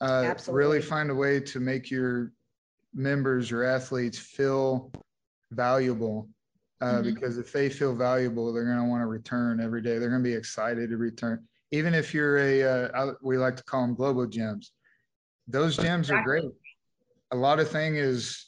Uh, 0.00 0.24
Absolutely. 0.26 0.64
Really 0.64 0.82
find 0.82 1.10
a 1.10 1.14
way 1.14 1.40
to 1.40 1.60
make 1.60 1.90
your 1.90 2.32
members, 2.94 3.50
your 3.50 3.64
athletes 3.64 4.18
feel 4.18 4.92
valuable. 5.52 6.28
Uh, 6.80 6.94
mm-hmm. 6.94 7.14
Because 7.14 7.38
if 7.38 7.52
they 7.52 7.68
feel 7.68 7.94
valuable, 7.94 8.52
they're 8.52 8.64
going 8.64 8.78
to 8.78 8.84
want 8.84 9.02
to 9.02 9.06
return 9.06 9.60
every 9.60 9.82
day. 9.82 9.98
They're 9.98 10.08
going 10.08 10.22
to 10.22 10.28
be 10.28 10.34
excited 10.34 10.90
to 10.90 10.96
return. 10.96 11.44
Even 11.72 11.94
if 11.94 12.14
you're 12.14 12.38
a, 12.38 12.62
uh, 12.62 13.12
we 13.22 13.36
like 13.36 13.56
to 13.56 13.64
call 13.64 13.82
them 13.82 13.94
global 13.94 14.26
gyms. 14.26 14.70
Those 15.46 15.76
gyms 15.76 16.10
are 16.10 16.22
great. 16.22 16.44
a 17.32 17.36
lot 17.36 17.60
of 17.60 17.68
thing 17.68 17.96
is 17.96 18.46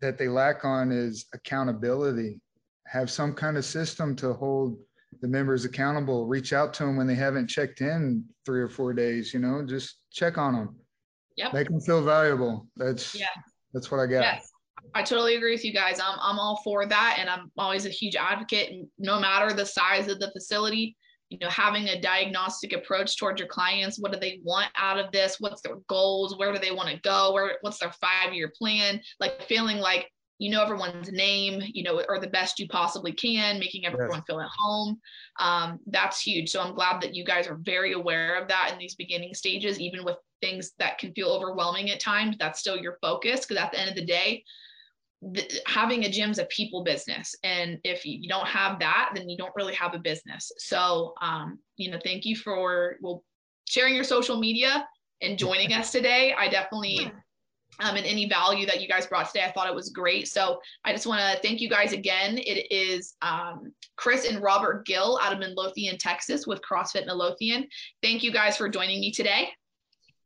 that 0.00 0.18
they 0.18 0.28
lack 0.28 0.64
on 0.64 0.92
is 0.92 1.26
accountability. 1.32 2.40
Have 2.86 3.10
some 3.10 3.32
kind 3.32 3.56
of 3.56 3.64
system 3.64 4.14
to 4.16 4.34
hold 4.34 4.76
the 5.20 5.28
members 5.28 5.64
accountable. 5.64 6.26
Reach 6.26 6.52
out 6.52 6.74
to 6.74 6.84
them 6.84 6.96
when 6.96 7.06
they 7.06 7.14
haven't 7.14 7.48
checked 7.48 7.80
in 7.80 8.24
three 8.44 8.60
or 8.60 8.68
four 8.68 8.92
days. 8.92 9.32
You 9.32 9.40
know, 9.40 9.64
just 9.64 9.96
check 10.10 10.38
on 10.38 10.54
them. 10.54 10.76
Yep. 11.36 11.54
Make 11.54 11.68
them 11.68 11.80
feel 11.80 12.02
valuable. 12.02 12.66
That's 12.76 13.14
yeah. 13.14 13.26
That's 13.72 13.90
what 13.90 14.00
I 14.00 14.06
got. 14.06 14.20
Yes. 14.20 14.51
I 14.94 15.02
totally 15.02 15.36
agree 15.36 15.52
with 15.52 15.64
you 15.64 15.72
guys. 15.72 16.00
I'm 16.00 16.18
I'm 16.20 16.38
all 16.38 16.60
for 16.62 16.86
that, 16.86 17.16
and 17.18 17.30
I'm 17.30 17.50
always 17.56 17.86
a 17.86 17.90
huge 17.90 18.16
advocate. 18.16 18.70
And 18.70 18.86
no 18.98 19.18
matter 19.18 19.54
the 19.54 19.66
size 19.66 20.08
of 20.08 20.18
the 20.18 20.30
facility, 20.32 20.96
you 21.32 21.38
know, 21.38 21.48
having 21.48 21.88
a 21.88 22.00
diagnostic 22.00 22.74
approach 22.74 23.16
towards 23.16 23.40
your 23.40 23.48
clients. 23.48 23.98
What 23.98 24.12
do 24.12 24.20
they 24.20 24.40
want 24.44 24.70
out 24.76 24.98
of 24.98 25.10
this? 25.12 25.36
What's 25.40 25.62
their 25.62 25.76
goals? 25.88 26.36
Where 26.36 26.52
do 26.52 26.58
they 26.58 26.72
want 26.72 26.90
to 26.90 27.00
go? 27.00 27.32
Where 27.32 27.56
what's 27.62 27.78
their 27.78 27.92
five 27.92 28.34
year 28.34 28.52
plan? 28.56 29.00
Like 29.18 29.42
feeling 29.44 29.78
like 29.78 30.10
you 30.38 30.50
know 30.50 30.62
everyone's 30.62 31.10
name, 31.10 31.62
you 31.72 31.84
know, 31.84 32.02
or 32.06 32.18
the 32.18 32.26
best 32.26 32.58
you 32.58 32.68
possibly 32.68 33.12
can, 33.12 33.58
making 33.58 33.86
everyone 33.86 34.18
yes. 34.18 34.24
feel 34.26 34.40
at 34.40 34.50
home. 34.58 35.00
Um, 35.40 35.78
that's 35.86 36.20
huge. 36.20 36.50
So 36.50 36.60
I'm 36.60 36.74
glad 36.74 37.00
that 37.00 37.14
you 37.14 37.24
guys 37.24 37.46
are 37.46 37.58
very 37.62 37.92
aware 37.92 38.38
of 38.38 38.48
that 38.48 38.70
in 38.70 38.78
these 38.78 38.94
beginning 38.94 39.32
stages, 39.32 39.80
even 39.80 40.04
with 40.04 40.16
things 40.42 40.72
that 40.78 40.98
can 40.98 41.14
feel 41.14 41.28
overwhelming 41.28 41.90
at 41.90 42.00
times. 42.00 42.36
That's 42.38 42.60
still 42.60 42.76
your 42.76 42.98
focus 43.00 43.40
because 43.40 43.56
at 43.56 43.72
the 43.72 43.80
end 43.80 43.88
of 43.88 43.96
the 43.96 44.04
day, 44.04 44.44
having 45.66 46.04
a 46.04 46.10
gym's 46.10 46.38
a 46.38 46.44
people 46.46 46.82
business. 46.82 47.34
And 47.44 47.78
if 47.84 48.04
you 48.04 48.28
don't 48.28 48.46
have 48.46 48.78
that 48.80 49.10
then 49.14 49.28
you 49.28 49.36
don't 49.36 49.52
really 49.54 49.74
have 49.74 49.94
a 49.94 49.98
business. 49.98 50.50
So 50.58 51.14
um, 51.20 51.58
you 51.76 51.90
know 51.90 51.98
thank 52.04 52.24
you 52.24 52.36
for 52.36 52.96
well 53.00 53.22
sharing 53.68 53.94
your 53.94 54.04
social 54.04 54.38
media 54.38 54.86
and 55.20 55.38
joining 55.38 55.72
us 55.72 55.92
today. 55.92 56.34
I 56.36 56.48
definitely 56.48 57.12
um, 57.80 57.96
and 57.96 58.04
any 58.04 58.28
value 58.28 58.66
that 58.66 58.82
you 58.82 58.88
guys 58.88 59.06
brought 59.06 59.26
today 59.28 59.44
i 59.48 59.50
thought 59.50 59.66
it 59.66 59.74
was 59.74 59.90
great. 59.90 60.28
So 60.28 60.60
i 60.84 60.92
just 60.92 61.06
want 61.06 61.20
to 61.20 61.40
thank 61.40 61.60
you 61.60 61.70
guys 61.70 61.92
again. 61.92 62.38
It 62.38 62.70
is 62.70 63.14
um, 63.22 63.72
chris 63.96 64.28
and 64.28 64.42
robert 64.42 64.84
gill 64.86 65.20
out 65.22 65.32
of 65.32 65.38
midlothian 65.38 65.98
texas 65.98 66.46
with 66.46 66.60
crossfit 66.62 67.06
midlothian. 67.06 67.68
Thank 68.02 68.22
you 68.22 68.32
guys 68.32 68.56
for 68.56 68.68
joining 68.68 69.00
me 69.00 69.12
today 69.12 69.50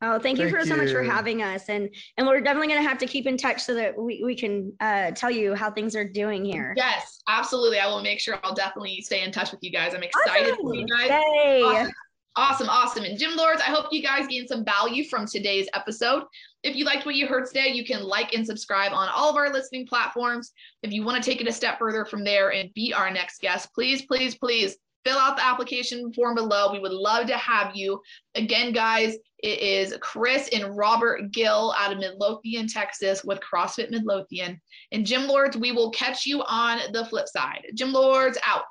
Oh, 0.03 0.13
thank, 0.13 0.23
thank 0.23 0.39
you 0.39 0.51
for 0.51 0.59
you. 0.59 0.67
so 0.67 0.77
much 0.77 0.91
for 0.91 1.03
having 1.03 1.43
us, 1.43 1.71
and 1.71 1.89
and 2.19 2.27
we're 2.27 2.41
definitely 2.41 2.69
going 2.69 2.83
to 2.83 2.89
have 2.89 2.99
to 2.99 3.07
keep 3.07 3.27
in 3.27 3.39
touch 3.39 3.63
so 3.63 3.75
that 3.75 3.97
we, 3.99 4.23
we 4.23 4.35
can 4.35 4.73
uh, 4.81 5.13
tell 5.13 5.31
you 5.31 5.55
how 5.55 5.71
things 5.71 5.97
are 5.97 6.07
doing 6.07 6.45
here. 6.45 6.75
Yes, 6.77 7.21
absolutely. 7.29 7.79
I 7.79 7.87
will 7.87 8.03
make 8.03 8.21
sure 8.21 8.39
I'll 8.45 8.55
definitely 8.55 9.01
stay 9.01 9.23
in 9.23 9.33
touch 9.33 9.53
with 9.53 9.63
you 9.63 9.73
guys. 9.73 9.95
I'm 9.95 10.03
excited 10.03 10.53
awesome. 10.53 10.67
for 10.67 10.75
you 10.75 10.87
guys. 10.87 11.09
Yay. 11.09 11.63
Awesome. 11.63 11.93
Awesome, 12.39 12.69
awesome. 12.69 13.05
And 13.05 13.19
Gym 13.19 13.35
Lords, 13.35 13.63
I 13.63 13.71
hope 13.71 13.87
you 13.91 14.03
guys 14.03 14.27
gained 14.27 14.49
some 14.49 14.63
value 14.63 15.05
from 15.05 15.25
today's 15.27 15.69
episode. 15.73 16.25
If 16.63 16.77
you 16.77 16.85
liked 16.85 17.07
what 17.07 17.15
you 17.15 17.27
heard 17.27 17.47
today, 17.47 17.69
you 17.69 17.83
can 17.83 18.03
like 18.03 18.35
and 18.35 18.45
subscribe 18.45 18.93
on 18.93 19.09
all 19.09 19.31
of 19.31 19.37
our 19.37 19.51
listening 19.51 19.87
platforms. 19.87 20.53
If 20.83 20.93
you 20.93 21.03
want 21.03 21.23
to 21.23 21.31
take 21.31 21.41
it 21.41 21.49
a 21.49 21.53
step 21.53 21.79
further 21.79 22.05
from 22.05 22.25
there 22.25 22.53
and 22.53 22.75
be 22.75 22.93
our 22.93 23.11
next 23.11 23.41
guest, 23.41 23.73
please, 23.73 24.03
please, 24.03 24.35
please 24.35 24.77
fill 25.07 25.19
out 25.19 25.37
the 25.37 25.45
application 25.45 26.13
form 26.13 26.35
below. 26.35 26.73
We 26.73 26.81
would 26.81 26.93
love 26.93 27.29
to 27.29 27.37
have 27.37 27.77
you. 27.77 28.01
Again, 28.35 28.73
guys, 28.73 29.15
it 29.39 29.61
is 29.61 29.95
Chris 30.01 30.49
and 30.53 30.77
Robert 30.77 31.31
Gill 31.31 31.73
out 31.79 31.93
of 31.93 31.99
Midlothian, 31.99 32.67
Texas 32.67 33.23
with 33.23 33.39
CrossFit 33.41 33.91
Midlothian. 33.91 34.61
And 34.91 35.07
Gym 35.07 35.29
Lords, 35.29 35.57
we 35.57 35.71
will 35.71 35.91
catch 35.91 36.27
you 36.27 36.43
on 36.43 36.81
the 36.93 37.05
flip 37.05 37.29
side. 37.29 37.67
Gym 37.75 37.93
Lords 37.93 38.37
out. 38.45 38.65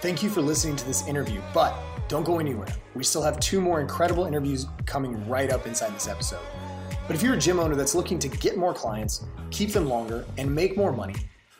Thank 0.00 0.22
you 0.22 0.30
for 0.30 0.40
listening 0.40 0.76
to 0.76 0.86
this 0.86 1.06
interview, 1.08 1.40
but 1.52 1.74
don't 2.06 2.24
go 2.24 2.38
anywhere. 2.38 2.68
We 2.94 3.02
still 3.02 3.22
have 3.22 3.40
two 3.40 3.60
more 3.60 3.80
incredible 3.80 4.26
interviews 4.26 4.66
coming 4.86 5.28
right 5.28 5.50
up 5.50 5.66
inside 5.66 5.94
this 5.94 6.06
episode. 6.06 6.44
But 7.08 7.16
if 7.16 7.22
you're 7.22 7.34
a 7.34 7.38
gym 7.38 7.58
owner 7.58 7.74
that's 7.74 7.94
looking 7.94 8.20
to 8.20 8.28
get 8.28 8.56
more 8.56 8.74
clients, 8.74 9.24
keep 9.50 9.72
them 9.72 9.88
longer, 9.88 10.24
and 10.36 10.54
make 10.54 10.76
more 10.76 10.92
money, 10.92 11.14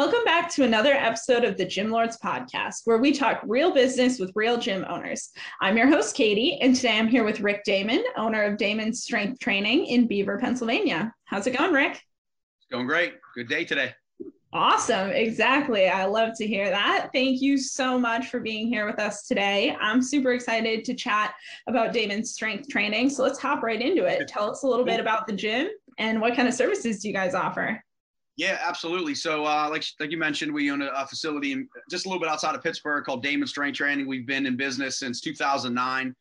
Welcome 0.00 0.24
back 0.24 0.50
to 0.52 0.64
another 0.64 0.94
episode 0.94 1.44
of 1.44 1.58
the 1.58 1.66
Gym 1.66 1.90
Lords 1.90 2.16
podcast, 2.16 2.86
where 2.86 2.96
we 2.96 3.12
talk 3.12 3.42
real 3.46 3.70
business 3.70 4.18
with 4.18 4.32
real 4.34 4.56
gym 4.56 4.82
owners. 4.88 5.28
I'm 5.60 5.76
your 5.76 5.88
host, 5.88 6.16
Katie, 6.16 6.58
and 6.62 6.74
today 6.74 6.96
I'm 6.96 7.06
here 7.06 7.22
with 7.22 7.40
Rick 7.40 7.64
Daman, 7.64 8.02
owner 8.16 8.42
of 8.44 8.56
Daman 8.56 8.94
Strength 8.94 9.40
Training 9.40 9.84
in 9.84 10.06
Beaver, 10.06 10.38
Pennsylvania. 10.38 11.12
How's 11.26 11.46
it 11.46 11.54
going, 11.54 11.74
Rick? 11.74 11.92
It's 11.92 12.70
going 12.70 12.86
great. 12.86 13.12
Good 13.34 13.50
day 13.50 13.66
today. 13.66 13.92
Awesome. 14.54 15.10
Exactly. 15.10 15.90
I 15.90 16.06
love 16.06 16.30
to 16.38 16.46
hear 16.46 16.70
that. 16.70 17.10
Thank 17.12 17.42
you 17.42 17.58
so 17.58 17.98
much 17.98 18.28
for 18.28 18.40
being 18.40 18.68
here 18.68 18.86
with 18.86 18.98
us 18.98 19.26
today. 19.26 19.76
I'm 19.82 20.00
super 20.00 20.32
excited 20.32 20.82
to 20.86 20.94
chat 20.94 21.34
about 21.68 21.92
Daman's 21.92 22.32
strength 22.32 22.70
training. 22.70 23.10
So 23.10 23.22
let's 23.22 23.38
hop 23.38 23.62
right 23.62 23.82
into 23.82 24.06
it. 24.06 24.26
Tell 24.28 24.50
us 24.50 24.62
a 24.62 24.66
little 24.66 24.86
bit 24.86 24.98
about 24.98 25.26
the 25.26 25.34
gym 25.34 25.68
and 25.98 26.22
what 26.22 26.34
kind 26.36 26.48
of 26.48 26.54
services 26.54 27.00
do 27.00 27.08
you 27.08 27.12
guys 27.12 27.34
offer? 27.34 27.84
Yeah, 28.40 28.58
absolutely. 28.66 29.14
So, 29.14 29.44
uh, 29.44 29.68
like 29.70 29.84
like 30.00 30.10
you 30.10 30.16
mentioned, 30.16 30.50
we 30.50 30.70
own 30.70 30.80
a, 30.80 30.86
a, 30.86 31.06
facility 31.06 31.52
in, 31.52 31.68
just 31.90 32.06
a 32.06 32.08
little 32.08 32.18
bit 32.18 32.30
outside 32.30 32.54
of 32.54 32.62
Pittsburgh 32.62 33.04
called 33.04 33.22
Daman 33.22 33.46
Strength 33.46 33.76
Training. 33.76 34.06
We've 34.06 34.26
been 34.26 34.46
in 34.46 34.56
business 34.56 34.98
since 34.98 35.20
2009, 35.20 36.16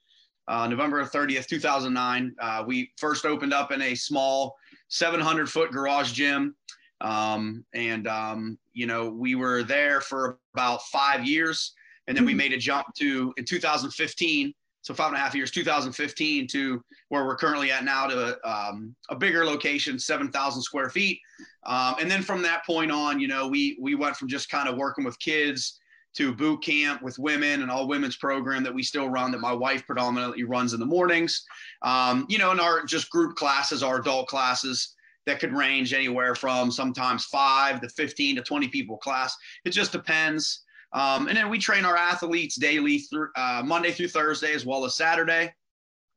uh, 0.49 0.67
November 0.67 1.05
30th, 1.05 1.47
2009. 1.47 2.36
Uh, 2.38 2.65
we 2.67 2.91
first 2.97 3.26
opened 3.26 3.53
up 3.53 3.72
in 3.72 3.82
a 3.82 3.95
small 3.95 4.57
700 4.89 5.49
foot 5.49 5.72
garage 5.72 6.11
gym, 6.11 6.57
um, 6.99 7.63
and 7.74 8.05
um, 8.05 8.59
you 8.74 8.86
know 8.86 9.09
we 9.09 9.36
were 9.36 9.63
there 9.63 10.01
for 10.01 10.39
about 10.53 10.82
five 10.91 11.26
years, 11.26 11.72
and 12.07 12.17
then 12.17 12.26
we 12.26 12.34
mm-hmm. 12.34 12.39
made 12.39 12.51
a 12.51 12.57
jump 12.57 12.88
to 12.95 13.34
in 13.38 13.45
2015 13.45 14.53
so 14.90 14.96
five 14.96 15.10
and 15.10 15.18
a 15.18 15.20
half 15.20 15.36
years 15.36 15.52
2015 15.52 16.48
to 16.48 16.84
where 17.10 17.24
we're 17.24 17.36
currently 17.36 17.72
at 17.72 17.84
now 17.84 18.08
to 18.08 18.40
um, 18.44 18.96
a 19.12 19.16
bigger 19.16 19.46
location 19.46 20.00
7000 20.00 20.64
square 20.64 20.90
feet. 20.90 21.20
Um, 21.68 21.94
and 22.00 22.10
then 22.10 22.24
from 22.24 22.42
that 22.42 22.66
point 22.66 22.92
on 22.92 23.20
you 23.20 23.28
know 23.28 23.48
we 23.48 23.78
we 23.80 23.94
went 23.94 24.16
from 24.16 24.28
just 24.28 24.50
kind 24.50 24.68
of 24.68 24.78
working 24.78 25.06
with 25.06 25.20
kids 25.20 25.80
to 26.16 26.34
boot 26.34 26.64
camp 26.64 27.04
with 27.04 27.20
women 27.20 27.62
and 27.62 27.70
all 27.70 27.88
women's 27.88 28.18
program 28.18 28.64
that 28.64 28.74
we 28.74 28.82
still 28.82 29.10
run 29.10 29.32
that 29.32 29.42
my 29.42 29.54
wife 29.54 29.86
predominantly 29.86 30.44
runs 30.44 30.74
in 30.74 30.80
the 30.80 30.88
mornings. 30.88 31.46
Um, 31.84 32.26
you 32.28 32.40
know 32.40 32.50
and 32.50 32.60
our 32.60 32.84
just 32.84 33.12
group 33.12 33.36
classes 33.36 33.84
our 33.84 34.00
adult 34.00 34.28
classes 34.28 34.96
that 35.28 35.40
could 35.40 35.54
range 35.54 35.94
anywhere 35.94 36.34
from 36.34 36.72
sometimes 36.72 37.26
five 37.26 37.80
to 37.82 37.90
15 37.90 38.38
to 38.38 38.42
20 38.42 38.68
people 38.70 38.98
class. 38.98 39.38
It 39.66 39.70
just 39.70 39.92
depends 39.92 40.64
um, 40.94 41.28
and 41.28 41.38
then 41.38 41.50
we 41.50 41.60
train 41.60 41.86
our 41.86 41.98
athletes 41.98 42.56
daily 42.56 43.00
through 43.00 43.30
uh, 43.36 43.62
Monday 43.64 43.92
through 43.92 44.08
Thursday 44.08 44.54
as 44.54 44.66
well 44.66 44.86
as 44.86 44.96
Saturday. 44.96 45.54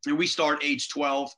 And 0.07 0.19
we 0.19 0.27
start 0.27 0.65
age 0.65 0.89
12 0.89 1.31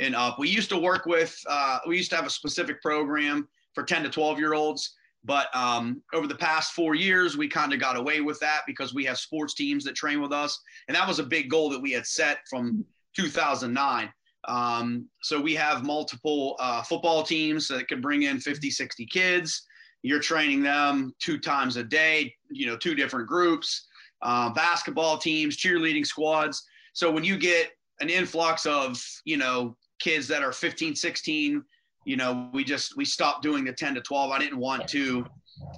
and 0.00 0.14
up. 0.14 0.38
We 0.38 0.48
used 0.48 0.70
to 0.70 0.78
work 0.78 1.06
with, 1.06 1.38
uh, 1.48 1.80
we 1.86 1.96
used 1.96 2.10
to 2.10 2.16
have 2.16 2.26
a 2.26 2.30
specific 2.30 2.80
program 2.80 3.46
for 3.74 3.84
10 3.84 4.04
to 4.04 4.10
12 4.10 4.38
year 4.38 4.54
olds. 4.54 4.94
But 5.24 5.54
um, 5.54 6.02
over 6.14 6.26
the 6.26 6.34
past 6.34 6.72
four 6.72 6.94
years, 6.94 7.36
we 7.36 7.48
kind 7.48 7.74
of 7.74 7.80
got 7.80 7.96
away 7.96 8.20
with 8.20 8.40
that 8.40 8.62
because 8.66 8.94
we 8.94 9.04
have 9.04 9.18
sports 9.18 9.54
teams 9.54 9.84
that 9.84 9.94
train 9.94 10.22
with 10.22 10.32
us. 10.32 10.58
And 10.86 10.96
that 10.96 11.06
was 11.06 11.18
a 11.18 11.24
big 11.24 11.50
goal 11.50 11.68
that 11.70 11.82
we 11.82 11.92
had 11.92 12.06
set 12.06 12.38
from 12.48 12.84
2009. 13.16 14.10
Um, 14.46 15.06
so 15.20 15.40
we 15.40 15.54
have 15.56 15.84
multiple 15.84 16.56
uh, 16.60 16.82
football 16.82 17.22
teams 17.22 17.68
that 17.68 17.88
could 17.88 18.00
bring 18.00 18.22
in 18.22 18.40
50, 18.40 18.70
60 18.70 19.04
kids 19.06 19.66
you're 20.02 20.20
training 20.20 20.62
them 20.62 21.14
two 21.18 21.38
times 21.38 21.76
a 21.76 21.82
day, 21.82 22.34
you 22.50 22.66
know, 22.66 22.76
two 22.76 22.94
different 22.94 23.26
groups, 23.26 23.86
uh, 24.22 24.50
basketball 24.50 25.18
teams, 25.18 25.56
cheerleading 25.56 26.06
squads. 26.06 26.64
So 26.92 27.10
when 27.10 27.24
you 27.24 27.36
get 27.36 27.70
an 28.00 28.10
influx 28.10 28.66
of, 28.66 29.02
you 29.24 29.36
know, 29.36 29.76
kids 29.98 30.28
that 30.28 30.42
are 30.42 30.52
15, 30.52 30.94
16, 30.94 31.64
you 32.04 32.16
know, 32.16 32.48
we 32.52 32.64
just, 32.64 32.96
we 32.96 33.04
stopped 33.04 33.42
doing 33.42 33.64
the 33.64 33.72
10 33.72 33.94
to 33.96 34.00
12. 34.00 34.30
I 34.30 34.38
didn't 34.38 34.58
want 34.58 34.88
to, 34.88 35.26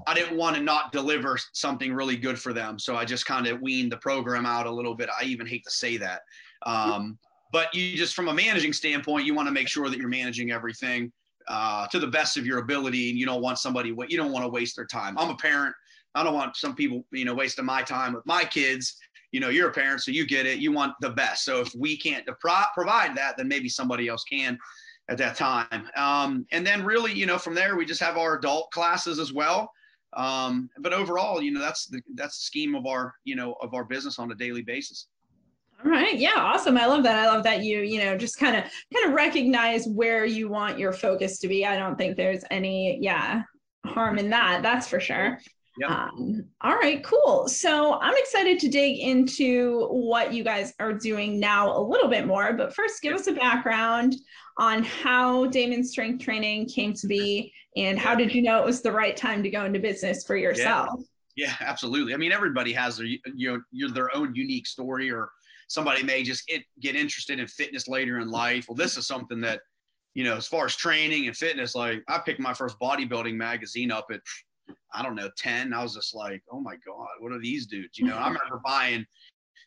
I 0.06 0.14
didn't 0.14 0.36
want 0.36 0.54
to 0.56 0.62
not 0.62 0.92
deliver 0.92 1.38
something 1.52 1.92
really 1.92 2.16
good 2.16 2.38
for 2.38 2.52
them. 2.52 2.78
So 2.78 2.96
I 2.96 3.04
just 3.04 3.26
kind 3.26 3.46
of 3.46 3.60
weaned 3.60 3.90
the 3.90 3.96
program 3.96 4.46
out 4.46 4.66
a 4.66 4.70
little 4.70 4.94
bit. 4.94 5.08
I 5.18 5.24
even 5.24 5.46
hate 5.46 5.64
to 5.64 5.70
say 5.70 5.96
that. 5.96 6.20
Um, 6.66 7.18
but 7.52 7.74
you 7.74 7.96
just, 7.96 8.14
from 8.14 8.28
a 8.28 8.34
managing 8.34 8.72
standpoint, 8.72 9.26
you 9.26 9.34
want 9.34 9.48
to 9.48 9.52
make 9.52 9.66
sure 9.66 9.88
that 9.88 9.98
you're 9.98 10.08
managing 10.08 10.52
everything 10.52 11.10
uh, 11.48 11.86
to 11.88 11.98
the 11.98 12.06
best 12.06 12.36
of 12.36 12.46
your 12.46 12.58
ability, 12.58 13.10
and 13.10 13.18
you 13.18 13.26
don't 13.26 13.42
want 13.42 13.58
somebody 13.58 13.94
you 14.08 14.16
don't 14.16 14.32
want 14.32 14.44
to 14.44 14.48
waste 14.50 14.76
their 14.76 14.86
time. 14.86 15.16
I'm 15.18 15.30
a 15.30 15.36
parent. 15.36 15.74
I 16.14 16.24
don't 16.24 16.34
want 16.34 16.56
some 16.56 16.74
people 16.74 17.04
you 17.12 17.24
know 17.24 17.34
wasting 17.34 17.64
my 17.64 17.82
time 17.82 18.12
with 18.14 18.26
my 18.26 18.44
kids. 18.44 18.96
You 19.32 19.40
know, 19.40 19.48
you're 19.48 19.68
a 19.68 19.72
parent, 19.72 20.02
so 20.02 20.10
you 20.10 20.26
get 20.26 20.46
it. 20.46 20.58
You 20.58 20.72
want 20.72 20.94
the 21.00 21.10
best. 21.10 21.44
So 21.44 21.60
if 21.60 21.72
we 21.76 21.96
can't 21.96 22.26
provide 22.74 23.16
that, 23.16 23.36
then 23.36 23.46
maybe 23.46 23.68
somebody 23.68 24.08
else 24.08 24.24
can. 24.24 24.58
at 25.08 25.18
that 25.18 25.36
time. 25.36 25.88
Um, 25.96 26.46
and 26.52 26.66
then 26.66 26.84
really, 26.84 27.12
you 27.12 27.26
know, 27.26 27.36
from 27.38 27.54
there 27.54 27.76
we 27.76 27.84
just 27.84 28.00
have 28.00 28.16
our 28.16 28.38
adult 28.38 28.70
classes 28.70 29.18
as 29.18 29.32
well. 29.32 29.70
Um, 30.16 30.70
but 30.80 30.92
overall, 30.92 31.42
you 31.42 31.52
know, 31.52 31.60
that's 31.60 31.86
the 31.86 32.00
that's 32.14 32.38
the 32.38 32.44
scheme 32.44 32.74
of 32.74 32.86
our 32.86 33.14
you 33.24 33.36
know 33.36 33.54
of 33.60 33.74
our 33.74 33.84
business 33.84 34.18
on 34.18 34.32
a 34.32 34.34
daily 34.34 34.62
basis. 34.62 35.06
All 35.84 35.90
right. 35.90 36.16
Yeah. 36.16 36.34
Awesome. 36.36 36.76
I 36.76 36.86
love 36.86 37.02
that. 37.04 37.16
I 37.16 37.26
love 37.26 37.42
that 37.44 37.62
you, 37.62 37.80
you 37.80 38.04
know, 38.04 38.16
just 38.16 38.38
kind 38.38 38.56
of 38.56 38.64
kind 38.94 39.06
of 39.06 39.12
recognize 39.12 39.86
where 39.86 40.24
you 40.24 40.48
want 40.48 40.78
your 40.78 40.92
focus 40.92 41.38
to 41.40 41.48
be. 41.48 41.64
I 41.64 41.76
don't 41.76 41.96
think 41.96 42.16
there's 42.16 42.44
any, 42.50 42.98
yeah, 43.00 43.42
harm 43.86 44.18
in 44.18 44.30
that. 44.30 44.62
That's 44.62 44.86
for 44.86 45.00
sure. 45.00 45.38
Yep. 45.78 45.90
Um, 45.90 46.44
all 46.60 46.74
right, 46.74 47.02
cool. 47.02 47.48
So 47.48 47.98
I'm 48.00 48.14
excited 48.16 48.58
to 48.58 48.68
dig 48.68 48.98
into 48.98 49.86
what 49.86 50.34
you 50.34 50.44
guys 50.44 50.74
are 50.80 50.92
doing 50.92 51.40
now 51.40 51.74
a 51.74 51.80
little 51.80 52.08
bit 52.08 52.26
more. 52.26 52.52
But 52.52 52.74
first, 52.74 53.00
give 53.00 53.14
us 53.14 53.28
a 53.28 53.32
background 53.32 54.16
on 54.58 54.82
how 54.82 55.46
Daman 55.46 55.84
Strength 55.84 56.22
Training 56.22 56.68
came 56.68 56.92
to 56.94 57.06
be 57.06 57.52
and 57.76 57.98
how 57.98 58.14
did 58.14 58.34
you 58.34 58.42
know 58.42 58.58
it 58.58 58.66
was 58.66 58.82
the 58.82 58.92
right 58.92 59.16
time 59.16 59.42
to 59.42 59.50
go 59.50 59.64
into 59.64 59.78
business 59.78 60.26
for 60.26 60.36
yourself? 60.36 61.00
Yeah, 61.36 61.46
yeah 61.46 61.66
absolutely. 61.66 62.12
I 62.14 62.16
mean, 62.16 62.32
everybody 62.32 62.72
has 62.72 62.98
their, 62.98 63.06
you 63.06 63.62
know, 63.72 63.88
their 63.88 64.14
own 64.14 64.34
unique 64.34 64.66
story 64.66 65.10
or 65.10 65.30
somebody 65.70 66.02
may 66.02 66.24
just 66.24 66.48
get, 66.48 66.62
get 66.80 66.96
interested 66.96 67.38
in 67.38 67.46
fitness 67.46 67.86
later 67.86 68.18
in 68.18 68.28
life. 68.28 68.66
Well, 68.68 68.74
this 68.74 68.96
is 68.96 69.06
something 69.06 69.40
that, 69.42 69.60
you 70.14 70.24
know, 70.24 70.36
as 70.36 70.48
far 70.48 70.64
as 70.64 70.74
training 70.74 71.28
and 71.28 71.36
fitness, 71.36 71.76
like 71.76 72.02
I 72.08 72.18
picked 72.18 72.40
my 72.40 72.52
first 72.52 72.76
bodybuilding 72.80 73.36
magazine 73.36 73.92
up 73.92 74.08
at, 74.12 74.20
I 74.92 75.04
don't 75.04 75.14
know, 75.14 75.30
10. 75.38 75.72
I 75.72 75.80
was 75.80 75.94
just 75.94 76.12
like, 76.12 76.42
oh 76.50 76.58
my 76.58 76.74
God, 76.84 77.06
what 77.20 77.30
are 77.30 77.38
these 77.38 77.66
dudes? 77.66 77.98
You 77.98 78.06
know, 78.06 78.16
I 78.16 78.26
remember 78.26 78.60
buying, 78.64 79.06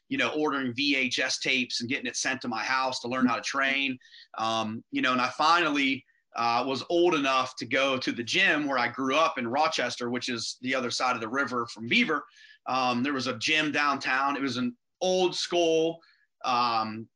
you 0.09 0.17
know, 0.17 0.27
ordering 0.35 0.73
VHS 0.73 1.39
tapes 1.39 1.79
and 1.79 1.89
getting 1.89 2.05
it 2.05 2.17
sent 2.17 2.41
to 2.41 2.49
my 2.49 2.63
house 2.63 2.99
to 2.99 3.07
learn 3.07 3.25
how 3.25 3.37
to 3.37 3.41
train. 3.41 3.97
Um, 4.37 4.83
you 4.91 5.01
know, 5.01 5.13
and 5.13 5.21
I 5.21 5.29
finally 5.29 6.03
uh, 6.35 6.65
was 6.67 6.83
old 6.89 7.15
enough 7.15 7.55
to 7.55 7.65
go 7.65 7.97
to 7.97 8.11
the 8.11 8.23
gym 8.23 8.67
where 8.67 8.77
I 8.77 8.89
grew 8.89 9.15
up 9.15 9.37
in 9.37 9.47
Rochester, 9.47 10.09
which 10.09 10.27
is 10.27 10.57
the 10.61 10.75
other 10.75 10.91
side 10.91 11.15
of 11.15 11.21
the 11.21 11.29
river 11.29 11.65
from 11.67 11.87
Beaver. 11.87 12.25
Um, 12.67 13.03
there 13.03 13.13
was 13.13 13.27
a 13.27 13.37
gym 13.37 13.71
downtown. 13.71 14.35
It 14.35 14.41
was 14.41 14.57
an 14.57 14.75
old 15.03 15.35
school, 15.35 15.99
um, 16.45 17.07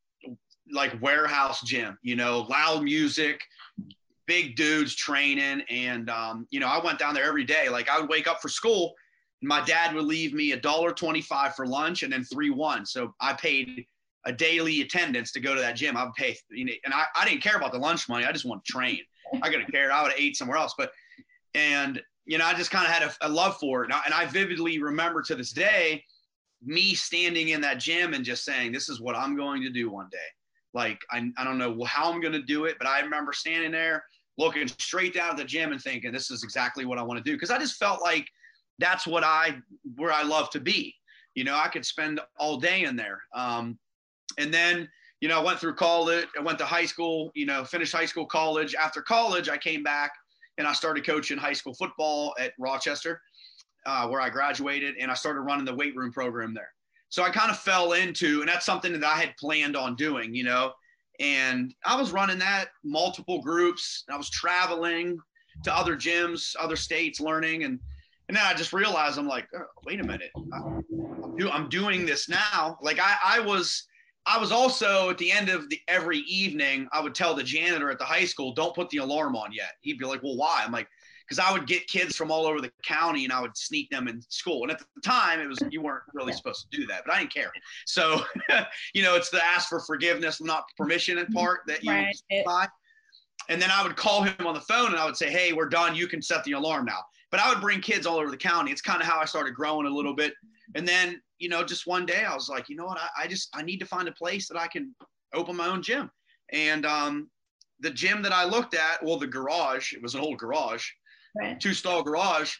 like 0.70 1.00
warehouse 1.02 1.62
gym, 1.62 1.98
you 2.02 2.14
know, 2.14 2.46
loud 2.50 2.84
music, 2.84 3.40
big 4.26 4.54
dudes 4.54 4.94
training. 4.94 5.62
And, 5.70 6.08
um, 6.10 6.46
you 6.50 6.60
know, 6.60 6.68
I 6.68 6.84
went 6.84 6.98
down 6.98 7.14
there 7.14 7.24
every 7.24 7.44
day. 7.44 7.68
Like 7.68 7.88
I 7.88 7.98
would 7.98 8.08
wake 8.08 8.28
up 8.28 8.40
for 8.40 8.48
school. 8.48 8.94
My 9.42 9.64
dad 9.64 9.94
would 9.94 10.04
leave 10.04 10.34
me 10.34 10.52
a 10.52 10.60
dollar 10.60 10.92
25 10.92 11.54
for 11.54 11.66
lunch 11.66 12.02
and 12.02 12.12
then 12.12 12.24
three 12.24 12.50
one. 12.50 12.84
So 12.84 13.14
I 13.20 13.32
paid 13.32 13.86
a 14.26 14.32
daily 14.32 14.82
attendance 14.82 15.32
to 15.32 15.40
go 15.40 15.54
to 15.54 15.60
that 15.60 15.76
gym. 15.76 15.96
I 15.96 16.04
would 16.04 16.14
pay, 16.14 16.36
you 16.50 16.66
know, 16.66 16.72
and 16.84 16.92
I, 16.92 17.04
I 17.16 17.26
didn't 17.26 17.42
care 17.42 17.56
about 17.56 17.72
the 17.72 17.78
lunch 17.78 18.08
money. 18.08 18.26
I 18.26 18.32
just 18.32 18.44
want 18.44 18.64
to 18.64 18.72
train. 18.72 19.00
I 19.42 19.48
could 19.48 19.60
have 19.60 19.70
cared. 19.70 19.90
I 19.90 20.02
would 20.02 20.12
have 20.12 20.20
ate 20.20 20.36
somewhere 20.36 20.58
else. 20.58 20.74
But, 20.76 20.92
and, 21.54 22.02
you 22.26 22.36
know, 22.36 22.44
I 22.44 22.52
just 22.54 22.70
kind 22.70 22.86
of 22.86 22.92
had 22.92 23.02
a, 23.02 23.26
a, 23.26 23.28
love 23.28 23.56
for 23.58 23.82
it. 23.82 23.86
And 23.86 23.94
I, 23.94 24.02
and 24.04 24.12
I 24.12 24.26
vividly 24.26 24.82
remember 24.82 25.22
to 25.22 25.34
this 25.34 25.52
day, 25.52 26.04
me 26.62 26.94
standing 26.94 27.48
in 27.50 27.60
that 27.60 27.78
gym 27.78 28.14
and 28.14 28.24
just 28.24 28.44
saying, 28.44 28.72
this 28.72 28.88
is 28.88 29.00
what 29.00 29.16
I'm 29.16 29.36
going 29.36 29.62
to 29.62 29.70
do 29.70 29.90
one 29.90 30.08
day. 30.10 30.18
Like, 30.74 31.00
I, 31.10 31.30
I 31.36 31.44
don't 31.44 31.58
know 31.58 31.84
how 31.84 32.12
I'm 32.12 32.20
going 32.20 32.32
to 32.32 32.42
do 32.42 32.66
it, 32.66 32.76
but 32.78 32.88
I 32.88 33.00
remember 33.00 33.32
standing 33.32 33.72
there 33.72 34.04
looking 34.36 34.68
straight 34.78 35.14
down 35.14 35.30
at 35.30 35.36
the 35.36 35.44
gym 35.44 35.72
and 35.72 35.80
thinking, 35.80 36.12
this 36.12 36.30
is 36.30 36.44
exactly 36.44 36.84
what 36.84 36.98
I 36.98 37.02
want 37.02 37.22
to 37.24 37.30
do. 37.30 37.38
Cause 37.38 37.50
I 37.50 37.58
just 37.58 37.78
felt 37.78 38.02
like 38.02 38.26
that's 38.78 39.06
what 39.06 39.24
I, 39.24 39.58
where 39.96 40.12
I 40.12 40.22
love 40.22 40.50
to 40.50 40.60
be. 40.60 40.94
You 41.34 41.44
know, 41.44 41.56
I 41.56 41.68
could 41.68 41.84
spend 41.84 42.20
all 42.38 42.58
day 42.58 42.84
in 42.84 42.96
there. 42.96 43.20
Um, 43.34 43.78
and 44.38 44.52
then, 44.52 44.88
you 45.20 45.28
know, 45.28 45.40
I 45.40 45.44
went 45.44 45.58
through 45.58 45.74
college, 45.74 46.26
I 46.38 46.42
went 46.42 46.58
to 46.58 46.64
high 46.64 46.84
school, 46.84 47.32
you 47.34 47.46
know, 47.46 47.64
finished 47.64 47.92
high 47.92 48.06
school, 48.06 48.26
college. 48.26 48.74
After 48.74 49.02
college, 49.02 49.48
I 49.48 49.56
came 49.56 49.82
back 49.82 50.12
and 50.58 50.66
I 50.66 50.72
started 50.72 51.04
coaching 51.06 51.38
high 51.38 51.52
school 51.52 51.74
football 51.74 52.34
at 52.38 52.52
Rochester 52.58 53.20
uh, 53.86 54.08
where 54.08 54.20
I 54.20 54.30
graduated, 54.30 54.96
and 55.00 55.10
I 55.10 55.14
started 55.14 55.40
running 55.40 55.64
the 55.64 55.74
weight 55.74 55.96
room 55.96 56.12
program 56.12 56.54
there. 56.54 56.70
So 57.10 57.22
I 57.22 57.30
kind 57.30 57.50
of 57.50 57.58
fell 57.58 57.92
into, 57.92 58.40
and 58.40 58.48
that's 58.48 58.66
something 58.66 58.92
that 58.92 59.04
I 59.04 59.18
had 59.18 59.36
planned 59.36 59.76
on 59.76 59.96
doing, 59.96 60.34
you 60.34 60.44
know. 60.44 60.72
And 61.20 61.74
I 61.84 61.98
was 61.98 62.12
running 62.12 62.38
that 62.38 62.66
multiple 62.84 63.40
groups. 63.42 64.04
I 64.10 64.16
was 64.16 64.30
traveling 64.30 65.18
to 65.64 65.74
other 65.74 65.96
gyms, 65.96 66.54
other 66.60 66.76
states, 66.76 67.20
learning, 67.20 67.64
and 67.64 67.80
and 68.28 68.36
then 68.36 68.44
I 68.44 68.52
just 68.52 68.74
realized 68.74 69.18
I'm 69.18 69.26
like, 69.26 69.48
oh, 69.56 69.64
wait 69.86 70.00
a 70.00 70.04
minute, 70.04 70.30
do, 71.38 71.50
I'm 71.50 71.68
doing 71.68 72.04
this 72.04 72.28
now. 72.28 72.78
Like 72.82 72.98
I, 73.00 73.16
I 73.24 73.40
was, 73.40 73.84
I 74.26 74.38
was 74.38 74.52
also 74.52 75.08
at 75.08 75.16
the 75.16 75.32
end 75.32 75.48
of 75.48 75.70
the 75.70 75.80
every 75.88 76.18
evening, 76.18 76.88
I 76.92 77.00
would 77.00 77.14
tell 77.14 77.34
the 77.34 77.42
janitor 77.42 77.90
at 77.90 77.98
the 77.98 78.04
high 78.04 78.26
school, 78.26 78.52
don't 78.52 78.74
put 78.74 78.90
the 78.90 78.98
alarm 78.98 79.34
on 79.34 79.52
yet. 79.52 79.72
He'd 79.80 79.98
be 79.98 80.04
like, 80.04 80.22
well, 80.22 80.36
why? 80.36 80.62
I'm 80.64 80.72
like, 80.72 80.88
because 81.28 81.38
I 81.38 81.52
would 81.52 81.66
get 81.66 81.86
kids 81.88 82.16
from 82.16 82.30
all 82.30 82.46
over 82.46 82.60
the 82.60 82.70
county 82.82 83.24
and 83.24 83.32
I 83.32 83.40
would 83.40 83.56
sneak 83.56 83.90
them 83.90 84.08
in 84.08 84.22
school. 84.28 84.62
And 84.62 84.72
at 84.72 84.78
the 84.78 85.00
time, 85.02 85.40
it 85.40 85.46
was 85.46 85.58
you 85.70 85.82
weren't 85.82 86.04
really 86.14 86.32
supposed 86.32 86.66
to 86.70 86.76
do 86.78 86.86
that, 86.86 87.02
but 87.04 87.14
I 87.14 87.18
didn't 87.18 87.34
care. 87.34 87.52
So, 87.86 88.22
you 88.94 89.02
know, 89.02 89.14
it's 89.14 89.28
the 89.28 89.44
ask 89.44 89.68
for 89.68 89.80
forgiveness, 89.80 90.40
not 90.40 90.64
permission 90.76 91.18
in 91.18 91.26
part 91.26 91.60
that 91.66 91.84
you 91.84 91.92
right. 91.92 92.16
buy. 92.46 92.66
And 93.50 93.60
then 93.60 93.70
I 93.70 93.82
would 93.82 93.96
call 93.96 94.22
him 94.22 94.46
on 94.46 94.54
the 94.54 94.60
phone 94.60 94.88
and 94.88 94.96
I 94.96 95.04
would 95.04 95.16
say, 95.16 95.30
"Hey, 95.30 95.52
we're 95.52 95.68
done. 95.68 95.94
You 95.94 96.06
can 96.06 96.20
set 96.20 96.44
the 96.44 96.52
alarm 96.52 96.86
now." 96.86 97.00
But 97.30 97.40
I 97.40 97.50
would 97.50 97.60
bring 97.60 97.80
kids 97.80 98.06
all 98.06 98.16
over 98.16 98.30
the 98.30 98.36
county. 98.36 98.70
It's 98.70 98.82
kind 98.82 99.00
of 99.00 99.06
how 99.06 99.18
I 99.18 99.26
started 99.26 99.54
growing 99.54 99.86
a 99.86 99.90
little 99.90 100.14
bit. 100.14 100.34
And 100.74 100.88
then, 100.88 101.20
you 101.38 101.48
know, 101.48 101.62
just 101.62 101.86
one 101.86 102.06
day 102.06 102.24
I 102.24 102.34
was 102.34 102.48
like, 102.48 102.68
you 102.68 102.76
know 102.76 102.86
what? 102.86 102.98
I, 102.98 103.24
I 103.24 103.26
just 103.26 103.48
I 103.54 103.62
need 103.62 103.78
to 103.78 103.86
find 103.86 104.08
a 104.08 104.12
place 104.12 104.48
that 104.48 104.58
I 104.58 104.66
can 104.66 104.94
open 105.34 105.56
my 105.56 105.66
own 105.66 105.82
gym. 105.82 106.10
And 106.52 106.86
um, 106.86 107.30
the 107.80 107.90
gym 107.90 108.22
that 108.22 108.32
I 108.32 108.44
looked 108.44 108.74
at, 108.74 109.02
well, 109.02 109.18
the 109.18 109.26
garage, 109.26 109.92
it 109.92 110.02
was 110.02 110.14
an 110.14 110.20
old 110.20 110.38
garage 110.38 110.88
right. 111.36 111.60
two 111.60 111.74
stall 111.74 112.02
garage. 112.02 112.54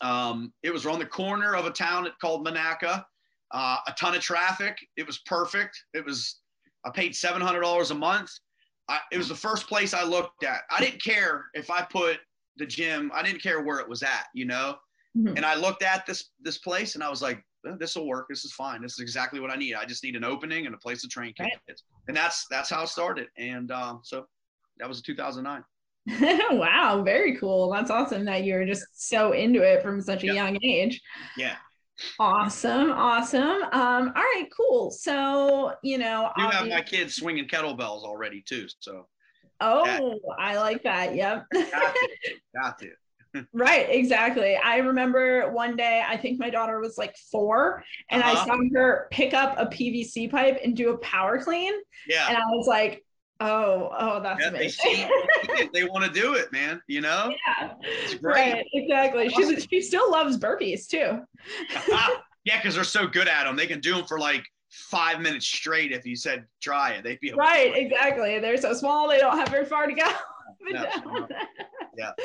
Um, 0.00 0.52
it 0.62 0.72
was 0.72 0.86
on 0.86 0.98
the 0.98 1.06
corner 1.06 1.54
of 1.54 1.66
a 1.66 1.70
town 1.70 2.08
called 2.20 2.46
Monaca. 2.46 3.04
Uh, 3.52 3.76
a 3.86 3.92
ton 3.92 4.14
of 4.14 4.20
traffic. 4.20 4.76
It 4.96 5.06
was 5.06 5.18
perfect. 5.26 5.80
It 5.92 6.04
was, 6.04 6.40
I 6.84 6.90
paid 6.90 7.12
$700 7.12 7.90
a 7.90 7.94
month. 7.94 8.30
I, 8.88 8.98
it 9.12 9.18
was 9.18 9.28
the 9.28 9.34
first 9.34 9.68
place 9.68 9.94
I 9.94 10.02
looked 10.02 10.44
at. 10.44 10.62
I 10.70 10.80
didn't 10.80 11.02
care 11.02 11.46
if 11.54 11.70
I 11.70 11.82
put 11.82 12.18
the 12.56 12.66
gym, 12.66 13.10
I 13.14 13.22
didn't 13.22 13.42
care 13.42 13.62
where 13.62 13.78
it 13.78 13.88
was 13.88 14.02
at, 14.02 14.26
you 14.34 14.44
know? 14.44 14.76
Mm-hmm. 15.16 15.36
And 15.36 15.46
I 15.46 15.54
looked 15.54 15.82
at 15.82 16.04
this, 16.06 16.30
this 16.40 16.58
place 16.58 16.94
and 16.94 17.04
I 17.04 17.08
was 17.08 17.22
like, 17.22 17.42
this 17.78 17.96
will 17.96 18.06
work. 18.06 18.26
This 18.28 18.44
is 18.44 18.52
fine. 18.52 18.82
This 18.82 18.94
is 18.94 19.00
exactly 19.00 19.40
what 19.40 19.50
I 19.50 19.56
need. 19.56 19.74
I 19.74 19.84
just 19.84 20.04
need 20.04 20.16
an 20.16 20.24
opening 20.24 20.66
and 20.66 20.74
a 20.74 20.78
place 20.78 21.00
to 21.02 21.08
train 21.08 21.32
kids. 21.32 21.50
Right. 21.66 21.78
And 22.08 22.16
that's, 22.16 22.46
that's 22.50 22.68
how 22.68 22.82
it 22.82 22.88
started. 22.88 23.28
And 23.38 23.70
uh, 23.70 23.96
so 24.02 24.26
that 24.78 24.88
was 24.88 25.00
2009. 25.00 25.64
wow, 26.50 27.02
very 27.04 27.36
cool. 27.36 27.70
That's 27.70 27.90
awesome 27.90 28.24
that 28.26 28.44
you're 28.44 28.66
just 28.66 28.84
so 28.92 29.32
into 29.32 29.62
it 29.62 29.82
from 29.82 30.00
such 30.00 30.22
a 30.22 30.26
yep. 30.26 30.34
young 30.34 30.58
age. 30.62 31.00
Yeah. 31.36 31.56
Awesome, 32.18 32.90
awesome. 32.90 33.62
Um, 33.72 34.12
all 34.14 34.22
right, 34.22 34.48
cool. 34.54 34.90
So, 34.90 35.74
you 35.82 35.98
know, 35.98 36.30
you 36.36 36.48
have 36.48 36.68
my 36.68 36.82
kids 36.82 37.14
swinging 37.14 37.46
kettlebells 37.46 38.02
already 38.02 38.42
too. 38.42 38.66
So, 38.80 39.06
oh. 39.60 40.18
I 40.38 40.56
like 40.56 40.82
that. 40.82 41.14
Yep. 41.14 41.46
Got 41.52 41.94
to. 41.94 42.08
Got 42.60 42.78
to. 42.80 42.90
right 43.52 43.86
exactly 43.90 44.56
i 44.56 44.76
remember 44.76 45.50
one 45.50 45.76
day 45.76 46.02
i 46.06 46.16
think 46.16 46.38
my 46.38 46.50
daughter 46.50 46.80
was 46.80 46.96
like 46.96 47.16
four 47.30 47.82
and 48.10 48.22
uh-huh. 48.22 48.42
i 48.42 48.46
saw 48.46 48.56
her 48.74 49.08
pick 49.10 49.34
up 49.34 49.56
a 49.58 49.66
pvc 49.66 50.30
pipe 50.30 50.60
and 50.62 50.76
do 50.76 50.90
a 50.90 50.98
power 50.98 51.42
clean 51.42 51.72
yeah 52.08 52.28
and 52.28 52.36
i 52.36 52.42
was 52.50 52.66
like 52.66 53.04
Oh, 53.40 53.90
oh, 53.98 54.22
that's 54.22 54.40
yeah, 54.40 54.48
amazing. 54.48 55.08
They, 55.48 55.68
they 55.72 55.84
want 55.84 56.04
to 56.04 56.20
do 56.20 56.34
it, 56.34 56.52
man. 56.52 56.80
You 56.86 57.00
know? 57.00 57.34
Yeah. 57.46 57.72
Right. 58.22 58.64
Exactly. 58.72 59.28
Awesome. 59.28 59.56
She 59.56 59.60
she 59.60 59.82
still 59.82 60.10
loves 60.10 60.38
burpees 60.38 60.86
too. 60.86 61.20
yeah, 62.44 62.58
because 62.58 62.76
they're 62.76 62.84
so 62.84 63.06
good 63.06 63.28
at 63.28 63.44
them. 63.44 63.56
They 63.56 63.66
can 63.66 63.80
do 63.80 63.94
them 63.94 64.04
for 64.04 64.18
like 64.18 64.44
five 64.70 65.20
minutes 65.20 65.46
straight. 65.46 65.92
If 65.92 66.06
you 66.06 66.16
said 66.16 66.44
try 66.60 66.92
it, 66.92 67.04
they'd 67.04 67.20
be 67.20 67.32
right. 67.32 67.72
Exactly. 67.76 68.38
They're 68.38 68.56
so 68.56 68.72
small. 68.72 69.08
They 69.08 69.18
don't 69.18 69.36
have 69.36 69.48
very 69.48 69.64
far 69.64 69.86
to 69.86 69.94
go. 69.94 70.10
no, 70.70 70.86
no 71.04 71.28
yeah. 71.96 72.12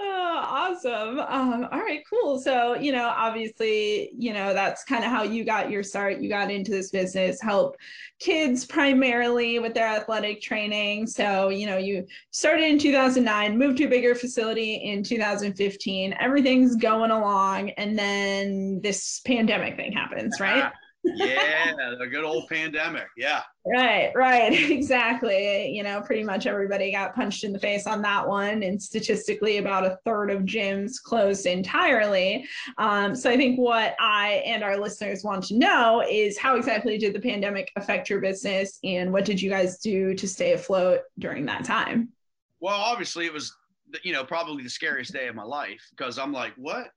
Oh, 0.00 0.44
awesome. 0.44 1.18
Um, 1.18 1.68
all 1.72 1.80
right, 1.80 2.04
cool. 2.08 2.38
So, 2.38 2.76
you 2.76 2.92
know, 2.92 3.12
obviously, 3.16 4.10
you 4.16 4.32
know, 4.32 4.54
that's 4.54 4.84
kind 4.84 5.02
of 5.02 5.10
how 5.10 5.24
you 5.24 5.44
got 5.44 5.70
your 5.70 5.82
start. 5.82 6.20
You 6.20 6.28
got 6.28 6.52
into 6.52 6.70
this 6.70 6.90
business, 6.90 7.40
help 7.40 7.76
kids 8.20 8.64
primarily 8.64 9.58
with 9.58 9.74
their 9.74 9.88
athletic 9.88 10.40
training. 10.40 11.08
So, 11.08 11.48
you 11.48 11.66
know, 11.66 11.78
you 11.78 12.06
started 12.30 12.64
in 12.64 12.78
2009, 12.78 13.58
moved 13.58 13.78
to 13.78 13.84
a 13.84 13.88
bigger 13.88 14.14
facility 14.14 14.76
in 14.76 15.02
2015. 15.02 16.14
Everything's 16.20 16.76
going 16.76 17.10
along. 17.10 17.70
And 17.70 17.98
then 17.98 18.80
this 18.80 19.20
pandemic 19.26 19.76
thing 19.76 19.92
happens, 19.92 20.38
right? 20.38 20.70
Yeah, 21.16 21.94
the 21.98 22.06
good 22.06 22.24
old 22.24 22.48
pandemic. 22.48 23.08
Yeah. 23.16 23.42
Right, 23.66 24.12
right. 24.14 24.52
Exactly. 24.78 25.70
You 25.70 25.82
know, 25.82 26.00
pretty 26.00 26.22
much 26.22 26.46
everybody 26.46 26.92
got 26.92 27.14
punched 27.14 27.44
in 27.44 27.52
the 27.52 27.58
face 27.58 27.86
on 27.86 28.00
that 28.02 28.26
one. 28.26 28.62
And 28.62 28.80
statistically, 28.80 29.58
about 29.58 29.84
a 29.84 29.98
third 30.04 30.30
of 30.30 30.42
gyms 30.42 31.02
closed 31.02 31.46
entirely. 31.46 32.46
Um, 32.78 33.14
so 33.14 33.30
I 33.30 33.36
think 33.36 33.58
what 33.58 33.94
I 34.00 34.42
and 34.46 34.62
our 34.62 34.78
listeners 34.78 35.24
want 35.24 35.44
to 35.44 35.58
know 35.58 36.02
is 36.08 36.38
how 36.38 36.56
exactly 36.56 36.96
did 36.98 37.14
the 37.14 37.20
pandemic 37.20 37.70
affect 37.76 38.08
your 38.08 38.20
business 38.20 38.78
and 38.84 39.12
what 39.12 39.24
did 39.24 39.40
you 39.40 39.50
guys 39.50 39.78
do 39.78 40.14
to 40.14 40.28
stay 40.28 40.52
afloat 40.52 41.00
during 41.18 41.44
that 41.46 41.64
time? 41.64 42.12
well, 42.60 42.80
obviously 42.80 43.26
it 43.26 43.32
was, 43.32 43.54
you 44.02 44.12
know, 44.12 44.24
probably 44.24 44.62
the 44.62 44.70
scariest 44.70 45.12
day 45.12 45.28
of 45.28 45.34
my 45.34 45.44
life 45.44 45.86
because 45.90 46.18
I'm 46.18 46.32
like, 46.32 46.52
what, 46.56 46.88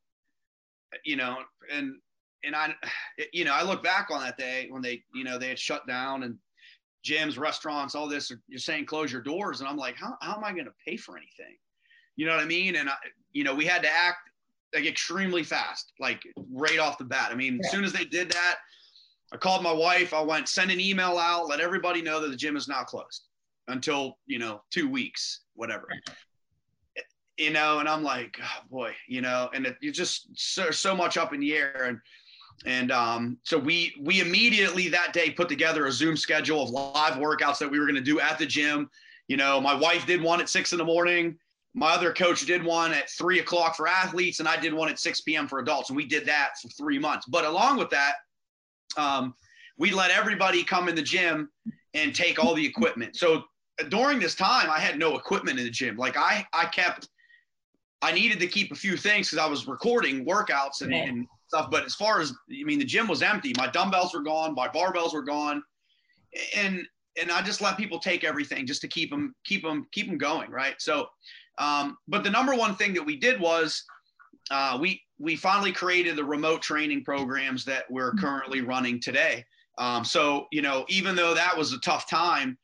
you 1.06 1.16
know, 1.16 1.38
and 1.72 1.96
and 2.44 2.56
I, 2.56 2.74
you 3.34 3.46
know, 3.46 3.54
I 3.54 3.64
look 3.64 3.84
back 3.84 4.10
on 4.12 4.22
that 4.22 4.38
day 4.38 4.68
when 4.70 4.82
they, 4.82 5.04
you 5.14 5.24
know, 5.24 5.38
they 5.38 5.50
had 5.50 5.60
shut 5.60 5.88
down 5.88 6.24
and 6.24 6.38
gyms, 7.06 7.38
restaurants, 7.38 7.96
all 7.96 8.08
this. 8.08 8.32
You're 8.48 8.60
saying 8.60 8.86
close 8.86 9.12
your 9.12 9.22
doors, 9.22 9.60
and 9.60 9.70
I'm 9.70 9.78
like, 9.78 9.96
how 9.96 10.18
how 10.22 10.36
am 10.36 10.44
I 10.44 10.52
going 10.52 10.66
to 10.66 10.74
pay 10.86 10.98
for 10.98 11.18
anything? 11.18 11.58
You 12.16 12.26
know 12.26 12.36
what 12.36 12.44
I 12.44 12.48
mean? 12.48 12.76
And 12.76 12.90
I, 12.90 12.94
you 13.32 13.44
know, 13.44 13.56
we 13.56 13.66
had 13.66 13.82
to 13.84 13.90
act 13.90 14.30
like 14.74 14.86
extremely 14.86 15.44
fast, 15.44 15.92
like 16.00 16.22
right 16.52 16.80
off 16.80 16.98
the 16.98 17.04
bat. 17.04 17.30
I 17.32 17.36
mean, 17.36 17.56
yeah. 17.56 17.66
as 17.66 17.72
soon 17.72 17.84
as 17.84 17.94
they 17.94 18.06
did 18.06 18.32
that, 18.32 18.58
I 19.32 19.38
called 19.38 19.64
my 19.64 19.72
wife. 19.72 20.14
I 20.14 20.22
went 20.22 20.48
send 20.48 20.72
an 20.72 20.80
email 20.80 21.18
out, 21.18 21.48
let 21.48 21.60
everybody 21.60 22.02
know 22.02 22.20
that 22.22 22.30
the 22.30 22.38
gym 22.38 22.56
is 22.56 22.68
now 22.68 22.84
closed 22.84 23.28
until 23.68 24.18
you 24.26 24.40
know 24.40 24.62
two 24.70 24.90
weeks, 24.90 25.42
whatever. 25.56 25.88
You 27.38 27.52
know, 27.52 27.80
and 27.80 27.90
I'm 27.90 28.04
like, 28.04 28.38
oh 28.42 28.68
boy, 28.70 28.94
you 29.08 29.22
know, 29.22 29.50
and 29.54 29.66
it, 29.66 29.78
you 29.82 29.92
just 29.92 30.28
so 30.36 30.70
so 30.70 30.96
much 30.96 31.18
up 31.18 31.34
in 31.34 31.40
the 31.40 31.56
air, 31.56 31.86
and 31.86 32.00
and 32.66 32.92
um, 32.92 33.38
so 33.44 33.58
we 33.58 33.96
we 34.02 34.22
immediately 34.22 34.88
that 34.90 35.14
day 35.14 35.32
put 35.32 35.50
together 35.50 35.88
a 35.88 35.92
Zoom 35.92 36.16
schedule 36.16 36.64
of 36.64 36.70
live 36.70 37.16
workouts 37.16 37.58
that 37.60 37.70
we 37.70 37.80
were 37.80 37.86
going 37.86 37.96
to 37.96 38.02
do 38.02 38.20
at 38.20 38.38
the 38.38 38.46
gym. 38.46 38.90
You 39.28 39.38
know, 39.38 39.60
my 39.62 39.74
wife 39.74 40.06
did 40.06 40.22
one 40.22 40.42
at 40.42 40.50
six 40.50 40.72
in 40.72 40.78
the 40.78 40.86
morning 40.86 41.38
my 41.74 41.92
other 41.94 42.12
coach 42.12 42.46
did 42.46 42.64
one 42.64 42.94
at 42.94 43.10
three 43.10 43.40
o'clock 43.40 43.76
for 43.76 43.88
athletes, 43.88 44.40
and 44.40 44.48
I 44.48 44.58
did 44.58 44.74
one 44.74 44.90
at 44.90 45.00
6 45.00 45.22
p.m. 45.22 45.48
for 45.48 45.60
adults. 45.60 45.90
And 45.90 45.96
we 45.96 46.06
did 46.06 46.26
that 46.26 46.60
for 46.62 46.68
three 46.70 47.00
months. 47.00 47.26
But 47.28 47.46
along 47.46 47.78
with 47.78 47.90
that, 47.92 48.16
um, 48.98 49.34
we 49.78 49.92
let 49.92 50.12
everybody 50.12 50.64
come 50.64 50.90
in 50.90 50.96
the 50.96 51.02
gym 51.02 51.50
and 51.94 52.14
take 52.14 52.44
all 52.44 52.54
the 52.54 52.66
equipment. 52.66 53.16
So 53.16 53.44
during 53.90 54.20
this 54.20 54.36
time, 54.36 54.70
I 54.70 54.80
had 54.80 55.00
no 55.00 55.18
equipment 55.18 55.60
in 55.60 55.66
the 55.66 55.72
gym. 55.72 55.96
Like 55.96 56.18
I, 56.18 56.46
I 56.52 56.66
kept, 56.66 57.08
I 58.02 58.12
needed 58.12 58.40
to 58.42 58.48
keep 58.48 58.72
a 58.72 58.76
few 58.76 58.98
things 58.98 59.30
because 59.30 59.44
I 59.44 59.50
was 59.50 59.66
recording 59.66 60.26
workouts 60.26 60.82
and, 60.82 60.94
and 60.94 61.28
stuff. 61.52 61.70
But 61.70 61.86
as 61.86 61.96
far 61.96 62.22
as, 62.22 62.32
I 62.32 62.64
mean, 62.64 62.80
the 62.80 62.86
gym 62.86 63.08
was 63.08 63.22
empty. 63.22 63.54
My 63.58 63.68
dumbbells 63.68 64.14
were 64.14 64.24
gone. 64.24 64.56
My 64.56 64.68
barbells 64.70 65.14
were 65.14 65.24
gone. 65.24 65.62
And, 66.56 66.88
and 67.22 67.30
I 67.30 67.42
just 67.42 67.62
let 67.62 67.78
people 67.78 68.00
take 68.00 68.24
everything 68.24 68.66
just 68.66 68.82
to 68.82 68.88
keep 68.88 69.10
them, 69.10 69.36
keep 69.44 69.64
them, 69.64 69.88
keep 69.92 70.08
them 70.08 70.18
going. 70.18 70.50
Right. 70.50 70.76
So, 70.80 71.08
um, 71.58 71.98
but 72.08 72.24
the 72.24 72.30
number 72.30 72.56
one 72.56 72.76
thing 72.76 72.94
that 72.94 73.06
we 73.06 73.18
did 73.18 73.40
was 73.40 73.84
uh, 74.50 74.78
we 74.80 75.02
we 75.20 75.36
finally 75.36 75.72
created 75.72 76.16
the 76.16 76.24
remote 76.24 76.62
training 76.62 77.04
programs 77.04 77.64
that 77.66 77.84
we're 77.90 78.14
currently 78.14 78.62
running 78.62 79.00
today. 79.00 79.46
Um, 79.78 80.04
so 80.04 80.48
you 80.52 80.62
know, 80.62 80.86
even 80.90 81.16
though 81.16 81.34
that 81.34 81.56
was 81.58 81.74
a 81.74 81.80
tough 81.80 82.10
time, 82.10 82.58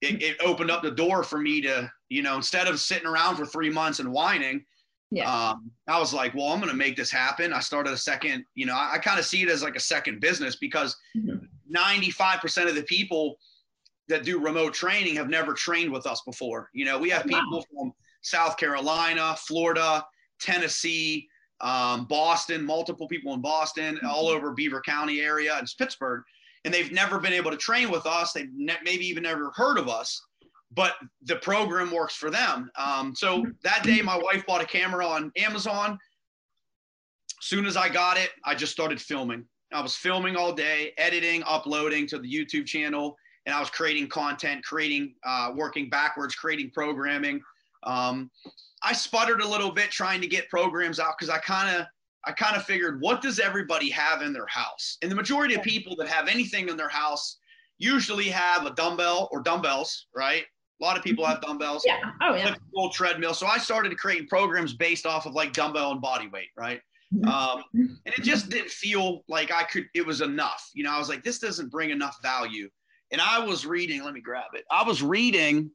it, 0.00 0.22
it, 0.22 0.36
opened 0.44 0.70
up 0.70 0.82
the 0.82 0.90
door 0.90 1.22
for 1.22 1.38
me 1.38 1.60
to 1.62 1.90
you 2.08 2.22
know 2.22 2.36
instead 2.36 2.66
of 2.66 2.80
sitting 2.80 3.06
around 3.06 3.36
for 3.36 3.46
three 3.46 3.70
months 3.70 4.00
and 4.00 4.12
whining. 4.12 4.64
Yeah. 5.14 5.50
Um, 5.50 5.70
I 5.86 5.98
was 5.98 6.12
like, 6.12 6.34
well, 6.34 6.48
I'm 6.48 6.58
going 6.58 6.70
to 6.70 6.76
make 6.76 6.96
this 6.96 7.10
happen. 7.10 7.52
I 7.52 7.60
started 7.60 7.92
a 7.92 7.96
second, 7.96 8.44
you 8.54 8.66
know, 8.66 8.74
I, 8.74 8.94
I 8.94 8.98
kind 8.98 9.18
of 9.18 9.24
see 9.24 9.42
it 9.42 9.48
as 9.48 9.62
like 9.62 9.76
a 9.76 9.80
second 9.80 10.20
business 10.20 10.56
because 10.56 10.96
mm-hmm. 11.16 11.44
95% 11.72 12.68
of 12.68 12.74
the 12.74 12.82
people 12.82 13.36
that 14.08 14.24
do 14.24 14.40
remote 14.40 14.74
training 14.74 15.14
have 15.16 15.28
never 15.28 15.54
trained 15.54 15.92
with 15.92 16.06
us 16.06 16.22
before. 16.22 16.68
You 16.74 16.84
know, 16.84 16.98
we 16.98 17.10
have 17.10 17.24
people 17.24 17.64
from 17.72 17.92
South 18.22 18.56
Carolina, 18.56 19.36
Florida, 19.38 20.04
Tennessee, 20.40 21.28
um, 21.60 22.06
Boston, 22.06 22.64
multiple 22.64 23.06
people 23.06 23.32
in 23.34 23.40
Boston, 23.40 23.96
mm-hmm. 23.96 24.06
all 24.06 24.28
over 24.28 24.52
Beaver 24.52 24.82
County 24.82 25.20
area 25.20 25.56
and 25.56 25.68
Pittsburgh. 25.78 26.22
And 26.64 26.74
they've 26.74 26.92
never 26.92 27.18
been 27.18 27.32
able 27.32 27.50
to 27.50 27.56
train 27.56 27.90
with 27.90 28.06
us. 28.06 28.32
They've 28.32 28.50
ne- 28.54 28.74
maybe 28.82 29.06
even 29.06 29.22
never 29.22 29.52
heard 29.54 29.78
of 29.78 29.88
us, 29.88 30.20
but 30.74 30.94
the 31.22 31.36
program 31.36 31.90
works 31.90 32.14
for 32.14 32.30
them. 32.30 32.70
Um, 32.76 33.14
so 33.14 33.38
mm-hmm. 33.38 33.50
that 33.62 33.82
day, 33.82 34.00
my 34.02 34.16
wife 34.16 34.44
bought 34.46 34.62
a 34.62 34.66
camera 34.66 35.06
on 35.06 35.30
Amazon. 35.36 35.98
As 37.40 37.46
soon 37.46 37.66
as 37.66 37.76
I 37.76 37.88
got 37.88 38.16
it, 38.16 38.30
I 38.44 38.54
just 38.54 38.72
started 38.72 39.00
filming. 39.00 39.44
I 39.72 39.80
was 39.80 39.96
filming 39.96 40.36
all 40.36 40.52
day, 40.52 40.92
editing, 40.98 41.42
uploading 41.46 42.06
to 42.08 42.18
the 42.18 42.32
YouTube 42.32 42.66
channel, 42.66 43.16
and 43.46 43.54
I 43.54 43.60
was 43.60 43.70
creating 43.70 44.08
content, 44.08 44.64
creating, 44.64 45.14
uh, 45.26 45.52
working 45.54 45.90
backwards, 45.90 46.34
creating 46.34 46.70
programming. 46.72 47.40
Um, 47.82 48.30
I 48.82 48.92
sputtered 48.92 49.40
a 49.40 49.48
little 49.48 49.70
bit 49.70 49.90
trying 49.90 50.20
to 50.20 50.26
get 50.26 50.48
programs 50.48 51.00
out 51.00 51.14
because 51.18 51.30
I 51.30 51.38
kind 51.38 51.76
of 51.76 51.86
I 52.26 52.32
kind 52.32 52.56
of 52.56 52.64
figured 52.64 53.02
what 53.02 53.20
does 53.20 53.38
everybody 53.38 53.90
have 53.90 54.22
in 54.22 54.32
their 54.32 54.46
house? 54.46 54.96
And 55.02 55.10
the 55.10 55.16
majority 55.16 55.54
of 55.54 55.62
people 55.62 55.94
that 55.96 56.08
have 56.08 56.26
anything 56.26 56.70
in 56.70 56.76
their 56.76 56.88
house 56.88 57.38
usually 57.78 58.28
have 58.28 58.64
a 58.64 58.70
dumbbell 58.70 59.28
or 59.30 59.42
dumbbells, 59.42 60.06
right? 60.14 60.44
A 60.80 60.84
lot 60.84 60.96
of 60.96 61.04
people 61.04 61.24
have 61.24 61.40
dumbbells. 61.40 61.84
Yeah. 61.86 61.98
Oh 62.20 62.34
yeah. 62.34 62.54
Full 62.74 62.90
treadmill. 62.90 63.34
So 63.34 63.46
I 63.46 63.58
started 63.58 63.96
creating 63.96 64.28
programs 64.28 64.74
based 64.74 65.06
off 65.06 65.26
of 65.26 65.34
like 65.34 65.52
dumbbell 65.52 65.92
and 65.92 66.00
body 66.00 66.28
weight, 66.28 66.48
right? 66.56 66.80
Mm-hmm. 67.14 67.28
Um, 67.28 67.62
and 67.72 68.14
it 68.18 68.22
just 68.22 68.50
didn't 68.50 68.70
feel 68.70 69.22
like 69.28 69.52
I 69.52 69.62
could. 69.64 69.86
It 69.94 70.04
was 70.04 70.20
enough. 70.20 70.68
You 70.74 70.84
know, 70.84 70.90
I 70.90 70.98
was 70.98 71.08
like, 71.08 71.22
this 71.22 71.38
doesn't 71.38 71.70
bring 71.70 71.90
enough 71.90 72.16
value. 72.22 72.68
And 73.12 73.20
I 73.20 73.38
was 73.38 73.64
reading. 73.64 74.02
Let 74.02 74.14
me 74.14 74.20
grab 74.20 74.50
it. 74.54 74.64
I 74.70 74.82
was 74.82 75.02
reading 75.02 75.70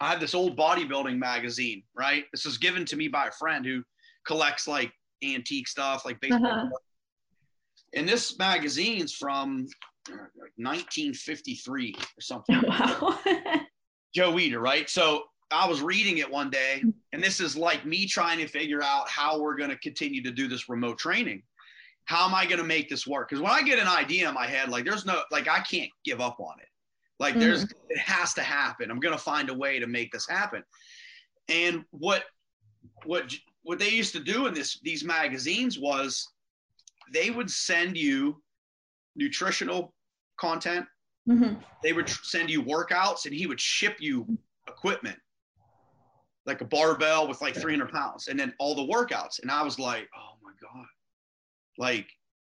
I 0.00 0.10
have 0.10 0.20
this 0.20 0.34
old 0.34 0.56
bodybuilding 0.56 1.18
magazine, 1.18 1.82
right? 1.94 2.24
This 2.32 2.46
was 2.46 2.56
given 2.56 2.84
to 2.86 2.96
me 2.96 3.08
by 3.08 3.26
a 3.26 3.32
friend 3.32 3.64
who 3.64 3.82
collects 4.26 4.66
like 4.66 4.92
antique 5.22 5.68
stuff, 5.68 6.04
like 6.06 6.18
baseball. 6.20 6.46
Uh-huh. 6.46 6.68
And 7.94 8.08
this 8.08 8.38
magazine's 8.38 9.12
from 9.12 9.66
like 10.08 10.52
1953 10.56 11.94
or 11.98 12.20
something. 12.20 12.62
Wow. 12.66 13.18
Joe 14.14 14.32
Weider, 14.32 14.60
right? 14.60 14.88
So 14.88 15.24
I 15.50 15.68
was 15.68 15.82
reading 15.82 16.18
it 16.18 16.30
one 16.30 16.50
day, 16.50 16.82
and 17.12 17.22
this 17.22 17.40
is 17.40 17.56
like 17.56 17.84
me 17.84 18.06
trying 18.06 18.38
to 18.38 18.46
figure 18.46 18.82
out 18.82 19.08
how 19.08 19.40
we're 19.40 19.56
going 19.56 19.70
to 19.70 19.78
continue 19.78 20.22
to 20.22 20.30
do 20.30 20.48
this 20.48 20.68
remote 20.68 20.98
training. 20.98 21.42
How 22.04 22.26
am 22.26 22.34
I 22.34 22.44
going 22.44 22.58
to 22.58 22.64
make 22.64 22.88
this 22.88 23.06
work? 23.06 23.28
Because 23.28 23.42
when 23.42 23.52
I 23.52 23.62
get 23.62 23.78
an 23.78 23.86
idea 23.86 24.28
in 24.28 24.34
my 24.34 24.46
head, 24.46 24.68
like 24.68 24.84
there's 24.84 25.06
no, 25.06 25.22
like 25.30 25.48
I 25.48 25.60
can't 25.60 25.90
give 26.04 26.20
up 26.20 26.38
on 26.40 26.58
it. 26.60 26.66
Like 27.20 27.34
mm-hmm. 27.34 27.40
there's 27.40 27.62
it 27.64 27.98
has 27.98 28.34
to 28.34 28.42
happen. 28.42 28.90
I'm 28.90 28.98
gonna 28.98 29.18
find 29.18 29.50
a 29.50 29.54
way 29.54 29.78
to 29.78 29.86
make 29.86 30.10
this 30.10 30.26
happen. 30.26 30.64
And 31.48 31.84
what 31.90 32.24
what 33.04 33.32
what 33.62 33.78
they 33.78 33.90
used 33.90 34.14
to 34.14 34.20
do 34.20 34.46
in 34.46 34.54
this 34.54 34.80
these 34.82 35.04
magazines 35.04 35.78
was 35.78 36.26
they 37.12 37.30
would 37.30 37.50
send 37.50 37.96
you 37.96 38.42
nutritional 39.14 39.94
content. 40.40 40.86
Mm-hmm. 41.28 41.54
They 41.82 41.92
would 41.92 42.08
send 42.08 42.50
you 42.50 42.62
workouts, 42.62 43.26
and 43.26 43.34
he 43.34 43.46
would 43.46 43.60
ship 43.60 43.96
you 44.00 44.26
equipment, 44.68 45.18
like 46.46 46.60
a 46.60 46.64
barbell 46.64 47.28
with 47.28 47.40
like 47.40 47.54
300 47.54 47.90
pounds, 47.90 48.28
and 48.28 48.38
then 48.38 48.54
all 48.58 48.74
the 48.74 48.92
workouts. 48.92 49.40
And 49.40 49.50
I 49.50 49.62
was 49.62 49.78
like, 49.78 50.08
oh 50.16 50.36
my 50.42 50.52
god, 50.60 50.86
like 51.78 52.06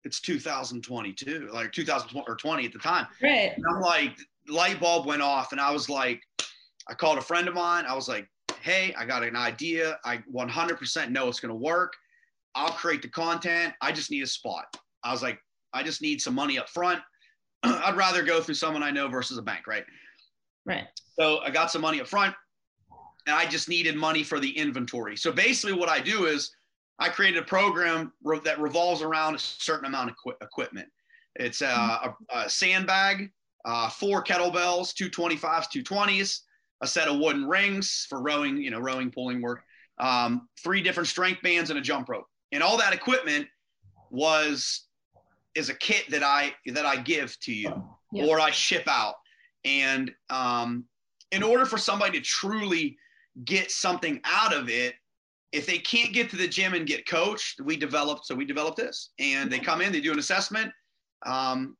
it's 0.04 0.20
2022, 0.20 1.50
like 1.52 1.72
2020 1.72 2.24
or 2.28 2.36
20 2.36 2.66
at 2.66 2.72
the 2.72 2.78
time. 2.78 3.06
Right. 3.22 3.52
And 3.56 3.64
I'm 3.68 3.80
like, 3.80 4.16
light 4.48 4.80
bulb 4.80 5.06
went 5.06 5.22
off 5.22 5.52
and 5.52 5.60
I 5.60 5.70
was 5.70 5.88
like, 5.88 6.20
I 6.88 6.94
called 6.94 7.18
a 7.18 7.22
friend 7.22 7.48
of 7.48 7.54
mine. 7.54 7.84
I 7.86 7.94
was 7.94 8.08
like, 8.08 8.26
hey, 8.60 8.94
I 8.96 9.04
got 9.04 9.22
an 9.22 9.36
idea. 9.36 9.98
I 10.04 10.22
100% 10.32 11.10
know 11.10 11.28
it's 11.28 11.40
going 11.40 11.50
to 11.50 11.54
work. 11.54 11.92
I'll 12.54 12.72
create 12.72 13.02
the 13.02 13.08
content. 13.08 13.74
I 13.82 13.92
just 13.92 14.10
need 14.10 14.22
a 14.22 14.26
spot. 14.26 14.64
I 15.04 15.12
was 15.12 15.22
like, 15.22 15.38
I 15.74 15.82
just 15.82 16.00
need 16.00 16.20
some 16.20 16.34
money 16.34 16.58
up 16.58 16.68
front. 16.68 17.00
I'd 17.62 17.96
rather 17.96 18.22
go 18.22 18.40
through 18.40 18.54
someone 18.54 18.82
I 18.82 18.90
know 18.90 19.08
versus 19.08 19.38
a 19.38 19.42
bank, 19.42 19.66
right? 19.66 19.84
Right. 20.64 20.86
So 21.18 21.38
I 21.38 21.50
got 21.50 21.70
some 21.70 21.82
money 21.82 22.00
up 22.00 22.06
front 22.06 22.34
and 23.26 23.34
I 23.34 23.46
just 23.46 23.68
needed 23.68 23.96
money 23.96 24.22
for 24.22 24.40
the 24.40 24.50
inventory. 24.56 25.16
So 25.16 25.32
basically, 25.32 25.78
what 25.78 25.88
I 25.88 26.00
do 26.00 26.26
is 26.26 26.50
I 26.98 27.08
created 27.08 27.42
a 27.42 27.46
program 27.46 28.12
that 28.44 28.60
revolves 28.60 29.02
around 29.02 29.34
a 29.34 29.38
certain 29.38 29.86
amount 29.86 30.10
of 30.10 30.16
equi- 30.16 30.38
equipment. 30.42 30.88
It's 31.36 31.62
a, 31.62 31.66
a, 31.66 32.16
a 32.34 32.50
sandbag, 32.50 33.30
uh, 33.64 33.88
four 33.88 34.24
kettlebells, 34.24 34.94
two 34.94 35.10
25s, 35.10 35.70
two 35.70 35.84
20s, 35.84 36.40
a 36.80 36.86
set 36.86 37.08
of 37.08 37.18
wooden 37.18 37.46
rings 37.46 38.06
for 38.08 38.20
rowing, 38.20 38.56
you 38.56 38.70
know, 38.70 38.80
rowing, 38.80 39.10
pulling 39.10 39.40
work, 39.40 39.62
um, 39.98 40.48
three 40.62 40.82
different 40.82 41.08
strength 41.08 41.42
bands 41.42 41.70
and 41.70 41.78
a 41.78 41.82
jump 41.82 42.08
rope. 42.08 42.26
And 42.52 42.62
all 42.62 42.78
that 42.78 42.92
equipment 42.92 43.46
was 44.10 44.87
is 45.58 45.68
a 45.68 45.74
kit 45.74 46.04
that 46.10 46.22
I 46.22 46.54
that 46.66 46.86
I 46.86 46.96
give 46.96 47.38
to 47.40 47.52
you 47.52 47.72
or 48.12 48.40
I 48.40 48.50
ship 48.50 48.84
out. 48.86 49.16
And 49.64 50.10
um, 50.30 50.84
in 51.32 51.42
order 51.42 51.66
for 51.66 51.76
somebody 51.76 52.18
to 52.18 52.24
truly 52.24 52.96
get 53.44 53.70
something 53.70 54.20
out 54.24 54.54
of 54.54 54.68
it, 54.68 54.94
if 55.52 55.66
they 55.66 55.78
can't 55.78 56.12
get 56.12 56.30
to 56.30 56.36
the 56.36 56.48
gym 56.48 56.74
and 56.74 56.86
get 56.86 57.06
coached, 57.06 57.60
we 57.60 57.76
developed 57.76 58.26
so 58.26 58.34
we 58.34 58.44
developed 58.44 58.76
this. 58.76 59.10
And 59.18 59.50
they 59.50 59.58
come 59.58 59.80
in, 59.80 59.92
they 59.92 60.00
do 60.00 60.12
an 60.12 60.18
assessment. 60.18 60.70
Um, 61.26 61.76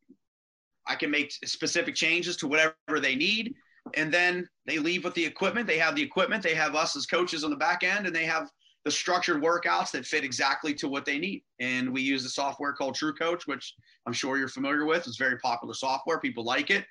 I 0.87 0.97
can 0.97 1.11
make 1.11 1.33
specific 1.45 1.95
changes 1.95 2.37
to 2.39 2.49
whatever 2.49 3.01
they 3.01 3.15
need. 3.15 3.55
And 3.95 4.13
then 4.13 4.49
they 4.67 4.79
leave 4.79 5.05
with 5.05 5.15
the 5.15 5.25
equipment. 5.25 5.67
They 5.67 5.79
have 5.79 5.95
the 5.95 6.03
equipment. 6.03 6.43
They 6.43 6.55
have 6.55 6.75
us 6.75 6.97
as 6.97 7.07
coaches 7.07 7.45
on 7.45 7.51
the 7.51 7.57
back 7.57 7.85
end, 7.85 8.07
and 8.07 8.15
they 8.15 8.25
have 8.25 8.51
the 8.89 8.93
structured 8.93 9.43
workouts 9.43 9.91
that 9.91 10.07
fit 10.07 10.25
exactly 10.25 10.73
to 10.73 10.89
what 10.89 11.05
they 11.05 11.19
need. 11.19 11.43
And 11.61 11.93
we 11.93 12.01
use 12.01 12.23
the 12.23 12.31
software 12.31 12.73
called 12.73 12.95
True 12.95 13.13
Coach, 13.13 13.47
which 13.47 13.75
I'm 14.07 14.15
sure 14.15 14.39
you're 14.39 14.49
familiar 14.49 14.87
with. 14.87 15.07
It's 15.07 15.19
very 15.19 15.39
popular 15.41 15.75
software. 15.75 16.19
People 16.19 16.43
like 16.43 16.71
it. 16.71 16.87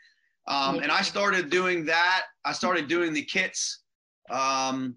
Um, 0.48 0.78
and 0.78 0.92
I 0.92 1.02
started 1.02 1.50
doing 1.50 1.86
that. 1.86 2.26
I 2.46 2.52
started 2.52 2.88
doing 2.88 3.14
the 3.14 3.24
kits 3.24 3.80
um, 4.30 4.96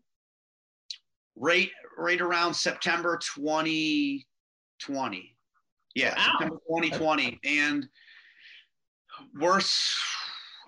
right 1.36 1.70
right 1.96 2.20
around 2.20 2.52
September 2.52 3.18
2020. 3.34 5.36
Yeah, 5.94 6.14
Wow. 6.14 6.34
September 6.38 6.56
2020. 6.68 7.40
And 7.44 7.88
worse, 9.40 9.98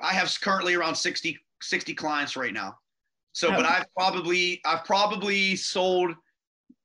I 0.01 0.15
have 0.15 0.35
currently 0.41 0.77
around 0.77 0.95
60, 0.95 1.39
60 1.61 1.95
clients 1.95 2.37
right 2.37 2.55
now. 2.55 2.79
So, 3.33 3.51
but 3.51 3.65
I've 3.65 3.87
probably 3.97 4.61
I've 4.65 4.85
probably 4.85 5.57
sold 5.57 6.15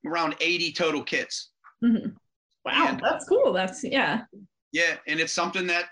around 0.06 0.36
80 0.40 0.72
total 0.74 1.04
kits. 1.04 1.50
Mhm. 1.84 2.16
Wow, 2.66 2.88
And- 2.90 3.00
that's 3.00 3.28
cool. 3.28 3.54
That's 3.54 3.84
yeah. 3.84 4.24
Yeah, 4.72 4.98
and 5.08 5.20
it's 5.20 5.34
something 5.34 5.68
that 5.68 5.86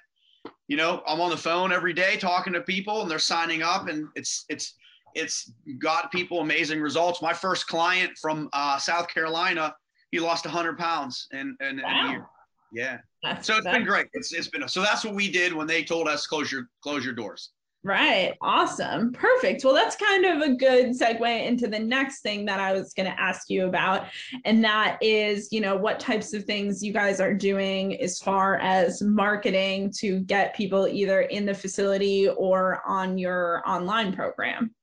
you 0.68 0.78
know 0.78 1.04
I'm 1.08 1.22
on 1.22 1.30
the 1.30 1.38
phone 1.38 1.72
every 1.72 1.94
day 1.94 2.18
talking 2.18 2.54
to 2.54 2.62
people, 2.62 3.02
and 3.02 3.10
they're 3.10 3.20
signing 3.20 3.62
up, 3.62 3.88
and 3.88 4.08
it's 4.16 4.46
it's 4.50 4.76
it's 5.14 5.52
got 5.80 6.12
people 6.12 6.42
amazing 6.42 6.82
results. 6.82 7.22
My 7.22 7.34
first 7.34 7.68
client 7.68 8.18
from 8.22 8.50
uh, 8.52 8.78
South 8.78 9.08
Carolina, 9.08 9.74
he 10.12 10.20
lost 10.20 10.44
100 10.46 10.78
pounds 10.78 11.28
in, 11.32 11.56
in, 11.62 11.80
in 11.80 11.86
a 11.86 12.10
year. 12.10 12.28
Yeah, 12.74 12.98
That's, 13.24 13.48
so 13.48 13.56
it's 13.56 13.66
been 13.66 13.86
great. 13.86 14.08
It's 14.14 14.34
it's 14.34 14.50
been 14.50 14.68
so 14.68 14.82
that's 14.82 15.06
what 15.06 15.16
we 15.16 15.32
did 15.32 15.54
when 15.54 15.68
they 15.68 15.84
told 15.84 16.08
us 16.10 16.28
close 16.28 16.52
your 16.52 16.68
close 16.82 17.06
your 17.06 17.14
doors. 17.14 17.52
Right. 17.86 18.34
Awesome. 18.42 19.14
Perfect. 19.14 19.64
Well, 19.64 19.76
that's 19.76 19.96
kind 19.96 20.26
of 20.26 20.42
a 20.42 20.56
good 20.56 21.00
segue 21.00 21.46
into 21.46 21.68
the 21.68 21.78
next 21.78 22.22
thing 22.22 22.44
that 22.46 22.60
I 22.60 22.74
was 22.74 22.96
going 22.96 23.06
to 23.06 23.22
ask 23.22 23.48
you 23.48 23.68
about. 23.68 24.08
And 24.44 24.64
that 24.64 24.98
is, 25.02 25.50
you 25.52 25.62
know, 25.62 25.78
what 25.78 26.00
types 26.00 26.34
of 26.34 26.46
things 26.46 26.82
you 26.82 26.92
guys 26.92 27.20
are 27.20 27.32
doing 27.32 28.02
as 28.02 28.18
far 28.18 28.58
as 28.58 29.04
marketing 29.04 29.94
to 30.00 30.22
get 30.22 30.56
people 30.56 30.88
either 30.88 31.22
in 31.22 31.46
the 31.46 31.54
facility 31.54 32.28
or 32.28 32.82
on 32.88 33.20
your 33.20 33.62
online 33.68 34.12
program. 34.12 34.74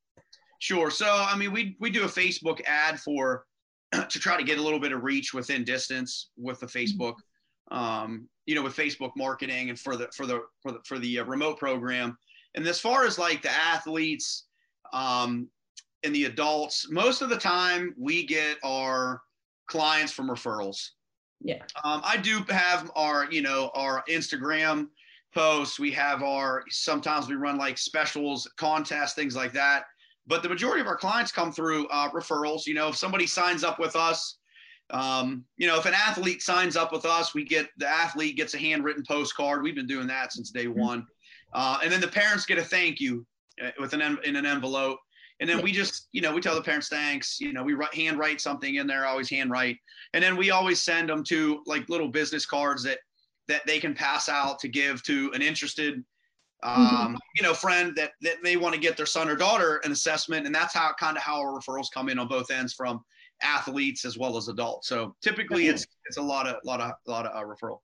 Sure. 0.60 0.88
So 0.88 1.06
I 1.08 1.36
mean, 1.36 1.52
we 1.52 1.76
we 1.80 1.90
do 1.90 2.04
a 2.04 2.08
Facebook 2.08 2.60
ad 2.68 3.00
for 3.00 3.46
to 3.92 4.18
try 4.20 4.36
to 4.36 4.44
get 4.44 4.58
a 4.58 4.62
little 4.62 4.78
bit 4.78 4.92
of 4.92 5.02
reach 5.02 5.34
within 5.34 5.64
distance 5.64 6.30
with 6.36 6.60
the 6.60 6.66
Facebook, 6.66 7.16
um, 7.72 8.28
you 8.46 8.54
know, 8.54 8.62
with 8.62 8.76
Facebook 8.76 9.10
marketing 9.16 9.70
and 9.70 9.78
for 9.80 9.96
the 9.96 10.06
for 10.14 10.24
the 10.24 10.42
for 10.62 10.70
the 10.70 10.78
for 10.86 11.00
the 11.00 11.18
uh, 11.18 11.24
remote 11.24 11.58
program. 11.58 12.16
And 12.54 12.66
as 12.66 12.80
far 12.80 13.06
as 13.06 13.18
like 13.18 13.42
the 13.42 13.50
athletes 13.50 14.44
um, 14.92 15.48
and 16.02 16.14
the 16.14 16.24
adults, 16.24 16.90
most 16.90 17.22
of 17.22 17.28
the 17.28 17.36
time 17.36 17.94
we 17.98 18.26
get 18.26 18.58
our 18.62 19.22
clients 19.66 20.12
from 20.12 20.28
referrals. 20.28 20.90
Yeah. 21.40 21.62
Um, 21.82 22.02
I 22.04 22.18
do 22.18 22.44
have 22.50 22.90
our 22.94 23.30
you 23.32 23.42
know 23.42 23.70
our 23.74 24.04
Instagram 24.08 24.88
posts. 25.34 25.78
We 25.78 25.90
have 25.92 26.22
our 26.22 26.62
sometimes 26.68 27.28
we 27.28 27.34
run 27.34 27.58
like 27.58 27.78
specials, 27.78 28.48
contests, 28.56 29.14
things 29.14 29.34
like 29.34 29.52
that 29.54 29.84
but 30.26 30.42
the 30.42 30.48
majority 30.48 30.80
of 30.80 30.86
our 30.86 30.96
clients 30.96 31.32
come 31.32 31.52
through 31.52 31.86
uh, 31.88 32.10
referrals. 32.10 32.66
You 32.66 32.74
know, 32.74 32.88
if 32.88 32.96
somebody 32.96 33.26
signs 33.26 33.64
up 33.64 33.78
with 33.78 33.96
us, 33.96 34.38
um, 34.90 35.44
you 35.56 35.66
know, 35.66 35.78
if 35.78 35.86
an 35.86 35.94
athlete 35.94 36.42
signs 36.42 36.76
up 36.76 36.92
with 36.92 37.04
us, 37.04 37.34
we 37.34 37.44
get 37.44 37.68
the 37.78 37.88
athlete 37.88 38.36
gets 38.36 38.54
a 38.54 38.58
handwritten 38.58 39.04
postcard. 39.06 39.62
We've 39.62 39.74
been 39.74 39.86
doing 39.86 40.06
that 40.08 40.32
since 40.32 40.50
day 40.50 40.68
one, 40.68 41.06
uh, 41.54 41.78
and 41.82 41.92
then 41.92 42.00
the 42.00 42.08
parents 42.08 42.46
get 42.46 42.58
a 42.58 42.62
thank 42.62 43.00
you 43.00 43.26
uh, 43.62 43.70
with 43.80 43.92
an 43.92 44.18
in 44.24 44.36
an 44.36 44.46
envelope. 44.46 44.98
And 45.40 45.50
then 45.50 45.60
we 45.60 45.72
just, 45.72 46.08
you 46.12 46.20
know, 46.20 46.32
we 46.32 46.40
tell 46.40 46.54
the 46.54 46.62
parents 46.62 46.88
thanks. 46.88 47.40
You 47.40 47.52
know, 47.52 47.64
we 47.64 47.74
write, 47.74 47.92
handwrite 47.92 48.40
something 48.40 48.76
in 48.76 48.86
there. 48.86 49.06
Always 49.06 49.28
handwrite, 49.28 49.78
and 50.14 50.22
then 50.22 50.36
we 50.36 50.50
always 50.50 50.80
send 50.80 51.08
them 51.08 51.24
to 51.24 51.62
like 51.66 51.88
little 51.88 52.08
business 52.08 52.46
cards 52.46 52.82
that 52.84 52.98
that 53.48 53.62
they 53.66 53.80
can 53.80 53.92
pass 53.92 54.28
out 54.28 54.60
to 54.60 54.68
give 54.68 55.02
to 55.04 55.32
an 55.34 55.42
interested 55.42 56.04
um, 56.62 57.18
you 57.36 57.42
know, 57.42 57.54
friend 57.54 57.94
that 57.96 58.12
that 58.20 58.42
may 58.42 58.56
want 58.56 58.74
to 58.74 58.80
get 58.80 58.96
their 58.96 59.06
son 59.06 59.28
or 59.28 59.36
daughter 59.36 59.80
an 59.84 59.92
assessment, 59.92 60.46
and 60.46 60.54
that's 60.54 60.74
how 60.74 60.92
kind 60.98 61.16
of 61.16 61.22
how 61.22 61.40
our 61.40 61.58
referrals 61.58 61.90
come 61.92 62.08
in 62.08 62.18
on 62.18 62.28
both 62.28 62.50
ends 62.50 62.72
from 62.72 63.02
athletes 63.42 64.04
as 64.04 64.16
well 64.16 64.36
as 64.36 64.48
adults. 64.48 64.88
So 64.88 65.16
typically, 65.22 65.66
it's 65.66 65.86
it's 66.06 66.18
a 66.18 66.22
lot 66.22 66.46
of 66.46 66.56
lot 66.64 66.80
of 66.80 66.92
lot 67.06 67.26
of 67.26 67.34
uh, 67.34 67.44
referral. 67.44 67.78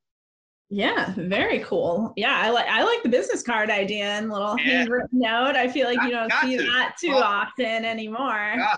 Yeah, 0.71 1.14
very 1.16 1.61
cool. 1.61 2.12
Yeah, 2.16 2.37
I 2.43 2.51
like 2.51 2.66
I 2.66 2.83
like 2.85 3.03
the 3.03 3.09
business 3.09 3.43
card 3.43 3.71
idea 3.71 4.05
and 4.05 4.29
little 4.31 4.59
Yeah. 4.59 4.81
handwritten 4.81 5.19
note. 5.19 5.57
I 5.57 5.66
feel 5.69 5.87
like 5.87 6.03
you 6.03 6.11
don't 6.11 6.33
see 6.43 6.59
to. 6.59 6.62
that 6.64 6.97
too 7.01 7.09
Well, 7.12 7.23
often 7.23 7.85
anymore. 7.87 8.55
Yeah, 8.57 8.77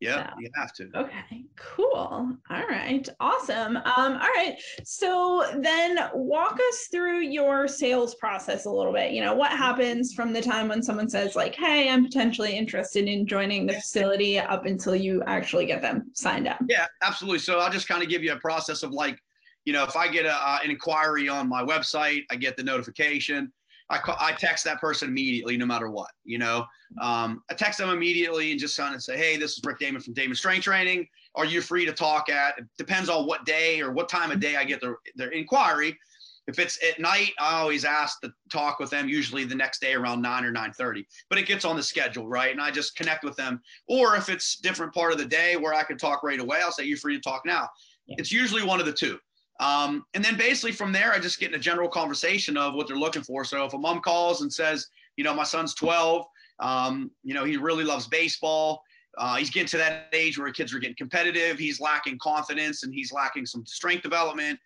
Yeah. 0.00 0.30
you 0.38 0.50
have 0.54 0.72
to. 0.74 0.90
Okay, 0.94 1.44
cool. 1.56 2.36
All 2.50 2.66
right, 2.68 3.08
awesome. 3.20 3.76
Um, 3.78 3.84
all 3.96 4.18
right, 4.18 4.56
so 4.84 5.44
then 5.58 5.98
walk 6.14 6.58
us 6.68 6.88
through 6.90 7.20
your 7.20 7.66
sales 7.66 8.14
process 8.16 8.66
a 8.66 8.70
little 8.70 8.92
bit. 8.92 9.12
You 9.12 9.22
know, 9.22 9.34
what 9.34 9.52
happens 9.52 10.12
from 10.14 10.32
the 10.34 10.42
time 10.42 10.68
when 10.68 10.82
someone 10.82 11.08
says, 11.08 11.34
like, 11.34 11.54
hey, 11.54 11.88
I'm 11.90 12.04
potentially 12.04 12.56
interested 12.56 13.06
in 13.08 13.26
joining 13.26 13.66
the 13.66 13.72
facility 13.74 14.38
up 14.38 14.66
until 14.66 14.94
you 14.94 15.22
actually 15.26 15.64
get 15.64 15.80
them 15.80 16.10
signed 16.14 16.46
up? 16.46 16.58
Yeah, 16.68 16.86
absolutely. 17.02 17.38
So 17.38 17.58
I'll 17.58 17.72
just 17.72 17.88
kind 17.88 18.02
of 18.02 18.08
give 18.10 18.22
you 18.22 18.32
a 18.32 18.40
process 18.40 18.82
of 18.82 18.92
like, 18.92 19.18
you 19.66 19.72
know, 19.72 19.82
if 19.82 19.96
I 19.96 20.08
get 20.08 20.24
a, 20.24 20.32
uh, 20.32 20.60
an 20.64 20.70
inquiry 20.70 21.28
on 21.28 21.48
my 21.48 21.62
website, 21.62 22.22
I 22.30 22.36
get 22.36 22.56
the 22.56 22.62
notification. 22.62 23.52
I 23.90 23.98
call, 23.98 24.16
I 24.18 24.32
text 24.32 24.64
that 24.64 24.80
person 24.80 25.08
immediately, 25.08 25.56
no 25.56 25.66
matter 25.66 25.90
what. 25.90 26.10
You 26.24 26.38
know, 26.38 26.64
um, 27.00 27.42
I 27.50 27.54
text 27.54 27.78
them 27.78 27.90
immediately 27.90 28.52
and 28.52 28.58
just 28.58 28.76
kind 28.76 28.94
of 28.94 29.02
say, 29.02 29.16
"Hey, 29.16 29.36
this 29.36 29.52
is 29.52 29.60
Rick 29.64 29.80
Daman 29.80 30.00
from 30.00 30.14
Daman 30.14 30.34
Strength 30.34 30.64
Training. 30.64 31.06
Are 31.34 31.44
you 31.44 31.60
free 31.60 31.84
to 31.84 31.92
talk 31.92 32.30
at?" 32.30 32.58
It 32.58 32.64
depends 32.78 33.08
on 33.08 33.26
what 33.26 33.44
day 33.44 33.80
or 33.80 33.92
what 33.92 34.08
time 34.08 34.30
of 34.30 34.40
day 34.40 34.56
I 34.56 34.64
get 34.64 34.80
their 34.80 34.96
their 35.14 35.30
inquiry. 35.30 35.96
If 36.48 36.60
it's 36.60 36.78
at 36.84 37.00
night, 37.00 37.32
I 37.40 37.58
always 37.58 37.84
ask 37.84 38.20
to 38.20 38.32
talk 38.52 38.78
with 38.78 38.90
them. 38.90 39.08
Usually 39.08 39.44
the 39.44 39.54
next 39.54 39.80
day 39.80 39.94
around 39.94 40.22
nine 40.22 40.44
or 40.44 40.52
nine 40.52 40.72
thirty, 40.72 41.06
but 41.28 41.38
it 41.38 41.46
gets 41.46 41.64
on 41.64 41.76
the 41.76 41.82
schedule, 41.82 42.28
right? 42.28 42.52
And 42.52 42.60
I 42.60 42.70
just 42.70 42.96
connect 42.96 43.24
with 43.24 43.36
them. 43.36 43.60
Or 43.88 44.16
if 44.16 44.28
it's 44.28 44.56
different 44.56 44.94
part 44.94 45.12
of 45.12 45.18
the 45.18 45.24
day 45.24 45.56
where 45.56 45.74
I 45.74 45.82
can 45.82 45.98
talk 45.98 46.22
right 46.22 46.40
away, 46.40 46.60
I'll 46.62 46.72
say, 46.72 46.84
"You're 46.84 46.98
free 46.98 47.16
to 47.16 47.20
talk 47.20 47.42
now?" 47.44 47.68
Yeah. 48.06 48.16
It's 48.18 48.32
usually 48.32 48.62
one 48.62 48.80
of 48.80 48.86
the 48.86 48.92
two. 48.92 49.18
Um, 49.60 50.04
and 50.14 50.24
then 50.24 50.36
basically 50.36 50.72
from 50.72 50.92
there, 50.92 51.12
I 51.12 51.18
just 51.18 51.40
get 51.40 51.50
in 51.50 51.54
a 51.54 51.62
general 51.62 51.88
conversation 51.88 52.56
of 52.56 52.74
what 52.74 52.86
they're 52.86 52.96
looking 52.96 53.22
for. 53.22 53.44
So 53.44 53.64
if 53.64 53.72
a 53.72 53.78
mom 53.78 54.00
calls 54.00 54.42
and 54.42 54.52
says, 54.52 54.88
you 55.16 55.24
know, 55.24 55.34
my 55.34 55.44
son's 55.44 55.74
12, 55.74 56.26
um, 56.60 57.10
you 57.22 57.34
know, 57.34 57.44
he 57.44 57.56
really 57.56 57.84
loves 57.84 58.06
baseball. 58.06 58.82
Uh, 59.18 59.36
he's 59.36 59.50
getting 59.50 59.68
to 59.68 59.78
that 59.78 60.08
age 60.12 60.38
where 60.38 60.50
kids 60.52 60.74
are 60.74 60.78
getting 60.78 60.96
competitive. 60.96 61.58
He's 61.58 61.80
lacking 61.80 62.18
confidence 62.20 62.82
and 62.82 62.92
he's 62.92 63.12
lacking 63.12 63.46
some 63.46 63.64
strength 63.64 64.02
development. 64.02 64.58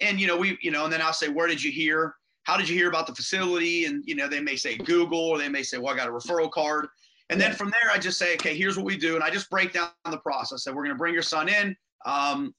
And, 0.00 0.20
you 0.20 0.26
know, 0.26 0.36
we, 0.36 0.58
you 0.60 0.70
know, 0.70 0.84
and 0.84 0.92
then 0.92 1.02
I'll 1.02 1.12
say, 1.12 1.28
where 1.28 1.48
did 1.48 1.62
you 1.62 1.72
hear? 1.72 2.14
How 2.44 2.56
did 2.56 2.68
you 2.68 2.76
hear 2.76 2.88
about 2.88 3.08
the 3.08 3.14
facility? 3.14 3.86
And, 3.86 4.04
you 4.06 4.14
know, 4.14 4.28
they 4.28 4.40
may 4.40 4.54
say 4.54 4.76
Google 4.76 5.18
or 5.18 5.38
they 5.38 5.48
may 5.48 5.64
say, 5.64 5.78
well, 5.78 5.92
I 5.92 5.96
got 5.96 6.08
a 6.08 6.12
referral 6.12 6.50
card. 6.50 6.86
And 7.30 7.40
then 7.40 7.52
from 7.52 7.70
there, 7.70 7.90
I 7.92 7.98
just 7.98 8.18
say, 8.18 8.34
okay, 8.34 8.56
here's 8.56 8.76
what 8.76 8.86
we 8.86 8.96
do. 8.96 9.16
And 9.16 9.24
I 9.24 9.30
just 9.30 9.50
break 9.50 9.72
down 9.72 9.88
the 10.08 10.18
process. 10.18 10.62
that 10.62 10.72
we're 10.72 10.84
going 10.84 10.94
to 10.94 10.98
bring 10.98 11.14
your 11.14 11.24
son 11.24 11.48
in. 11.48 11.76
Um, 12.04 12.54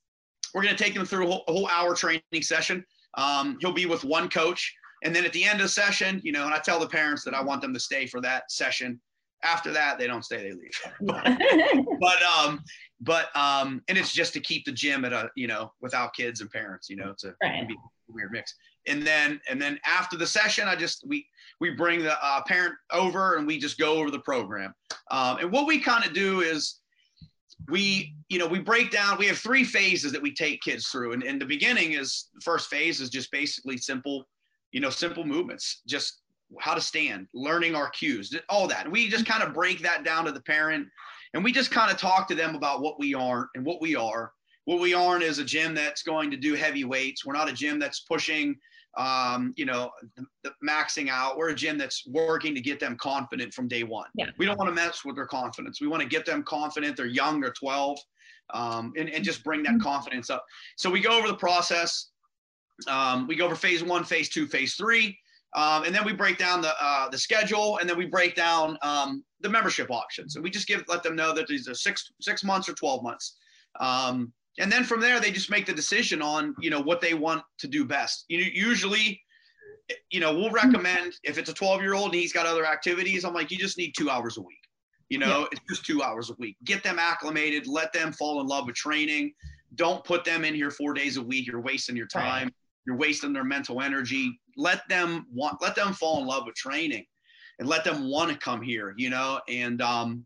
we're 0.58 0.64
going 0.64 0.76
to 0.76 0.84
take 0.84 0.96
him 0.96 1.06
through 1.06 1.28
a 1.28 1.30
whole, 1.30 1.44
a 1.48 1.52
whole 1.52 1.70
hour 1.70 1.94
training 1.94 2.22
session. 2.42 2.84
Um, 3.14 3.60
he'll 3.62 3.72
be 3.72 3.86
with 3.86 4.04
one 4.04 4.28
coach. 4.28 4.74
And 5.04 5.16
then 5.16 5.24
at 5.24 5.32
the 5.32 5.44
end 5.44 5.60
of 5.60 5.66
the 5.66 5.70
session, 5.70 6.20
you 6.24 6.32
know, 6.32 6.46
and 6.46 6.54
I 6.54 6.58
tell 6.58 6.80
the 6.80 6.88
parents 6.88 7.24
that 7.26 7.36
I 7.36 7.44
want 7.44 7.62
them 7.62 7.76
to 7.76 7.80
stay 7.80 8.08
for 8.08 8.20
that 8.22 8.52
session. 8.52 9.00
After 9.44 9.72
that, 9.74 10.00
they 10.00 10.08
don't 10.08 10.26
stay, 10.26 10.38
they 10.38 10.54
leave. 10.54 10.72
but, 12.00 12.24
um, 12.24 12.64
but, 13.02 13.28
um, 13.36 13.84
and 13.88 14.00
it's 14.00 14.12
just 14.12 14.34
to 14.34 14.40
keep 14.40 14.66
the 14.66 14.72
gym 14.72 15.06
at 15.06 15.14
a, 15.14 15.30
you 15.36 15.46
know, 15.46 15.72
without 15.80 16.16
kids 16.16 16.42
and 16.42 16.50
parents, 16.50 16.90
you 16.90 16.96
know, 16.96 17.12
it's 17.12 17.24
a, 17.24 17.36
Right. 17.44 17.70
a 17.70 17.76
weird 18.12 18.32
mix. 18.32 18.56
And 18.88 19.06
then, 19.06 19.40
and 19.48 19.62
then 19.62 19.80
after 19.86 20.18
the 20.18 20.26
session, 20.26 20.68
I 20.68 20.76
just, 20.76 21.06
we, 21.08 21.28
we 21.62 21.70
bring 21.70 22.02
the 22.02 22.18
uh, 22.26 22.42
parent 22.48 22.74
over 22.92 23.36
and 23.36 23.46
we 23.46 23.60
just 23.60 23.78
go 23.78 24.00
over 24.00 24.10
the 24.10 24.22
program. 24.22 24.74
Um, 25.12 25.38
and 25.38 25.52
what 25.52 25.68
we 25.68 25.80
kind 25.80 26.04
of 26.04 26.14
do 26.14 26.42
is, 26.42 26.80
we 27.70 28.14
you 28.30 28.38
know 28.40 28.48
we 28.48 28.60
break 28.60 28.92
down 28.92 29.18
we 29.18 29.28
have 29.28 29.38
three 29.38 29.64
phases 29.64 30.12
that 30.12 30.22
we 30.22 30.34
take 30.34 30.62
kids 30.62 30.88
through. 30.88 31.14
And, 31.14 31.24
and 31.24 31.42
the 31.42 31.46
beginning 31.46 31.94
is 31.94 32.30
the 32.34 32.42
first 32.42 32.70
phase 32.70 33.02
is 33.02 33.10
just 33.10 33.32
basically 33.32 33.78
simple 33.78 34.28
you 34.72 34.80
know 34.80 34.90
simple 34.90 35.26
movements 35.26 35.82
just 35.88 36.22
how 36.60 36.74
to 36.74 36.82
stand 36.82 37.28
learning 37.34 37.76
our 37.76 37.90
cues 37.90 38.34
all 38.50 38.68
that. 38.68 38.86
And 38.86 38.92
we 38.92 39.10
just 39.10 39.26
kind 39.26 39.44
of 39.44 39.54
break 39.54 39.82
that 39.82 40.04
down 40.04 40.26
to 40.26 40.32
the 40.32 40.42
parent 40.42 40.88
and 41.34 41.44
we 41.44 41.52
just 41.52 41.72
kind 41.72 41.92
of 41.92 41.98
talk 41.98 42.28
to 42.30 42.36
them 42.36 42.56
about 42.56 42.82
what 42.82 43.00
we 43.00 43.14
aren't 43.14 43.50
and 43.56 43.66
what 43.66 43.82
we 43.82 43.96
are. 43.96 44.32
What 44.66 44.80
we 44.80 44.94
aren't 44.94 45.24
is 45.24 45.40
a 45.40 45.46
gym 45.46 45.74
that's 45.74 46.04
going 46.04 46.32
to 46.32 46.38
do 46.38 46.54
heavy 46.54 46.84
weights. 46.84 47.26
We're 47.26 47.34
not 47.34 47.50
a 47.50 47.54
gym 47.54 47.80
that's 47.80 48.02
pushing 48.02 48.56
um, 48.98 49.54
you 49.56 49.66
know 49.66 49.92
the, 50.16 50.26
the 50.44 50.52
maxing 50.68 51.10
out. 51.10 51.38
We're 51.38 51.50
a 51.50 51.56
gym 51.56 51.78
that's 51.78 52.06
working 52.08 52.54
to 52.56 52.62
get 52.62 52.80
them 52.80 52.98
confident 53.00 53.54
from 53.54 53.68
day 53.68 53.84
one. 53.84 54.08
Yeah. 54.16 54.28
we 54.38 54.46
don't 54.46 54.58
want 54.58 54.70
to 54.70 54.76
mess 54.76 55.06
with 55.06 55.16
their 55.16 55.28
confidence. 55.28 55.80
We 55.80 55.88
want 55.88 56.02
to 56.04 56.10
get 56.10 56.26
them 56.26 56.44
confident. 56.44 56.98
They're 56.98 57.06
young 57.06 57.40
they're 57.42 57.52
12 57.52 58.00
um, 58.54 58.94
and, 58.98 59.10
and 59.10 59.24
just 59.24 59.44
bring 59.44 59.64
that 59.64 59.80
confidence 59.80 60.30
up. 60.30 60.46
So 60.76 60.90
we 60.90 61.00
go 61.00 61.18
over 61.18 61.28
the 61.28 61.38
process. 61.38 62.10
Um, 62.88 63.28
we 63.28 63.36
go 63.36 63.46
over 63.46 63.56
phase 63.56 63.84
one 63.84 64.04
phase 64.04 64.30
two 64.30 64.48
phase 64.48 64.76
three 64.76 65.18
um, 65.56 65.84
and 65.84 65.96
then 65.96 66.06
we 66.06 66.14
break 66.14 66.38
down 66.38 66.62
the 66.62 66.74
uh, 66.80 67.10
the 67.10 67.18
schedule 67.18 67.78
and 67.80 67.90
then 67.90 67.98
we 67.98 68.06
break 68.06 68.36
down 68.36 68.78
um, 68.82 69.24
the 69.42 69.50
membership 69.50 69.90
options. 69.90 70.36
And 70.36 70.44
we 70.44 70.50
just 70.50 70.68
give 70.68 70.84
let 70.88 71.04
them 71.04 71.16
know 71.16 71.34
that 71.34 71.48
these 71.48 71.68
are 71.68 71.74
six 71.74 72.12
six 72.22 72.44
months 72.44 72.68
or 72.68 72.74
12 72.74 73.04
months. 73.04 73.38
Um, 73.80 74.34
and 74.60 74.72
then 74.72 74.84
from 74.84 75.00
there 75.00 75.20
they 75.20 75.32
just 75.32 75.50
make 75.52 75.66
the 75.66 75.74
decision 75.74 76.22
on 76.22 76.56
you 76.60 76.70
know 76.70 76.82
what 76.82 77.02
they 77.02 77.14
want 77.14 77.44
to 77.58 77.68
do 77.68 77.86
best 77.86 78.26
you 78.28 78.40
usually 78.40 79.22
you 80.10 80.20
know 80.20 80.34
we'll 80.34 80.52
recommend 80.52 81.14
if 81.24 81.38
it's 81.38 81.50
a 81.50 81.54
12 81.54 81.82
year 81.82 81.94
old 81.94 82.06
and 82.12 82.16
he's 82.16 82.34
got 82.34 82.46
other 82.46 82.66
activities 82.66 83.24
i'm 83.24 83.34
like 83.34 83.52
you 83.52 83.58
just 83.58 83.78
need 83.78 83.94
two 83.98 84.10
hours 84.10 84.38
a 84.38 84.42
week 84.42 84.58
You 85.10 85.20
know, 85.20 85.40
yeah. 85.40 85.46
it's 85.54 85.62
just 85.70 85.86
two 85.86 86.04
hours 86.04 86.30
a 86.30 86.34
week. 86.38 86.58
Get 86.66 86.84
them 86.84 87.00
acclimated, 87.00 87.66
let 87.66 87.94
them 87.94 88.12
fall 88.12 88.42
in 88.42 88.48
love 88.48 88.66
with 88.66 88.76
training. 88.76 89.32
Don't 89.76 90.04
put 90.04 90.26
them 90.26 90.44
in 90.44 90.54
here 90.54 90.70
four 90.70 90.94
days 90.94 91.16
a 91.16 91.22
week. 91.24 91.48
You're 91.48 91.62
wasting 91.62 91.96
your 91.96 92.08
time. 92.08 92.48
Right. 92.48 92.54
You're 92.86 92.98
wasting 92.98 93.32
their 93.32 93.46
mental 93.46 93.82
energy. 93.82 94.38
Let 94.58 94.82
them 94.90 95.26
want 95.32 95.62
let 95.62 95.76
them 95.76 95.94
fall 95.94 96.20
in 96.22 96.28
love 96.28 96.44
with 96.46 96.56
training 96.56 97.06
and 97.60 97.70
let 97.70 97.84
them 97.86 98.10
want 98.10 98.32
to 98.32 98.38
come 98.38 98.62
here, 98.62 98.94
you 98.98 99.10
know, 99.10 99.40
and 99.48 99.82
um 99.82 100.26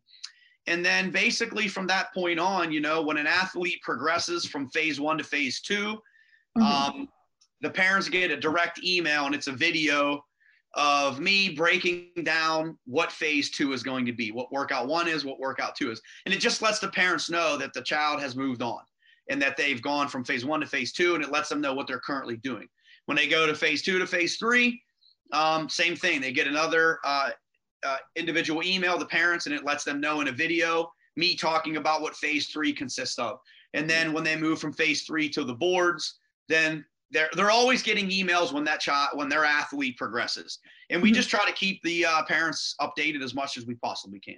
and 0.68 0.86
then 0.86 1.10
basically 1.10 1.68
from 1.68 1.88
that 1.88 2.14
point 2.14 2.40
on, 2.40 2.72
you 2.72 2.82
know, 2.82 3.02
when 3.02 3.18
an 3.18 3.28
athlete 3.28 3.82
progresses 3.82 4.46
from 4.46 4.70
phase 4.70 5.00
one 5.00 5.18
to 5.18 5.24
phase 5.24 5.62
2 5.62 5.98
mm-hmm. 6.58 6.62
um, 6.62 7.08
the 7.62 7.70
parents 7.70 8.10
get 8.10 8.32
a 8.32 8.38
direct 8.38 8.84
email 8.84 9.26
and 9.26 9.36
it's 9.36 9.48
a 9.48 9.52
video 9.52 10.24
of 10.74 11.20
me 11.20 11.50
breaking 11.50 12.10
down 12.24 12.78
what 12.86 13.12
phase 13.12 13.50
two 13.50 13.74
is 13.74 13.84
going 13.84 14.06
to 14.06 14.14
be, 14.14 14.32
what 14.32 14.52
workout 14.52 14.88
one 14.88 15.08
is, 15.08 15.26
what 15.26 15.40
workout 15.40 15.76
two 15.76 15.92
is. 15.92 16.02
And 16.26 16.34
it 16.34 16.40
just 16.40 16.62
lets 16.62 16.80
the 16.80 16.88
parents 16.90 17.30
know 17.30 17.58
that 17.58 17.74
the 17.74 17.82
child 17.82 18.22
has 18.22 18.36
moved 18.36 18.62
on 18.62 18.80
and 19.30 19.42
that 19.42 19.58
they've 19.58 19.82
gone 19.82 20.08
from 20.08 20.24
phase 20.24 20.46
one 20.46 20.62
to 20.62 20.66
phase 20.66 20.92
two, 20.92 21.16
and 21.16 21.24
it 21.24 21.32
lets 21.32 21.50
them 21.50 21.62
know 21.62 21.74
what 21.74 21.88
they're 21.88 22.00
currently 22.00 22.38
doing. 22.38 22.68
When 23.06 23.18
they 23.18 23.28
go 23.28 23.46
to 23.46 23.56
phase 23.56 23.82
two 23.82 24.00
to 24.00 24.08
phase 24.08 24.38
three, 24.38 24.82
um, 25.34 25.70
same 25.70 25.96
thing. 25.96 26.22
They 26.22 26.32
get 26.32 26.48
another 26.48 27.00
uh, 27.04 27.32
uh, 27.86 27.98
individual 28.16 28.64
email, 28.64 28.98
the 28.98 29.06
parents, 29.06 29.46
and 29.46 29.56
it 29.56 29.66
lets 29.66 29.84
them 29.84 30.00
know 30.00 30.22
in 30.22 30.28
a 30.28 30.32
video 30.32 30.92
me 31.18 31.36
talking 31.36 31.78
about 31.78 32.02
what 32.02 32.16
phase 32.16 32.48
three 32.48 32.72
consists 32.72 33.20
of. 33.20 33.40
And 33.74 33.90
then 33.90 34.14
when 34.14 34.24
they 34.24 34.36
move 34.36 34.60
from 34.60 34.74
phase 34.74 35.04
three 35.04 35.30
to 35.30 35.44
the 35.44 35.54
boards, 35.54 36.20
then 36.48 36.86
they're 37.12 37.30
they're 37.36 37.52
always 37.52 37.84
getting 37.84 38.10
emails 38.10 38.54
when 38.54 38.64
that 38.64 38.80
child 38.80 39.10
when 39.16 39.30
their 39.30 39.46
athlete 39.46 39.98
progresses. 39.98 40.60
And 40.90 41.02
we 41.02 41.10
mm-hmm. 41.10 41.16
just 41.16 41.30
try 41.30 41.46
to 41.46 41.54
keep 41.54 41.82
the 41.84 42.06
uh, 42.06 42.24
parents 42.24 42.76
updated 42.80 43.22
as 43.22 43.34
much 43.34 43.58
as 43.58 43.66
we 43.66 43.76
possibly 43.76 44.20
can. 44.20 44.38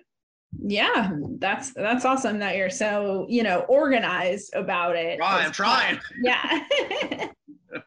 Yeah 0.65 1.11
that's 1.39 1.73
that's 1.73 2.05
awesome 2.05 2.39
that 2.39 2.55
you're 2.55 2.69
so 2.69 3.25
you 3.27 3.43
know 3.43 3.61
organized 3.67 4.53
about 4.55 4.95
it. 4.95 5.19
I'm 5.21 5.51
trying. 5.51 5.99
Yeah. 6.21 6.63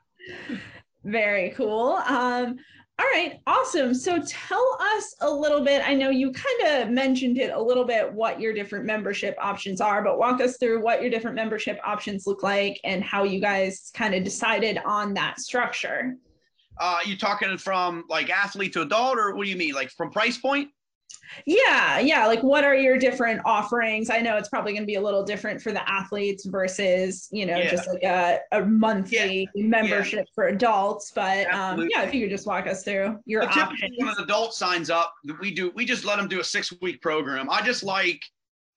Very 1.05 1.51
cool. 1.51 1.93
Um 2.07 2.59
all 2.99 3.07
right, 3.13 3.41
awesome. 3.47 3.93
So 3.93 4.23
tell 4.27 4.79
us 4.81 5.15
a 5.21 5.31
little 5.31 5.61
bit. 5.61 5.87
I 5.87 5.93
know 5.93 6.09
you 6.09 6.33
kind 6.33 6.83
of 6.83 6.89
mentioned 6.89 7.37
it 7.37 7.51
a 7.53 7.61
little 7.61 7.85
bit 7.85 8.11
what 8.11 8.41
your 8.41 8.55
different 8.55 8.87
membership 8.87 9.37
options 9.39 9.83
are, 9.83 10.03
but 10.03 10.19
walk 10.19 10.41
us 10.41 10.57
through 10.57 10.83
what 10.83 11.03
your 11.03 11.11
different 11.11 11.37
membership 11.37 11.79
options 11.85 12.27
look 12.27 12.43
like 12.43 12.81
and 12.85 13.05
how 13.05 13.23
you 13.23 13.39
guys 13.39 13.91
kind 13.93 14.15
of 14.15 14.25
decided 14.25 14.79
on 14.87 15.13
that 15.13 15.41
structure. 15.41 16.17
Uh, 16.79 16.99
you 17.05 17.19
talking 17.19 17.59
from 17.59 18.05
like 18.09 18.31
athlete 18.31 18.73
to 18.73 18.81
adult, 18.81 19.19
or 19.19 19.37
what 19.37 19.45
do 19.45 19.51
you 19.51 19.57
mean? 19.57 19.75
Like 19.75 19.91
from 19.91 20.11
price 20.11 20.39
point? 20.39 20.71
Yeah, 21.45 21.99
yeah. 21.99 22.27
Like, 22.27 22.43
what 22.43 22.65
are 22.65 22.75
your 22.75 22.99
different 22.99 23.43
offerings? 23.45 24.11
I 24.11 24.21
know 24.21 24.37
it's 24.37 24.49
probably 24.49 24.73
going 24.73 24.83
to 24.83 24.87
be 24.87 24.95
a 24.95 25.01
little 25.01 25.23
different 25.23 25.61
for 25.61 25.73
the 25.73 25.89
athletes 25.91 26.47
versus, 26.47 27.29
you 27.31 27.47
know, 27.47 27.57
yeah. 27.57 27.71
just 27.71 27.89
like 27.89 28.03
a, 28.03 28.39
a 28.53 28.65
monthly 28.65 29.49
yeah. 29.55 29.67
membership 29.67 30.21
yeah. 30.21 30.35
for 30.35 30.49
adults. 30.49 31.13
But 31.15 31.53
um, 31.53 31.89
yeah, 31.91 32.03
if 32.03 32.15
you 32.15 32.23
could 32.23 32.31
just 32.31 32.47
walk 32.47 32.67
us 32.67 32.85
through 32.85 33.19
your 33.27 33.43
so 33.43 33.61
options. 33.61 33.93
When 33.99 34.09
an 34.09 34.15
adult 34.21 34.55
signs 34.55 34.91
up, 34.91 35.15
we 35.41 35.53
do 35.53 35.71
we 35.75 35.85
just 35.85 36.05
let 36.05 36.17
them 36.17 36.29
do 36.29 36.41
a 36.41 36.45
six 36.45 36.73
week 36.81 37.03
program. 37.03 37.51
I 37.51 37.63
just 37.63 37.83
like, 37.83 38.23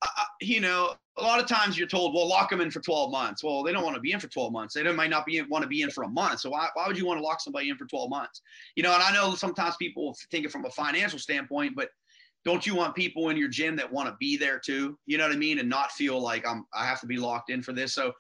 uh, 0.01 0.07
you 0.41 0.59
know, 0.59 0.95
a 1.17 1.23
lot 1.23 1.39
of 1.39 1.47
times 1.47 1.77
you're 1.77 1.88
told, 1.88 2.13
well, 2.13 2.27
lock 2.27 2.49
them 2.49 2.61
in 2.61 2.71
for 2.71 2.80
12 2.80 3.11
months. 3.11 3.43
Well, 3.43 3.63
they 3.63 3.73
don't 3.73 3.84
want 3.84 3.95
to 3.95 4.01
be 4.01 4.13
in 4.13 4.19
for 4.19 4.27
12 4.27 4.53
months. 4.53 4.73
They 4.73 4.84
don't, 4.84 4.95
might 4.95 5.09
not 5.09 5.25
be 5.25 5.41
want 5.41 5.63
to 5.63 5.67
be 5.67 5.82
in 5.82 5.89
for 5.89 6.03
a 6.03 6.07
month. 6.07 6.39
So 6.39 6.49
why, 6.49 6.69
why 6.73 6.88
would 6.88 6.97
you 6.97 7.05
want 7.05 7.19
to 7.19 7.23
lock 7.23 7.41
somebody 7.41 7.69
in 7.69 7.77
for 7.77 7.86
12 7.86 8.09
months? 8.09 8.41
You 8.75 8.84
know, 8.84 8.93
and 8.93 9.03
I 9.03 9.13
know 9.13 9.36
sometimes 9.36 9.75
people 9.77 10.15
think 10.32 10.45
it 10.45 10.51
from 10.51 10.65
a 10.65 10.69
financial 10.69 11.19
standpoint, 11.19 11.73
but 11.75 11.89
don't 12.45 12.65
you 12.65 12.75
want 12.75 12.95
people 12.95 13.29
in 13.29 13.37
your 13.37 13.49
gym 13.49 13.75
that 13.75 13.91
want 13.91 14.07
to 14.07 14.15
be 14.19 14.37
there 14.37 14.59
too? 14.59 14.97
You 15.05 15.17
know 15.17 15.25
what 15.25 15.33
I 15.33 15.37
mean? 15.37 15.59
And 15.59 15.69
not 15.69 15.91
feel 15.91 16.19
like 16.19 16.47
I'm 16.47 16.65
I 16.73 16.85
have 16.85 17.01
to 17.01 17.07
be 17.07 17.17
locked 17.17 17.49
in 17.49 17.61
for 17.61 17.73
this. 17.73 17.93
So 17.93 18.13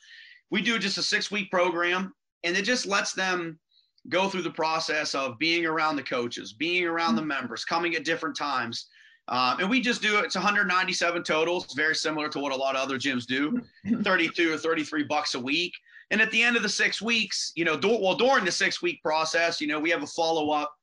we 0.51 0.61
do 0.61 0.77
just 0.79 0.97
a 0.97 1.03
six 1.03 1.31
week 1.31 1.51
program 1.51 2.13
and 2.43 2.55
it 2.55 2.63
just 2.63 2.85
lets 2.85 3.13
them 3.13 3.59
go 4.07 4.29
through 4.29 4.41
the 4.41 4.51
process 4.51 5.13
of 5.13 5.37
being 5.39 5.65
around 5.65 5.95
the 5.95 6.03
coaches, 6.03 6.53
being 6.53 6.85
around 6.85 7.15
the 7.15 7.21
members, 7.21 7.65
coming 7.65 7.95
at 7.95 8.05
different 8.05 8.35
times. 8.35 8.87
Um, 9.27 9.59
and 9.59 9.69
we 9.69 9.79
just 9.79 10.01
do 10.01 10.17
it. 10.17 10.25
It's 10.25 10.35
197 10.35 11.23
total. 11.23 11.61
It's 11.61 11.75
very 11.75 11.95
similar 11.95 12.29
to 12.29 12.39
what 12.39 12.51
a 12.51 12.55
lot 12.55 12.75
of 12.75 12.81
other 12.81 12.97
gyms 12.97 13.27
do, 13.27 13.61
32 14.03 14.53
or 14.53 14.57
33 14.57 15.03
bucks 15.03 15.35
a 15.35 15.39
week. 15.39 15.73
And 16.11 16.21
at 16.21 16.31
the 16.31 16.41
end 16.41 16.57
of 16.57 16.63
the 16.63 16.69
six 16.69 17.01
weeks, 17.01 17.51
you 17.55 17.63
know, 17.63 17.77
do, 17.77 17.89
well, 17.89 18.15
during 18.15 18.43
the 18.43 18.51
six 18.51 18.81
week 18.81 19.01
process, 19.03 19.61
you 19.61 19.67
know, 19.67 19.79
we 19.79 19.91
have 19.91 20.01
a 20.01 20.07
follow 20.07 20.49
up 20.49 20.73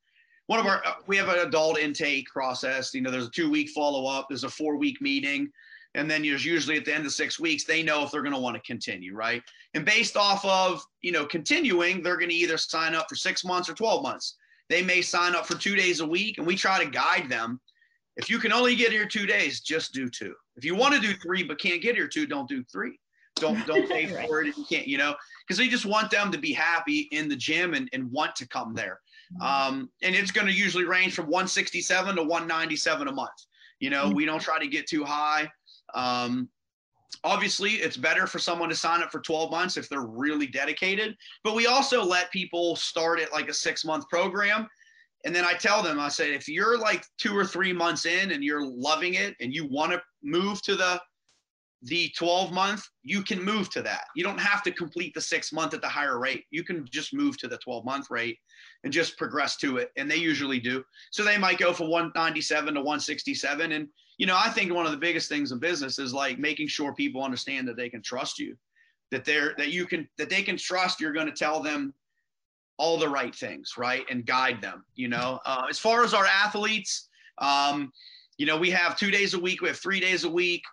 one 0.47 0.59
of 0.59 0.65
our 0.65 0.81
uh, 0.85 0.93
we 1.05 1.15
have 1.15 1.29
an 1.29 1.39
adult 1.39 1.77
intake 1.77 2.27
process 2.27 2.93
you 2.93 3.01
know 3.01 3.11
there's 3.11 3.27
a 3.27 3.31
two 3.31 3.49
week 3.49 3.69
follow-up 3.69 4.25
there's 4.27 4.43
a 4.43 4.49
four 4.49 4.75
week 4.75 4.99
meeting 5.01 5.49
and 5.97 6.09
then 6.09 6.21
there's 6.21 6.45
usually 6.45 6.77
at 6.77 6.85
the 6.85 6.93
end 6.93 7.05
of 7.05 7.11
six 7.11 7.39
weeks 7.39 7.63
they 7.63 7.83
know 7.83 8.03
if 8.03 8.11
they're 8.11 8.21
going 8.21 8.33
to 8.33 8.39
want 8.39 8.55
to 8.55 8.61
continue 8.61 9.13
right? 9.13 9.43
And 9.73 9.85
based 9.85 10.17
off 10.17 10.43
of 10.45 10.85
you 11.01 11.11
know 11.11 11.25
continuing 11.25 12.01
they're 12.01 12.17
going 12.17 12.29
to 12.29 12.35
either 12.35 12.57
sign 12.57 12.95
up 12.95 13.07
for 13.09 13.15
six 13.15 13.43
months 13.45 13.69
or 13.69 13.73
12 13.73 14.03
months. 14.03 14.35
They 14.69 14.81
may 14.81 15.01
sign 15.01 15.33
up 15.33 15.45
for 15.45 15.57
two 15.57 15.75
days 15.75 16.01
a 16.01 16.05
week 16.05 16.37
and 16.37 16.47
we 16.47 16.55
try 16.55 16.83
to 16.83 16.89
guide 16.89 17.29
them. 17.29 17.59
If 18.17 18.29
you 18.29 18.37
can 18.39 18.51
only 18.51 18.75
get 18.75 18.91
here 18.91 19.05
two 19.05 19.25
days 19.25 19.61
just 19.61 19.93
do 19.93 20.09
two. 20.09 20.33
If 20.55 20.65
you 20.65 20.75
want 20.75 20.95
to 20.95 21.01
do 21.01 21.13
three 21.13 21.43
but 21.43 21.59
can't 21.59 21.81
get 21.81 21.95
here 21.95 22.07
two 22.07 22.27
don't 22.27 22.49
do 22.49 22.63
three. 22.63 22.99
Don't 23.35 23.65
don't 23.65 23.89
pay 23.91 24.07
for 24.07 24.41
it 24.41 24.47
if 24.49 24.57
you 24.57 24.65
can't 24.65 24.87
you 24.87 24.97
know? 24.97 25.15
Because 25.47 25.59
we 25.59 25.69
just 25.69 25.85
want 25.85 26.11
them 26.11 26.31
to 26.31 26.37
be 26.37 26.53
happy 26.53 27.07
in 27.11 27.29
the 27.29 27.35
gym 27.35 27.73
and, 27.73 27.89
and 27.93 28.11
want 28.11 28.35
to 28.37 28.47
come 28.47 28.73
there 28.73 28.99
um, 29.41 29.89
and 30.01 30.15
it's 30.15 30.31
going 30.31 30.47
to 30.47 30.53
usually 30.53 30.85
range 30.85 31.13
from 31.13 31.25
167 31.25 32.15
to 32.15 32.23
197 32.23 33.07
a 33.07 33.11
month. 33.11 33.29
You 33.79 33.89
know, 33.89 34.09
we 34.09 34.25
don't 34.25 34.41
try 34.41 34.59
to 34.59 34.67
get 34.67 34.87
too 34.87 35.03
high. 35.03 35.49
Um, 35.93 36.49
obviously, 37.23 37.73
it's 37.73 37.97
better 37.97 38.25
for 38.27 38.39
someone 38.39 38.69
to 38.69 38.75
sign 38.75 39.01
up 39.01 39.11
for 39.11 39.19
12 39.19 39.51
months 39.51 39.77
if 39.77 39.87
they're 39.89 40.01
really 40.05 40.47
dedicated. 40.47 41.15
But 41.43 41.55
we 41.55 41.67
also 41.67 42.03
let 42.03 42.31
people 42.31 42.75
start 42.75 43.19
at 43.19 43.31
like 43.31 43.49
a 43.49 43.53
six 43.53 43.85
month 43.85 44.07
program. 44.09 44.67
And 45.25 45.35
then 45.35 45.45
I 45.45 45.53
tell 45.53 45.83
them, 45.83 45.99
I 45.99 46.09
say, 46.09 46.33
if 46.33 46.47
you're 46.47 46.77
like 46.77 47.03
two 47.17 47.35
or 47.35 47.45
three 47.45 47.73
months 47.73 48.05
in 48.05 48.31
and 48.31 48.43
you're 48.43 48.65
loving 48.65 49.15
it 49.15 49.35
and 49.41 49.53
you 49.53 49.67
want 49.67 49.91
to 49.91 50.01
move 50.23 50.61
to 50.63 50.75
the 50.75 51.01
the 51.83 52.11
12 52.17 52.51
month, 52.51 52.87
you 53.03 53.21
can 53.21 53.43
move 53.43 53.69
to 53.71 53.81
that. 53.83 54.05
You 54.15 54.23
don't 54.23 54.39
have 54.39 54.63
to 54.63 54.71
complete 54.71 55.13
the 55.13 55.21
six 55.21 55.53
month 55.53 55.73
at 55.73 55.81
the 55.81 55.87
higher 55.87 56.19
rate. 56.19 56.45
You 56.49 56.63
can 56.63 56.87
just 56.89 57.13
move 57.13 57.37
to 57.37 57.47
the 57.47 57.57
12 57.57 57.85
month 57.85 58.07
rate 58.09 58.39
and 58.83 58.91
just 58.91 59.17
progress 59.17 59.57
to 59.57 59.77
it. 59.77 59.91
And 59.95 60.09
they 60.09 60.17
usually 60.17 60.59
do. 60.59 60.83
So 61.11 61.23
they 61.23 61.37
might 61.37 61.59
go 61.59 61.73
from 61.73 61.89
197 61.89 62.73
to 62.73 62.79
167. 62.79 63.71
And, 63.73 63.87
you 64.17 64.25
know, 64.25 64.37
I 64.37 64.49
think 64.49 64.73
one 64.73 64.85
of 64.85 64.91
the 64.91 64.97
biggest 64.97 65.29
things 65.29 65.51
in 65.51 65.59
business 65.59 65.99
is 65.99 66.13
like 66.13 66.39
making 66.39 66.67
sure 66.67 66.93
people 66.93 67.23
understand 67.23 67.67
that 67.67 67.77
they 67.77 67.89
can 67.89 68.01
trust 68.01 68.39
you, 68.39 68.57
that 69.11 69.23
they're, 69.23 69.53
that 69.57 69.69
you 69.69 69.85
can, 69.85 70.07
that 70.17 70.29
they 70.29 70.41
can 70.41 70.57
trust 70.57 70.99
you're 70.99 71.13
going 71.13 71.27
to 71.27 71.31
tell 71.31 71.61
them 71.61 71.93
all 72.77 72.97
the 72.97 73.09
right 73.09 73.35
things, 73.35 73.73
right? 73.77 74.05
And 74.09 74.25
guide 74.25 74.61
them, 74.61 74.83
you 74.95 75.07
know. 75.07 75.39
Uh, 75.45 75.63
as 75.69 75.77
far 75.77 76.03
as 76.03 76.13
our 76.13 76.25
athletes, 76.25 77.09
um, 77.37 77.91
you 78.37 78.45
know, 78.45 78.57
we 78.57 78.69
have 78.71 78.97
two 78.97 79.11
days 79.11 79.33
a 79.33 79.39
week, 79.39 79.61
we 79.61 79.67
have 79.67 79.79
three 79.79 79.99
days 79.99 80.23
a 80.23 80.29
week. 80.29 80.63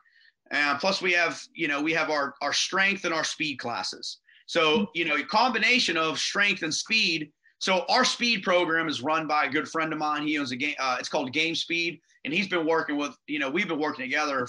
And 0.50 0.78
plus 0.78 1.00
we 1.00 1.12
have, 1.12 1.42
you 1.54 1.68
know, 1.68 1.80
we 1.80 1.92
have 1.92 2.10
our, 2.10 2.34
our 2.42 2.52
strength 2.52 3.04
and 3.04 3.14
our 3.14 3.24
speed 3.24 3.56
classes. 3.56 4.18
So, 4.46 4.88
you 4.94 5.04
know, 5.04 5.16
a 5.16 5.24
combination 5.24 5.96
of 5.96 6.18
strength 6.18 6.62
and 6.62 6.72
speed 6.72 7.30
so 7.64 7.86
our 7.88 8.04
speed 8.04 8.42
program 8.42 8.88
is 8.88 9.00
run 9.00 9.26
by 9.26 9.46
a 9.46 9.48
good 9.48 9.66
friend 9.66 9.90
of 9.90 9.98
mine. 9.98 10.26
He 10.26 10.38
owns 10.38 10.52
a 10.52 10.56
game. 10.56 10.74
Uh, 10.78 10.96
it's 10.98 11.08
called 11.08 11.32
Game 11.32 11.54
Speed, 11.54 11.98
and 12.26 12.34
he's 12.34 12.46
been 12.46 12.66
working 12.66 12.98
with. 12.98 13.16
You 13.26 13.38
know, 13.38 13.48
we've 13.48 13.66
been 13.66 13.78
working 13.78 14.04
together 14.04 14.46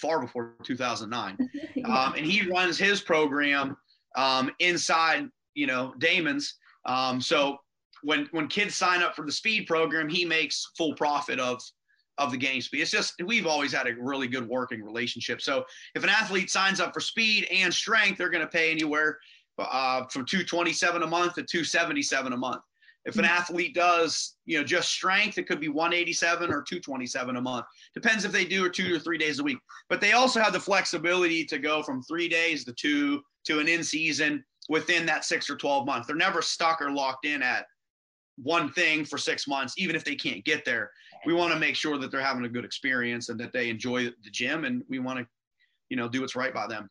far 0.00 0.20
before 0.20 0.54
2009, 0.62 1.36
yeah. 1.74 1.84
um, 1.88 2.14
and 2.14 2.24
he 2.24 2.48
runs 2.48 2.78
his 2.78 3.00
program 3.00 3.76
um, 4.16 4.52
inside. 4.60 5.28
You 5.54 5.66
know, 5.66 5.92
Daman's. 5.98 6.54
Um, 6.84 7.20
so 7.20 7.58
when 8.04 8.28
when 8.30 8.46
kids 8.46 8.76
sign 8.76 9.02
up 9.02 9.16
for 9.16 9.26
the 9.26 9.32
speed 9.32 9.66
program, 9.66 10.08
he 10.08 10.24
makes 10.24 10.70
full 10.78 10.94
profit 10.94 11.40
of 11.40 11.60
of 12.26 12.32
the 12.32 12.38
game 12.38 12.60
speed. 12.60 12.82
It's 12.82 12.90
just 12.90 13.14
we've 13.24 13.46
always 13.46 13.72
had 13.72 13.86
a 13.86 13.94
really 13.98 14.28
good 14.28 14.48
working 14.48 14.82
relationship. 14.82 15.40
So 15.40 15.64
if 15.94 16.02
an 16.02 16.08
athlete 16.08 16.50
signs 16.50 16.80
up 16.80 16.92
for 16.94 17.00
speed 17.00 17.46
and 17.50 17.72
strength, 17.72 18.18
they're 18.18 18.30
going 18.30 18.44
to 18.44 18.50
pay 18.50 18.70
anywhere 18.70 19.18
uh, 19.58 20.04
from 20.06 20.24
227 20.24 21.02
a 21.02 21.06
month 21.06 21.34
to 21.34 21.42
277 21.42 22.32
a 22.32 22.36
month. 22.36 22.62
If 23.04 23.16
an 23.16 23.24
hmm. 23.24 23.30
athlete 23.30 23.74
does, 23.74 24.36
you 24.44 24.58
know, 24.58 24.64
just 24.64 24.90
strength, 24.90 25.36
it 25.36 25.48
could 25.48 25.60
be 25.60 25.68
187 25.68 26.50
or 26.50 26.62
227 26.62 27.36
a 27.36 27.40
month. 27.40 27.66
Depends 27.94 28.24
if 28.24 28.32
they 28.32 28.44
do 28.44 28.64
or 28.64 28.68
two 28.68 28.94
or 28.94 28.98
three 28.98 29.18
days 29.18 29.40
a 29.40 29.42
week. 29.42 29.58
But 29.88 30.00
they 30.00 30.12
also 30.12 30.40
have 30.40 30.52
the 30.52 30.60
flexibility 30.60 31.44
to 31.46 31.58
go 31.58 31.82
from 31.82 32.02
three 32.02 32.28
days 32.28 32.64
to 32.64 32.72
two 32.72 33.22
to 33.46 33.58
an 33.58 33.68
in 33.68 33.82
season 33.82 34.44
within 34.68 35.04
that 35.06 35.24
six 35.24 35.50
or 35.50 35.56
12 35.56 35.84
months. 35.84 36.06
They're 36.06 36.16
never 36.16 36.42
stuck 36.42 36.80
or 36.80 36.92
locked 36.92 37.26
in 37.26 37.42
at 37.42 37.66
one 38.36 38.70
thing 38.72 39.04
for 39.04 39.18
six 39.18 39.46
months, 39.46 39.74
even 39.76 39.96
if 39.96 40.04
they 40.04 40.14
can't 40.14 40.44
get 40.44 40.64
there. 40.64 40.90
We 41.26 41.34
want 41.34 41.52
to 41.52 41.58
make 41.58 41.76
sure 41.76 41.98
that 41.98 42.10
they're 42.10 42.20
having 42.20 42.44
a 42.44 42.48
good 42.48 42.64
experience 42.64 43.28
and 43.28 43.38
that 43.40 43.52
they 43.52 43.70
enjoy 43.70 44.06
the 44.06 44.30
gym 44.30 44.64
and 44.64 44.82
we 44.88 44.98
want 44.98 45.20
to, 45.20 45.26
you 45.88 45.96
know, 45.96 46.08
do 46.08 46.20
what's 46.20 46.34
right 46.36 46.52
by 46.52 46.66
them. 46.66 46.88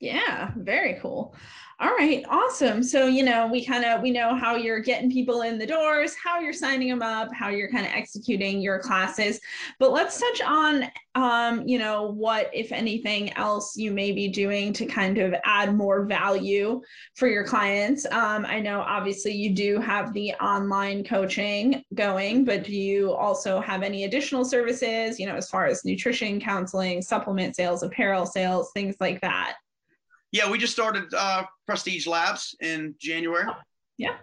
Yeah, 0.00 0.50
very 0.56 0.98
cool. 1.00 1.34
All 1.80 1.90
right, 1.90 2.24
awesome. 2.28 2.82
So, 2.84 3.06
you 3.06 3.24
know, 3.24 3.48
we 3.48 3.64
kind 3.64 3.84
of 3.84 4.00
we 4.00 4.10
know 4.12 4.34
how 4.36 4.54
you're 4.54 4.78
getting 4.80 5.10
people 5.10 5.42
in 5.42 5.58
the 5.58 5.66
doors, 5.66 6.14
how 6.22 6.38
you're 6.38 6.52
signing 6.52 6.88
them 6.88 7.02
up, 7.02 7.32
how 7.34 7.48
you're 7.48 7.70
kind 7.70 7.84
of 7.84 7.92
executing 7.92 8.60
your 8.60 8.78
classes. 8.78 9.40
But 9.80 9.90
let's 9.92 10.20
touch 10.20 10.40
on 10.42 10.84
um, 11.16 11.66
you 11.66 11.78
know, 11.78 12.10
what 12.12 12.48
if 12.52 12.70
anything 12.70 13.32
else 13.34 13.76
you 13.76 13.92
may 13.92 14.12
be 14.12 14.28
doing 14.28 14.72
to 14.74 14.86
kind 14.86 15.18
of 15.18 15.34
add 15.44 15.74
more 15.74 16.04
value 16.06 16.80
for 17.14 17.28
your 17.28 17.44
clients. 17.44 18.04
Um, 18.06 18.44
I 18.46 18.60
know 18.60 18.80
obviously 18.80 19.32
you 19.32 19.54
do 19.54 19.80
have 19.80 20.12
the 20.12 20.32
online 20.34 21.02
coaching 21.04 21.82
going, 21.94 22.44
but 22.44 22.64
do 22.64 22.72
you 22.72 23.12
also 23.12 23.60
have 23.60 23.82
any 23.82 24.04
additional 24.04 24.44
services, 24.44 25.18
you 25.18 25.26
know, 25.26 25.36
as 25.36 25.48
far 25.48 25.66
as 25.66 25.84
nutrition 25.84 26.40
counseling, 26.40 27.00
supplement 27.02 27.56
sales, 27.56 27.82
apparel 27.82 28.26
sales, 28.26 28.70
things 28.74 28.96
like 29.00 29.20
that? 29.22 29.54
Yeah, 30.34 30.50
we 30.50 30.58
just 30.58 30.72
started 30.72 31.14
uh, 31.16 31.44
Prestige 31.64 32.08
Labs 32.08 32.56
in 32.60 32.96
January. 33.00 33.46
Yeah. 33.98 34.16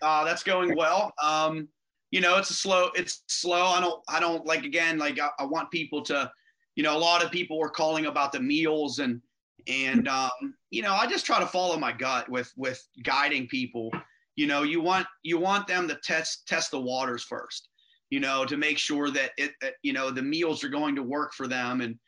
Uh, 0.00 0.24
that's 0.24 0.42
going 0.42 0.74
well. 0.74 1.12
Um, 1.22 1.68
you 2.10 2.22
know, 2.22 2.38
it's 2.38 2.48
a 2.48 2.54
slow, 2.54 2.88
it's 2.94 3.24
slow. 3.28 3.66
I 3.66 3.78
don't, 3.78 4.02
I 4.08 4.20
don't 4.20 4.46
like, 4.46 4.64
again, 4.64 4.96
like 4.96 5.20
I, 5.20 5.28
I, 5.38 5.44
want 5.44 5.70
people 5.70 6.00
to, 6.04 6.32
you 6.76 6.82
know, 6.82 6.96
a 6.96 6.98
lot 6.98 7.22
of 7.22 7.30
people 7.30 7.58
were 7.58 7.68
calling 7.68 8.06
about 8.06 8.32
the 8.32 8.40
meals 8.40 9.00
and, 9.00 9.20
and, 9.68 10.08
um, 10.08 10.54
you 10.70 10.80
know, 10.80 10.94
I 10.94 11.06
just 11.06 11.26
try 11.26 11.38
to 11.38 11.46
follow 11.46 11.76
my 11.76 11.92
gut 11.92 12.26
with, 12.30 12.50
with 12.56 12.82
guiding 13.02 13.46
people, 13.46 13.90
you 14.36 14.46
know, 14.46 14.62
you 14.62 14.80
want, 14.80 15.06
you 15.24 15.36
want 15.36 15.66
them 15.66 15.86
to 15.88 15.98
test, 16.02 16.48
test 16.48 16.70
the 16.70 16.80
waters 16.80 17.22
first, 17.22 17.68
you 18.08 18.18
know, 18.18 18.46
to 18.46 18.56
make 18.56 18.78
sure 18.78 19.10
that 19.10 19.32
it, 19.36 19.52
you 19.82 19.92
know, 19.92 20.10
the 20.10 20.22
meals 20.22 20.64
are 20.64 20.70
going 20.70 20.96
to 20.96 21.02
work 21.02 21.34
for 21.34 21.46
them. 21.46 21.82
And, 21.82 21.98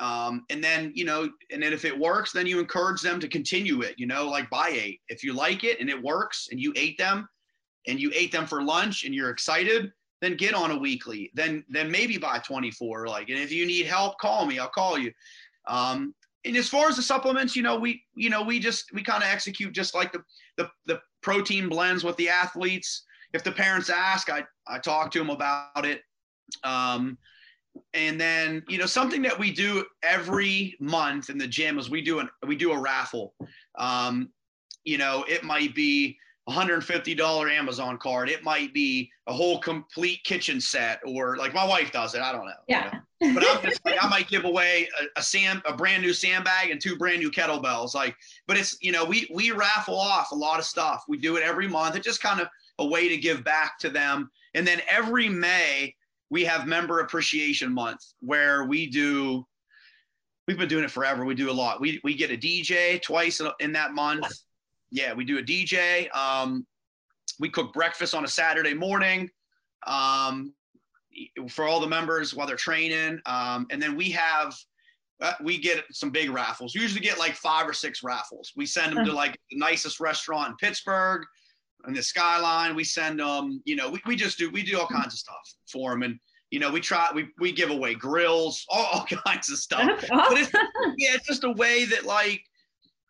um, 0.00 0.44
and 0.50 0.62
then, 0.62 0.92
you 0.94 1.04
know, 1.04 1.28
and 1.52 1.62
then 1.62 1.72
if 1.72 1.84
it 1.84 1.96
works, 1.96 2.32
then 2.32 2.46
you 2.46 2.58
encourage 2.58 3.00
them 3.00 3.20
to 3.20 3.28
continue 3.28 3.82
it, 3.82 3.94
you 3.98 4.06
know, 4.06 4.28
like 4.28 4.50
buy 4.50 4.68
eight. 4.70 5.00
If 5.08 5.22
you 5.22 5.32
like 5.32 5.64
it 5.64 5.80
and 5.80 5.88
it 5.88 6.02
works 6.02 6.48
and 6.50 6.60
you 6.60 6.72
ate 6.76 6.98
them 6.98 7.28
and 7.86 8.00
you 8.00 8.10
ate 8.14 8.32
them 8.32 8.46
for 8.46 8.62
lunch 8.62 9.04
and 9.04 9.14
you're 9.14 9.30
excited, 9.30 9.92
then 10.20 10.36
get 10.36 10.54
on 10.54 10.72
a 10.72 10.78
weekly. 10.78 11.30
Then 11.34 11.64
then 11.68 11.90
maybe 11.90 12.18
buy 12.18 12.38
24. 12.38 13.06
Like, 13.06 13.28
and 13.28 13.38
if 13.38 13.52
you 13.52 13.66
need 13.66 13.86
help, 13.86 14.18
call 14.18 14.46
me. 14.46 14.58
I'll 14.58 14.68
call 14.68 14.98
you. 14.98 15.12
Um, 15.68 16.14
and 16.44 16.56
as 16.56 16.68
far 16.68 16.88
as 16.88 16.96
the 16.96 17.02
supplements, 17.02 17.54
you 17.54 17.62
know, 17.62 17.76
we 17.76 18.02
you 18.14 18.30
know 18.30 18.42
we 18.42 18.58
just 18.58 18.92
we 18.92 19.02
kind 19.02 19.22
of 19.22 19.28
execute 19.28 19.72
just 19.72 19.94
like 19.94 20.12
the, 20.12 20.22
the 20.56 20.68
the 20.86 21.00
protein 21.22 21.68
blends 21.68 22.04
with 22.04 22.16
the 22.16 22.28
athletes. 22.28 23.04
If 23.32 23.44
the 23.44 23.52
parents 23.52 23.90
ask, 23.90 24.30
I 24.30 24.44
I 24.66 24.78
talk 24.78 25.10
to 25.12 25.18
them 25.18 25.30
about 25.30 25.84
it. 25.84 26.02
Um, 26.64 27.18
and 27.94 28.20
then 28.20 28.62
you 28.68 28.78
know 28.78 28.86
something 28.86 29.22
that 29.22 29.38
we 29.38 29.52
do 29.52 29.84
every 30.02 30.76
month 30.80 31.30
in 31.30 31.38
the 31.38 31.46
gym 31.46 31.78
is 31.78 31.90
we 31.90 32.02
do 32.02 32.18
an 32.18 32.28
we 32.46 32.56
do 32.56 32.72
a 32.72 32.80
raffle. 32.80 33.34
Um, 33.78 34.30
you 34.84 34.98
know 34.98 35.24
it 35.28 35.44
might 35.44 35.74
be 35.74 36.16
$150 36.48 37.50
amazon 37.50 37.98
card. 37.98 38.30
It 38.30 38.42
might 38.42 38.72
be 38.72 39.10
a 39.26 39.32
whole 39.32 39.58
complete 39.58 40.24
kitchen 40.24 40.60
set 40.60 41.00
or 41.04 41.36
like 41.36 41.52
my 41.52 41.66
wife 41.66 41.92
does 41.92 42.14
it. 42.14 42.22
I 42.22 42.32
don't 42.32 42.46
know 42.46 42.52
yeah. 42.68 43.00
you 43.20 43.32
know? 43.32 43.34
but 43.34 43.44
i'm 43.48 43.62
just 43.62 43.84
like 43.84 43.96
i 44.00 44.08
might 44.08 44.28
give 44.28 44.44
away 44.44 44.88
a, 45.00 45.18
a 45.18 45.22
sand 45.22 45.60
a 45.66 45.74
brand 45.74 46.02
new 46.02 46.12
sandbag 46.12 46.70
and 46.70 46.80
two 46.80 46.96
brand 46.96 47.20
new 47.20 47.30
kettlebells. 47.30 47.94
Like 47.94 48.16
but 48.46 48.56
it's 48.56 48.78
you 48.80 48.92
know 48.92 49.04
we 49.04 49.28
we 49.34 49.50
raffle 49.50 49.98
off 49.98 50.32
a 50.32 50.34
lot 50.34 50.58
of 50.58 50.64
stuff. 50.64 51.04
We 51.08 51.18
do 51.18 51.36
it 51.36 51.42
every 51.42 51.68
month. 51.68 51.96
It's 51.96 52.06
just 52.06 52.22
kind 52.22 52.40
of 52.40 52.48
a 52.78 52.86
way 52.86 53.08
to 53.08 53.16
give 53.16 53.44
back 53.44 53.78
to 53.80 53.90
them. 53.90 54.30
And 54.54 54.66
then 54.66 54.80
every 54.88 55.28
may 55.28 55.94
we 56.30 56.44
have 56.44 56.66
member 56.66 57.00
appreciation 57.00 57.72
month 57.72 58.00
where 58.20 58.64
we 58.64 58.88
do 58.88 59.46
we've 60.46 60.58
been 60.58 60.68
doing 60.68 60.84
it 60.84 60.90
forever. 60.90 61.26
We 61.26 61.34
do 61.34 61.50
a 61.50 61.52
lot. 61.52 61.80
We, 61.80 62.00
we 62.04 62.14
get 62.14 62.30
a 62.30 62.36
dj 62.36 63.02
twice 63.02 63.40
in 63.60 63.72
that 63.72 63.92
month. 63.92 64.26
Yeah 64.90 65.12
we 65.12 65.24
do 65.24 65.38
a 65.38 65.42
dj 65.42 66.14
um, 66.14 66.66
we 67.38 67.50
cook 67.50 67.72
breakfast 67.72 68.14
on 68.14 68.24
a 68.24 68.28
saturday 68.28 68.74
morning 68.74 69.30
um, 69.86 70.52
for 71.48 71.66
all 71.66 71.80
the 71.80 71.86
members 71.86 72.34
while 72.34 72.46
they're 72.46 72.56
training. 72.56 73.20
Um, 73.26 73.66
and 73.70 73.80
then 73.80 73.96
we 73.96 74.10
have 74.10 74.54
uh, 75.20 75.32
we 75.42 75.58
get 75.58 75.84
some 75.90 76.10
big 76.10 76.30
raffles. 76.30 76.74
We 76.74 76.80
usually 76.80 77.00
get 77.00 77.18
like 77.18 77.34
five 77.34 77.68
or 77.68 77.72
six 77.72 78.04
raffles. 78.04 78.52
We 78.54 78.66
send 78.66 78.96
them 78.96 79.04
to 79.04 79.12
like 79.12 79.36
the 79.50 79.58
nicest 79.58 79.98
restaurant 79.98 80.50
in 80.50 80.56
pittsburgh 80.56 81.22
and 81.88 81.96
the 81.96 82.02
skyline 82.02 82.76
we 82.76 82.84
send 82.84 83.18
them 83.18 83.60
you 83.64 83.74
know 83.74 83.90
we, 83.90 84.00
we 84.06 84.14
just 84.14 84.38
do 84.38 84.50
we 84.50 84.62
do 84.62 84.78
all 84.78 84.86
kinds 84.86 85.14
of 85.14 85.18
stuff 85.18 85.54
for 85.66 85.90
them 85.90 86.02
and 86.02 86.18
you 86.50 86.60
know 86.60 86.70
we 86.70 86.80
try 86.80 87.08
we, 87.14 87.28
we 87.40 87.50
give 87.50 87.70
away 87.70 87.94
grills 87.94 88.64
all, 88.70 88.86
all 88.92 89.06
kinds 89.24 89.50
of 89.50 89.58
stuff 89.58 90.04
awesome. 90.10 90.16
but 90.28 90.38
it's, 90.38 90.52
yeah 90.98 91.14
it's 91.14 91.26
just 91.26 91.44
a 91.44 91.52
way 91.52 91.84
that 91.84 92.04
like 92.04 92.42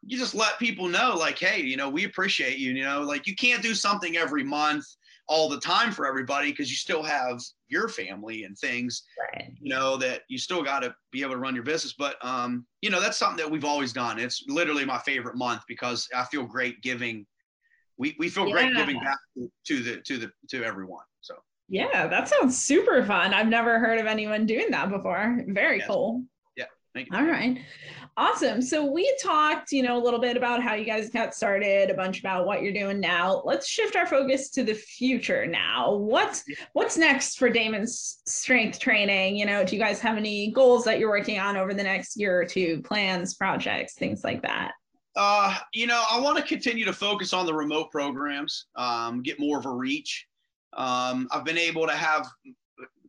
you 0.03 0.17
just 0.17 0.35
let 0.35 0.59
people 0.59 0.89
know 0.89 1.15
like 1.19 1.39
hey 1.39 1.61
you 1.61 1.77
know 1.77 1.91
we 1.91 2.05
appreciate 2.05 2.59
you 2.59 2.73
you 2.73 2.85
know 2.85 3.03
like 3.03 3.27
you 3.27 3.35
can't 3.35 3.63
do 3.63 3.75
something 3.75 4.17
every 4.17 4.45
month 4.45 4.85
all 5.27 5.49
the 5.49 5.61
time 5.61 5.93
for 5.93 6.07
everybody 6.07 6.51
because 6.51 6.71
you 6.71 6.77
still 6.77 7.03
have 7.03 7.39
your 7.69 7.87
family 7.89 8.45
and 8.45 8.57
things 8.57 9.03
right. 9.35 9.53
you 9.61 9.75
know 9.75 9.97
that 9.97 10.23
you 10.29 10.39
still 10.39 10.63
got 10.63 10.81
to 10.81 10.95
be 11.13 11.21
able 11.21 11.33
to 11.33 11.39
run 11.39 11.55
your 11.55 11.65
business 11.65 11.95
but 11.99 12.17
um 12.25 12.65
you 12.81 12.91
know 12.91 13.01
that's 13.01 13.19
something 13.19 13.37
that 13.37 13.51
we've 13.51 13.65
always 13.65 13.93
done 13.93 14.19
it's 14.19 14.45
literally 14.49 14.85
my 14.85 14.99
favorite 14.99 15.37
month 15.37 15.63
because 15.69 16.09
i 16.15 16.25
feel 16.25 16.45
great 16.45 16.81
giving 16.81 17.27
we, 17.99 18.17
we 18.19 18.29
feel 18.29 18.47
yeah. 18.47 18.53
great 18.53 18.77
giving 18.77 19.01
back 19.01 19.19
to 19.67 19.83
the 19.83 20.01
to 20.03 20.19
the 20.19 20.31
to 20.51 20.65
everyone. 20.65 21.05
So 21.21 21.35
yeah, 21.69 22.07
that 22.07 22.29
sounds 22.29 22.57
super 22.57 23.05
fun. 23.05 23.35
I've 23.35 23.49
never 23.49 23.79
heard 23.79 23.99
of 23.99 24.07
anyone 24.07 24.47
doing 24.47 24.71
that 24.71 24.89
before. 24.89 25.45
Very 25.49 25.79
yes. 25.79 25.87
cool. 25.87 26.23
Yeah. 26.57 26.65
Thank 26.95 27.09
you. 27.11 27.19
All 27.19 27.25
right. 27.25 27.59
Awesome. 28.17 28.61
So 28.63 28.85
we 28.85 29.17
talked, 29.23 29.71
you 29.71 29.83
know, 29.83 29.97
a 29.97 30.03
little 30.03 30.19
bit 30.19 30.37
about 30.37 30.61
how 30.61 30.75
you 30.75 30.85
guys 30.85 31.11
got 31.11 31.35
started, 31.35 31.89
a 31.89 31.95
bunch 31.95 32.19
about 32.19 32.47
what 32.47 32.63
you're 32.63 32.73
doing 32.73 32.99
now. 32.99 33.43
Let's 33.45 33.69
shift 33.69 33.95
our 33.95 34.07
focus 34.07 34.51
to 34.51 34.65
the 34.65 34.75
future 34.75 35.47
now. 35.47 35.95
What's 35.95 36.43
what's 36.73 36.97
next 36.97 37.39
for 37.39 37.51
Daman's 37.51 38.23
strength 38.27 38.81
training? 38.81 39.37
You 39.37 39.47
know, 39.47 39.65
do 39.65 39.77
you 39.77 39.83
guys 39.83 40.01
have 40.01 40.17
any 40.17 40.51
goals 40.51 40.85
that 40.85 40.99
you're 40.99 41.11
working 41.11 41.39
on 41.39 41.57
over 41.57 41.75
the 41.75 41.83
next 41.83 42.19
year 42.19 42.41
or 42.41 42.45
two, 42.45 42.81
plans, 42.83 43.35
projects, 43.35 43.95
things 43.95 44.25
like 44.25 44.43
that? 44.43 44.73
Uh, 45.19 45.53
you 45.75 45.89
know, 45.89 46.05
I 46.09 46.21
want 46.21 46.39
to 46.39 46.45
continue 46.45 46.85
to 46.85 46.93
focus 46.93 47.33
on 47.33 47.45
the 47.45 47.53
remote 47.53 47.91
programs, 47.91 48.67
um, 48.77 49.21
get 49.21 49.41
more 49.41 49.59
of 49.59 49.67
a 49.67 49.71
reach. 49.71 50.29
Um, 50.75 51.27
I've 51.33 51.45
been 51.45 51.59
able 51.59 51.89
to 51.89 51.93
have 51.93 52.29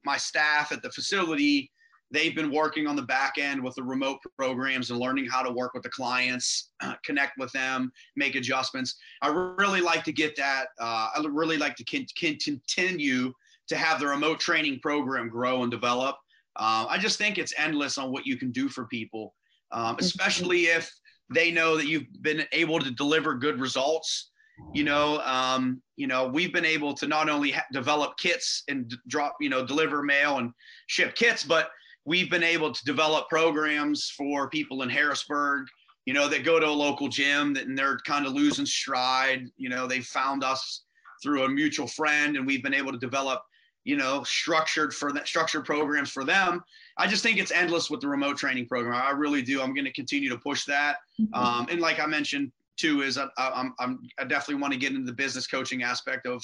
my 0.04 0.18
staff 0.18 0.72
at 0.72 0.82
the 0.82 0.90
facility. 0.90 1.72
They've 2.10 2.34
been 2.34 2.52
working 2.52 2.88
on 2.88 2.96
the 2.96 3.04
back 3.04 3.38
end 3.38 3.64
with 3.64 3.76
the 3.76 3.84
remote 3.84 4.18
programs 4.36 4.90
and 4.90 5.00
learning 5.00 5.28
how 5.28 5.44
to 5.44 5.52
work 5.52 5.76
with 5.76 5.84
the 5.84 5.90
clients, 5.90 6.72
connect 7.06 7.38
with 7.38 7.52
them, 7.52 7.92
make 8.16 8.34
adjustments. 8.34 8.96
I 9.22 9.28
really 9.28 9.82
like 9.82 10.04
to 10.06 10.12
get 10.12 10.36
that. 10.38 10.70
Uh, 10.80 11.10
I 11.16 11.24
really 11.30 11.58
like 11.58 11.76
to 11.76 11.84
con- 11.84 12.08
continue 12.44 13.32
to 13.68 13.78
have 13.78 14.00
the 14.00 14.08
remote 14.08 14.40
training 14.40 14.80
program 14.80 15.30
grow 15.30 15.62
and 15.62 15.70
develop. 15.70 16.16
Uh, 16.56 16.88
I 16.90 16.98
just 16.98 17.20
think 17.20 17.38
it's 17.38 17.54
endless 17.56 18.00
on 18.00 18.12
what 18.12 18.26
you 18.26 18.36
can 18.36 18.50
do 18.52 18.68
for 18.68 18.86
people, 18.86 19.36
um, 19.72 19.96
especially 20.00 20.62
if 20.62 20.92
they 21.34 21.52
know 21.52 21.78
that 21.78 21.88
you've 21.88 22.08
been 22.22 22.44
able 22.52 22.80
to 22.80 22.92
deliver 22.92 23.36
good 23.36 23.60
results. 23.60 24.32
You 24.74 24.84
know 24.84 25.20
um, 25.22 25.82
you 25.96 26.08
know 26.08 26.28
we've 26.28 26.52
been 26.52 26.66
able 26.66 26.94
to 26.96 27.08
not 27.08 27.30
only 27.30 27.52
ha- 27.52 27.66
develop 27.72 28.18
kits 28.18 28.64
and 28.68 28.90
d- 28.90 28.98
drop 29.08 29.36
you 29.40 29.50
know 29.50 29.66
deliver 29.66 30.04
mail 30.04 30.38
and 30.38 30.52
ship 30.88 31.16
kits 31.16 31.46
but 31.46 31.70
we've 32.04 32.30
been 32.30 32.44
able 32.44 32.74
to 32.74 32.84
develop 32.84 33.30
programs 33.30 34.12
for 34.18 34.50
people 34.50 34.82
in 34.82 34.90
harrisburg 34.90 35.66
you 36.10 36.16
know 36.16 36.28
that 36.28 36.44
go 36.44 36.60
to 36.60 36.68
a 36.68 36.72
local 36.72 37.08
gym 37.08 37.56
and 37.56 37.78
they're 37.78 38.00
kind 38.00 38.26
of 38.26 38.34
losing 38.34 38.66
stride. 38.66 39.46
You 39.58 39.70
know 39.70 39.86
they 39.86 40.00
found 40.02 40.44
us 40.44 40.86
through 41.22 41.44
a 41.44 41.50
mutual 41.50 41.86
friend 41.86 42.36
and 42.36 42.48
we've 42.48 42.64
been 42.64 42.74
able 42.74 42.92
to 42.92 42.98
develop 42.98 43.44
you 43.84 43.96
know 43.96 44.24
structured 44.24 44.92
for 44.92 45.12
that 45.12 45.28
structured 45.28 45.66
programs 45.66 46.10
for 46.10 46.24
them 46.24 46.64
I 47.00 47.08
just 47.08 47.24
think 47.24 47.40
it's 47.40 47.52
endless 47.52 47.90
with 47.90 48.02
the 48.02 48.08
remote 48.08 48.38
training 48.38 48.68
program. 48.68 49.02
I 49.02 49.12
really 49.12 49.42
do. 49.42 49.62
I'm 49.62 49.74
going 49.74 49.86
to 49.86 49.94
continue 49.94 50.30
to 50.30 50.38
push 50.38 50.66
that. 50.66 50.98
Mm-hmm. 51.20 51.34
Um, 51.34 51.68
and 51.72 51.80
like 51.80 52.00
I 52.00 52.06
mentioned 52.06 52.52
too, 52.78 53.02
is 53.02 53.18
I, 53.18 53.28
I'm, 53.38 53.74
I'm, 53.80 54.02
I 54.20 54.26
definitely 54.26 54.62
want 54.62 54.74
to 54.74 54.80
get 54.80 54.92
into 54.92 55.06
the 55.06 55.14
business 55.14 55.48
coaching 55.48 55.82
aspect 55.82 56.28
of, 56.28 56.44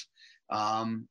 um, 0.49 1.07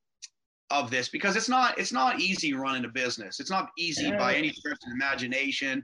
of 0.71 0.89
this 0.89 1.09
because 1.09 1.35
it's 1.35 1.47
not, 1.47 1.77
it's 1.77 1.93
not 1.93 2.19
easy 2.19 2.53
running 2.53 2.85
a 2.85 2.89
business. 2.89 3.39
It's 3.39 3.51
not 3.51 3.69
easy 3.77 4.11
by 4.11 4.33
any 4.33 4.51
stretch 4.51 4.79
of 4.85 4.93
imagination. 4.93 5.83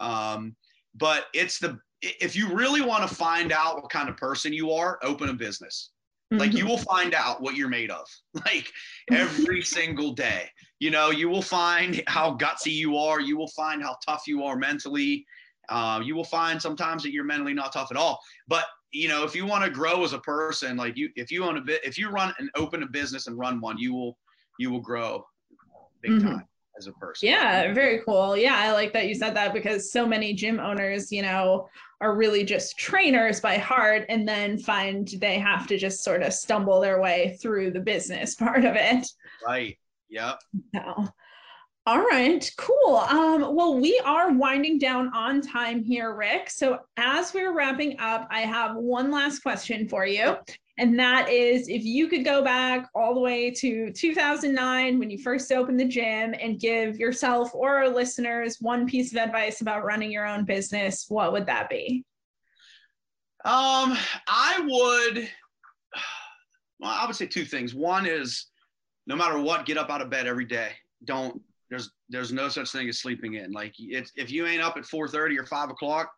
Um, 0.00 0.54
but 0.94 1.26
it's 1.34 1.58
the, 1.58 1.78
if 2.02 2.36
you 2.36 2.54
really 2.54 2.80
want 2.80 3.08
to 3.08 3.12
find 3.12 3.50
out 3.50 3.82
what 3.82 3.90
kind 3.90 4.08
of 4.08 4.16
person 4.16 4.52
you 4.52 4.70
are, 4.70 5.00
open 5.02 5.28
a 5.28 5.34
business. 5.34 5.90
Like 6.32 6.52
you 6.52 6.60
mm-hmm. 6.60 6.68
will 6.68 6.78
find 6.78 7.12
out 7.12 7.42
what 7.42 7.56
you're 7.56 7.68
made 7.68 7.90
of, 7.90 8.06
like 8.46 8.70
every 9.10 9.62
single 9.62 10.12
day. 10.12 10.48
You 10.80 10.90
know, 10.90 11.10
you 11.10 11.28
will 11.28 11.42
find 11.42 12.02
how 12.06 12.36
gutsy 12.36 12.72
you 12.72 12.96
are. 12.96 13.20
You 13.20 13.36
will 13.36 13.48
find 13.48 13.82
how 13.82 13.96
tough 14.04 14.24
you 14.26 14.42
are 14.44 14.56
mentally. 14.56 15.24
Uh, 15.68 16.00
you 16.02 16.16
will 16.16 16.24
find 16.24 16.60
sometimes 16.60 17.02
that 17.02 17.12
you're 17.12 17.24
mentally 17.24 17.54
not 17.54 17.72
tough 17.72 17.88
at 17.90 17.96
all. 17.96 18.18
But 18.48 18.64
you 18.92 19.08
know, 19.08 19.22
if 19.22 19.36
you 19.36 19.46
want 19.46 19.64
to 19.64 19.70
grow 19.70 20.02
as 20.02 20.12
a 20.12 20.18
person, 20.18 20.76
like 20.76 20.96
you, 20.96 21.10
if 21.14 21.30
you 21.30 21.44
own 21.44 21.56
a 21.56 21.60
bit, 21.60 21.84
if 21.84 21.96
you 21.96 22.10
run 22.10 22.34
and 22.38 22.50
open 22.56 22.82
a 22.82 22.86
business 22.86 23.28
and 23.28 23.38
run 23.38 23.60
one, 23.60 23.78
you 23.78 23.94
will, 23.94 24.18
you 24.58 24.70
will 24.70 24.80
grow 24.80 25.24
big 26.02 26.12
mm-hmm. 26.12 26.28
time 26.28 26.48
as 26.76 26.86
a 26.86 26.92
person. 26.92 27.28
Yeah, 27.28 27.72
very 27.72 28.00
cool. 28.04 28.36
Yeah, 28.36 28.56
I 28.56 28.72
like 28.72 28.92
that 28.94 29.06
you 29.06 29.14
said 29.14 29.34
that 29.36 29.52
because 29.52 29.92
so 29.92 30.06
many 30.06 30.32
gym 30.32 30.58
owners, 30.58 31.12
you 31.12 31.22
know, 31.22 31.68
are 32.00 32.16
really 32.16 32.44
just 32.44 32.78
trainers 32.78 33.40
by 33.40 33.58
heart 33.58 34.06
and 34.08 34.26
then 34.26 34.58
find 34.58 35.06
they 35.20 35.38
have 35.38 35.66
to 35.68 35.78
just 35.78 36.02
sort 36.02 36.22
of 36.22 36.32
stumble 36.32 36.80
their 36.80 37.00
way 37.00 37.36
through 37.40 37.70
the 37.70 37.80
business 37.80 38.34
part 38.36 38.64
of 38.64 38.74
it. 38.76 39.06
Right. 39.46 39.78
Yep. 40.10 40.40
So, 40.74 41.08
all 41.86 42.00
right, 42.00 42.48
cool. 42.58 42.96
Um, 42.96 43.54
well, 43.54 43.78
we 43.78 44.00
are 44.04 44.32
winding 44.32 44.78
down 44.78 45.10
on 45.14 45.40
time 45.40 45.82
here, 45.82 46.14
Rick. 46.14 46.50
So, 46.50 46.80
as 46.96 47.32
we're 47.32 47.54
wrapping 47.54 47.98
up, 47.98 48.28
I 48.30 48.40
have 48.40 48.76
one 48.76 49.10
last 49.10 49.40
question 49.40 49.88
for 49.88 50.04
you. 50.06 50.36
And 50.78 50.98
that 50.98 51.28
is 51.28 51.68
if 51.68 51.84
you 51.84 52.08
could 52.08 52.24
go 52.24 52.42
back 52.42 52.88
all 52.94 53.12
the 53.12 53.20
way 53.20 53.50
to 53.50 53.92
2009 53.92 54.98
when 54.98 55.10
you 55.10 55.18
first 55.18 55.52
opened 55.52 55.78
the 55.78 55.84
gym 55.84 56.34
and 56.40 56.58
give 56.58 56.96
yourself 56.96 57.54
or 57.54 57.76
our 57.76 57.88
listeners 57.88 58.56
one 58.60 58.86
piece 58.86 59.12
of 59.12 59.18
advice 59.18 59.60
about 59.60 59.84
running 59.84 60.10
your 60.10 60.26
own 60.26 60.46
business, 60.46 61.04
what 61.08 61.32
would 61.32 61.44
that 61.46 61.68
be? 61.68 62.02
Um, 63.44 63.96
I 64.26 64.58
would, 64.60 65.18
well, 66.80 66.90
I 66.90 67.06
would 67.06 67.16
say 67.16 67.26
two 67.26 67.44
things. 67.44 67.74
One 67.74 68.06
is 68.06 68.49
no 69.10 69.16
matter 69.16 69.40
what, 69.40 69.66
get 69.66 69.76
up 69.76 69.90
out 69.90 70.00
of 70.00 70.08
bed 70.08 70.28
every 70.28 70.44
day. 70.44 70.70
Don't 71.04 71.42
there's 71.68 71.90
there's 72.08 72.32
no 72.32 72.48
such 72.48 72.70
thing 72.70 72.88
as 72.88 73.00
sleeping 73.00 73.34
in. 73.34 73.50
Like 73.50 73.74
it's 73.76 74.12
if 74.14 74.30
you 74.30 74.46
ain't 74.46 74.62
up 74.62 74.76
at 74.76 74.84
4:30 74.84 75.36
or 75.36 75.44
5 75.44 75.70
o'clock 75.70 76.12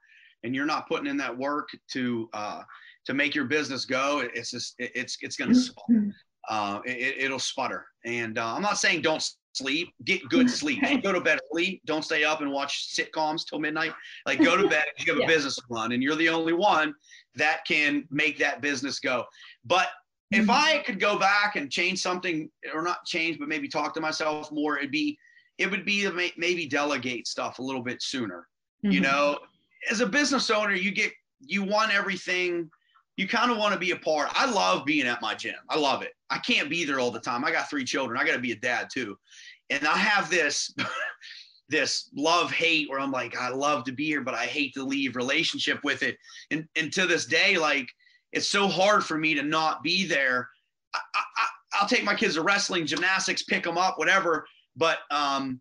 and 0.44 0.54
you're 0.54 0.66
not 0.66 0.86
putting 0.88 1.06
in 1.06 1.16
that 1.16 1.36
work 1.36 1.70
to 1.92 2.28
uh, 2.34 2.62
to 3.06 3.14
make 3.14 3.34
your 3.34 3.46
business 3.46 3.86
go, 3.86 4.22
it's 4.34 4.50
just 4.50 4.74
it's 4.78 5.16
it's 5.22 5.36
gonna 5.36 5.52
mm-hmm. 5.52 6.10
uh, 6.50 6.80
it, 6.84 7.30
will 7.30 7.38
sputter. 7.38 7.86
And 8.04 8.36
uh, 8.36 8.54
I'm 8.54 8.62
not 8.62 8.76
saying 8.76 9.00
don't 9.00 9.26
sleep, 9.54 9.88
get 10.04 10.28
good 10.28 10.50
sleep. 10.60 10.82
Go 11.02 11.12
to 11.12 11.20
bed 11.20 11.38
early. 11.50 11.80
Don't 11.86 12.04
stay 12.04 12.24
up 12.24 12.42
and 12.42 12.52
watch 12.52 12.94
sitcoms 12.94 13.46
till 13.48 13.58
midnight. 13.58 13.94
Like 14.26 14.42
go 14.42 14.54
to 14.54 14.68
bed 14.68 14.84
if 14.98 15.06
you 15.06 15.14
have 15.14 15.20
a 15.20 15.22
yeah. 15.26 15.34
business 15.34 15.56
to 15.56 15.62
run, 15.70 15.92
and 15.92 16.02
you're 16.02 16.16
the 16.16 16.28
only 16.28 16.52
one 16.52 16.92
that 17.36 17.64
can 17.66 18.06
make 18.10 18.38
that 18.38 18.60
business 18.60 19.00
go. 19.00 19.24
But 19.64 19.88
if 20.32 20.42
mm-hmm. 20.42 20.50
I 20.50 20.82
could 20.84 20.98
go 20.98 21.18
back 21.18 21.56
and 21.56 21.70
change 21.70 22.00
something, 22.00 22.50
or 22.74 22.82
not 22.82 23.04
change, 23.04 23.38
but 23.38 23.48
maybe 23.48 23.68
talk 23.68 23.92
to 23.94 24.00
myself 24.00 24.50
more, 24.50 24.78
it'd 24.78 24.90
be 24.90 25.18
it 25.58 25.70
would 25.70 25.84
be 25.84 26.08
maybe 26.36 26.66
delegate 26.66 27.28
stuff 27.28 27.58
a 27.58 27.62
little 27.62 27.82
bit 27.82 28.02
sooner. 28.02 28.48
Mm-hmm. 28.84 28.92
You 28.92 29.00
know, 29.00 29.38
as 29.90 30.00
a 30.00 30.06
business 30.06 30.50
owner, 30.50 30.74
you 30.74 30.90
get 30.90 31.12
you 31.40 31.62
want 31.62 31.94
everything. 31.94 32.70
You 33.18 33.28
kind 33.28 33.52
of 33.52 33.58
want 33.58 33.74
to 33.74 33.78
be 33.78 33.90
a 33.90 33.96
part. 33.96 34.30
I 34.32 34.50
love 34.50 34.86
being 34.86 35.06
at 35.06 35.20
my 35.20 35.34
gym. 35.34 35.54
I 35.68 35.78
love 35.78 36.00
it. 36.00 36.12
I 36.30 36.38
can't 36.38 36.70
be 36.70 36.84
there 36.84 36.98
all 36.98 37.10
the 37.10 37.20
time. 37.20 37.44
I 37.44 37.52
got 37.52 37.68
three 37.68 37.84
children. 37.84 38.18
I 38.18 38.24
got 38.24 38.32
to 38.32 38.40
be 38.40 38.52
a 38.52 38.56
dad 38.56 38.88
too, 38.92 39.16
and 39.70 39.86
I 39.86 39.96
have 39.96 40.30
this. 40.30 40.74
this 41.68 42.10
love 42.14 42.50
hate 42.50 42.90
where 42.90 43.00
I'm 43.00 43.12
like, 43.12 43.34
I 43.34 43.48
love 43.48 43.84
to 43.84 43.92
be 43.92 44.04
here, 44.04 44.20
but 44.20 44.34
I 44.34 44.44
hate 44.44 44.74
to 44.74 44.84
leave 44.84 45.16
relationship 45.16 45.82
with 45.82 46.02
it. 46.02 46.18
And, 46.50 46.68
and 46.76 46.92
to 46.92 47.06
this 47.06 47.24
day, 47.24 47.56
like 47.56 47.88
it's 48.32 48.48
so 48.48 48.66
hard 48.68 49.04
for 49.04 49.18
me 49.18 49.34
to 49.34 49.42
not 49.42 49.82
be 49.82 50.06
there. 50.06 50.48
I, 50.94 50.98
I, 51.14 51.46
I'll 51.74 51.88
take 51.88 52.04
my 52.04 52.14
kids 52.14 52.34
to 52.34 52.42
wrestling, 52.42 52.86
gymnastics, 52.86 53.42
pick 53.42 53.64
them 53.64 53.78
up, 53.78 53.98
whatever. 53.98 54.46
But 54.76 54.98
um, 55.10 55.60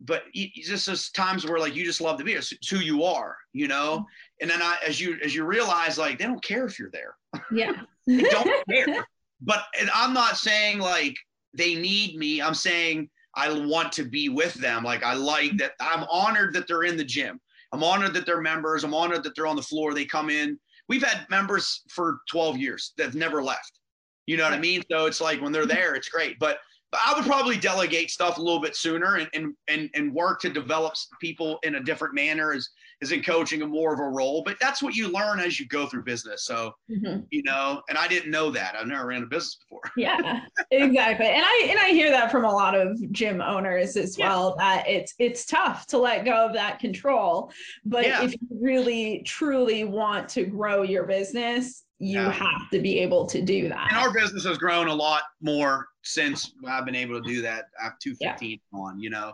but 0.00 0.24
it's 0.34 0.68
just 0.68 0.86
those 0.86 1.10
times 1.10 1.46
where 1.46 1.58
like 1.58 1.74
you 1.74 1.84
just 1.84 2.00
love 2.00 2.18
to 2.18 2.24
be 2.24 2.32
it's 2.32 2.52
who 2.68 2.78
you 2.78 3.04
are, 3.04 3.36
you 3.52 3.68
know. 3.68 4.04
And 4.40 4.50
then 4.50 4.62
I, 4.62 4.76
as 4.86 5.00
you 5.00 5.18
as 5.24 5.34
you 5.34 5.44
realize, 5.44 5.98
like 5.98 6.18
they 6.18 6.24
don't 6.24 6.42
care 6.42 6.66
if 6.66 6.78
you're 6.78 6.90
there. 6.90 7.16
Yeah, 7.52 7.72
they 8.06 8.22
don't 8.22 8.50
care. 8.68 9.06
But 9.40 9.64
and 9.78 9.90
I'm 9.94 10.12
not 10.12 10.36
saying 10.36 10.80
like 10.80 11.16
they 11.54 11.74
need 11.74 12.16
me. 12.16 12.42
I'm 12.42 12.54
saying 12.54 13.08
I 13.34 13.52
want 13.52 13.92
to 13.92 14.04
be 14.04 14.28
with 14.28 14.54
them. 14.54 14.82
Like 14.82 15.02
I 15.02 15.14
like 15.14 15.56
that. 15.58 15.72
I'm 15.80 16.04
honored 16.10 16.52
that 16.54 16.66
they're 16.66 16.84
in 16.84 16.96
the 16.96 17.04
gym. 17.04 17.40
I'm 17.72 17.84
honored 17.84 18.14
that 18.14 18.26
they're 18.26 18.40
members. 18.40 18.82
I'm 18.82 18.94
honored 18.94 19.22
that 19.22 19.34
they're 19.36 19.46
on 19.46 19.56
the 19.56 19.62
floor. 19.62 19.94
They 19.94 20.04
come 20.04 20.30
in. 20.30 20.58
We've 20.90 21.04
had 21.04 21.24
members 21.30 21.82
for 21.88 22.18
12 22.28 22.58
years 22.58 22.94
that've 22.98 23.14
never 23.14 23.44
left. 23.44 23.78
You 24.26 24.36
know 24.36 24.42
what 24.42 24.52
I 24.52 24.58
mean? 24.58 24.82
So 24.90 25.06
it's 25.06 25.20
like 25.20 25.40
when 25.40 25.52
they're 25.52 25.64
there, 25.64 25.94
it's 25.94 26.08
great. 26.08 26.36
But 26.40 26.58
but 26.90 27.00
I 27.06 27.14
would 27.14 27.24
probably 27.24 27.56
delegate 27.56 28.10
stuff 28.10 28.38
a 28.38 28.42
little 28.42 28.60
bit 28.60 28.74
sooner 28.74 29.14
and 29.14 29.30
and 29.32 29.54
and, 29.68 29.88
and 29.94 30.12
work 30.12 30.40
to 30.40 30.50
develop 30.50 30.94
people 31.20 31.60
in 31.62 31.76
a 31.76 31.80
different 31.80 32.12
manner 32.12 32.52
as 32.52 32.68
is 33.00 33.12
in 33.12 33.22
coaching 33.22 33.62
a 33.62 33.66
more 33.66 33.94
of 33.94 34.00
a 34.00 34.08
role. 34.08 34.42
But 34.44 34.58
that's 34.60 34.82
what 34.82 34.94
you 34.94 35.08
learn 35.08 35.40
as 35.40 35.58
you 35.58 35.66
go 35.66 35.86
through 35.86 36.04
business. 36.04 36.44
So 36.44 36.72
mm-hmm. 36.90 37.20
you 37.30 37.42
know, 37.42 37.82
and 37.88 37.96
I 37.96 38.08
didn't 38.08 38.30
know 38.30 38.50
that. 38.50 38.74
I've 38.74 38.86
never 38.86 39.06
ran 39.06 39.22
a 39.22 39.26
business 39.26 39.56
before. 39.56 39.80
yeah, 39.96 40.40
exactly. 40.70 41.26
And 41.26 41.44
I 41.44 41.66
and 41.70 41.78
I 41.78 41.88
hear 41.90 42.10
that 42.10 42.30
from 42.30 42.44
a 42.44 42.52
lot 42.52 42.74
of 42.74 42.98
gym 43.12 43.40
owners 43.40 43.96
as 43.96 44.18
yeah. 44.18 44.28
well. 44.28 44.56
That 44.56 44.86
it's 44.86 45.14
it's 45.18 45.44
tough 45.46 45.86
to 45.88 45.98
let 45.98 46.24
go 46.24 46.46
of 46.46 46.52
that 46.54 46.78
control. 46.78 47.50
But 47.84 48.06
yeah. 48.06 48.22
if 48.22 48.32
you 48.32 48.48
really 48.60 49.22
truly 49.24 49.84
want 49.84 50.28
to 50.30 50.44
grow 50.44 50.82
your 50.82 51.04
business, 51.04 51.84
you 52.00 52.20
yeah. 52.20 52.32
have 52.32 52.70
to 52.72 52.80
be 52.80 52.98
able 52.98 53.26
to 53.26 53.42
do 53.42 53.68
that. 53.68 53.88
And 53.90 53.98
our 53.98 54.12
business 54.12 54.44
has 54.44 54.58
grown 54.58 54.88
a 54.88 54.94
lot 54.94 55.22
more 55.40 55.86
since 56.02 56.52
I've 56.66 56.86
been 56.86 56.94
able 56.94 57.22
to 57.22 57.28
do 57.28 57.42
that 57.42 57.66
I 57.80 57.84
have 57.84 57.98
215 58.02 58.50
yeah. 58.50 58.78
on, 58.78 58.98
you 58.98 59.10
know. 59.10 59.32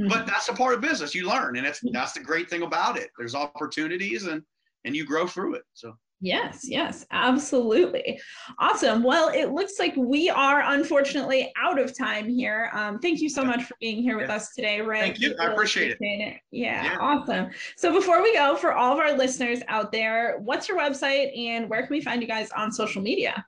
Mm-hmm. 0.00 0.08
But 0.08 0.26
that's 0.26 0.48
a 0.48 0.54
part 0.54 0.74
of 0.74 0.80
business. 0.80 1.14
You 1.14 1.28
learn, 1.28 1.56
and 1.56 1.66
it's 1.66 1.80
that's 1.92 2.12
the 2.12 2.20
great 2.20 2.50
thing 2.50 2.62
about 2.62 2.96
it. 2.96 3.10
There's 3.16 3.34
opportunities, 3.34 4.26
and 4.26 4.42
and 4.84 4.96
you 4.96 5.04
grow 5.04 5.26
through 5.26 5.54
it. 5.54 5.62
So 5.72 5.96
Yes, 6.24 6.60
yes, 6.66 7.04
absolutely. 7.10 8.18
Awesome. 8.58 9.02
Well, 9.02 9.28
it 9.28 9.50
looks 9.50 9.78
like 9.78 9.94
we 9.94 10.30
are 10.30 10.62
unfortunately 10.62 11.52
out 11.60 11.78
of 11.78 11.96
time 11.96 12.30
here. 12.30 12.70
Um, 12.72 12.98
thank 12.98 13.20
you 13.20 13.28
so 13.28 13.44
much 13.44 13.64
for 13.64 13.74
being 13.78 14.02
here 14.02 14.16
with 14.16 14.28
yeah. 14.28 14.36
us 14.36 14.54
today, 14.54 14.80
Rick. 14.80 15.02
Thank 15.02 15.20
you. 15.20 15.34
I 15.38 15.52
appreciate, 15.52 15.92
appreciate 15.92 16.26
it. 16.26 16.34
it. 16.36 16.40
Yeah, 16.50 16.82
yeah, 16.82 16.96
awesome. 16.98 17.50
So 17.76 17.92
before 17.92 18.22
we 18.22 18.32
go, 18.34 18.56
for 18.56 18.72
all 18.72 18.94
of 18.94 19.00
our 19.00 19.12
listeners 19.12 19.60
out 19.68 19.92
there, 19.92 20.38
what's 20.38 20.66
your 20.66 20.78
website 20.78 21.36
and 21.38 21.68
where 21.68 21.82
can 21.82 21.90
we 21.90 22.00
find 22.00 22.22
you 22.22 22.28
guys 22.28 22.50
on 22.52 22.72
social 22.72 23.02
media? 23.02 23.44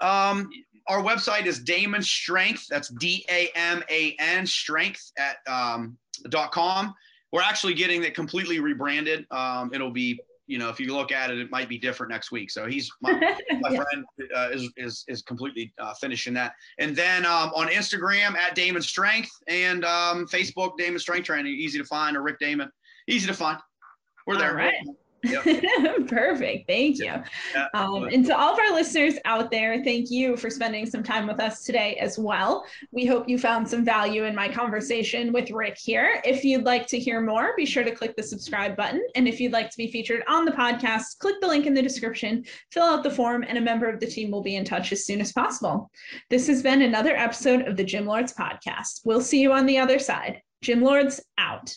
Um, 0.00 0.48
our 0.88 1.02
website 1.02 1.46
is 1.46 1.60
Daman 1.60 2.02
Strength. 2.02 2.66
That's 2.68 2.88
D 2.88 3.24
A 3.28 3.48
M 3.54 3.82
A 3.88 4.16
N 4.18 4.46
Strength 4.46 5.12
at 5.18 5.36
um, 5.52 5.96
dot 6.28 6.52
com. 6.52 6.94
We're 7.32 7.42
actually 7.42 7.74
getting 7.74 8.02
it 8.04 8.14
completely 8.14 8.60
rebranded. 8.60 9.26
Um, 9.30 9.70
it'll 9.72 9.90
be 9.90 10.20
you 10.46 10.58
know, 10.58 10.68
if 10.68 10.78
you 10.78 10.94
look 10.94 11.12
at 11.12 11.30
it, 11.30 11.38
it 11.38 11.50
might 11.50 11.68
be 11.68 11.78
different 11.78 12.12
next 12.12 12.30
week. 12.30 12.50
So 12.50 12.66
he's 12.66 12.90
my, 13.00 13.12
my 13.60 13.70
yeah. 13.70 13.82
friend 13.82 14.04
uh, 14.36 14.50
is, 14.50 14.70
is, 14.76 15.04
is 15.08 15.22
completely 15.22 15.72
uh, 15.78 15.94
finishing 15.94 16.34
that. 16.34 16.52
And 16.78 16.94
then 16.94 17.24
um, 17.24 17.52
on 17.54 17.68
Instagram 17.68 18.36
at 18.36 18.54
Daman 18.54 18.82
Strength 18.82 19.30
and 19.46 19.84
um, 19.84 20.26
Facebook, 20.26 20.76
Daman 20.76 20.98
Strength 20.98 21.26
Training, 21.26 21.54
easy 21.54 21.78
to 21.78 21.84
find, 21.84 22.16
or 22.16 22.22
Rick 22.22 22.38
Daman. 22.38 22.70
easy 23.08 23.26
to 23.26 23.34
find. 23.34 23.58
We're 24.26 24.36
there. 24.36 24.50
All 24.50 24.56
right. 24.56 24.74
Yep. 25.22 25.44
Perfect. 26.08 26.66
Thank 26.66 26.98
you. 26.98 27.12
Yeah. 27.54 27.68
Um, 27.74 28.04
and 28.04 28.24
to 28.26 28.36
all 28.36 28.52
of 28.52 28.58
our 28.58 28.72
listeners 28.72 29.14
out 29.24 29.50
there, 29.50 29.82
thank 29.84 30.10
you 30.10 30.36
for 30.36 30.50
spending 30.50 30.86
some 30.86 31.02
time 31.02 31.26
with 31.26 31.40
us 31.40 31.64
today 31.64 31.96
as 31.96 32.18
well. 32.18 32.64
We 32.90 33.06
hope 33.06 33.28
you 33.28 33.38
found 33.38 33.68
some 33.68 33.84
value 33.84 34.24
in 34.24 34.34
my 34.34 34.48
conversation 34.48 35.32
with 35.32 35.50
Rick 35.50 35.78
here. 35.78 36.20
If 36.24 36.44
you'd 36.44 36.64
like 36.64 36.86
to 36.88 36.98
hear 36.98 37.20
more, 37.20 37.54
be 37.56 37.66
sure 37.66 37.84
to 37.84 37.94
click 37.94 38.16
the 38.16 38.22
subscribe 38.22 38.76
button. 38.76 39.02
And 39.14 39.28
if 39.28 39.40
you'd 39.40 39.52
like 39.52 39.70
to 39.70 39.76
be 39.76 39.90
featured 39.90 40.22
on 40.28 40.44
the 40.44 40.52
podcast, 40.52 41.18
click 41.18 41.36
the 41.40 41.48
link 41.48 41.66
in 41.66 41.74
the 41.74 41.82
description, 41.82 42.44
fill 42.70 42.84
out 42.84 43.02
the 43.02 43.10
form, 43.10 43.44
and 43.46 43.58
a 43.58 43.60
member 43.60 43.88
of 43.88 44.00
the 44.00 44.06
team 44.06 44.30
will 44.30 44.42
be 44.42 44.56
in 44.56 44.64
touch 44.64 44.92
as 44.92 45.06
soon 45.06 45.20
as 45.20 45.32
possible. 45.32 45.90
This 46.30 46.46
has 46.48 46.62
been 46.62 46.82
another 46.82 47.16
episode 47.16 47.68
of 47.68 47.76
the 47.76 47.84
Gym 47.84 48.06
Lords 48.06 48.32
podcast. 48.32 49.00
We'll 49.04 49.20
see 49.20 49.40
you 49.40 49.52
on 49.52 49.66
the 49.66 49.78
other 49.78 49.98
side. 49.98 50.42
Gym 50.62 50.80
Lords 50.80 51.20
out. 51.38 51.76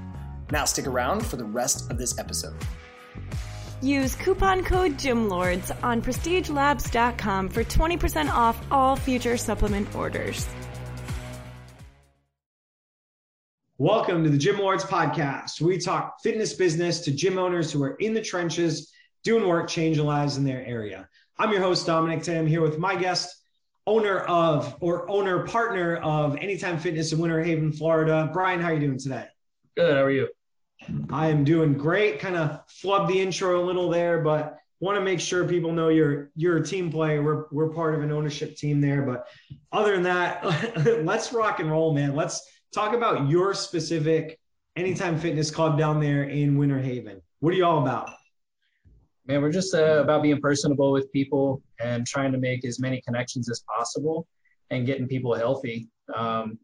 Now, 0.51 0.65
stick 0.65 0.85
around 0.85 1.25
for 1.25 1.37
the 1.37 1.45
rest 1.45 1.89
of 1.89 1.97
this 1.97 2.19
episode. 2.19 2.55
Use 3.81 4.15
coupon 4.15 4.63
code 4.63 4.97
GYMLORDS 4.97 5.71
on 5.81 6.01
prestigelabs.com 6.01 7.49
for 7.49 7.63
20% 7.63 8.29
off 8.29 8.61
all 8.69 8.95
future 8.95 9.37
supplement 9.37 9.95
orders. 9.95 10.47
Welcome 13.77 14.23
to 14.25 14.29
the 14.29 14.37
Gym 14.37 14.59
Lords 14.59 14.83
podcast. 14.83 15.59
We 15.61 15.79
talk 15.79 16.21
fitness 16.21 16.53
business 16.53 16.99
to 16.99 17.11
gym 17.11 17.39
owners 17.39 17.71
who 17.71 17.81
are 17.81 17.95
in 17.95 18.13
the 18.13 18.21
trenches 18.21 18.91
doing 19.23 19.47
work, 19.47 19.67
changing 19.67 20.05
lives 20.05 20.37
in 20.37 20.43
their 20.43 20.63
area. 20.63 21.09
I'm 21.39 21.51
your 21.51 21.61
host, 21.61 21.87
Dominic 21.87 22.21
Tim, 22.21 22.45
here 22.45 22.61
with 22.61 22.77
my 22.77 22.95
guest, 22.95 23.35
owner 23.87 24.19
of 24.19 24.75
or 24.81 25.09
owner 25.09 25.47
partner 25.47 25.95
of 25.95 26.35
Anytime 26.35 26.77
Fitness 26.77 27.11
in 27.11 27.17
Winter 27.17 27.41
Haven, 27.41 27.71
Florida. 27.71 28.29
Brian, 28.31 28.59
how 28.59 28.67
are 28.67 28.73
you 28.75 28.81
doing 28.81 28.99
today? 28.99 29.25
Good. 29.75 29.95
How 29.95 30.03
are 30.03 30.11
you? 30.11 30.27
I 31.09 31.27
am 31.27 31.43
doing 31.43 31.73
great. 31.73 32.19
Kind 32.19 32.35
of 32.35 32.65
flubbed 32.67 33.07
the 33.07 33.19
intro 33.19 33.61
a 33.61 33.63
little 33.63 33.89
there, 33.89 34.21
but 34.21 34.57
want 34.79 34.97
to 34.97 35.01
make 35.01 35.19
sure 35.19 35.47
people 35.47 35.71
know 35.71 35.89
you're 35.89 36.31
you're 36.35 36.57
a 36.57 36.65
team 36.65 36.91
player. 36.91 37.23
We're 37.23 37.45
we're 37.51 37.69
part 37.69 37.95
of 37.95 38.01
an 38.01 38.11
ownership 38.11 38.55
team 38.55 38.81
there. 38.81 39.03
But 39.03 39.27
other 39.71 39.93
than 39.93 40.03
that, 40.03 41.03
let's 41.05 41.31
rock 41.31 41.59
and 41.59 41.71
roll, 41.71 41.93
man. 41.93 42.15
Let's 42.15 42.41
talk 42.73 42.93
about 42.93 43.29
your 43.29 43.53
specific 43.53 44.39
Anytime 44.75 45.19
Fitness 45.19 45.51
Club 45.51 45.77
down 45.77 45.99
there 45.99 46.23
in 46.23 46.57
Winter 46.57 46.79
Haven. 46.79 47.21
What 47.39 47.53
are 47.53 47.57
you 47.57 47.65
all 47.65 47.81
about? 47.81 48.09
Man, 49.27 49.41
we're 49.41 49.51
just 49.51 49.75
uh, 49.75 50.01
about 50.01 50.23
being 50.23 50.41
personable 50.41 50.91
with 50.91 51.11
people 51.11 51.61
and 51.79 52.07
trying 52.07 52.31
to 52.31 52.37
make 52.37 52.65
as 52.65 52.79
many 52.79 53.01
connections 53.01 53.49
as 53.49 53.63
possible 53.67 54.27
and 54.69 54.85
getting 54.85 55.07
people 55.07 55.35
healthy. 55.35 55.89
Um, 56.15 56.57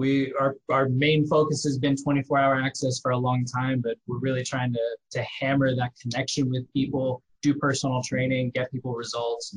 we 0.00 0.32
our 0.40 0.56
our 0.70 0.88
main 0.88 1.26
focus 1.26 1.62
has 1.64 1.78
been 1.78 1.94
24 1.94 2.38
hour 2.38 2.60
access 2.60 2.98
for 3.00 3.10
a 3.10 3.18
long 3.18 3.44
time, 3.44 3.80
but 3.80 3.96
we're 4.06 4.18
really 4.18 4.42
trying 4.42 4.72
to 4.72 4.96
to 5.10 5.22
hammer 5.24 5.76
that 5.76 5.92
connection 6.00 6.48
with 6.48 6.64
people, 6.72 7.22
do 7.42 7.54
personal 7.54 8.02
training, 8.02 8.50
get 8.54 8.72
people 8.72 8.94
results, 8.94 9.56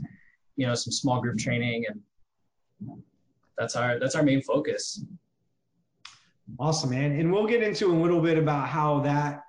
you 0.58 0.68
know, 0.68 0.76
some 0.76 0.92
small 0.92 1.22
group 1.22 1.38
training, 1.38 1.86
and 1.88 3.02
that's 3.58 3.78
our 3.78 4.00
that's 4.00 4.16
our 4.16 4.24
main 4.24 4.42
focus. 4.42 5.04
Awesome, 6.60 6.90
man. 6.90 7.14
And 7.14 7.32
we'll 7.32 7.48
get 7.48 7.64
into 7.64 7.88
a 7.88 7.98
little 7.98 8.20
bit 8.20 8.38
about 8.38 8.68
how 8.68 9.00
that 9.00 9.44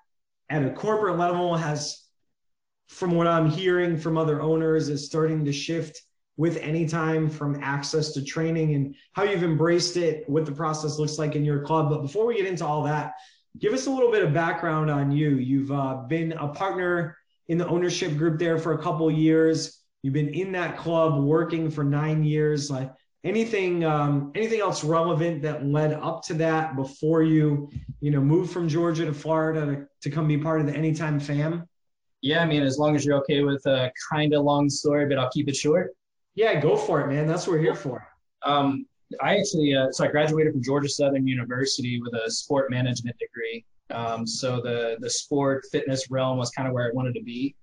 at 0.49 0.65
a 0.65 0.71
corporate 0.71 1.19
level 1.19 1.57
has, 1.57 2.05
from 2.87 3.11
what 3.11 3.27
I'm 3.27 3.51
hearing 3.51 3.97
from 3.97 4.17
other 4.17 4.41
owners, 4.41 4.89
is 4.89 5.05
starting 5.05 5.45
to 5.45 5.53
shift 5.53 6.01
with 6.37 6.57
anytime 6.59 7.31
from 7.31 7.63
access 7.63 8.13
to 8.13 8.25
training 8.25 8.75
and 8.75 8.95
how 9.13 9.23
you've 9.23 9.45
embraced 9.45 9.97
it, 9.97 10.29
what 10.29 10.45
the 10.45 10.53
process 10.53 10.99
looks 10.99 11.19
like 11.19 11.37
in 11.37 11.45
your 11.45 11.61
club. 11.61 11.91
But 11.91 12.03
before 12.03 12.27
we 12.27 12.37
get 12.37 12.47
into 12.47 12.67
all 12.67 12.83
that, 12.85 13.13
give 13.59 13.73
us 13.73 13.87
a 13.87 13.91
little 13.91 14.11
bit 14.11 14.25
of 14.25 14.33
background 14.33 14.91
on 14.91 15.13
you. 15.13 15.37
You've 15.37 15.71
uh, 15.71 16.03
been 16.09 16.33
a 16.33 16.49
partner 16.49 17.17
in 17.49 17.59
the 17.59 17.67
ownership 17.69 18.17
group 18.17 18.39
there 18.39 18.59
for 18.59 18.73
a 18.73 18.83
couple 18.83 19.09
years. 19.11 19.81
You've 20.03 20.15
been 20.15 20.35
in 20.35 20.53
that 20.53 20.77
club 20.77 21.23
working 21.23 21.71
for 21.71 21.85
nine 21.85 22.25
years. 22.25 22.71
Like 22.71 22.91
anything, 23.23 23.85
um, 23.85 24.33
anything 24.35 24.61
else 24.61 24.83
relevant 24.83 25.43
that 25.43 25.65
led 25.65 25.93
up 25.93 26.23
to 26.25 26.35
that 26.35 26.75
before 26.75 27.23
you, 27.23 27.71
you 28.01 28.11
know, 28.11 28.21
moved 28.21 28.53
from 28.53 28.69
Georgia 28.69 29.07
to 29.07 29.15
Florida 29.15 29.67
to, 29.67 29.87
to 30.03 30.11
come 30.11 30.27
be 30.27 30.37
part 30.37 30.61
of 30.61 30.67
the 30.67 30.75
Anytime 30.75 31.21
fam? 31.21 31.69
Yeah, 32.23 32.43
I 32.43 32.47
mean, 32.47 32.63
as 32.63 32.79
long 32.79 32.97
as 32.97 33.05
you're 33.05 33.19
okay 33.19 33.43
with 33.43 33.65
a 33.67 33.93
kind 34.11 34.33
of 34.35 34.45
long 34.45 34.71
story, 34.71 35.07
but 35.07 35.19
I'll 35.19 35.31
keep 35.31 35.49
it 35.49 35.55
short. 35.55 35.95
Yeah, 36.35 36.61
go 36.61 36.77
for 36.77 37.01
it, 37.01 37.09
man. 37.09 37.27
That's 37.27 37.47
what 37.47 37.55
we're 37.55 37.63
here 37.63 37.75
for. 37.75 38.07
Um, 38.45 38.87
I 39.21 39.37
actually, 39.39 39.75
uh, 39.75 39.93
so 39.93 40.05
I 40.05 40.09
graduated 40.09 40.53
from 40.53 40.63
Georgia 40.63 40.89
Southern 40.89 41.27
University 41.27 42.01
with 42.01 42.15
a 42.15 42.31
sport 42.31 42.71
management 42.71 43.17
degree. 43.19 43.65
Um, 43.91 44.27
so 44.27 44.61
the 44.61 44.97
the 45.01 45.11
sport 45.11 45.65
fitness 45.71 46.11
realm 46.11 46.39
was 46.39 46.51
kind 46.51 46.67
of 46.67 46.75
where 46.75 46.89
I 46.89 46.91
wanted 46.93 47.15
to 47.15 47.23
be. 47.23 47.55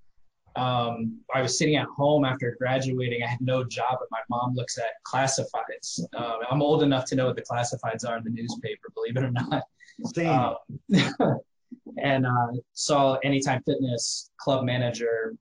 Um, 0.56 1.20
I 1.34 1.42
was 1.42 1.58
sitting 1.58 1.76
at 1.78 1.88
home 1.88 2.26
after 2.26 2.56
graduating. 2.60 3.24
I 3.24 3.28
had 3.28 3.42
no 3.42 3.64
job, 3.64 3.98
but 4.00 4.08
my 4.12 4.20
mom 4.30 4.54
looks 4.54 4.78
at 4.78 4.90
classifieds. 5.08 6.00
Um, 6.16 6.40
I'm 6.50 6.62
old 6.62 6.84
enough 6.84 7.06
to 7.06 7.16
know 7.16 7.28
what 7.28 7.36
the 7.36 7.42
classifieds 7.42 8.08
are 8.08 8.18
in 8.18 8.24
the 8.24 8.30
newspaper, 8.30 8.90
believe 8.94 9.18
it 9.18 9.24
or 9.24 9.32
not. 9.32 9.64
Same. 10.14 10.30
Um, 10.30 10.56
and 11.98 12.26
uh, 12.26 12.48
saw 12.74 13.16
Anytime 13.24 13.64
Fitness 13.64 14.30
club 14.38 14.66
manager 14.66 15.36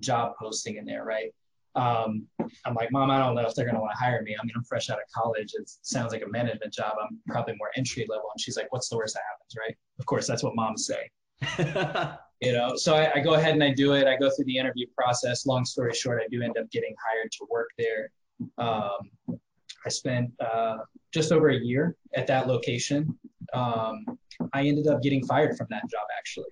job 0.00 0.34
posting 0.38 0.76
in 0.76 0.84
there, 0.84 1.04
right? 1.04 1.34
Um, 1.76 2.26
I'm 2.64 2.74
like, 2.74 2.90
Mom, 2.90 3.10
I 3.10 3.18
don't 3.18 3.34
know 3.34 3.46
if 3.46 3.54
they're 3.54 3.64
going 3.64 3.74
to 3.74 3.80
want 3.80 3.92
to 3.92 4.04
hire 4.04 4.22
me. 4.22 4.34
I 4.40 4.44
mean, 4.44 4.54
I'm 4.56 4.64
fresh 4.64 4.88
out 4.90 4.98
of 4.98 5.04
college. 5.14 5.52
It 5.54 5.70
sounds 5.82 6.12
like 6.12 6.22
a 6.22 6.28
management 6.28 6.72
job. 6.72 6.94
I'm 7.00 7.18
probably 7.28 7.54
more 7.58 7.70
entry 7.76 8.06
level. 8.08 8.26
And 8.32 8.40
she's 8.40 8.56
like, 8.56 8.66
What's 8.70 8.88
the 8.88 8.96
worst 8.96 9.14
that 9.14 9.22
happens, 9.30 9.54
right? 9.58 9.76
Of 9.98 10.06
course, 10.06 10.26
that's 10.26 10.42
what 10.42 10.54
moms 10.56 10.86
say. 10.86 11.10
you 12.40 12.52
know, 12.52 12.76
so 12.76 12.94
I, 12.94 13.16
I, 13.16 13.20
go 13.20 13.34
ahead 13.34 13.52
and 13.52 13.62
I 13.62 13.72
do 13.72 13.92
it. 13.92 14.06
I 14.06 14.16
go 14.16 14.30
through 14.30 14.46
the 14.46 14.56
interview 14.56 14.86
process. 14.96 15.46
Long 15.46 15.64
story 15.64 15.92
short, 15.92 16.22
I 16.24 16.28
do 16.30 16.42
end 16.42 16.56
up 16.58 16.70
getting 16.70 16.94
hired 17.06 17.30
to 17.32 17.46
work 17.50 17.68
there. 17.78 18.10
Um, 18.58 19.38
I 19.84 19.88
spent 19.88 20.30
uh, 20.40 20.78
just 21.12 21.30
over 21.30 21.50
a 21.50 21.58
year 21.58 21.94
at 22.14 22.26
that 22.26 22.48
location. 22.48 23.18
Um, 23.52 24.18
I 24.52 24.64
ended 24.66 24.86
up 24.88 25.02
getting 25.02 25.24
fired 25.26 25.56
from 25.56 25.68
that 25.70 25.82
job 25.90 26.06
actually. 26.18 26.44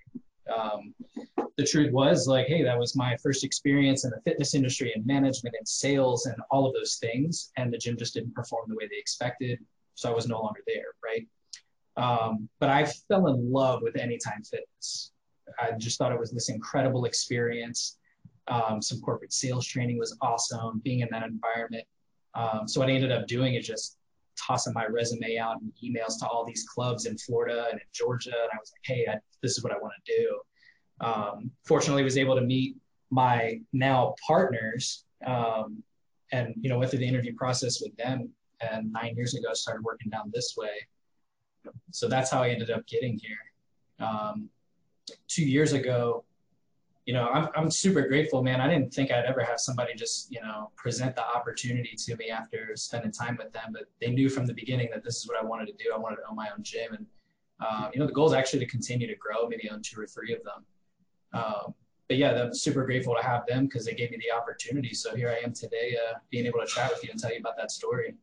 Um, 0.52 0.94
the 1.56 1.64
truth 1.64 1.92
was 1.92 2.26
like, 2.26 2.46
hey, 2.46 2.62
that 2.62 2.78
was 2.78 2.96
my 2.96 3.16
first 3.22 3.44
experience 3.44 4.04
in 4.04 4.10
the 4.10 4.20
fitness 4.24 4.54
industry 4.54 4.92
and 4.94 5.06
management 5.06 5.54
and 5.56 5.66
sales 5.66 6.26
and 6.26 6.36
all 6.50 6.66
of 6.66 6.74
those 6.74 6.96
things. 6.96 7.52
And 7.56 7.72
the 7.72 7.78
gym 7.78 7.96
just 7.96 8.14
didn't 8.14 8.34
perform 8.34 8.64
the 8.68 8.74
way 8.74 8.88
they 8.88 8.98
expected. 8.98 9.60
So 9.94 10.10
I 10.10 10.14
was 10.14 10.26
no 10.26 10.40
longer 10.40 10.60
there, 10.66 10.86
right? 11.02 11.26
Um, 11.96 12.48
but 12.58 12.70
I 12.70 12.84
fell 12.84 13.28
in 13.28 13.52
love 13.52 13.82
with 13.82 13.96
Anytime 13.96 14.42
Fitness. 14.42 15.12
I 15.60 15.72
just 15.78 15.98
thought 15.98 16.12
it 16.12 16.18
was 16.18 16.32
this 16.32 16.48
incredible 16.48 17.04
experience. 17.04 17.98
Um, 18.48 18.82
some 18.82 19.00
corporate 19.00 19.32
sales 19.32 19.66
training 19.66 19.98
was 19.98 20.16
awesome, 20.20 20.80
being 20.82 21.00
in 21.00 21.08
that 21.12 21.22
environment. 21.22 21.84
Um, 22.34 22.66
so 22.66 22.80
what 22.80 22.88
I 22.90 22.92
ended 22.92 23.12
up 23.12 23.28
doing 23.28 23.54
is 23.54 23.66
just 23.66 23.96
tossing 24.36 24.72
my 24.72 24.86
resume 24.86 25.38
out 25.38 25.60
and 25.60 25.72
emails 25.82 26.18
to 26.18 26.26
all 26.26 26.44
these 26.44 26.64
clubs 26.64 27.06
in 27.06 27.16
Florida 27.18 27.66
and 27.70 27.80
in 27.80 27.86
Georgia. 27.92 28.30
And 28.30 28.50
I 28.52 28.58
was 28.58 28.72
like, 28.72 28.82
hey, 28.84 29.06
I, 29.10 29.18
this 29.42 29.56
is 29.56 29.64
what 29.64 29.72
I 29.72 29.78
want 29.78 29.92
to 30.04 30.16
do 30.16 30.40
um, 31.00 31.50
fortunately 31.64 32.02
was 32.02 32.16
able 32.16 32.34
to 32.34 32.40
meet 32.40 32.76
my 33.10 33.60
now 33.72 34.14
partners 34.26 35.04
um, 35.26 35.82
and 36.32 36.54
you 36.60 36.68
know 36.68 36.78
went 36.78 36.90
through 36.90 37.00
the 37.00 37.08
interview 37.08 37.34
process 37.34 37.80
with 37.80 37.94
them 37.96 38.30
and 38.60 38.92
nine 38.92 39.14
years 39.16 39.34
ago 39.34 39.52
started 39.52 39.82
working 39.82 40.10
down 40.10 40.30
this 40.32 40.54
way 40.56 40.86
so 41.90 42.08
that's 42.08 42.30
how 42.30 42.42
i 42.42 42.48
ended 42.48 42.70
up 42.70 42.86
getting 42.86 43.18
here 43.18 44.06
um, 44.06 44.48
two 45.28 45.44
years 45.44 45.72
ago 45.72 46.24
you 47.06 47.12
know 47.14 47.28
I'm, 47.28 47.48
I'm 47.54 47.70
super 47.70 48.02
grateful 48.08 48.42
man 48.42 48.60
i 48.60 48.68
didn't 48.68 48.92
think 48.92 49.10
i'd 49.10 49.24
ever 49.24 49.42
have 49.42 49.60
somebody 49.60 49.94
just 49.94 50.32
you 50.32 50.40
know 50.40 50.70
present 50.76 51.14
the 51.16 51.24
opportunity 51.24 51.94
to 51.96 52.16
me 52.16 52.30
after 52.30 52.72
spending 52.76 53.12
time 53.12 53.36
with 53.36 53.52
them 53.52 53.70
but 53.72 53.84
they 54.00 54.10
knew 54.10 54.28
from 54.28 54.46
the 54.46 54.54
beginning 54.54 54.88
that 54.92 55.04
this 55.04 55.16
is 55.16 55.28
what 55.28 55.38
i 55.40 55.44
wanted 55.44 55.66
to 55.66 55.72
do 55.72 55.92
i 55.94 55.98
wanted 55.98 56.16
to 56.16 56.22
own 56.28 56.36
my 56.36 56.48
own 56.56 56.62
gym 56.62 56.94
and 56.94 57.06
um, 57.60 57.90
you 57.92 58.00
know 58.00 58.06
the 58.06 58.12
goal 58.12 58.26
is 58.26 58.32
actually 58.32 58.58
to 58.58 58.66
continue 58.66 59.06
to 59.06 59.16
grow 59.16 59.48
maybe 59.48 59.68
own 59.70 59.80
two 59.82 60.00
or 60.00 60.06
three 60.06 60.32
of 60.32 60.42
them 60.44 60.64
um, 61.34 61.74
but 62.08 62.18
yeah, 62.18 62.42
I'm 62.42 62.54
super 62.54 62.84
grateful 62.84 63.14
to 63.14 63.22
have 63.22 63.46
them 63.46 63.66
because 63.66 63.86
they 63.86 63.94
gave 63.94 64.10
me 64.10 64.18
the 64.18 64.34
opportunity. 64.36 64.94
So 64.94 65.16
here 65.16 65.30
I 65.30 65.44
am 65.44 65.52
today, 65.52 65.96
uh, 65.96 66.18
being 66.30 66.46
able 66.46 66.60
to 66.60 66.66
chat 66.66 66.90
with 66.92 67.02
you 67.02 67.10
and 67.10 67.18
tell 67.18 67.32
you 67.32 67.38
about 67.38 67.56
that 67.56 67.70
story. 67.70 68.14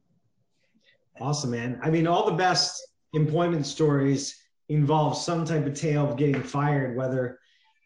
Awesome, 1.19 1.51
man. 1.51 1.79
I 1.81 1.89
mean, 1.89 2.07
all 2.07 2.25
the 2.25 2.35
best 2.35 2.87
employment 3.13 3.65
stories 3.65 4.37
involve 4.69 5.17
some 5.17 5.45
type 5.45 5.65
of 5.65 5.73
tale 5.73 6.09
of 6.09 6.15
getting 6.15 6.41
fired, 6.41 6.95
whether, 6.95 7.39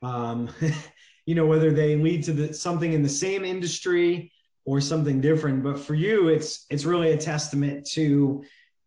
um, 0.05 0.49
you 1.25 1.35
know, 1.35 1.45
whether 1.45 1.71
they 1.71 1.95
lead 1.95 2.23
to 2.25 2.33
the, 2.33 2.53
something 2.53 2.93
in 2.93 3.01
the 3.01 3.09
same 3.09 3.43
industry 3.43 4.31
or 4.65 4.79
something 4.79 5.21
different. 5.21 5.63
But 5.63 5.79
for 5.79 5.95
you, 5.95 6.27
it's 6.27 6.65
it's 6.69 6.85
really 6.85 7.11
a 7.11 7.17
testament 7.17 7.85
to, 7.91 8.43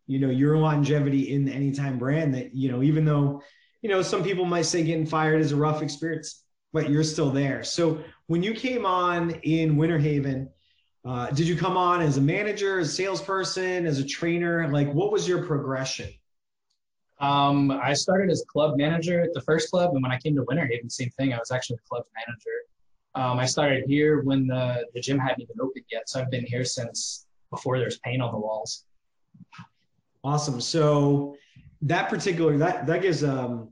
you 0.07 0.19
know, 0.19 0.31
your 0.31 0.59
longevity 0.59 1.33
in 1.33 1.45
the 1.45 1.53
Anytime 1.53 1.99
brand. 1.99 2.35
That 2.35 2.55
you 2.55 2.71
know, 2.71 2.83
even 2.83 3.05
though 3.05 3.43
you 3.83 3.89
know, 3.89 4.03
some 4.03 4.25
people 4.25 4.45
might 4.45 4.67
say 4.67 4.83
getting 4.83 5.07
fired 5.07 5.41
is 5.41 5.53
a 5.53 5.57
rough 5.57 5.83
experience, 5.83 6.43
but 6.73 6.91
you're 6.91 7.05
still 7.05 7.31
there. 7.31 7.63
So 7.63 8.03
when 8.27 8.43
you 8.43 8.53
came 8.53 8.85
on 8.85 9.31
in 9.43 9.77
Winter 9.77 9.99
Haven, 9.99 10.49
uh, 11.05 11.31
did 11.31 11.47
you 11.47 11.57
come 11.57 11.77
on 11.77 12.01
as 12.01 12.17
a 12.17 12.21
manager, 12.21 12.81
as 12.81 12.89
a 12.89 12.93
salesperson, 12.93 13.87
as 13.87 13.99
a 13.99 14.05
trainer? 14.05 14.69
Like, 14.69 14.93
what 14.93 15.13
was 15.13 15.29
your 15.29 15.47
progression? 15.47 16.11
Um, 17.21 17.71
I 17.71 17.95
started 17.95 18.31
as 18.31 18.45
club 18.49 18.77
manager 18.77 19.23
at 19.23 19.35
the 19.35 19.41
first 19.41 19.71
club, 19.71 19.93
and 19.95 20.03
when 20.03 20.13
I 20.13 20.19
came 20.19 20.37
to 20.37 20.45
Winter 20.45 20.67
Haven, 20.67 20.89
same 20.89 21.11
thing. 21.11 21.33
I 21.33 21.39
was 21.39 21.51
actually 21.51 21.77
the 21.77 21.89
club 21.89 22.05
manager. 22.15 22.59
Um, 23.15 23.39
I 23.39 23.47
started 23.47 23.85
here 23.87 24.21
when 24.21 24.47
the, 24.47 24.87
the 24.95 25.01
gym 25.01 25.19
hadn't 25.19 25.41
even 25.41 25.57
opened 25.61 25.85
yet, 25.91 26.09
so 26.09 26.21
I've 26.21 26.31
been 26.31 26.47
here 26.47 26.65
since 26.65 27.27
before 27.51 27.79
there's 27.79 27.99
paint 27.99 28.23
on 28.23 28.33
the 28.33 28.39
walls. 28.39 28.85
Awesome. 30.23 30.61
So 30.61 31.37
that 31.83 32.09
particular 32.09 32.59
that 32.59 32.87
that 32.87 33.03
gives 33.03 33.23
um 33.23 33.69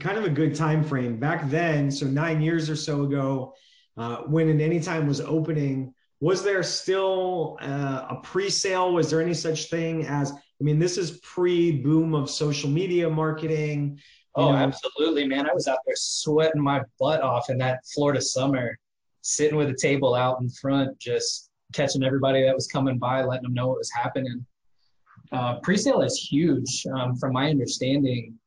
kind 0.00 0.18
of 0.18 0.24
a 0.24 0.28
good 0.28 0.54
time 0.54 0.82
frame 0.82 1.18
back 1.18 1.48
then 1.50 1.90
so 1.90 2.06
nine 2.06 2.40
years 2.40 2.70
or 2.70 2.76
so 2.76 3.02
ago 3.02 3.54
uh, 3.96 4.18
when 4.22 4.48
an 4.48 4.60
anytime 4.60 5.06
was 5.06 5.20
opening 5.20 5.92
was 6.20 6.42
there 6.42 6.62
still 6.62 7.58
uh, 7.60 8.06
a 8.10 8.16
pre-sale 8.22 8.92
was 8.92 9.10
there 9.10 9.20
any 9.20 9.34
such 9.34 9.70
thing 9.70 10.06
as 10.06 10.32
i 10.60 10.64
mean 10.64 10.78
this 10.78 10.98
is 10.98 11.18
pre-boom 11.22 12.14
of 12.14 12.30
social 12.30 12.70
media 12.70 13.08
marketing 13.08 13.98
Oh, 14.36 14.52
know? 14.52 14.58
absolutely, 14.58 15.26
man. 15.26 15.48
I 15.48 15.54
was 15.54 15.66
out 15.66 15.78
there 15.86 15.96
sweating 15.96 16.60
my 16.60 16.82
butt 17.00 17.22
off 17.22 17.48
in 17.48 17.56
that 17.58 17.80
Florida 17.86 18.20
summer, 18.20 18.78
sitting 19.22 19.56
with 19.56 19.70
a 19.70 19.74
table 19.74 20.14
out 20.14 20.40
in 20.40 20.50
front, 20.50 20.98
just 20.98 21.50
catching 21.72 22.04
everybody 22.04 22.42
that 22.44 22.54
was 22.54 22.66
coming 22.66 22.98
by, 22.98 23.24
letting 23.24 23.44
them 23.44 23.54
know 23.54 23.68
what 23.68 23.78
was 23.78 23.90
happening. 23.90 24.44
Uh, 25.32 25.58
pre-sale 25.60 26.02
is 26.02 26.16
huge, 26.18 26.86
um, 26.94 27.16
from 27.16 27.32
my 27.32 27.48
understanding. 27.48 28.38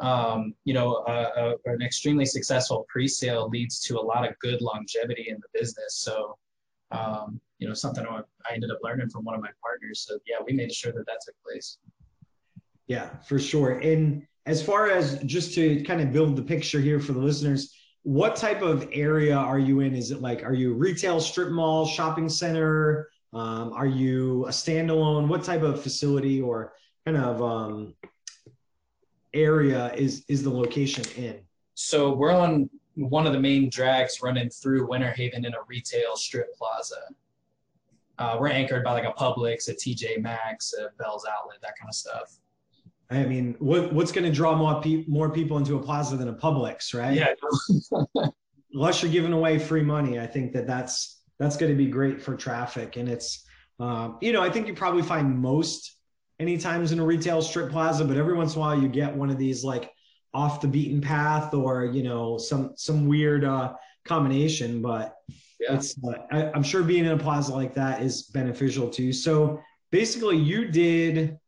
Um, 0.00 0.52
you 0.64 0.74
know, 0.74 0.96
uh, 1.08 1.54
uh, 1.66 1.72
an 1.72 1.80
extremely 1.80 2.26
successful 2.26 2.84
pre-sale 2.88 3.48
leads 3.48 3.80
to 3.80 3.98
a 3.98 4.02
lot 4.02 4.28
of 4.28 4.38
good 4.40 4.60
longevity 4.60 5.28
in 5.30 5.36
the 5.36 5.58
business. 5.58 5.94
So, 5.94 6.36
um, 6.90 7.40
you 7.58 7.68
know, 7.68 7.74
something 7.74 8.04
I 8.06 8.54
ended 8.54 8.70
up 8.70 8.78
learning 8.82 9.08
from 9.08 9.24
one 9.24 9.34
of 9.34 9.40
my 9.40 9.50
partners. 9.62 10.04
So, 10.06 10.18
yeah, 10.26 10.36
we 10.44 10.52
made 10.52 10.72
sure 10.72 10.92
that 10.92 11.06
that 11.06 11.20
took 11.24 11.34
place. 11.42 11.78
Yeah, 12.86 13.08
for 13.22 13.38
sure. 13.38 13.78
And 13.78 14.26
as 14.46 14.62
far 14.62 14.90
as 14.90 15.18
just 15.24 15.54
to 15.54 15.82
kind 15.82 16.00
of 16.00 16.12
build 16.12 16.36
the 16.36 16.42
picture 16.42 16.80
here 16.80 17.00
for 17.00 17.12
the 17.12 17.18
listeners, 17.18 17.74
what 18.02 18.36
type 18.36 18.62
of 18.62 18.88
area 18.92 19.36
are 19.36 19.58
you 19.58 19.80
in? 19.80 19.94
Is 19.94 20.12
it 20.12 20.20
like, 20.20 20.44
are 20.44 20.54
you 20.54 20.74
retail, 20.74 21.20
strip 21.20 21.50
mall, 21.50 21.86
shopping 21.86 22.28
center? 22.28 23.08
Um, 23.32 23.72
are 23.72 23.86
you 23.86 24.46
a 24.46 24.50
standalone? 24.50 25.26
What 25.26 25.42
type 25.42 25.62
of 25.62 25.82
facility 25.82 26.40
or 26.40 26.74
kind 27.04 27.16
of 27.16 27.42
um, 27.42 27.94
area 29.34 29.92
is 29.94 30.24
is 30.28 30.44
the 30.44 30.50
location 30.50 31.04
in? 31.16 31.40
So 31.74 32.14
we're 32.14 32.30
on 32.30 32.70
one 32.94 33.26
of 33.26 33.32
the 33.32 33.40
main 33.40 33.68
drags 33.68 34.22
running 34.22 34.48
through 34.48 34.88
Winter 34.88 35.10
Haven 35.10 35.44
in 35.44 35.52
a 35.52 35.62
retail 35.66 36.16
strip 36.16 36.56
plaza. 36.56 36.96
Uh, 38.18 38.36
we're 38.40 38.48
anchored 38.48 38.82
by 38.82 38.92
like 38.92 39.04
a 39.04 39.12
Publix, 39.12 39.68
a 39.68 39.74
TJ 39.74 40.22
Maxx, 40.22 40.72
a 40.74 40.90
Bealls 41.02 41.22
Outlet, 41.28 41.58
that 41.62 41.78
kind 41.78 41.88
of 41.88 41.94
stuff. 41.94 42.38
I 43.10 43.24
mean, 43.24 43.54
what 43.58 43.92
what's 43.92 44.10
going 44.10 44.24
to 44.24 44.32
draw 44.32 44.56
more 44.56 44.80
pe- 44.80 45.04
more 45.06 45.30
people 45.30 45.58
into 45.58 45.76
a 45.76 45.82
plaza 45.82 46.16
than 46.16 46.28
a 46.28 46.34
Publix, 46.34 46.94
right? 46.94 47.14
Yeah. 47.14 48.28
Unless 48.72 49.02
you're 49.02 49.12
giving 49.12 49.32
away 49.32 49.58
free 49.58 49.82
money, 49.82 50.18
I 50.18 50.26
think 50.26 50.52
that 50.52 50.66
that's 50.66 51.20
that's 51.38 51.56
going 51.56 51.70
to 51.70 51.76
be 51.76 51.86
great 51.86 52.20
for 52.20 52.34
traffic. 52.34 52.96
And 52.96 53.08
it's, 53.08 53.44
um, 53.78 54.18
you 54.20 54.32
know, 54.32 54.42
I 54.42 54.50
think 54.50 54.66
you 54.66 54.74
probably 54.74 55.02
find 55.02 55.38
most 55.38 55.96
any 56.40 56.58
times 56.58 56.92
in 56.92 56.98
a 56.98 57.04
retail 57.04 57.42
strip 57.42 57.70
plaza, 57.70 58.04
but 58.04 58.16
every 58.16 58.34
once 58.34 58.54
in 58.54 58.58
a 58.58 58.60
while 58.60 58.80
you 58.80 58.88
get 58.88 59.14
one 59.14 59.30
of 59.30 59.38
these 59.38 59.62
like 59.62 59.92
off 60.34 60.60
the 60.60 60.68
beaten 60.68 61.00
path 61.00 61.54
or 61.54 61.86
you 61.86 62.02
know 62.02 62.38
some 62.38 62.72
some 62.76 63.06
weird 63.06 63.44
uh, 63.44 63.74
combination. 64.04 64.82
But 64.82 65.15
yeah. 65.60 65.74
it's 65.74 65.96
uh, 66.04 66.14
I, 66.30 66.50
I'm 66.52 66.62
sure 66.62 66.82
being 66.82 67.04
in 67.04 67.12
a 67.12 67.18
plaza 67.18 67.54
like 67.54 67.74
that 67.74 68.02
is 68.02 68.22
beneficial 68.24 68.88
to 68.90 69.02
you. 69.02 69.12
So 69.12 69.60
basically, 69.90 70.36
you 70.36 70.68
did 70.68 71.38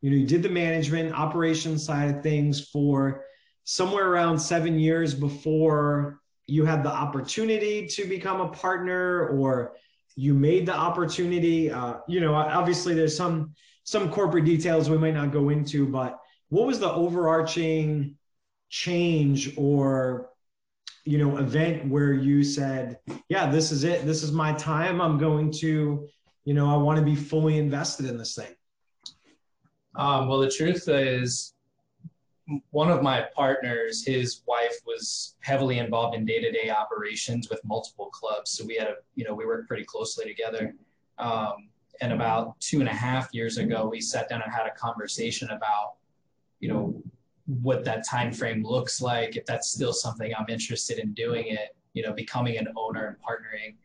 you 0.00 0.10
know, 0.10 0.16
you 0.16 0.26
did 0.26 0.42
the 0.42 0.50
management 0.50 1.14
operations 1.14 1.84
side 1.84 2.14
of 2.14 2.22
things 2.22 2.68
for 2.68 3.24
somewhere 3.64 4.10
around 4.10 4.38
seven 4.38 4.78
years 4.78 5.14
before 5.14 6.20
you 6.46 6.66
had 6.66 6.82
the 6.82 6.90
opportunity 6.90 7.86
to 7.86 8.04
become 8.04 8.42
a 8.42 8.48
partner 8.48 9.28
or 9.28 9.72
you 10.14 10.34
made 10.34 10.66
the 10.66 10.74
opportunity. 10.74 11.70
Uh, 11.70 11.94
you 12.06 12.20
know, 12.20 12.34
obviously 12.34 12.94
there's 12.94 13.16
some 13.16 13.54
some 13.84 14.10
corporate 14.10 14.44
details 14.44 14.88
we 14.88 14.98
might 14.98 15.14
not 15.14 15.32
go 15.32 15.48
into, 15.50 15.86
but 15.86 16.18
what 16.48 16.66
was 16.66 16.78
the 16.78 16.90
overarching 16.90 18.16
change 18.68 19.54
or 19.56 20.30
you 21.04 21.18
know 21.18 21.36
event 21.36 21.86
where 21.88 22.12
you 22.12 22.42
said 22.42 22.98
yeah 23.28 23.50
this 23.50 23.70
is 23.70 23.84
it 23.84 24.06
this 24.06 24.22
is 24.22 24.32
my 24.32 24.52
time 24.54 25.00
i'm 25.00 25.18
going 25.18 25.50
to 25.50 26.08
you 26.44 26.54
know 26.54 26.68
i 26.72 26.76
want 26.76 26.98
to 26.98 27.04
be 27.04 27.14
fully 27.14 27.58
invested 27.58 28.06
in 28.06 28.16
this 28.16 28.34
thing 28.34 28.54
um, 29.96 30.28
well, 30.28 30.38
the 30.38 30.50
truth 30.50 30.88
is, 30.88 31.54
one 32.70 32.90
of 32.90 33.02
my 33.02 33.24
partners, 33.34 34.04
his 34.04 34.42
wife 34.46 34.76
was 34.86 35.36
heavily 35.40 35.78
involved 35.78 36.14
in 36.14 36.26
day-to-day 36.26 36.68
operations 36.68 37.48
with 37.48 37.64
multiple 37.64 38.06
clubs. 38.06 38.50
So 38.50 38.66
we 38.66 38.74
had 38.74 38.88
a, 38.88 38.94
you 39.14 39.24
know, 39.24 39.32
we 39.32 39.46
worked 39.46 39.66
pretty 39.66 39.84
closely 39.84 40.26
together. 40.26 40.74
Um, 41.18 41.68
and 42.02 42.12
about 42.12 42.60
two 42.60 42.80
and 42.80 42.88
a 42.88 42.92
half 42.92 43.28
years 43.32 43.56
ago, 43.56 43.88
we 43.90 44.00
sat 44.00 44.28
down 44.28 44.42
and 44.42 44.52
had 44.52 44.66
a 44.66 44.72
conversation 44.72 45.50
about, 45.50 45.94
you 46.60 46.68
know, 46.68 47.02
what 47.46 47.84
that 47.84 48.06
time 48.06 48.32
frame 48.32 48.64
looks 48.64 49.00
like. 49.00 49.36
If 49.36 49.44
that's 49.46 49.70
still 49.70 49.92
something 49.92 50.32
I'm 50.34 50.46
interested 50.48 50.98
in 50.98 51.12
doing 51.12 51.48
it, 51.48 51.76
you 51.92 52.02
know, 52.02 52.12
becoming 52.12 52.56
an 52.56 52.68
owner 52.76 53.06
and 53.06 53.16
partnering. 53.20 53.76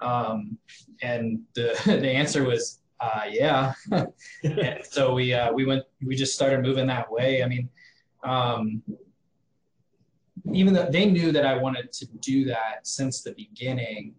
Um, 0.00 0.58
and 1.02 1.40
the 1.54 1.78
the 1.84 2.10
answer 2.10 2.44
was 2.44 2.80
uh, 3.00 3.22
yeah. 3.30 3.74
so 4.90 5.14
we 5.14 5.34
uh, 5.34 5.52
we 5.52 5.64
went 5.64 5.84
we 6.04 6.16
just 6.16 6.34
started 6.34 6.62
moving 6.62 6.86
that 6.86 7.10
way. 7.10 7.42
I 7.42 7.48
mean, 7.48 7.68
um, 8.22 8.82
even 10.52 10.74
though 10.74 10.88
they 10.90 11.06
knew 11.06 11.32
that 11.32 11.46
I 11.46 11.56
wanted 11.56 11.92
to 11.92 12.06
do 12.20 12.44
that 12.46 12.86
since 12.86 13.22
the 13.22 13.32
beginning, 13.32 14.14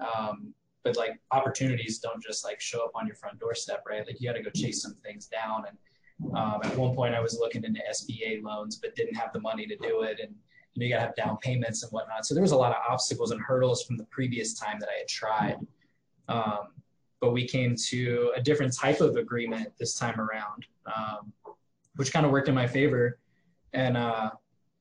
um, 0.00 0.54
but 0.84 0.96
like 0.96 1.20
opportunities 1.30 1.98
don't 1.98 2.22
just 2.22 2.44
like 2.44 2.60
show 2.60 2.84
up 2.84 2.92
on 2.94 3.06
your 3.06 3.16
front 3.16 3.38
doorstep, 3.38 3.84
right? 3.88 4.06
Like 4.06 4.20
you 4.20 4.28
got 4.28 4.36
to 4.36 4.42
go 4.42 4.50
chase 4.50 4.82
some 4.82 4.94
things 5.04 5.26
down. 5.26 5.64
And 5.68 5.76
um, 6.34 6.60
at 6.64 6.76
one 6.76 6.94
point, 6.94 7.14
I 7.14 7.20
was 7.20 7.38
looking 7.38 7.64
into 7.64 7.80
SBA 7.90 8.42
loans, 8.42 8.76
but 8.76 8.94
didn't 8.94 9.14
have 9.14 9.32
the 9.32 9.40
money 9.40 9.66
to 9.66 9.76
do 9.76 10.02
it, 10.02 10.20
and 10.20 10.34
you 10.74 10.80
know 10.80 10.86
you 10.86 10.88
got 10.88 11.00
to 11.00 11.06
have 11.06 11.16
down 11.16 11.36
payments 11.38 11.82
and 11.82 11.90
whatnot. 11.92 12.24
So 12.26 12.34
there 12.34 12.42
was 12.42 12.52
a 12.52 12.56
lot 12.56 12.70
of 12.70 12.78
obstacles 12.88 13.30
and 13.30 13.40
hurdles 13.40 13.82
from 13.84 13.96
the 13.96 14.04
previous 14.04 14.54
time 14.54 14.78
that 14.80 14.88
I 14.88 14.98
had 14.98 15.08
tried. 15.08 15.56
Um, 16.28 16.68
but 17.20 17.32
we 17.32 17.46
came 17.46 17.76
to 17.88 18.32
a 18.36 18.42
different 18.42 18.74
type 18.74 19.00
of 19.00 19.16
agreement 19.16 19.72
this 19.78 19.94
time 19.94 20.20
around, 20.20 20.66
um, 20.86 21.32
which 21.96 22.12
kind 22.12 22.24
of 22.24 22.32
worked 22.32 22.48
in 22.48 22.54
my 22.54 22.66
favor, 22.66 23.18
and 23.72 23.96
uh, 23.96 24.30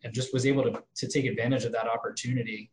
and 0.03 0.13
just 0.13 0.33
was 0.33 0.45
able 0.45 0.63
to 0.63 0.83
to 0.95 1.07
take 1.07 1.25
advantage 1.25 1.65
of 1.65 1.71
that 1.71 1.87
opportunity. 1.87 2.71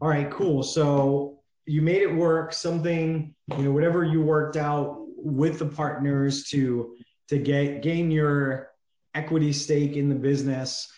All 0.00 0.08
right, 0.08 0.30
cool. 0.30 0.62
So 0.62 1.40
you 1.66 1.82
made 1.82 2.02
it 2.02 2.14
work. 2.14 2.52
Something 2.52 3.34
you 3.56 3.62
know, 3.64 3.72
whatever 3.72 4.04
you 4.04 4.22
worked 4.22 4.56
out 4.56 5.07
with 5.18 5.58
the 5.58 5.66
partners 5.66 6.44
to 6.50 6.96
to 7.28 7.38
get 7.38 7.82
gain 7.82 8.10
your 8.10 8.70
equity 9.14 9.52
stake 9.52 9.96
in 9.96 10.08
the 10.08 10.14
business. 10.14 10.90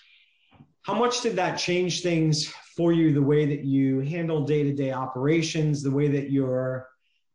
How 0.83 0.95
much 0.95 1.21
did 1.21 1.37
that 1.37 1.57
change 1.57 2.03
things 2.03 2.53
for 2.81 2.93
you 2.93 3.13
the 3.13 3.23
way 3.23 3.45
that 3.45 3.63
you 3.63 4.01
handle 4.01 4.45
day-to-day 4.45 4.91
operations 4.91 5.83
the 5.83 5.91
way 5.91 6.09
that 6.09 6.31
your 6.31 6.89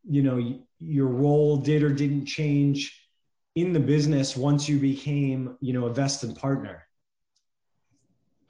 you 0.09 0.23
know 0.23 0.59
your 0.79 1.07
role 1.07 1.57
did 1.57 1.83
or 1.83 1.93
didn't 1.93 2.25
change 2.25 3.07
in 3.53 3.71
the 3.71 3.79
business 3.79 4.35
once 4.35 4.67
you 4.67 4.79
became 4.79 5.55
you 5.61 5.71
know 5.71 5.85
a 5.85 5.93
vested 5.93 6.35
partner 6.35 6.83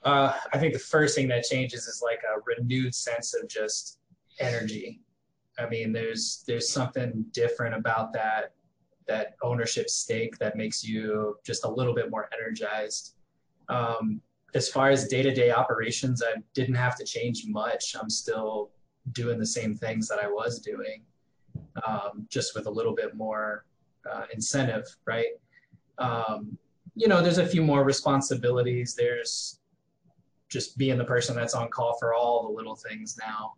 uh, 0.04 0.32
i 0.54 0.58
think 0.58 0.72
the 0.72 0.78
first 0.78 1.14
thing 1.14 1.28
that 1.28 1.44
changes 1.44 1.86
is 1.86 2.02
like 2.02 2.20
a 2.34 2.40
renewed 2.46 2.94
sense 2.94 3.34
of 3.34 3.46
just 3.46 3.98
energy 4.40 5.00
i 5.58 5.66
mean 5.68 5.92
there's 5.92 6.44
there's 6.46 6.68
something 6.68 7.24
different 7.32 7.74
about 7.74 8.12
that 8.12 8.52
that 9.06 9.36
ownership 9.42 9.88
stake 9.88 10.36
that 10.38 10.56
makes 10.56 10.84
you 10.84 11.36
just 11.44 11.64
a 11.64 11.70
little 11.70 11.94
bit 11.94 12.10
more 12.10 12.28
energized. 12.36 13.14
Um, 13.68 14.20
as 14.54 14.68
far 14.68 14.90
as 14.90 15.06
day-to-day 15.06 15.50
operations 15.50 16.22
i 16.22 16.40
didn't 16.54 16.74
have 16.74 16.96
to 16.96 17.04
change 17.04 17.44
much. 17.46 17.94
I'm 18.00 18.10
still 18.10 18.70
doing 19.12 19.38
the 19.38 19.46
same 19.46 19.74
things 19.74 20.08
that 20.08 20.18
i 20.18 20.26
was 20.26 20.60
doing 20.60 21.02
um, 21.86 22.26
just 22.28 22.54
with 22.54 22.66
a 22.66 22.70
little 22.70 22.94
bit 22.94 23.14
more 23.14 23.64
uh, 24.10 24.24
incentive 24.32 24.84
right? 25.04 25.34
Um, 25.98 26.58
you 26.94 27.08
know 27.08 27.22
there's 27.22 27.38
a 27.38 27.46
few 27.46 27.62
more 27.62 27.84
responsibilities. 27.84 28.94
There's 28.94 29.60
just 30.48 30.78
being 30.78 30.96
the 30.96 31.04
person 31.04 31.36
that's 31.36 31.54
on 31.54 31.68
call 31.68 31.96
for 31.98 32.14
all 32.14 32.48
the 32.48 32.54
little 32.54 32.76
things 32.76 33.18
now 33.18 33.54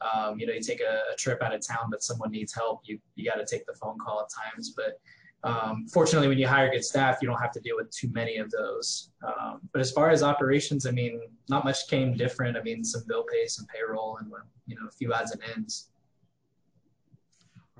um, 0.00 0.38
you 0.38 0.46
know 0.46 0.52
you 0.52 0.60
take 0.60 0.80
a, 0.80 1.02
a, 1.12 1.16
trip 1.16 1.42
out 1.42 1.54
of 1.54 1.66
town 1.66 1.88
but 1.90 2.02
someone 2.02 2.30
needs 2.30 2.54
help 2.54 2.80
you 2.84 2.98
you 3.16 3.24
got 3.24 3.36
to 3.36 3.44
take 3.44 3.66
the 3.66 3.74
phone 3.74 3.98
call 3.98 4.20
at 4.20 4.28
times 4.30 4.70
but 4.70 4.98
um, 5.42 5.86
fortunately, 5.86 6.28
when 6.28 6.38
you 6.38 6.46
hire 6.46 6.70
good 6.70 6.84
staff, 6.84 7.18
you 7.22 7.28
don't 7.28 7.40
have 7.40 7.52
to 7.52 7.60
deal 7.60 7.76
with 7.76 7.90
too 7.90 8.10
many 8.12 8.36
of 8.36 8.50
those. 8.50 9.10
Um, 9.26 9.60
but 9.72 9.80
as 9.80 9.90
far 9.90 10.10
as 10.10 10.22
operations, 10.22 10.86
I 10.86 10.90
mean, 10.90 11.20
not 11.48 11.64
much 11.64 11.88
came 11.88 12.14
different. 12.14 12.56
I 12.56 12.62
mean, 12.62 12.84
some 12.84 13.04
bill 13.08 13.24
pay, 13.24 13.46
some 13.46 13.66
payroll, 13.66 14.18
and 14.18 14.30
you 14.66 14.76
know, 14.76 14.86
a 14.86 14.90
few 14.90 15.12
odds 15.12 15.32
and 15.32 15.40
ends. 15.56 15.88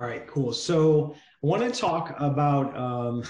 All 0.01 0.07
right, 0.07 0.27
cool. 0.27 0.55
So 0.55 1.15
I 1.15 1.47
want 1.47 1.63
to 1.63 1.79
talk 1.79 2.15
about 2.19 2.75
um, 2.77 3.23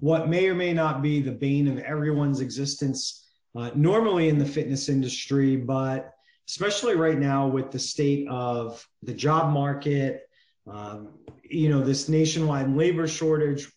what 0.00 0.28
may 0.28 0.48
or 0.48 0.54
may 0.54 0.72
not 0.72 1.00
be 1.00 1.22
the 1.22 1.30
bane 1.30 1.68
of 1.68 1.78
everyone's 1.78 2.40
existence, 2.40 3.28
uh, 3.54 3.70
normally 3.76 4.28
in 4.28 4.38
the 4.38 4.44
fitness 4.44 4.88
industry, 4.88 5.56
but 5.56 6.15
especially 6.48 6.94
right 6.94 7.18
now 7.18 7.46
with 7.46 7.70
the 7.70 7.78
state 7.78 8.28
of 8.28 8.86
the 9.02 9.12
job 9.12 9.52
market, 9.52 10.22
um, 10.66 11.08
you 11.42 11.68
know, 11.68 11.80
this 11.80 12.08
nationwide 12.08 12.74
labor 12.74 13.06
shortage, 13.06 13.70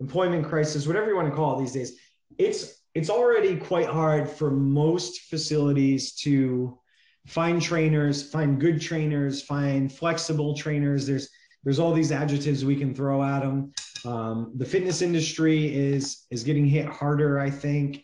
employment 0.00 0.46
crisis, 0.46 0.86
whatever 0.86 1.08
you 1.08 1.16
want 1.16 1.28
to 1.28 1.34
call 1.34 1.56
it 1.56 1.60
these 1.60 1.72
days, 1.72 1.98
it's 2.38 2.82
it's 2.94 3.10
already 3.10 3.56
quite 3.56 3.86
hard 3.86 4.28
for 4.28 4.50
most 4.50 5.22
facilities 5.22 6.14
to 6.14 6.78
find 7.26 7.60
trainers, 7.60 8.30
find 8.30 8.58
good 8.58 8.80
trainers, 8.80 9.42
find 9.42 9.92
flexible 9.92 10.56
trainers. 10.56 11.06
There's 11.06 11.28
there's 11.62 11.78
all 11.78 11.92
these 11.92 12.12
adjectives 12.12 12.64
we 12.64 12.76
can 12.76 12.94
throw 12.94 13.22
at 13.22 13.40
them. 13.40 13.72
Um, 14.04 14.52
the 14.56 14.64
fitness 14.64 15.02
industry 15.02 15.74
is 15.74 16.26
is 16.30 16.42
getting 16.42 16.66
hit 16.66 16.86
harder. 16.86 17.38
I 17.38 17.50
think. 17.50 18.02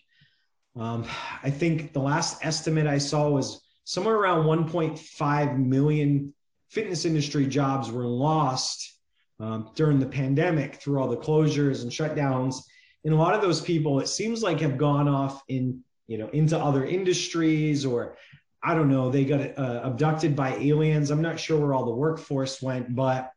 Um, 0.75 1.05
I 1.43 1.51
think 1.51 1.93
the 1.93 2.01
last 2.01 2.43
estimate 2.43 2.87
I 2.87 2.97
saw 2.97 3.29
was 3.29 3.62
somewhere 3.85 4.17
around 4.17 4.45
1.5 4.45 5.59
million 5.59 6.35
fitness 6.69 7.05
industry 7.05 7.47
jobs 7.47 7.91
were 7.91 8.07
lost 8.07 8.99
um, 9.41 9.71
during 9.75 9.99
the 9.99 10.07
pandemic 10.07 10.77
through 10.77 11.01
all 11.01 11.09
the 11.09 11.17
closures 11.17 11.83
and 11.83 11.91
shutdowns. 11.91 12.57
And 13.05 13.13
a 13.13 13.17
lot 13.17 13.35
of 13.35 13.43
those 13.43 13.61
people, 13.61 14.01
it 14.01 14.09
seems 14.09 14.43
like, 14.43 14.61
have 14.61 14.79
gone 14.79 15.09
off 15.09 15.43
in 15.49 15.83
you 16.07 16.19
know 16.19 16.29
into 16.29 16.59
other 16.59 16.85
industries 16.85 17.85
or 17.85 18.17
I 18.63 18.75
don't 18.75 18.89
know, 18.89 19.11
they 19.11 19.25
got 19.25 19.41
uh, 19.59 19.81
abducted 19.83 20.37
by 20.37 20.55
aliens. 20.55 21.11
I'm 21.11 21.23
not 21.23 21.41
sure 21.41 21.59
where 21.59 21.75
all 21.75 21.85
the 21.85 21.95
workforce 21.95 22.63
went, 22.63 22.95
but 22.95 23.33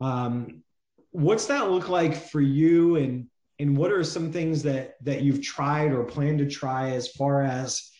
um, 0.00 0.62
what's 1.10 1.46
that 1.46 1.70
look 1.70 1.88
like 1.88 2.14
for 2.14 2.40
you? 2.40 2.96
And 2.96 3.28
and 3.58 3.76
what 3.76 3.92
are 3.92 4.04
some 4.04 4.30
things 4.30 4.62
that 4.64 4.96
that 5.04 5.22
you've 5.22 5.42
tried 5.42 5.92
or 5.92 6.04
plan 6.04 6.38
to 6.38 6.46
try 6.46 6.90
as 6.90 7.08
far 7.08 7.42
as 7.42 7.90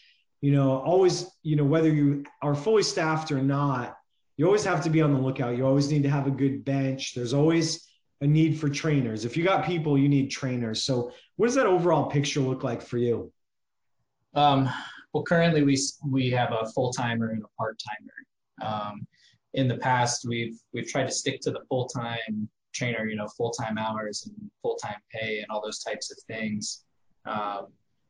you 0.40 0.52
know, 0.52 0.78
always 0.78 1.30
you 1.42 1.56
know 1.56 1.64
whether 1.64 1.92
you 1.92 2.24
are 2.42 2.54
fully 2.54 2.82
staffed 2.82 3.32
or 3.32 3.42
not, 3.42 3.96
you 4.36 4.46
always 4.46 4.64
have 4.64 4.82
to 4.84 4.90
be 4.90 5.02
on 5.02 5.12
the 5.12 5.18
lookout. 5.18 5.56
You 5.56 5.66
always 5.66 5.90
need 5.90 6.02
to 6.04 6.10
have 6.10 6.26
a 6.26 6.30
good 6.30 6.64
bench. 6.64 7.14
There's 7.14 7.34
always 7.34 7.88
a 8.20 8.26
need 8.26 8.58
for 8.58 8.68
trainers. 8.68 9.24
If 9.24 9.36
you 9.36 9.44
got 9.44 9.64
people, 9.64 9.98
you 9.98 10.08
need 10.08 10.30
trainers. 10.30 10.82
So, 10.82 11.12
what 11.36 11.46
does 11.46 11.54
that 11.56 11.66
overall 11.66 12.06
picture 12.06 12.40
look 12.40 12.62
like 12.62 12.82
for 12.82 12.98
you? 12.98 13.32
Um, 14.34 14.68
well, 15.12 15.24
currently 15.24 15.62
we 15.62 15.78
we 16.08 16.30
have 16.30 16.52
a 16.52 16.66
full 16.68 16.92
timer 16.92 17.30
and 17.30 17.42
a 17.42 17.48
part 17.56 17.80
timer. 17.88 18.12
Um, 18.60 19.06
in 19.54 19.66
the 19.66 19.78
past, 19.78 20.24
we've 20.26 20.58
we've 20.72 20.88
tried 20.88 21.06
to 21.06 21.12
stick 21.12 21.40
to 21.42 21.50
the 21.50 21.60
full 21.68 21.86
time 21.86 22.48
trainer, 22.74 23.06
you 23.06 23.16
know, 23.16 23.26
full 23.36 23.50
time 23.50 23.78
hours 23.78 24.26
and 24.26 24.50
full 24.62 24.76
time 24.76 24.96
pay 25.12 25.38
and 25.38 25.46
all 25.50 25.62
those 25.62 25.80
types 25.80 26.12
of 26.12 26.18
things. 26.28 26.84
Um, 27.24 27.68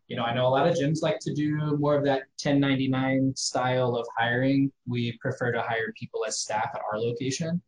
you 0.09 0.17
know, 0.17 0.25
I 0.25 0.35
know 0.35 0.47
a 0.47 0.49
lot 0.49 0.67
of 0.67 0.75
gyms 0.75 1.03
like 1.03 1.19
to 1.21 1.35
do 1.35 1.77
more 1.79 1.95
of 1.95 2.05
that 2.05 2.23
1099 2.43 3.35
style 3.37 3.95
of 3.95 4.07
hiring. 4.17 4.73
We 4.87 5.19
prefer 5.21 5.53
to 5.53 5.61
hire 5.61 5.93
people 5.99 6.25
as 6.27 6.39
staff 6.39 6.71
at 6.75 6.81
our 6.91 6.99
location. 6.99 7.61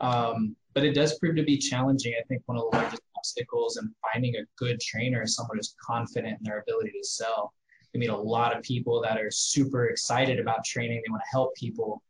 Um, 0.00 0.54
but 0.72 0.84
it 0.84 0.94
does 0.94 1.18
prove 1.18 1.34
to 1.36 1.42
be 1.42 1.58
challenging. 1.58 2.14
I 2.18 2.22
think 2.28 2.42
one 2.46 2.58
of 2.58 2.64
the 2.70 2.76
largest 2.76 3.02
obstacles 3.16 3.76
in 3.76 3.92
finding 4.12 4.36
a 4.36 4.44
good 4.56 4.80
trainer 4.80 5.22
is 5.22 5.34
someone 5.34 5.56
who's 5.56 5.74
confident 5.84 6.38
in 6.38 6.44
their 6.44 6.60
ability 6.60 6.90
to 6.90 7.06
sell. 7.06 7.52
We 7.92 8.00
meet 8.00 8.10
a 8.10 8.16
lot 8.16 8.56
of 8.56 8.62
people 8.62 9.00
that 9.02 9.18
are 9.18 9.30
super 9.30 9.86
excited 9.86 10.38
about 10.38 10.64
training. 10.64 11.02
They 11.04 11.10
want 11.10 11.22
to 11.22 11.30
help 11.30 11.54
people, 11.56 12.02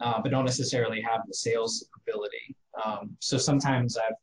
uh, 0.00 0.20
but 0.22 0.30
don't 0.30 0.44
necessarily 0.44 1.00
have 1.00 1.22
the 1.26 1.34
sales 1.34 1.88
ability. 2.06 2.56
Um, 2.84 3.16
so 3.20 3.36
sometimes 3.38 3.96
I've 3.96 4.14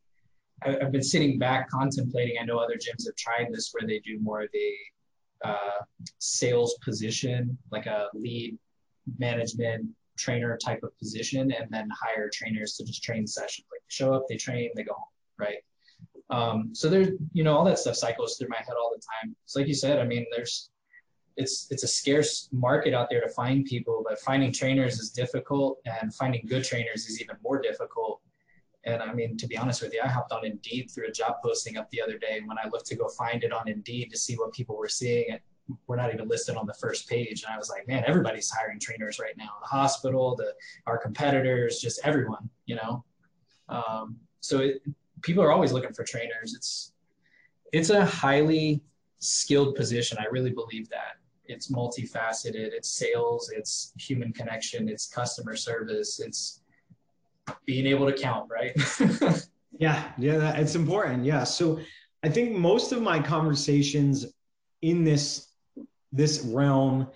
I've 0.65 0.91
been 0.91 1.03
sitting 1.03 1.37
back 1.37 1.69
contemplating. 1.69 2.37
I 2.41 2.45
know 2.45 2.57
other 2.57 2.75
gyms 2.75 3.05
have 3.05 3.15
tried 3.15 3.47
this 3.51 3.71
where 3.71 3.87
they 3.87 3.99
do 3.99 4.19
more 4.19 4.41
of 4.41 4.49
a 4.55 5.47
uh, 5.47 5.83
sales 6.19 6.77
position, 6.83 7.57
like 7.71 7.85
a 7.85 8.07
lead 8.13 8.57
management 9.19 9.87
trainer 10.17 10.57
type 10.57 10.81
of 10.83 10.97
position, 10.97 11.51
and 11.51 11.67
then 11.69 11.89
hire 12.01 12.29
trainers 12.33 12.75
to 12.77 12.85
just 12.85 13.03
train 13.03 13.27
sessions. 13.27 13.67
Like 13.71 13.81
show 13.87 14.13
up, 14.13 14.25
they 14.27 14.37
train, 14.37 14.71
they 14.75 14.83
go 14.83 14.93
home, 14.93 15.07
right? 15.37 15.57
Um, 16.29 16.69
so 16.73 16.89
there's, 16.89 17.09
you 17.33 17.43
know, 17.43 17.55
all 17.55 17.65
that 17.65 17.77
stuff 17.77 17.95
cycles 17.95 18.37
through 18.37 18.49
my 18.49 18.57
head 18.57 18.73
all 18.79 18.91
the 18.95 19.01
time. 19.01 19.35
It's 19.43 19.55
like 19.55 19.67
you 19.67 19.75
said. 19.75 19.99
I 19.99 20.05
mean, 20.05 20.25
there's 20.35 20.69
it's 21.37 21.67
it's 21.69 21.83
a 21.83 21.87
scarce 21.87 22.49
market 22.51 22.93
out 22.93 23.09
there 23.09 23.21
to 23.21 23.29
find 23.29 23.65
people, 23.65 24.03
but 24.07 24.19
finding 24.19 24.51
trainers 24.51 24.99
is 24.99 25.11
difficult, 25.11 25.79
and 25.85 26.13
finding 26.15 26.45
good 26.47 26.63
trainers 26.63 27.07
is 27.07 27.21
even 27.21 27.35
more 27.43 27.61
difficult. 27.61 28.21
And 28.86 29.02
I 29.02 29.14
mean, 29.14 29.36
to 29.38 29.48
be 29.48 29.57
honest 29.57 29.82
with 29.82 29.94
you, 29.94 30.02
I 30.03 30.07
hopped 30.07 30.32
on 30.32 30.45
Indeed 30.45 30.91
through 30.91 31.07
a 31.07 31.12
job 31.12 31.36
posting 31.44 31.78
up 31.78 31.90
the 31.90 32.02
other 32.02 32.18
day. 32.18 32.41
When 32.45 32.57
I 32.57 32.68
looked 32.70 32.86
to 32.88 32.95
go 32.95 33.07
find 33.10 33.44
it 33.44 33.52
on 33.52 33.68
Indeed 33.68 34.12
to 34.12 34.18
see 34.18 34.36
what 34.36 34.53
people 34.53 34.78
were 34.78 34.88
seeing, 34.88 35.26
it, 35.30 35.41
we're 35.88 35.95
not 35.95 36.14
even 36.14 36.28
listed 36.28 36.56
on 36.56 36.68
the 36.68 36.74
first 36.76 37.10
page. 37.10 37.44
And 37.44 37.53
I 37.53 37.57
was 37.57 37.70
like, 37.70 37.88
man, 37.88 38.03
everybody's 38.06 38.49
hiring 38.52 38.80
trainers 38.80 39.18
right 39.20 39.36
now. 39.38 39.49
The 39.62 39.68
hospital, 39.68 40.36
the 40.36 40.53
our 40.86 40.99
competitors, 40.99 41.80
just 41.80 41.99
everyone, 42.03 42.49
you 42.68 42.76
know. 42.76 43.03
Um, 43.70 44.18
so 44.41 44.60
it, 44.60 44.84
people 45.24 45.44
are 45.44 45.52
always 45.52 45.72
looking 45.72 45.94
for 45.94 46.03
trainers. 46.03 46.53
It's 46.56 46.91
it's 47.74 47.90
a 47.90 48.06
highly 48.06 48.84
skilled 49.18 49.76
position. 49.76 50.20
I 50.20 50.26
really 50.26 50.52
believe 50.52 50.88
that 50.90 51.18
it's 51.48 51.72
multifaceted 51.72 52.74
it's 52.74 52.90
sales 52.90 53.52
it's 53.56 53.94
human 53.98 54.34
connection 54.34 54.90
it's 54.90 55.07
customer 55.07 55.56
service 55.56 56.20
it's 56.20 56.62
being 57.65 57.85
able 57.85 58.05
to 58.05 58.13
count 58.13 58.49
right? 58.49 58.72
Yeah 59.77 60.11
yeah 60.17 60.38
that, 60.38 60.59
it's 60.59 60.76
important 60.76 61.26
yeah. 61.26 61.43
So 61.43 61.80
i 62.23 62.30
think 62.30 62.55
most 62.55 62.91
of 62.93 63.01
my 63.01 63.19
conversations 63.19 64.26
in 64.81 65.03
this 65.03 65.49
this 66.13 66.41
realm 66.45 67.07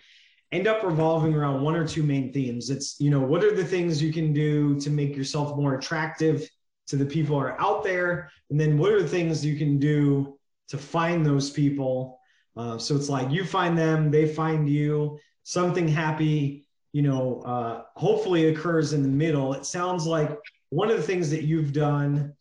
end 0.51 0.67
up 0.67 0.83
revolving 0.83 1.33
around 1.33 1.61
one 1.61 1.75
or 1.75 1.87
two 1.87 2.03
main 2.03 2.33
themes. 2.33 2.69
It's 2.69 2.99
you 2.99 3.09
know 3.09 3.19
what 3.19 3.43
are 3.43 3.55
the 3.55 3.63
things 3.63 4.01
you 4.01 4.11
can 4.11 4.33
do 4.33 4.79
to 4.79 4.89
make 4.89 5.15
yourself 5.15 5.55
more 5.55 5.75
attractive 5.75 6.49
to 6.87 6.95
the 6.95 7.05
people 7.05 7.39
who 7.39 7.45
are 7.45 7.61
out 7.61 7.83
there? 7.83 8.31
And 8.49 8.59
then 8.59 8.77
what 8.77 8.91
are 8.91 9.01
the 9.01 9.07
things 9.07 9.45
you 9.45 9.57
can 9.57 9.77
do 9.77 10.37
to 10.69 10.77
find 10.77 11.25
those 11.25 11.49
people? 11.49 12.19
Uh, 12.57 12.77
so 12.77 12.95
it's 12.95 13.09
like 13.09 13.31
you 13.31 13.45
find 13.45 13.77
them, 13.77 14.09
they 14.09 14.27
find 14.27 14.67
you, 14.67 15.19
something 15.43 15.87
happy, 15.87 16.67
you 16.91 17.01
know, 17.01 17.41
uh, 17.41 17.83
hopefully 17.95 18.47
occurs 18.47 18.93
in 18.93 19.03
the 19.03 19.09
middle. 19.09 19.53
It 19.53 19.65
sounds 19.65 20.05
like 20.05 20.37
one 20.69 20.89
of 20.89 20.97
the 20.97 21.03
things 21.03 21.29
that 21.31 21.43
you've 21.43 21.73
done 21.73 22.33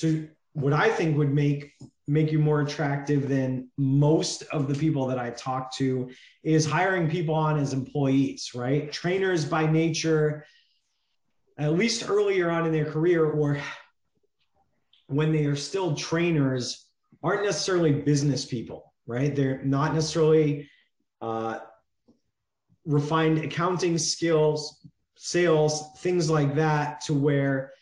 to 0.00 0.28
what 0.54 0.72
I 0.72 0.88
think 0.88 1.16
would 1.16 1.32
make 1.32 1.72
make 2.08 2.32
you 2.32 2.40
more 2.40 2.60
attractive 2.62 3.28
than 3.28 3.68
most 3.78 4.42
of 4.50 4.66
the 4.66 4.74
people 4.74 5.06
that 5.06 5.18
I 5.18 5.30
talk 5.30 5.72
to 5.76 6.10
is 6.42 6.66
hiring 6.66 7.08
people 7.08 7.36
on 7.36 7.56
as 7.56 7.72
employees, 7.72 8.50
right? 8.52 8.90
Trainers 8.90 9.44
by 9.44 9.66
nature, 9.66 10.44
at 11.56 11.74
least 11.74 12.10
earlier 12.10 12.50
on 12.50 12.66
in 12.66 12.72
their 12.72 12.86
career 12.90 13.24
or 13.24 13.60
when 15.06 15.30
they 15.30 15.44
are 15.44 15.54
still 15.54 15.94
trainers, 15.94 16.86
aren't 17.22 17.44
necessarily 17.44 17.92
business 17.92 18.44
people 18.44 18.90
right? 19.10 19.34
They're 19.34 19.60
not 19.64 19.92
necessarily 19.92 20.70
uh, 21.20 21.58
refined 22.84 23.38
accounting 23.38 23.98
skills, 23.98 24.86
sales, 25.16 25.98
things 25.98 26.30
like 26.30 26.54
that, 26.54 27.00
to 27.02 27.14
where 27.14 27.72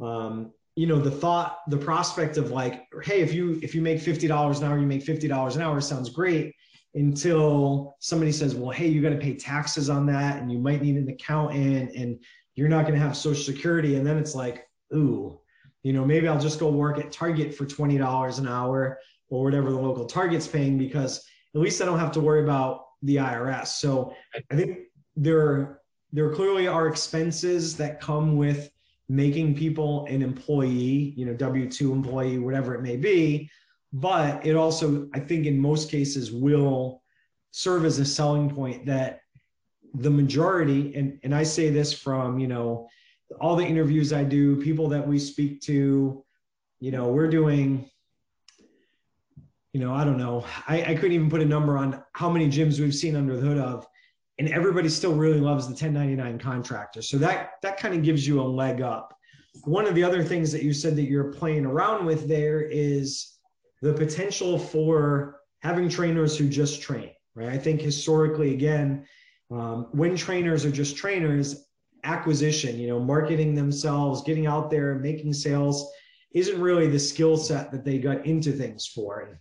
um, 0.00 0.52
you 0.76 0.86
know 0.86 0.98
the 0.98 1.10
thought, 1.10 1.58
the 1.68 1.76
prospect 1.76 2.36
of 2.36 2.50
like, 2.50 2.86
hey, 3.02 3.20
if 3.20 3.32
you 3.32 3.58
if 3.62 3.74
you 3.74 3.82
make 3.82 4.00
fifty 4.00 4.26
dollars 4.26 4.60
an 4.60 4.66
hour, 4.66 4.78
you 4.78 4.86
make 4.86 5.02
fifty 5.02 5.28
dollars 5.28 5.56
an 5.56 5.62
hour 5.62 5.80
sounds 5.80 6.10
great 6.10 6.54
until 6.94 7.96
somebody 8.00 8.32
says, 8.32 8.54
well, 8.54 8.70
hey, 8.70 8.88
you 8.88 9.02
got 9.02 9.10
to 9.10 9.16
pay 9.16 9.34
taxes 9.34 9.90
on 9.90 10.06
that, 10.06 10.40
and 10.40 10.50
you 10.50 10.58
might 10.58 10.82
need 10.82 10.96
an 10.96 11.08
accountant, 11.08 11.94
and 11.94 12.18
you're 12.54 12.68
not 12.68 12.82
going 12.82 12.94
to 12.94 13.00
have 13.00 13.16
Social 13.16 13.42
Security, 13.42 13.96
and 13.96 14.06
then 14.06 14.18
it's 14.18 14.34
like, 14.34 14.66
ooh, 14.94 15.38
you 15.82 15.92
know, 15.92 16.04
maybe 16.04 16.26
I'll 16.28 16.40
just 16.40 16.58
go 16.58 16.70
work 16.70 16.98
at 16.98 17.12
Target 17.12 17.54
for 17.54 17.66
twenty 17.66 17.98
dollars 17.98 18.38
an 18.38 18.48
hour 18.48 18.98
or 19.30 19.44
whatever 19.44 19.70
the 19.70 19.78
local 19.78 20.06
target's 20.06 20.46
paying 20.46 20.78
because 20.78 21.24
at 21.54 21.60
least 21.60 21.82
I 21.82 21.84
don't 21.84 21.98
have 21.98 22.12
to 22.12 22.20
worry 22.20 22.42
about 22.42 22.84
the 23.02 23.16
IRS. 23.16 23.68
So 23.68 24.14
I 24.50 24.56
think 24.56 24.78
there 25.16 25.80
there 26.12 26.32
clearly 26.34 26.66
are 26.66 26.88
expenses 26.88 27.76
that 27.76 28.00
come 28.00 28.36
with 28.36 28.70
making 29.08 29.54
people 29.54 30.06
an 30.06 30.22
employee, 30.22 31.14
you 31.16 31.24
know, 31.26 31.34
W2 31.34 31.92
employee, 31.92 32.38
whatever 32.38 32.74
it 32.74 32.82
may 32.82 32.96
be. 32.96 33.50
But 33.92 34.44
it 34.44 34.54
also, 34.54 35.08
I 35.14 35.20
think, 35.20 35.46
in 35.46 35.58
most 35.58 35.90
cases, 35.90 36.30
will 36.30 37.02
serve 37.50 37.84
as 37.84 37.98
a 37.98 38.04
selling 38.04 38.50
point 38.50 38.84
that 38.86 39.20
the 39.94 40.10
majority, 40.10 40.94
and, 40.94 41.18
and 41.22 41.34
I 41.34 41.42
say 41.42 41.70
this 41.70 41.92
from, 41.92 42.38
you 42.38 42.46
know, 42.46 42.88
all 43.40 43.56
the 43.56 43.64
interviews 43.64 44.12
I 44.12 44.24
do, 44.24 44.60
people 44.62 44.88
that 44.88 45.06
we 45.06 45.18
speak 45.18 45.60
to, 45.62 46.24
you 46.80 46.90
know, 46.90 47.08
we're 47.08 47.30
doing 47.30 47.88
you 49.72 49.80
know, 49.80 49.94
I 49.94 50.04
don't 50.04 50.18
know. 50.18 50.44
I, 50.66 50.82
I 50.82 50.94
couldn't 50.94 51.12
even 51.12 51.30
put 51.30 51.42
a 51.42 51.46
number 51.46 51.76
on 51.76 52.02
how 52.12 52.30
many 52.30 52.48
gyms 52.48 52.80
we've 52.80 52.94
seen 52.94 53.16
under 53.16 53.36
the 53.36 53.46
hood 53.46 53.58
of, 53.58 53.86
and 54.38 54.48
everybody 54.48 54.88
still 54.88 55.14
really 55.14 55.40
loves 55.40 55.66
the 55.66 55.72
1099 55.72 56.38
contractor. 56.38 57.02
So 57.02 57.18
that 57.18 57.52
that 57.62 57.78
kind 57.78 57.94
of 57.94 58.02
gives 58.02 58.26
you 58.26 58.40
a 58.40 58.42
leg 58.42 58.80
up. 58.80 59.14
One 59.64 59.86
of 59.86 59.94
the 59.94 60.04
other 60.04 60.22
things 60.22 60.52
that 60.52 60.62
you 60.62 60.72
said 60.72 60.96
that 60.96 61.02
you're 61.02 61.32
playing 61.32 61.66
around 61.66 62.06
with 62.06 62.28
there 62.28 62.62
is 62.62 63.38
the 63.82 63.92
potential 63.92 64.58
for 64.58 65.40
having 65.60 65.88
trainers 65.88 66.36
who 66.38 66.48
just 66.48 66.80
train. 66.80 67.10
Right. 67.34 67.50
I 67.50 67.58
think 67.58 67.80
historically, 67.80 68.54
again, 68.54 69.06
um, 69.50 69.88
when 69.92 70.16
trainers 70.16 70.64
are 70.64 70.70
just 70.70 70.96
trainers, 70.96 71.68
acquisition, 72.04 72.78
you 72.78 72.88
know, 72.88 73.00
marketing 73.00 73.54
themselves, 73.54 74.22
getting 74.22 74.46
out 74.46 74.70
there, 74.70 74.96
making 74.96 75.32
sales 75.32 75.90
isn't 76.32 76.60
really 76.60 76.86
the 76.86 76.98
skill 76.98 77.36
set 77.36 77.70
that 77.72 77.84
they 77.84 77.98
got 77.98 78.26
into 78.26 78.52
things 78.52 78.86
for. 78.86 79.40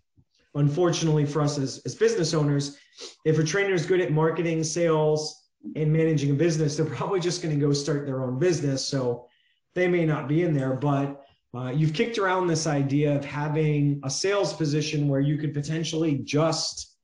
Unfortunately 0.58 1.26
for 1.26 1.42
us 1.42 1.58
as, 1.58 1.82
as 1.86 1.96
business 1.96 2.34
owners, 2.34 2.78
if 3.26 3.40
a 3.40 3.44
trainer 3.44 3.74
is 3.74 3.86
good 3.86 4.02
at 4.02 4.12
marketing, 4.12 4.64
sales, 4.64 5.50
and 5.76 5.92
managing 5.92 6.32
a 6.32 6.34
business, 6.34 6.76
they're 6.76 6.86
probably 6.86 7.20
just 7.20 7.42
going 7.42 7.58
to 7.58 7.66
go 7.66 7.72
start 7.74 8.06
their 8.06 8.24
own 8.24 8.40
business. 8.40 8.86
So 8.86 9.28
they 9.76 9.88
may 9.88 10.06
not 10.06 10.28
be 10.28 10.44
in 10.44 10.54
there, 10.54 10.74
but 10.74 11.24
uh, 11.56 11.70
you've 11.70 11.94
kicked 11.94 12.18
around 12.18 12.48
this 12.48 12.68
idea 12.68 13.16
of 13.16 13.24
having 13.24 14.02
a 14.04 14.10
sales 14.10 14.54
position 14.54 15.08
where 15.08 15.22
you 15.22 15.38
could 15.38 15.54
potentially 15.54 16.20
just 16.24 16.98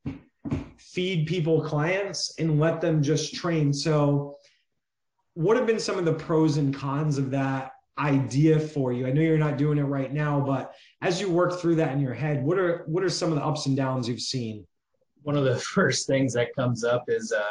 feed 0.78 1.28
people 1.28 1.62
clients 1.62 2.34
and 2.40 2.60
let 2.60 2.82
them 2.82 3.02
just 3.02 3.34
train. 3.34 3.74
So, 3.74 4.38
what 5.36 5.58
have 5.58 5.66
been 5.66 5.80
some 5.80 5.98
of 5.98 6.06
the 6.06 6.14
pros 6.14 6.58
and 6.58 6.74
cons 6.74 7.18
of 7.18 7.32
that 7.32 7.73
idea 7.98 8.60
for 8.60 8.92
you? 8.92 9.08
I 9.08 9.12
know 9.12 9.22
you're 9.22 9.38
not 9.38 9.58
doing 9.58 9.78
it 9.78 9.84
right 9.84 10.12
now, 10.12 10.40
but 10.40 10.74
as 11.02 11.22
you 11.22 11.30
work 11.30 11.60
through 11.60 11.76
that 11.76 11.92
in 11.94 12.00
your 12.00 12.14
head, 12.14 12.44
what 12.44 12.58
are 12.58 12.84
what 12.88 13.04
are 13.04 13.10
some 13.10 13.30
of 13.30 13.36
the 13.36 13.44
ups 13.44 13.66
and 13.66 13.78
downs 13.78 14.08
you've 14.08 14.22
seen? 14.22 14.66
One 15.22 15.38
of 15.38 15.46
the 15.46 15.58
first 15.76 16.08
things 16.08 16.34
that 16.34 16.56
comes 16.56 16.84
up 16.84 17.06
is 17.08 17.32
uh, 17.32 17.44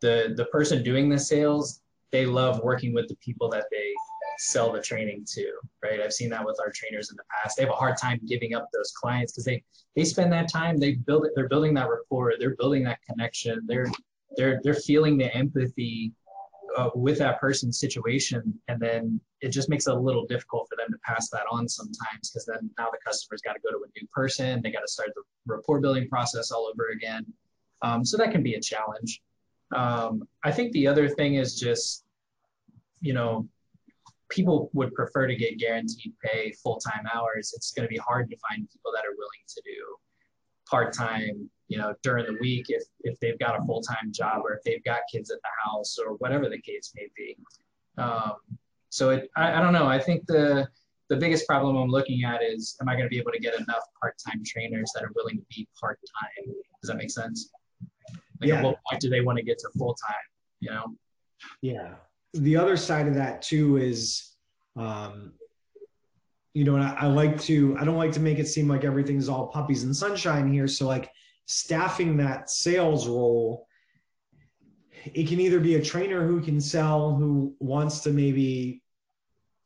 the 0.00 0.34
the 0.36 0.46
person 0.46 0.82
doing 0.82 1.08
the 1.08 1.18
sales. 1.18 1.80
They 2.10 2.26
love 2.26 2.60
working 2.62 2.92
with 2.92 3.08
the 3.08 3.16
people 3.16 3.48
that 3.50 3.64
they 3.70 3.94
sell 4.38 4.72
the 4.72 4.82
training 4.82 5.24
to, 5.32 5.50
right? 5.82 6.00
I've 6.00 6.12
seen 6.12 6.28
that 6.30 6.44
with 6.44 6.58
our 6.60 6.70
trainers 6.70 7.10
in 7.10 7.16
the 7.16 7.22
past. 7.30 7.56
They 7.56 7.62
have 7.62 7.72
a 7.72 7.76
hard 7.76 7.96
time 7.96 8.20
giving 8.26 8.54
up 8.54 8.68
those 8.72 8.92
clients 8.92 9.32
because 9.32 9.44
they 9.44 9.62
they 9.96 10.04
spend 10.04 10.32
that 10.32 10.50
time, 10.50 10.78
they 10.78 10.94
build 10.94 11.26
it, 11.26 11.32
they're 11.34 11.48
building 11.48 11.74
that 11.74 11.88
rapport, 11.88 12.34
they're 12.38 12.56
building 12.56 12.84
that 12.84 12.98
connection, 13.08 13.62
they're 13.66 13.90
they're 14.36 14.60
they're 14.62 14.74
feeling 14.74 15.16
the 15.16 15.34
empathy 15.34 16.12
uh, 16.76 16.90
with 16.94 17.18
that 17.18 17.40
person's 17.40 17.78
situation, 17.78 18.58
and 18.68 18.80
then 18.80 19.20
it 19.40 19.48
just 19.48 19.68
makes 19.68 19.86
it 19.86 19.94
a 19.94 19.98
little 19.98 20.26
difficult 20.26 20.68
for 20.68 20.76
them 20.76 20.90
to 20.90 20.98
pass 21.04 21.28
that 21.30 21.44
on 21.50 21.68
sometimes 21.68 22.30
because 22.30 22.46
then 22.46 22.70
now 22.78 22.88
the 22.90 22.98
customer's 23.04 23.40
got 23.42 23.54
to 23.54 23.60
go 23.60 23.70
to 23.70 23.84
a 23.84 24.00
new 24.00 24.06
person, 24.12 24.60
they 24.62 24.70
got 24.70 24.80
to 24.80 24.88
start 24.88 25.10
the 25.14 25.22
rapport 25.46 25.80
building 25.80 26.08
process 26.08 26.50
all 26.50 26.70
over 26.72 26.88
again. 26.88 27.24
Um, 27.82 28.04
so 28.04 28.16
that 28.16 28.30
can 28.30 28.42
be 28.42 28.54
a 28.54 28.60
challenge. 28.60 29.20
Um, 29.74 30.28
I 30.44 30.52
think 30.52 30.72
the 30.72 30.86
other 30.86 31.08
thing 31.08 31.36
is 31.36 31.58
just, 31.58 32.04
you 33.00 33.12
know, 33.12 33.48
people 34.28 34.70
would 34.72 34.94
prefer 34.94 35.26
to 35.26 35.36
get 35.36 35.58
guaranteed 35.58 36.14
pay 36.22 36.52
full 36.62 36.78
time 36.78 37.06
hours. 37.12 37.52
It's 37.54 37.72
going 37.72 37.86
to 37.86 37.92
be 37.92 37.98
hard 37.98 38.30
to 38.30 38.36
find 38.48 38.68
people 38.70 38.92
that 38.94 39.04
are 39.04 39.16
willing 39.16 39.44
to 39.48 39.62
do 39.64 39.96
part 40.68 40.92
time, 40.92 41.50
you 41.72 41.78
know, 41.78 41.94
during 42.02 42.26
the 42.26 42.36
week 42.38 42.66
if 42.68 42.84
if 43.02 43.18
they've 43.20 43.38
got 43.38 43.58
a 43.58 43.64
full 43.64 43.80
time 43.80 44.12
job 44.12 44.42
or 44.44 44.52
if 44.56 44.62
they've 44.62 44.84
got 44.84 45.00
kids 45.10 45.30
at 45.30 45.38
the 45.46 45.52
house 45.64 45.96
or 45.98 46.16
whatever 46.16 46.50
the 46.50 46.60
case 46.60 46.92
may 46.94 47.08
be. 47.16 47.34
Um, 47.96 48.34
so 48.90 49.08
it, 49.08 49.30
I, 49.36 49.54
I 49.54 49.62
don't 49.62 49.72
know. 49.72 49.86
I 49.86 49.98
think 49.98 50.26
the 50.26 50.68
the 51.08 51.16
biggest 51.16 51.46
problem 51.46 51.76
I'm 51.76 51.88
looking 51.88 52.24
at 52.24 52.42
is, 52.42 52.76
am 52.80 52.88
I 52.90 52.92
going 52.92 53.04
to 53.04 53.08
be 53.08 53.18
able 53.18 53.32
to 53.32 53.38
get 53.38 53.54
enough 53.58 53.84
part 53.98 54.16
time 54.24 54.42
trainers 54.44 54.90
that 54.94 55.02
are 55.02 55.12
willing 55.14 55.38
to 55.38 55.44
be 55.54 55.66
part 55.80 55.98
time? 56.20 56.54
Does 56.80 56.88
that 56.88 56.96
make 56.96 57.10
sense? 57.10 57.50
Like 58.40 58.48
Yeah. 58.48 58.56
at 58.56 58.64
what 58.64 58.76
point 58.88 59.00
do 59.00 59.08
they 59.08 59.22
want 59.22 59.38
to 59.38 59.44
get 59.44 59.58
to 59.60 59.68
full 59.78 59.94
time? 59.94 60.26
You 60.60 60.70
know? 60.70 60.84
Yeah. 61.62 61.94
The 62.34 62.56
other 62.56 62.76
side 62.76 63.08
of 63.08 63.14
that 63.14 63.42
too 63.42 63.76
is, 63.76 64.36
um, 64.76 65.32
you 66.54 66.64
know, 66.64 66.76
I, 66.76 66.96
I 67.00 67.06
like 67.06 67.38
to, 67.42 67.76
I 67.78 67.84
don't 67.84 67.98
like 67.98 68.12
to 68.12 68.20
make 68.20 68.38
it 68.38 68.48
seem 68.48 68.68
like 68.68 68.84
everything's 68.84 69.28
all 69.28 69.48
puppies 69.48 69.84
and 69.84 69.94
sunshine 69.94 70.52
here. 70.52 70.68
So 70.68 70.86
like 70.86 71.10
staffing 71.46 72.16
that 72.18 72.50
sales 72.50 73.06
role, 73.06 73.66
it 75.12 75.26
can 75.28 75.40
either 75.40 75.60
be 75.60 75.74
a 75.74 75.82
trainer 75.82 76.26
who 76.26 76.40
can 76.40 76.60
sell, 76.60 77.14
who 77.14 77.54
wants 77.58 78.00
to 78.00 78.10
maybe 78.10 78.82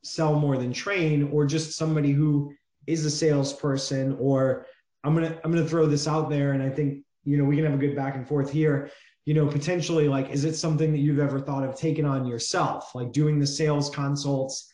sell 0.03 0.39
more 0.39 0.57
than 0.57 0.73
train, 0.73 1.31
or 1.33 1.45
just 1.45 1.77
somebody 1.77 2.13
who 2.13 2.53
is 2.87 3.05
a 3.05 3.11
salesperson, 3.11 4.17
or 4.19 4.67
I'm 5.05 5.15
gonna, 5.15 5.39
I'm 5.45 5.53
gonna 5.53 5.67
throw 5.67 5.87
this 5.87 6.09
out 6.09 6.31
there. 6.31 6.53
And 6.53 6.63
I 6.63 6.71
think, 6.71 7.05
you 7.25 7.37
know, 7.37 7.45
we 7.45 7.57
can 7.57 7.65
have 7.65 7.75
a 7.75 7.79
good 7.79 7.97
back 7.97 8.15
and 8.15 8.27
forth 8.27 8.51
here 8.51 8.91
you 9.27 9.35
know, 9.35 9.47
potentially 9.47 10.09
like, 10.09 10.31
is 10.31 10.45
it 10.45 10.55
something 10.55 10.93
that 10.93 11.01
you've 11.01 11.19
ever 11.19 11.41
thought 11.41 11.65
of 11.65 11.75
taking 11.75 12.05
on 12.05 12.27
yourself, 12.27 12.95
like 12.95 13.13
doing 13.13 13.41
the 13.41 13.47
sales 13.47 13.91
consults, 13.91 14.73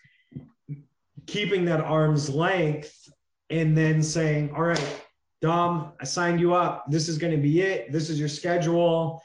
keeping 1.26 1.64
that 1.64 1.80
arm's 1.80 2.28
length, 2.28 3.08
and 3.48 3.76
then 3.76 4.02
saying, 4.02 4.52
all 4.54 4.62
right, 4.62 5.04
Dom, 5.42 5.92
I 6.00 6.04
signed 6.04 6.40
you 6.40 6.54
up. 6.54 6.84
This 6.88 7.08
is 7.08 7.18
going 7.18 7.32
to 7.32 7.42
be 7.42 7.60
it. 7.60 7.90
This 7.90 8.08
is 8.08 8.18
your 8.18 8.28
schedule. 8.28 9.20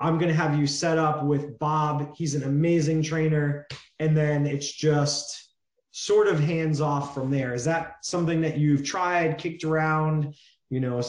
I'm 0.00 0.16
going 0.16 0.28
to 0.28 0.34
have 0.34 0.58
you 0.58 0.66
set 0.66 0.96
up 0.96 1.24
with 1.24 1.58
Bob. 1.58 2.14
He's 2.16 2.34
an 2.34 2.44
amazing 2.44 3.02
trainer. 3.02 3.66
And 3.98 4.16
then 4.16 4.46
it's 4.46 4.72
just 4.72 5.52
sort 5.90 6.26
of 6.26 6.40
hands 6.40 6.80
off 6.80 7.14
from 7.14 7.30
there. 7.30 7.52
Is 7.54 7.64
that 7.66 7.96
something 8.02 8.40
that 8.40 8.56
you've 8.56 8.82
tried, 8.82 9.36
kicked 9.36 9.62
around? 9.62 10.34
You 10.70 10.80
know, 10.80 11.02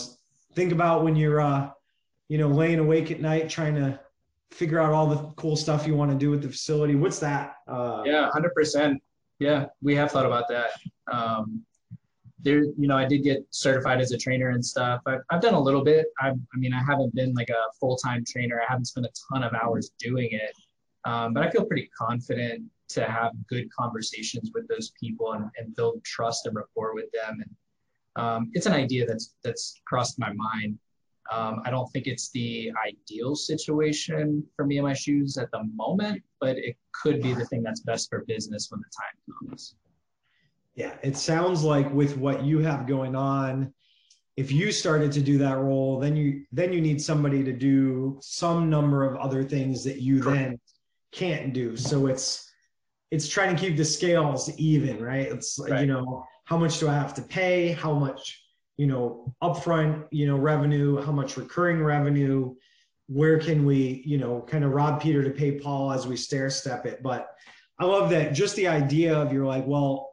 think 0.54 0.74
about 0.74 1.04
when 1.04 1.16
you're, 1.16 1.40
uh, 1.40 1.70
you 2.28 2.38
know, 2.38 2.50
laying 2.50 2.80
awake 2.80 3.12
at 3.12 3.22
night 3.22 3.50
trying 3.50 3.76
to 3.76 4.00
figure 4.52 4.80
out 4.80 4.92
all 4.92 5.08
the 5.08 5.18
cool 5.36 5.56
stuff 5.56 5.88
you 5.88 5.96
want 5.96 6.12
to 6.12 6.18
do 6.18 6.32
with 6.32 6.42
the 6.42 6.50
facility. 6.50 6.96
What's 6.96 7.20
that? 7.20 7.56
Uh, 7.68 8.04
Yeah, 8.06 8.30
hundred 8.32 8.54
percent. 8.54 9.02
Yeah, 9.38 9.68
we 9.82 9.96
have 9.96 10.12
thought 10.12 10.26
about 10.26 10.50
that. 10.50 10.72
Um, 11.10 11.64
there, 12.42 12.64
you 12.64 12.88
know, 12.88 12.98
I 12.98 13.06
did 13.06 13.24
get 13.24 13.46
certified 13.50 14.00
as 14.00 14.12
a 14.12 14.18
trainer 14.18 14.50
and 14.50 14.66
stuff. 14.66 15.02
I've, 15.06 15.22
I've 15.30 15.42
done 15.42 15.54
a 15.54 15.60
little 15.60 15.84
bit. 15.84 16.08
I've, 16.22 16.38
I 16.54 16.58
mean, 16.58 16.74
I 16.74 16.82
haven't 16.82 17.14
been 17.14 17.34
like 17.34 17.50
a 17.50 17.72
full 17.80 17.98
time 17.98 18.24
trainer. 18.26 18.62
I 18.62 18.66
haven't 18.70 18.86
spent 18.86 19.06
a 19.06 19.12
ton 19.32 19.44
of 19.44 19.54
hours 19.54 19.92
doing 20.00 20.30
it, 20.32 20.54
um, 21.06 21.34
but 21.34 21.44
I 21.44 21.50
feel 21.50 21.66
pretty 21.66 21.90
confident 21.98 22.64
to 22.90 23.06
have 23.06 23.34
good 23.48 23.68
conversations 23.72 24.52
with 24.54 24.68
those 24.68 24.92
people 25.00 25.34
and, 25.34 25.50
and 25.58 25.76
build 25.76 26.04
trust 26.04 26.46
and 26.46 26.56
rapport 26.56 26.96
with 26.96 27.12
them. 27.12 27.44
And 27.44 27.56
um, 28.16 28.52
it's 28.54 28.66
an 28.66 28.74
idea 28.74 29.06
that's 29.06 29.36
that's 29.44 29.82
crossed 29.86 30.20
my 30.20 30.32
mind. 30.34 30.78
Um, 31.32 31.62
I 31.64 31.70
don't 31.70 31.88
think 31.92 32.08
it's 32.08 32.32
the 32.32 32.72
ideal 32.84 33.36
situation 33.36 34.44
for 34.56 34.66
me 34.66 34.78
and 34.78 34.88
my 34.88 34.94
shoes 34.94 35.38
at 35.38 35.52
the 35.52 35.64
moment, 35.76 36.24
but 36.42 36.58
it 36.58 36.76
could 36.92 37.22
be 37.22 37.34
the 37.34 37.46
thing 37.46 37.62
that's 37.62 37.82
best 37.82 38.10
for 38.10 38.26
business 38.26 38.72
when 38.72 38.80
the 38.80 38.90
time 38.98 39.50
comes. 39.50 39.76
Yeah, 40.80 40.96
it 41.04 41.18
sounds 41.18 41.62
like 41.62 41.92
with 41.94 42.16
what 42.16 42.46
you 42.46 42.60
have 42.60 42.88
going 42.88 43.14
on, 43.14 43.74
if 44.38 44.50
you 44.50 44.72
started 44.72 45.12
to 45.12 45.20
do 45.20 45.38
that 45.40 45.58
role, 45.58 46.00
then 46.00 46.16
you 46.16 46.46
then 46.54 46.72
you 46.72 46.80
need 46.80 47.02
somebody 47.02 47.44
to 47.44 47.52
do 47.52 48.18
some 48.22 48.70
number 48.70 49.04
of 49.04 49.18
other 49.18 49.44
things 49.44 49.84
that 49.84 50.02
you 50.02 50.22
then 50.22 50.58
can't 51.12 51.52
do. 51.52 51.76
So 51.76 52.08
it's 52.08 52.50
it's 53.12 53.28
trying 53.28 53.54
to 53.54 53.62
keep 53.62 53.76
the 53.76 53.84
scales 53.84 54.50
even, 54.58 55.04
right? 55.04 55.28
It's 55.28 55.60
like, 55.60 55.72
Right. 55.72 55.82
you 55.82 55.88
know, 55.88 56.24
how 56.46 56.58
much 56.58 56.80
do 56.80 56.88
I 56.88 56.94
have 56.94 57.14
to 57.16 57.24
pay? 57.24 57.74
How 57.74 57.94
much, 57.94 58.42
you 58.78 58.88
know, 58.88 59.36
upfront, 59.44 60.06
you 60.12 60.28
know, 60.28 60.38
revenue, 60.38 61.02
how 61.02 61.12
much 61.12 61.36
recurring 61.36 61.84
revenue? 61.84 62.56
Where 63.08 63.38
can 63.38 63.66
we, 63.66 64.02
you 64.06 64.18
know, 64.18 64.46
kind 64.48 64.64
of 64.64 64.72
rob 64.72 65.02
Peter 65.02 65.24
to 65.24 65.32
pay 65.32 65.60
Paul 65.60 65.92
as 65.92 66.08
we 66.08 66.16
stair 66.16 66.50
step 66.50 66.86
it? 66.86 67.04
But 67.04 67.28
I 67.80 67.84
love 67.84 68.10
that 68.12 68.34
just 68.34 68.56
the 68.56 68.68
idea 68.70 69.18
of 69.18 69.34
you're 69.34 69.46
like, 69.46 69.68
well, 69.68 70.09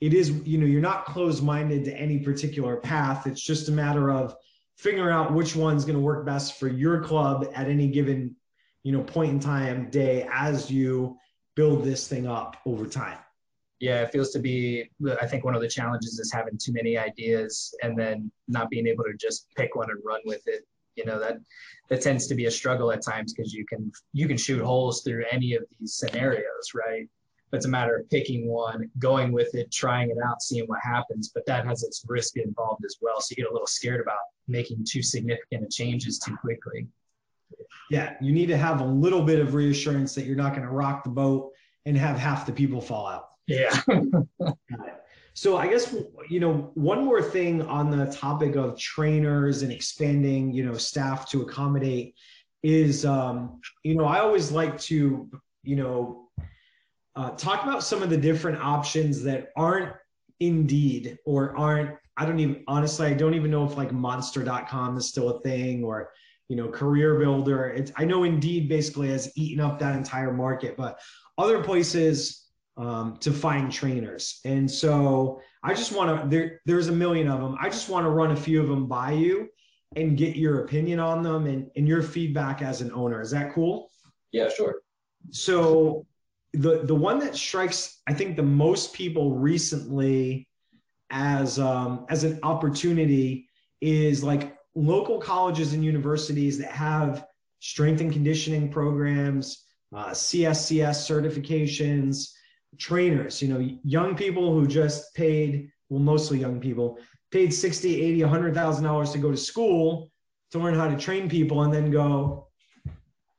it 0.00 0.14
is, 0.14 0.30
you 0.30 0.58
know, 0.58 0.66
you're 0.66 0.80
not 0.80 1.04
closed 1.04 1.42
minded 1.42 1.84
to 1.84 1.94
any 1.94 2.18
particular 2.18 2.76
path. 2.76 3.26
It's 3.26 3.42
just 3.42 3.68
a 3.68 3.72
matter 3.72 4.10
of 4.10 4.34
figuring 4.78 5.12
out 5.12 5.34
which 5.34 5.54
one's 5.54 5.84
going 5.84 5.96
to 5.96 6.00
work 6.00 6.24
best 6.24 6.58
for 6.58 6.68
your 6.68 7.02
club 7.02 7.46
at 7.54 7.68
any 7.68 7.88
given, 7.88 8.34
you 8.82 8.92
know, 8.92 9.02
point 9.02 9.32
in 9.32 9.40
time, 9.40 9.90
day 9.90 10.26
as 10.32 10.70
you 10.70 11.18
build 11.54 11.84
this 11.84 12.08
thing 12.08 12.26
up 12.26 12.56
over 12.64 12.86
time. 12.86 13.18
Yeah, 13.78 14.02
it 14.02 14.12
feels 14.12 14.30
to 14.30 14.38
be, 14.38 14.90
I 15.20 15.26
think 15.26 15.44
one 15.44 15.54
of 15.54 15.60
the 15.60 15.68
challenges 15.68 16.18
is 16.18 16.32
having 16.32 16.58
too 16.58 16.72
many 16.72 16.96
ideas 16.96 17.74
and 17.82 17.98
then 17.98 18.30
not 18.48 18.70
being 18.70 18.86
able 18.86 19.04
to 19.04 19.14
just 19.18 19.46
pick 19.54 19.74
one 19.74 19.90
and 19.90 20.00
run 20.04 20.20
with 20.24 20.42
it. 20.46 20.66
You 20.96 21.04
know, 21.06 21.18
that 21.18 21.38
that 21.88 22.02
tends 22.02 22.26
to 22.26 22.34
be 22.34 22.46
a 22.46 22.50
struggle 22.50 22.92
at 22.92 23.00
times 23.00 23.32
because 23.32 23.54
you 23.54 23.64
can 23.64 23.90
you 24.12 24.26
can 24.26 24.36
shoot 24.36 24.60
holes 24.60 25.02
through 25.02 25.24
any 25.30 25.54
of 25.54 25.64
these 25.78 25.94
scenarios, 25.94 26.74
right? 26.74 27.08
It's 27.52 27.66
a 27.66 27.68
matter 27.68 27.96
of 27.96 28.08
picking 28.10 28.46
one, 28.46 28.90
going 28.98 29.32
with 29.32 29.54
it, 29.54 29.72
trying 29.72 30.10
it 30.10 30.16
out, 30.24 30.40
seeing 30.42 30.66
what 30.66 30.80
happens. 30.82 31.30
But 31.34 31.46
that 31.46 31.66
has 31.66 31.82
its 31.82 32.04
risk 32.06 32.36
involved 32.36 32.84
as 32.84 32.96
well. 33.00 33.20
So 33.20 33.32
you 33.32 33.42
get 33.42 33.50
a 33.50 33.52
little 33.52 33.66
scared 33.66 34.00
about 34.00 34.18
making 34.46 34.84
too 34.88 35.02
significant 35.02 35.64
of 35.64 35.70
changes 35.70 36.18
too 36.18 36.36
quickly. 36.36 36.86
Yeah, 37.90 38.14
you 38.20 38.32
need 38.32 38.46
to 38.46 38.56
have 38.56 38.80
a 38.80 38.84
little 38.84 39.22
bit 39.22 39.40
of 39.40 39.54
reassurance 39.54 40.14
that 40.14 40.24
you're 40.24 40.36
not 40.36 40.54
going 40.54 40.66
to 40.66 40.72
rock 40.72 41.02
the 41.02 41.10
boat 41.10 41.50
and 41.86 41.96
have 41.96 42.16
half 42.16 42.46
the 42.46 42.52
people 42.52 42.80
fall 42.80 43.06
out. 43.06 43.30
Yeah. 43.46 43.80
So 45.34 45.56
I 45.56 45.68
guess 45.68 45.94
you 46.28 46.40
know 46.40 46.70
one 46.74 47.04
more 47.04 47.22
thing 47.22 47.62
on 47.62 47.90
the 47.90 48.06
topic 48.12 48.56
of 48.56 48.78
trainers 48.78 49.62
and 49.62 49.72
expanding 49.72 50.52
you 50.52 50.64
know 50.64 50.74
staff 50.74 51.30
to 51.30 51.42
accommodate 51.42 52.14
is 52.62 53.06
um, 53.06 53.60
you 53.82 53.94
know 53.94 54.04
I 54.04 54.18
always 54.18 54.50
like 54.50 54.78
to 54.80 55.30
you 55.62 55.76
know 55.76 56.28
uh, 57.16 57.30
talk 57.30 57.62
about 57.64 57.82
some 57.82 58.02
of 58.02 58.10
the 58.10 58.16
different 58.16 58.60
options 58.62 59.22
that 59.24 59.50
aren't 59.56 59.94
Indeed 60.40 61.18
or 61.26 61.56
aren't 61.56 61.96
I 62.16 62.24
don't 62.24 62.40
even 62.40 62.64
honestly 62.66 63.06
I 63.06 63.12
don't 63.12 63.34
even 63.34 63.50
know 63.50 63.64
if 63.66 63.76
like 63.76 63.92
Monster.com 63.92 64.96
is 64.96 65.08
still 65.08 65.28
a 65.30 65.40
thing 65.42 65.84
or 65.84 66.10
you 66.48 66.56
know 66.56 66.68
Career 66.68 67.18
Builder. 67.18 67.68
It's 67.68 67.92
I 67.96 68.04
know 68.04 68.24
Indeed 68.24 68.68
basically 68.68 69.08
has 69.08 69.30
eaten 69.36 69.62
up 69.62 69.78
that 69.78 69.96
entire 69.96 70.32
market, 70.32 70.76
but 70.76 70.98
other 71.36 71.62
places 71.62 72.46
um, 72.76 73.16
to 73.18 73.32
find 73.32 73.70
trainers. 73.70 74.40
And 74.44 74.70
so 74.70 75.40
I 75.62 75.74
just 75.74 75.92
want 75.92 76.22
to, 76.22 76.28
there, 76.28 76.60
there's 76.64 76.88
a 76.88 76.92
million 76.92 77.28
of 77.28 77.40
them. 77.40 77.56
I 77.60 77.68
just 77.68 77.90
want 77.90 78.06
to 78.06 78.10
run 78.10 78.30
a 78.30 78.36
few 78.36 78.62
of 78.62 78.68
them 78.68 78.86
by 78.86 79.12
you 79.12 79.48
and 79.96 80.16
get 80.16 80.36
your 80.36 80.64
opinion 80.64 80.98
on 80.98 81.22
them 81.22 81.46
and, 81.46 81.70
and 81.76 81.86
your 81.86 82.02
feedback 82.02 82.62
as 82.62 82.80
an 82.80 82.90
owner. 82.92 83.20
Is 83.20 83.30
that 83.32 83.52
cool? 83.52 83.90
Yeah, 84.32 84.48
sure. 84.48 84.76
So 85.30 86.06
the 86.52 86.82
the 86.84 86.94
one 86.94 87.18
that 87.20 87.36
strikes 87.36 88.00
I 88.06 88.14
think 88.14 88.36
the 88.36 88.42
most 88.42 88.92
people 88.92 89.36
recently 89.36 90.48
as 91.10 91.58
um, 91.58 92.06
as 92.08 92.24
an 92.24 92.38
opportunity 92.42 93.48
is 93.80 94.22
like 94.22 94.56
local 94.74 95.18
colleges 95.18 95.72
and 95.72 95.84
universities 95.84 96.58
that 96.58 96.70
have 96.70 97.26
strength 97.60 98.00
and 98.00 98.12
conditioning 98.12 98.70
programs, 98.70 99.64
uh, 99.94 100.10
CSCS 100.10 101.08
certifications, 101.08 102.30
trainers. 102.78 103.42
You 103.42 103.48
know, 103.48 103.70
young 103.84 104.16
people 104.16 104.52
who 104.52 104.66
just 104.66 105.14
paid 105.14 105.70
well, 105.88 106.00
mostly 106.00 106.38
young 106.38 106.60
people 106.60 106.98
paid 107.30 107.52
60, 107.52 108.02
80, 108.02 108.22
100,000 108.22 108.84
dollars 108.84 109.12
to 109.12 109.18
go 109.18 109.30
to 109.30 109.36
school 109.36 110.10
to 110.50 110.58
learn 110.58 110.74
how 110.74 110.88
to 110.88 110.96
train 110.96 111.28
people, 111.28 111.62
and 111.62 111.72
then 111.72 111.90
go, 111.92 112.48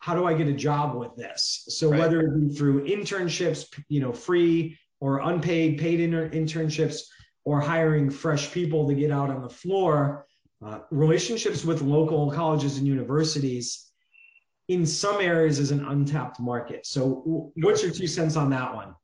how 0.02 0.16
do 0.16 0.26
I 0.26 0.34
get 0.34 0.48
a 0.48 0.54
job 0.54 0.96
with 0.96 1.16
this? 1.16 1.64
So 1.70 1.90
right. 1.90 2.00
whether 2.00 2.22
it 2.22 2.40
be 2.40 2.54
through 2.54 2.86
internships, 2.86 3.68
you 3.88 4.02
know, 4.02 4.12
free 4.12 4.78
or 5.00 5.20
unpaid, 5.20 5.80
paid 5.80 6.00
inter- 6.00 6.30
internships, 6.30 7.02
or 7.46 7.62
hiring 7.62 8.10
fresh 8.10 8.52
people 8.52 8.88
to 8.88 8.94
get 8.94 9.12
out 9.12 9.30
on 9.30 9.42
the 9.42 9.50
floor, 9.50 10.26
uh, 10.66 10.80
relationships 10.92 11.64
with 11.64 11.82
local 11.82 12.32
colleges 12.32 12.78
and 12.78 12.88
universities 12.88 13.92
in 14.68 14.86
some 14.86 15.22
areas 15.22 15.60
is 15.60 15.72
an 15.72 15.86
untapped 15.86 16.40
market. 16.40 16.86
So 16.86 17.52
what's 17.56 17.84
your 17.84 17.92
two 17.92 18.08
cents 18.08 18.36
on 18.36 18.50
that 18.52 18.74
one? 18.74 18.96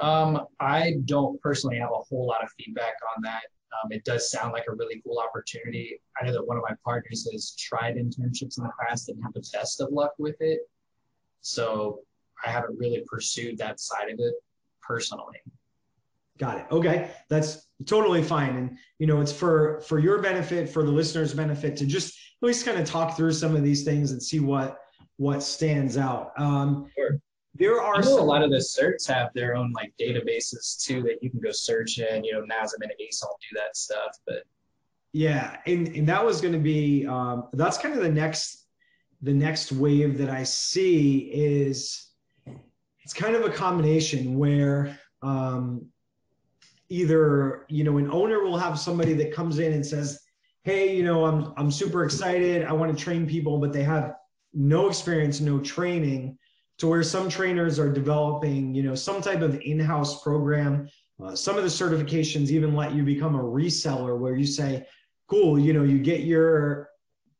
Um, 0.00 0.46
I 0.58 0.94
don't 1.04 1.40
personally 1.40 1.78
have 1.78 1.90
a 1.90 2.02
whole 2.08 2.26
lot 2.26 2.42
of 2.42 2.50
feedback 2.58 2.94
on 3.16 3.22
that. 3.22 3.42
Um, 3.72 3.92
it 3.92 4.04
does 4.04 4.30
sound 4.30 4.52
like 4.52 4.64
a 4.68 4.74
really 4.74 5.00
cool 5.04 5.18
opportunity. 5.18 6.00
I 6.20 6.26
know 6.26 6.32
that 6.32 6.46
one 6.46 6.56
of 6.56 6.64
my 6.68 6.74
partners 6.84 7.28
has 7.32 7.54
tried 7.56 7.96
internships 7.96 8.58
in 8.58 8.64
the 8.64 8.70
past 8.80 9.08
and 9.08 9.22
had 9.22 9.32
the 9.34 9.48
best 9.52 9.80
of 9.80 9.92
luck 9.92 10.12
with 10.18 10.36
it. 10.40 10.60
So 11.40 12.00
I 12.44 12.50
haven't 12.50 12.78
really 12.78 13.04
pursued 13.06 13.58
that 13.58 13.80
side 13.80 14.10
of 14.10 14.18
it 14.18 14.34
personally. 14.82 15.38
Got 16.38 16.58
it. 16.58 16.66
Okay. 16.72 17.10
That's 17.28 17.68
totally 17.84 18.22
fine. 18.22 18.56
And 18.56 18.78
you 18.98 19.06
know, 19.06 19.20
it's 19.20 19.32
for 19.32 19.80
for 19.82 19.98
your 19.98 20.20
benefit, 20.22 20.68
for 20.68 20.82
the 20.82 20.90
listeners' 20.90 21.34
benefit 21.34 21.76
to 21.76 21.86
just 21.86 22.18
at 22.42 22.46
least 22.46 22.64
kind 22.64 22.78
of 22.78 22.86
talk 22.86 23.16
through 23.16 23.32
some 23.32 23.54
of 23.54 23.62
these 23.62 23.84
things 23.84 24.12
and 24.12 24.22
see 24.22 24.40
what 24.40 24.78
what 25.18 25.42
stands 25.42 25.98
out. 25.98 26.32
Um, 26.38 26.90
sure. 26.96 27.20
There 27.60 27.78
are 27.78 28.02
some, 28.02 28.18
a 28.18 28.22
lot 28.22 28.42
of 28.42 28.50
the 28.50 28.56
certs 28.56 29.06
have 29.08 29.28
their 29.34 29.54
own 29.54 29.70
like 29.72 29.92
databases 30.00 30.82
too 30.82 31.02
that 31.02 31.22
you 31.22 31.28
can 31.28 31.40
go 31.40 31.52
search 31.52 31.98
in. 31.98 32.24
You 32.24 32.32
know, 32.32 32.40
NASM 32.40 32.80
and 32.80 32.90
ACE 32.98 33.22
all 33.22 33.38
do 33.38 33.58
that 33.60 33.76
stuff. 33.76 34.16
But 34.26 34.44
yeah, 35.12 35.58
and 35.66 35.88
and 35.88 36.08
that 36.08 36.24
was 36.24 36.40
going 36.40 36.54
to 36.54 36.58
be 36.58 37.06
um, 37.06 37.48
that's 37.52 37.76
kind 37.76 37.94
of 37.94 38.02
the 38.02 38.10
next 38.10 38.66
the 39.20 39.34
next 39.34 39.72
wave 39.72 40.16
that 40.16 40.30
I 40.30 40.42
see 40.42 41.30
is 41.34 42.12
it's 43.04 43.12
kind 43.12 43.36
of 43.36 43.44
a 43.44 43.50
combination 43.50 44.38
where 44.38 44.98
um, 45.20 45.84
either 46.88 47.66
you 47.68 47.84
know 47.84 47.98
an 47.98 48.10
owner 48.10 48.42
will 48.42 48.56
have 48.56 48.78
somebody 48.78 49.12
that 49.12 49.34
comes 49.34 49.58
in 49.58 49.74
and 49.74 49.84
says, 49.84 50.18
"Hey, 50.62 50.96
you 50.96 51.04
know, 51.04 51.26
I'm 51.26 51.52
I'm 51.58 51.70
super 51.70 52.04
excited. 52.06 52.64
I 52.64 52.72
want 52.72 52.96
to 52.96 53.04
train 53.04 53.26
people," 53.26 53.58
but 53.58 53.70
they 53.70 53.82
have 53.82 54.14
no 54.54 54.88
experience, 54.88 55.40
no 55.40 55.60
training 55.60 56.38
to 56.80 56.86
where 56.86 57.02
some 57.02 57.28
trainers 57.28 57.78
are 57.78 57.92
developing, 57.92 58.74
you 58.74 58.82
know, 58.82 58.94
some 58.94 59.20
type 59.20 59.42
of 59.42 59.60
in-house 59.60 60.22
program. 60.22 60.88
Uh, 61.22 61.36
some 61.36 61.58
of 61.58 61.62
the 61.62 61.68
certifications 61.68 62.48
even 62.48 62.74
let 62.74 62.94
you 62.94 63.02
become 63.02 63.34
a 63.34 63.42
reseller 63.42 64.18
where 64.18 64.34
you 64.34 64.46
say, 64.46 64.86
cool, 65.28 65.58
you 65.58 65.74
know, 65.74 65.82
you 65.82 65.98
get 65.98 66.22
your 66.22 66.88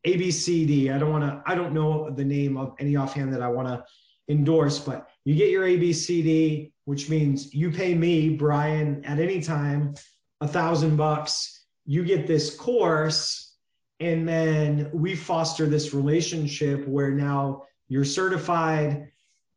ABCD. 0.06 0.94
I 0.94 0.98
don't 0.98 1.10
want 1.10 1.24
to, 1.24 1.42
I 1.50 1.54
don't 1.54 1.72
know 1.72 2.10
the 2.10 2.24
name 2.24 2.58
of 2.58 2.74
any 2.78 2.96
offhand 2.96 3.32
that 3.32 3.40
I 3.40 3.48
want 3.48 3.66
to 3.68 3.82
endorse, 4.28 4.78
but 4.78 5.08
you 5.24 5.34
get 5.34 5.48
your 5.48 5.64
ABCD, 5.64 6.72
which 6.84 7.08
means 7.08 7.54
you 7.54 7.70
pay 7.70 7.94
me, 7.94 8.36
Brian, 8.36 9.02
at 9.06 9.18
any 9.18 9.40
time, 9.40 9.94
a 10.42 10.48
thousand 10.48 10.96
bucks. 10.96 11.64
You 11.86 12.04
get 12.04 12.26
this 12.26 12.54
course, 12.54 13.56
and 14.00 14.28
then 14.28 14.90
we 14.92 15.16
foster 15.16 15.64
this 15.64 15.94
relationship 15.94 16.86
where 16.86 17.10
now 17.10 17.62
you're 17.88 18.04
certified 18.04 19.10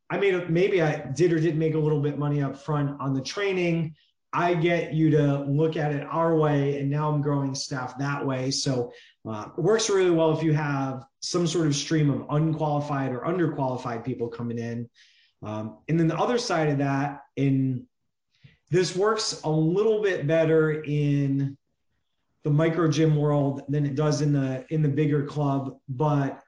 I 0.09 0.17
made 0.17 0.49
maybe 0.49 0.81
I 0.81 1.07
did 1.13 1.33
or 1.33 1.39
didn't 1.39 1.59
make 1.59 1.75
a 1.75 1.79
little 1.79 2.01
bit 2.01 2.17
money 2.17 2.41
up 2.41 2.57
front 2.57 2.99
on 2.99 3.13
the 3.13 3.21
training. 3.21 3.95
I 4.33 4.55
get 4.55 4.93
you 4.93 5.11
to 5.11 5.43
look 5.43 5.77
at 5.77 5.91
it 5.93 6.05
our 6.09 6.35
way, 6.35 6.79
and 6.79 6.89
now 6.89 7.11
I'm 7.11 7.21
growing 7.21 7.53
staff 7.53 7.97
that 7.99 8.25
way. 8.25 8.49
So 8.49 8.91
uh, 9.27 9.49
it 9.55 9.61
works 9.61 9.89
really 9.89 10.09
well 10.09 10.35
if 10.35 10.43
you 10.43 10.53
have 10.53 11.05
some 11.21 11.45
sort 11.45 11.67
of 11.67 11.75
stream 11.75 12.09
of 12.09 12.25
unqualified 12.29 13.11
or 13.11 13.21
underqualified 13.21 14.03
people 14.03 14.27
coming 14.27 14.57
in. 14.57 14.89
Um, 15.43 15.77
and 15.87 15.99
then 15.99 16.07
the 16.07 16.17
other 16.17 16.37
side 16.37 16.69
of 16.69 16.79
that, 16.79 17.21
in 17.35 17.85
this 18.71 18.95
works 18.95 19.41
a 19.43 19.49
little 19.49 20.01
bit 20.01 20.25
better 20.25 20.81
in 20.83 21.55
the 22.43 22.49
micro 22.49 22.89
gym 22.89 23.15
world 23.15 23.61
than 23.69 23.85
it 23.85 23.95
does 23.95 24.21
in 24.21 24.33
the 24.33 24.65
in 24.69 24.81
the 24.81 24.89
bigger 24.89 25.25
club, 25.25 25.77
but 25.87 26.41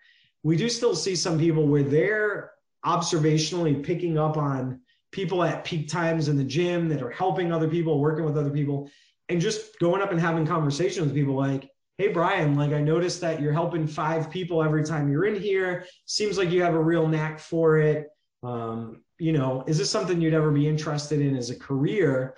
we 0.43 0.57
do 0.57 0.69
still 0.69 0.95
see 0.95 1.15
some 1.15 1.39
people 1.39 1.67
where 1.67 1.83
they're 1.83 2.51
observationally 2.85 3.83
picking 3.83 4.17
up 4.17 4.37
on 4.37 4.81
people 5.11 5.43
at 5.43 5.63
peak 5.63 5.87
times 5.87 6.27
in 6.27 6.37
the 6.37 6.43
gym 6.43 6.89
that 6.89 7.01
are 7.01 7.09
helping 7.09 7.51
other 7.51 7.67
people, 7.67 7.99
working 7.99 8.25
with 8.25 8.37
other 8.37 8.49
people, 8.49 8.89
and 9.29 9.41
just 9.41 9.79
going 9.79 10.01
up 10.01 10.11
and 10.11 10.19
having 10.19 10.45
conversations 10.45 11.07
with 11.07 11.15
people 11.15 11.35
like, 11.35 11.69
hey, 11.97 12.09
Brian, 12.09 12.55
like 12.55 12.73
I 12.73 12.81
noticed 12.81 13.21
that 13.21 13.41
you're 13.41 13.53
helping 13.53 13.87
five 13.87 14.29
people 14.29 14.61
every 14.61 14.83
time 14.83 15.09
you're 15.09 15.25
in 15.25 15.39
here. 15.39 15.85
Seems 16.05 16.37
like 16.37 16.51
you 16.51 16.61
have 16.61 16.75
a 16.75 16.83
real 16.83 17.07
knack 17.07 17.39
for 17.39 17.77
it. 17.77 18.07
Um, 18.43 19.01
you 19.17 19.31
know, 19.31 19.63
is 19.65 19.77
this 19.77 19.89
something 19.89 20.19
you'd 20.19 20.33
ever 20.33 20.51
be 20.51 20.67
interested 20.67 21.21
in 21.21 21.37
as 21.37 21.49
a 21.49 21.57
career? 21.57 22.35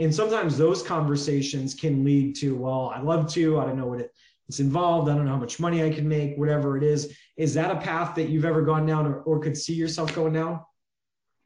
And 0.00 0.14
sometimes 0.14 0.56
those 0.56 0.82
conversations 0.82 1.74
can 1.74 2.04
lead 2.04 2.36
to, 2.36 2.56
well, 2.56 2.92
I'd 2.94 3.04
love 3.04 3.30
to, 3.32 3.60
I 3.60 3.64
don't 3.66 3.76
know 3.76 3.86
what 3.86 4.00
it, 4.00 4.12
it's 4.48 4.60
involved. 4.60 5.10
I 5.10 5.14
don't 5.14 5.26
know 5.26 5.32
how 5.32 5.38
much 5.38 5.60
money 5.60 5.84
I 5.84 5.90
can 5.90 6.08
make, 6.08 6.36
whatever 6.36 6.76
it 6.76 6.82
is. 6.82 7.14
Is 7.36 7.52
that 7.54 7.70
a 7.70 7.76
path 7.76 8.14
that 8.14 8.30
you've 8.30 8.46
ever 8.46 8.62
gone 8.62 8.86
down 8.86 9.06
or, 9.06 9.20
or 9.20 9.38
could 9.38 9.56
see 9.56 9.74
yourself 9.74 10.14
going 10.14 10.32
down? 10.32 10.60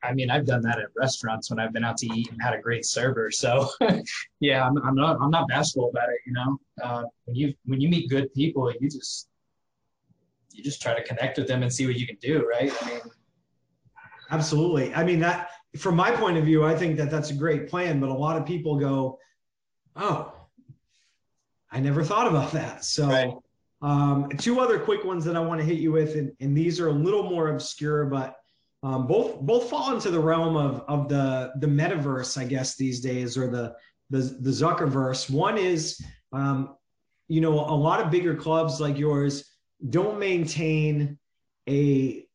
I 0.05 0.13
mean, 0.13 0.31
I've 0.31 0.47
done 0.47 0.63
that 0.63 0.79
at 0.79 0.87
restaurants 0.97 1.51
when 1.51 1.61
I've 1.61 1.73
been 1.73 1.85
out 1.85 1.97
to 1.99 2.07
eat 2.07 2.31
and 2.31 2.41
had 2.43 2.55
a 2.55 2.61
great 2.61 2.85
server. 2.85 3.31
So, 3.31 3.69
yeah, 4.41 4.67
I'm, 4.67 4.77
I'm, 4.79 4.95
not 4.95 5.19
I'm 5.21 5.31
not 5.31 5.49
bashful 5.49 5.91
about 5.91 6.09
it. 6.09 6.19
You 6.27 6.33
know, 6.33 6.59
uh, 6.83 7.03
when 7.25 7.37
you 7.37 7.55
when 7.67 7.81
you 7.81 7.89
meet 7.89 8.09
good 8.09 8.33
people, 8.35 8.73
you 8.81 8.89
just 8.89 9.29
you 10.51 10.63
just 10.63 10.83
try 10.83 10.95
to 10.95 11.03
connect 11.03 11.39
with 11.39 11.47
them 11.47 11.63
and 11.63 11.73
see 11.73 11.87
what 11.87 11.97
you 11.97 12.07
can 12.07 12.17
do, 12.21 12.47
right? 12.49 12.73
I 12.83 12.89
mean, 12.89 13.01
absolutely. 14.31 14.93
I 14.95 15.05
mean 15.05 15.21
that 15.21 15.51
from 15.77 15.97
my 15.97 16.11
point 16.11 16.37
of 16.37 16.45
view, 16.45 16.65
I 16.65 16.75
think 16.75 16.97
that 16.97 17.11
that's 17.11 17.31
a 17.31 17.35
great 17.35 17.69
plan. 17.69 18.01
But 18.01 18.11
a 18.11 18.15
lot 18.15 18.37
of 18.37 18.45
people 18.45 18.79
go, 18.79 19.19
"Oh, 19.95 20.35
I 21.73 21.81
never 21.81 22.05
thought 22.05 22.27
about 22.27 22.53
that. 22.53 22.85
So, 22.85 23.09
right. 23.09 23.35
um, 23.81 24.29
two 24.39 24.61
other 24.61 24.79
quick 24.79 25.05
ones 25.05 25.25
that 25.25 25.37
I 25.37 25.41
want 25.41 25.61
to 25.61 25.67
hit 25.67 25.79
you 25.79 25.91
with, 25.91 26.15
and, 26.17 26.33
and 26.41 26.57
these 26.57 26.79
are 26.79 26.89
a 26.89 26.93
little 26.93 27.23
more 27.23 27.49
obscure, 27.49 28.05
but 28.05 28.37
um, 28.83 29.07
both 29.07 29.41
both 29.41 29.71
fall 29.71 29.95
into 29.95 30.11
the 30.11 30.21
realm 30.21 30.57
of 30.57 30.85
of 30.89 31.09
the 31.09 31.53
the 31.61 31.67
metaverse, 31.67 32.37
I 32.37 32.45
guess 32.45 32.77
these 32.77 33.01
days, 33.01 33.39
or 33.39 33.49
the 33.49 33.75
the 34.11 34.21
the 34.41 34.51
Zuckerverse. 34.51 35.31
One 35.31 35.57
is, 35.57 36.01
um, 36.33 36.77
you 37.29 37.41
know, 37.41 37.53
a 37.53 37.75
lot 37.75 38.01
of 38.01 38.11
bigger 38.11 38.35
clubs 38.35 38.81
like 38.81 38.99
yours 38.99 39.49
don't 39.89 40.19
maintain 40.19 41.19
a 41.69 42.27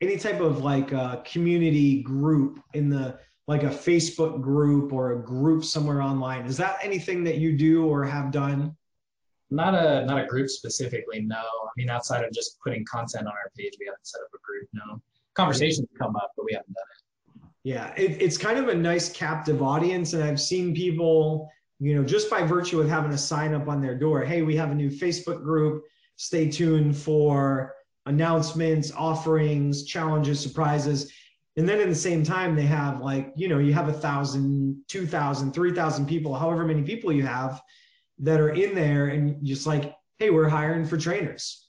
any 0.00 0.16
type 0.16 0.40
of 0.40 0.62
like 0.62 0.92
a 0.92 1.22
community 1.24 2.02
group 2.02 2.60
in 2.72 2.88
the 2.88 3.18
like 3.46 3.62
a 3.62 3.68
Facebook 3.68 4.40
group 4.40 4.92
or 4.92 5.12
a 5.12 5.22
group 5.22 5.64
somewhere 5.64 6.00
online. 6.00 6.46
Is 6.46 6.56
that 6.56 6.78
anything 6.82 7.24
that 7.24 7.36
you 7.36 7.56
do 7.56 7.86
or 7.86 8.04
have 8.04 8.30
done? 8.30 8.74
Not 9.50 9.74
a 9.74 10.04
not 10.06 10.20
a 10.20 10.26
group 10.26 10.48
specifically, 10.48 11.20
no. 11.20 11.36
I 11.36 11.70
mean, 11.76 11.90
outside 11.90 12.24
of 12.24 12.32
just 12.32 12.58
putting 12.60 12.84
content 12.86 13.26
on 13.26 13.32
our 13.32 13.50
page, 13.56 13.74
we 13.78 13.86
haven't 13.86 14.06
set 14.06 14.20
up 14.22 14.28
a 14.34 14.38
group. 14.42 14.68
No, 14.72 15.00
conversations 15.34 15.86
come 15.98 16.16
up, 16.16 16.32
but 16.36 16.46
we 16.46 16.54
haven't 16.54 16.72
done 16.72 16.84
it. 16.96 17.42
Yeah, 17.62 17.94
it, 17.96 18.20
it's 18.20 18.36
kind 18.36 18.58
of 18.58 18.68
a 18.68 18.74
nice 18.74 19.12
captive 19.12 19.62
audience, 19.62 20.12
and 20.14 20.24
I've 20.24 20.40
seen 20.40 20.74
people, 20.74 21.50
you 21.78 21.94
know, 21.94 22.04
just 22.04 22.30
by 22.30 22.42
virtue 22.42 22.80
of 22.80 22.88
having 22.88 23.12
a 23.12 23.18
sign 23.18 23.54
up 23.54 23.68
on 23.68 23.80
their 23.80 23.94
door, 23.94 24.24
hey, 24.24 24.42
we 24.42 24.56
have 24.56 24.70
a 24.70 24.74
new 24.74 24.90
Facebook 24.90 25.42
group. 25.42 25.84
Stay 26.16 26.48
tuned 26.48 26.96
for 26.96 27.74
announcements, 28.06 28.92
offerings, 28.92 29.84
challenges, 29.84 30.40
surprises 30.40 31.12
and 31.56 31.68
then 31.68 31.80
at 31.80 31.88
the 31.88 31.94
same 31.94 32.24
time 32.24 32.56
they 32.56 32.62
have 32.62 33.00
like 33.00 33.32
you 33.36 33.48
know 33.48 33.58
you 33.58 33.72
have 33.72 33.88
a 33.88 33.92
thousand 33.92 34.82
two 34.88 35.06
thousand 35.06 35.52
three 35.52 35.72
thousand 35.72 36.06
people 36.06 36.34
however 36.34 36.64
many 36.64 36.82
people 36.82 37.12
you 37.12 37.24
have 37.24 37.62
that 38.18 38.40
are 38.40 38.50
in 38.50 38.74
there 38.74 39.08
and 39.08 39.44
just 39.44 39.66
like 39.66 39.94
hey 40.18 40.30
we're 40.30 40.48
hiring 40.48 40.86
for 40.86 40.96
trainers. 40.96 41.68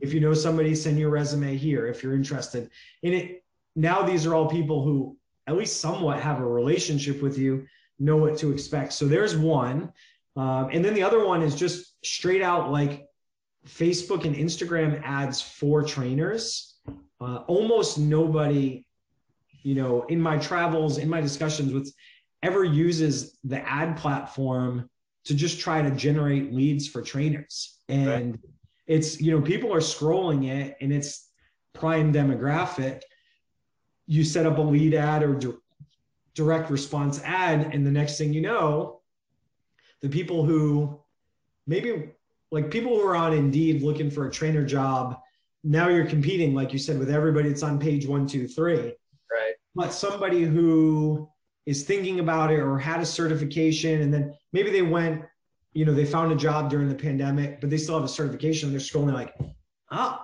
If 0.00 0.12
you 0.12 0.20
know 0.20 0.34
somebody 0.34 0.74
send 0.74 0.98
your 0.98 1.10
resume 1.10 1.56
here 1.56 1.86
if 1.86 2.02
you're 2.02 2.14
interested. 2.14 2.70
In 3.02 3.12
it 3.14 3.44
now 3.76 4.02
these 4.02 4.26
are 4.26 4.34
all 4.34 4.48
people 4.48 4.84
who 4.84 5.16
at 5.46 5.56
least 5.56 5.80
somewhat 5.80 6.20
have 6.20 6.40
a 6.40 6.46
relationship 6.46 7.22
with 7.22 7.38
you 7.38 7.66
know 7.98 8.16
what 8.16 8.36
to 8.38 8.52
expect. 8.52 8.92
So 8.92 9.06
there's 9.06 9.36
one. 9.36 9.92
Um, 10.36 10.68
and 10.72 10.84
then 10.84 10.94
the 10.94 11.02
other 11.02 11.24
one 11.24 11.42
is 11.42 11.54
just 11.54 11.94
straight 12.04 12.42
out 12.42 12.72
like 12.72 13.06
facebook 13.66 14.24
and 14.24 14.34
instagram 14.34 15.00
ads 15.02 15.40
for 15.40 15.82
trainers. 15.82 16.74
Uh, 17.20 17.36
almost 17.46 17.98
nobody 17.98 18.84
you 19.64 19.74
know, 19.74 20.02
in 20.02 20.20
my 20.20 20.38
travels, 20.38 20.98
in 20.98 21.08
my 21.08 21.20
discussions 21.20 21.72
with 21.72 21.92
ever 22.42 22.62
uses 22.62 23.38
the 23.42 23.58
ad 23.68 23.96
platform 23.96 24.88
to 25.24 25.34
just 25.34 25.58
try 25.58 25.80
to 25.80 25.90
generate 25.90 26.52
leads 26.52 26.86
for 26.86 27.00
trainers. 27.00 27.78
And 27.88 28.32
right. 28.32 28.40
it's, 28.86 29.20
you 29.20 29.32
know, 29.32 29.40
people 29.40 29.72
are 29.72 29.80
scrolling 29.80 30.48
it 30.48 30.76
and 30.82 30.92
it's 30.92 31.30
prime 31.72 32.12
demographic. 32.12 33.00
You 34.06 34.22
set 34.22 34.44
up 34.44 34.58
a 34.58 34.60
lead 34.60 34.92
ad 34.92 35.22
or 35.22 35.34
di- 35.34 35.56
direct 36.34 36.70
response 36.70 37.22
ad, 37.24 37.70
and 37.72 37.86
the 37.86 37.90
next 37.90 38.18
thing 38.18 38.34
you 38.34 38.42
know, 38.42 39.00
the 40.02 40.08
people 40.10 40.44
who 40.44 41.00
maybe 41.66 42.10
like 42.50 42.70
people 42.70 42.94
who 42.94 43.06
are 43.06 43.16
on 43.16 43.32
Indeed 43.32 43.82
looking 43.82 44.10
for 44.10 44.28
a 44.28 44.30
trainer 44.30 44.64
job, 44.64 45.18
now 45.62 45.88
you're 45.88 46.04
competing, 46.04 46.54
like 46.54 46.74
you 46.74 46.78
said, 46.78 46.98
with 46.98 47.10
everybody 47.10 47.48
that's 47.48 47.62
on 47.62 47.78
page 47.78 48.06
one, 48.06 48.26
two, 48.26 48.46
three. 48.46 48.94
But 49.74 49.92
somebody 49.92 50.42
who 50.42 51.28
is 51.66 51.84
thinking 51.84 52.20
about 52.20 52.50
it 52.50 52.60
or 52.60 52.78
had 52.78 53.00
a 53.00 53.06
certification 53.06 54.02
and 54.02 54.12
then 54.12 54.34
maybe 54.52 54.70
they 54.70 54.82
went 54.82 55.22
you 55.72 55.84
know 55.84 55.94
they 55.94 56.04
found 56.04 56.30
a 56.30 56.36
job 56.36 56.70
during 56.70 56.88
the 56.88 56.94
pandemic 56.94 57.60
but 57.60 57.70
they 57.70 57.76
still 57.76 57.96
have 57.96 58.04
a 58.04 58.08
certification. 58.08 58.70
They're 58.70 58.80
scrolling 58.80 59.14
like 59.14 59.34
oh 59.90 60.22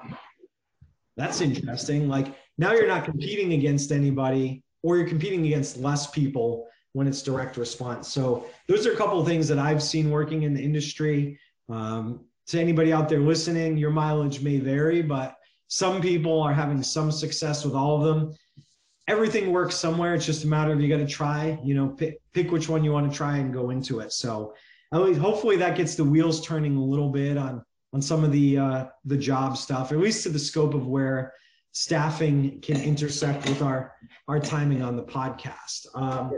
that's 1.16 1.40
interesting. 1.40 2.08
Like 2.08 2.34
now 2.58 2.72
you're 2.72 2.86
not 2.86 3.04
competing 3.04 3.52
against 3.54 3.92
anybody 3.92 4.62
or 4.82 4.96
you're 4.96 5.08
competing 5.08 5.44
against 5.46 5.76
less 5.76 6.10
people 6.10 6.66
when 6.92 7.06
it's 7.06 7.22
direct 7.22 7.56
response. 7.56 8.08
So 8.08 8.46
those 8.66 8.86
are 8.86 8.92
a 8.92 8.96
couple 8.96 9.20
of 9.20 9.26
things 9.26 9.48
that 9.48 9.58
i've 9.58 9.82
seen 9.82 10.10
working 10.10 10.42
in 10.42 10.54
the 10.54 10.62
industry. 10.62 11.38
Um, 11.68 12.26
to 12.50 12.60
anybody 12.60 12.92
out 12.92 13.08
there 13.08 13.20
listening 13.20 13.76
your 13.76 13.90
mileage 13.90 14.42
may 14.42 14.58
vary 14.58 15.02
but 15.02 15.36
some 15.68 16.00
people 16.00 16.42
are 16.42 16.52
having 16.52 16.82
some 16.82 17.12
success 17.12 17.64
with 17.64 17.74
all 17.74 17.96
of 17.96 18.02
them 18.02 18.34
everything 19.10 19.50
works 19.50 19.74
somewhere. 19.74 20.14
It's 20.14 20.24
just 20.24 20.44
a 20.44 20.46
matter 20.46 20.72
of 20.72 20.80
you 20.80 20.88
got 20.88 20.98
to 20.98 21.06
try, 21.06 21.58
you 21.64 21.74
know, 21.74 21.88
pick, 21.88 22.20
pick 22.32 22.52
which 22.52 22.68
one 22.68 22.84
you 22.84 22.92
want 22.92 23.10
to 23.10 23.16
try 23.16 23.38
and 23.38 23.52
go 23.52 23.70
into 23.70 23.98
it. 23.98 24.12
So 24.12 24.54
at 24.94 25.02
least 25.02 25.18
hopefully 25.18 25.56
that 25.56 25.76
gets 25.76 25.96
the 25.96 26.04
wheels 26.04 26.46
turning 26.46 26.76
a 26.76 26.84
little 26.84 27.10
bit 27.10 27.36
on, 27.36 27.64
on 27.92 28.00
some 28.00 28.22
of 28.22 28.30
the, 28.30 28.58
uh, 28.58 28.84
the 29.04 29.16
job 29.16 29.56
stuff, 29.56 29.90
at 29.90 29.98
least 29.98 30.22
to 30.22 30.28
the 30.28 30.38
scope 30.38 30.74
of 30.74 30.86
where 30.86 31.34
staffing 31.72 32.60
can 32.60 32.80
intersect 32.80 33.48
with 33.48 33.62
our, 33.62 33.92
our 34.28 34.38
timing 34.38 34.80
on 34.80 34.96
the 34.96 35.02
podcast. 35.02 35.86
Um, 35.96 36.30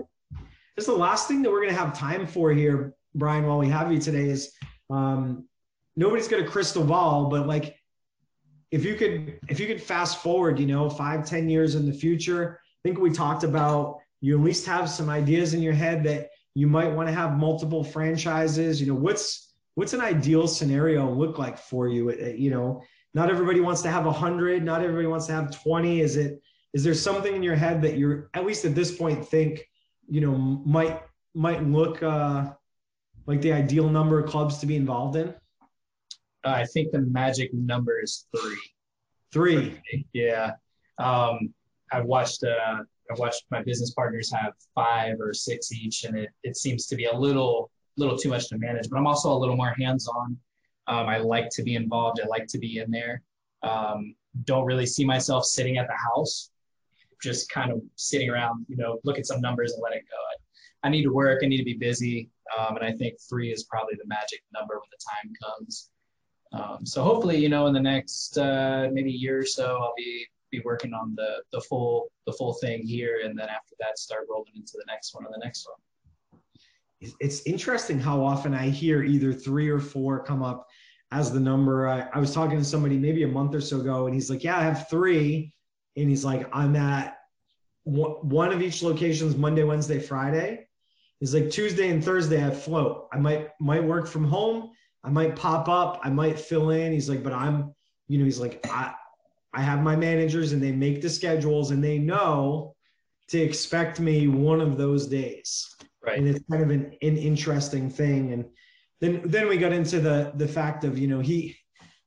this 0.75 0.85
is 0.85 0.87
the 0.87 0.93
last 0.93 1.29
thing 1.29 1.43
that 1.43 1.51
we're 1.51 1.61
going 1.61 1.75
to 1.75 1.79
have 1.79 1.97
time 1.97 2.27
for 2.27 2.53
here, 2.53 2.95
Brian, 3.15 3.47
while 3.47 3.59
we 3.59 3.69
have 3.69 3.93
you 3.93 3.99
today 3.99 4.31
is, 4.31 4.51
um, 4.89 5.47
nobody's 5.95 6.27
got 6.27 6.41
a 6.41 6.45
crystal 6.47 6.85
ball, 6.85 7.29
but 7.29 7.47
like, 7.47 7.77
if 8.71 8.87
you 8.87 8.95
could 8.95 9.39
if 9.49 9.61
you 9.61 9.67
could 9.67 9.83
fast 9.83 10.23
forward 10.23 10.59
you 10.59 10.65
know 10.65 10.89
five 10.89 11.27
ten 11.27 11.47
years 11.47 11.75
in 11.75 11.85
the 11.85 11.93
future 11.93 12.59
think 12.85 12.99
we 12.99 13.11
talked 13.11 13.45
about 13.45 13.99
you 14.21 14.37
at 14.37 14.45
least 14.45 14.67
have 14.67 14.89
some 14.89 15.11
ideas 15.11 15.55
in 15.55 15.63
your 15.63 15.73
head 15.73 16.05
that 16.05 16.31
you 16.55 16.67
might 16.67 16.93
want 16.93 17.09
to 17.09 17.15
have 17.15 17.37
multiple 17.37 17.83
franchises. 17.83 18.81
You 18.81 18.89
know 18.89 18.99
what's 18.99 19.55
what's 19.75 19.93
an 19.93 20.01
ideal 20.01 20.47
scenario 20.47 21.11
look 21.11 21.39
like 21.39 21.59
for 21.59 21.89
you? 21.89 22.13
You 22.13 22.51
know 22.51 22.83
not 23.15 23.31
everybody 23.31 23.61
wants 23.61 23.83
to 23.83 23.91
have 23.91 24.05
a 24.07 24.11
100 24.11 24.63
not 24.63 24.83
everybody 24.83 25.07
wants 25.07 25.27
to 25.27 25.33
have 25.33 25.51
20 25.63 26.01
is 26.01 26.17
it 26.17 26.41
is 26.73 26.83
there 26.83 26.95
something 26.95 27.35
in 27.35 27.43
your 27.43 27.55
head 27.55 27.83
that 27.83 27.99
you're 27.99 28.31
at 28.33 28.47
least 28.47 28.65
at 28.65 28.75
this 28.75 28.97
point 28.97 29.27
think 29.27 29.69
you 30.09 30.21
know 30.21 30.33
might 30.33 31.01
might 31.35 31.63
look 31.65 32.03
uh 32.03 32.51
like 33.27 33.41
the 33.41 33.53
ideal 33.53 33.89
number 33.89 34.19
of 34.19 34.29
clubs 34.29 34.59
to 34.59 34.67
be 34.67 34.77
involved 34.77 35.17
in? 35.17 35.35
I 36.45 36.65
think 36.65 36.91
the 36.91 37.01
magic 37.01 37.55
number 37.55 38.01
is 38.03 38.27
three. 38.37 38.59
Three. 39.33 39.81
Yeah. 40.13 40.53
Um 40.99 41.55
I've 41.93 42.05
watched 42.07 42.45
uh, 42.45 42.79
I've 43.11 43.19
watched 43.19 43.45
my 43.51 43.63
business 43.63 43.93
partners 43.93 44.33
have 44.33 44.55
five 44.75 45.17
or 45.21 45.33
six 45.35 45.73
each, 45.73 46.05
and 46.05 46.17
it, 46.17 46.31
it 46.43 46.57
seems 46.57 46.87
to 46.87 46.97
be 46.97 47.05
a 47.05 47.15
little 47.15 47.71
little 47.97 48.17
too 48.17 48.31
much 48.31 48.49
to 48.49 48.59
manage. 48.59 48.89
But 48.89 48.99
I'm 48.99 49.07
also 49.07 49.33
a 49.33 49.39
little 49.39 49.57
more 49.57 49.75
hands 49.79 50.09
on. 50.09 50.37
Um, 50.87 51.09
I 51.09 51.19
like 51.19 51.49
to 51.51 51.63
be 51.63 51.75
involved. 51.75 52.21
I 52.23 52.27
like 52.27 52.47
to 52.49 52.59
be 52.59 52.79
in 52.79 52.91
there. 52.91 53.23
Um, 53.63 54.15
don't 54.45 54.65
really 54.65 54.87
see 54.87 55.05
myself 55.05 55.45
sitting 55.45 55.77
at 55.77 55.87
the 55.87 55.97
house, 55.97 56.51
just 57.23 57.51
kind 57.51 57.71
of 57.71 57.83
sitting 57.97 58.31
around, 58.31 58.67
you 58.69 58.77
know, 58.77 58.99
look 59.05 59.19
at 59.19 59.27
some 59.27 59.41
numbers 59.41 59.75
and 59.75 59.83
let 59.83 59.93
it 59.93 60.03
go. 60.11 60.17
I, 60.17 60.89
I 60.89 60.91
need 60.91 61.03
to 61.05 61.13
work. 61.13 61.43
I 61.45 61.47
need 61.47 61.59
to 61.59 61.65
be 61.65 61.75
busy, 61.75 62.31
um, 62.59 62.77
and 62.77 62.85
I 62.85 62.93
think 62.93 63.15
three 63.29 63.53
is 63.53 63.65
probably 63.65 63.95
the 63.95 64.09
magic 64.09 64.43
number 64.53 64.75
when 64.75 64.89
the 64.91 64.99
time 65.11 65.33
comes. 65.45 65.91
Um, 66.53 66.85
so 66.85 67.03
hopefully, 67.03 67.39
you 67.39 67.49
know, 67.49 67.67
in 67.67 67.75
the 67.75 67.81
next 67.81 68.37
uh, 68.37 68.89
maybe 68.93 69.11
year 69.11 69.39
or 69.39 69.47
so, 69.47 69.79
I'll 69.81 69.95
be 69.97 70.27
be 70.53 70.61
working 70.65 70.95
on 70.95 71.15
the 71.17 71.43
the 71.51 71.61
full 71.61 72.13
the 72.27 72.33
full 72.33 72.55
thing 72.55 72.87
here, 72.87 73.23
and 73.25 73.37
then 73.37 73.49
after 73.49 73.75
that, 73.81 73.99
start 73.99 74.27
rolling 74.31 74.53
into 74.55 74.75
the 74.75 74.85
next 74.87 75.15
one 75.15 75.25
and 75.25 75.35
the 75.35 75.45
next 75.45 75.67
one. 75.69 77.11
It's 77.19 77.43
interesting 77.47 77.99
how 77.99 78.23
often 78.23 78.55
I 78.55 78.69
hear 78.69 79.03
either 79.03 79.33
three 79.33 79.69
or 79.69 79.81
four 79.81 80.23
come 80.23 80.41
up 80.41 80.69
as 81.11 81.33
the 81.33 81.41
number. 81.41 81.89
I, 81.89 82.09
I 82.13 82.21
was 82.21 82.33
talking 82.33 82.59
to 82.59 82.65
somebody 82.65 82.97
maybe 82.97 83.25
a 83.25 83.29
month 83.29 83.57
or 83.57 83.61
so 83.61 83.81
ago, 83.81 84.07
and 84.07 84.15
he's 84.15 84.31
like, 84.31 84.45
"Yeah, 84.45 84.57
I 84.57 84.63
have 84.63 84.89
three. 84.89 85.53
and 85.97 86.09
he's 86.09 86.25
like, 86.25 86.49
"I'm 86.53 86.77
at 86.77 87.19
one 87.83 88.53
of 88.53 88.63
each 88.63 88.83
locations 88.85 89.35
Monday, 89.37 89.65
Wednesday, 89.65 89.99
Friday." 89.99 90.69
He's 91.19 91.35
like 91.35 91.51
Tuesday 91.51 91.89
and 91.89 92.05
Thursday 92.05 92.45
I 92.45 92.51
float. 92.51 93.09
I 93.13 93.19
might 93.19 93.49
might 93.61 93.83
work 93.83 94.07
from 94.07 94.25
home. 94.25 94.71
I 95.05 95.11
might 95.11 95.35
pop 95.37 95.69
up. 95.69 96.01
I 96.05 96.11
might 96.11 96.39
fill 96.39 96.71
in. 96.71 96.93
He's 96.93 97.09
like, 97.09 97.23
but 97.23 97.33
I'm, 97.33 97.75
you 98.09 98.19
know, 98.19 98.25
he's 98.25 98.39
like, 98.39 98.65
I, 98.71 98.95
I 99.53 99.63
have 99.63 99.83
my 99.83 99.97
managers 99.97 100.53
and 100.53 100.63
they 100.63 100.73
make 100.73 101.03
the 101.03 101.11
schedules 101.11 101.71
and 101.71 101.83
they 101.83 101.99
know 101.99 102.75
to 103.29 103.39
expect 103.39 104.01
me 104.01 104.29
one 104.29 104.61
of 104.61 104.77
those 104.77 105.07
days. 105.07 105.75
Right. 106.05 106.19
And 106.19 106.29
it's 106.29 106.45
kind 106.51 106.63
of 106.63 106.71
an, 106.71 106.97
an 107.03 107.17
interesting 107.17 107.89
thing. 107.89 108.33
And 108.33 108.45
then 109.01 109.23
then 109.25 109.49
we 109.49 109.57
got 109.57 109.73
into 109.73 110.01
the 110.01 110.33
the 110.37 110.49
fact 110.49 110.85
of, 110.85 110.99
you 110.99 111.09
know, 111.09 111.21
he 111.21 111.57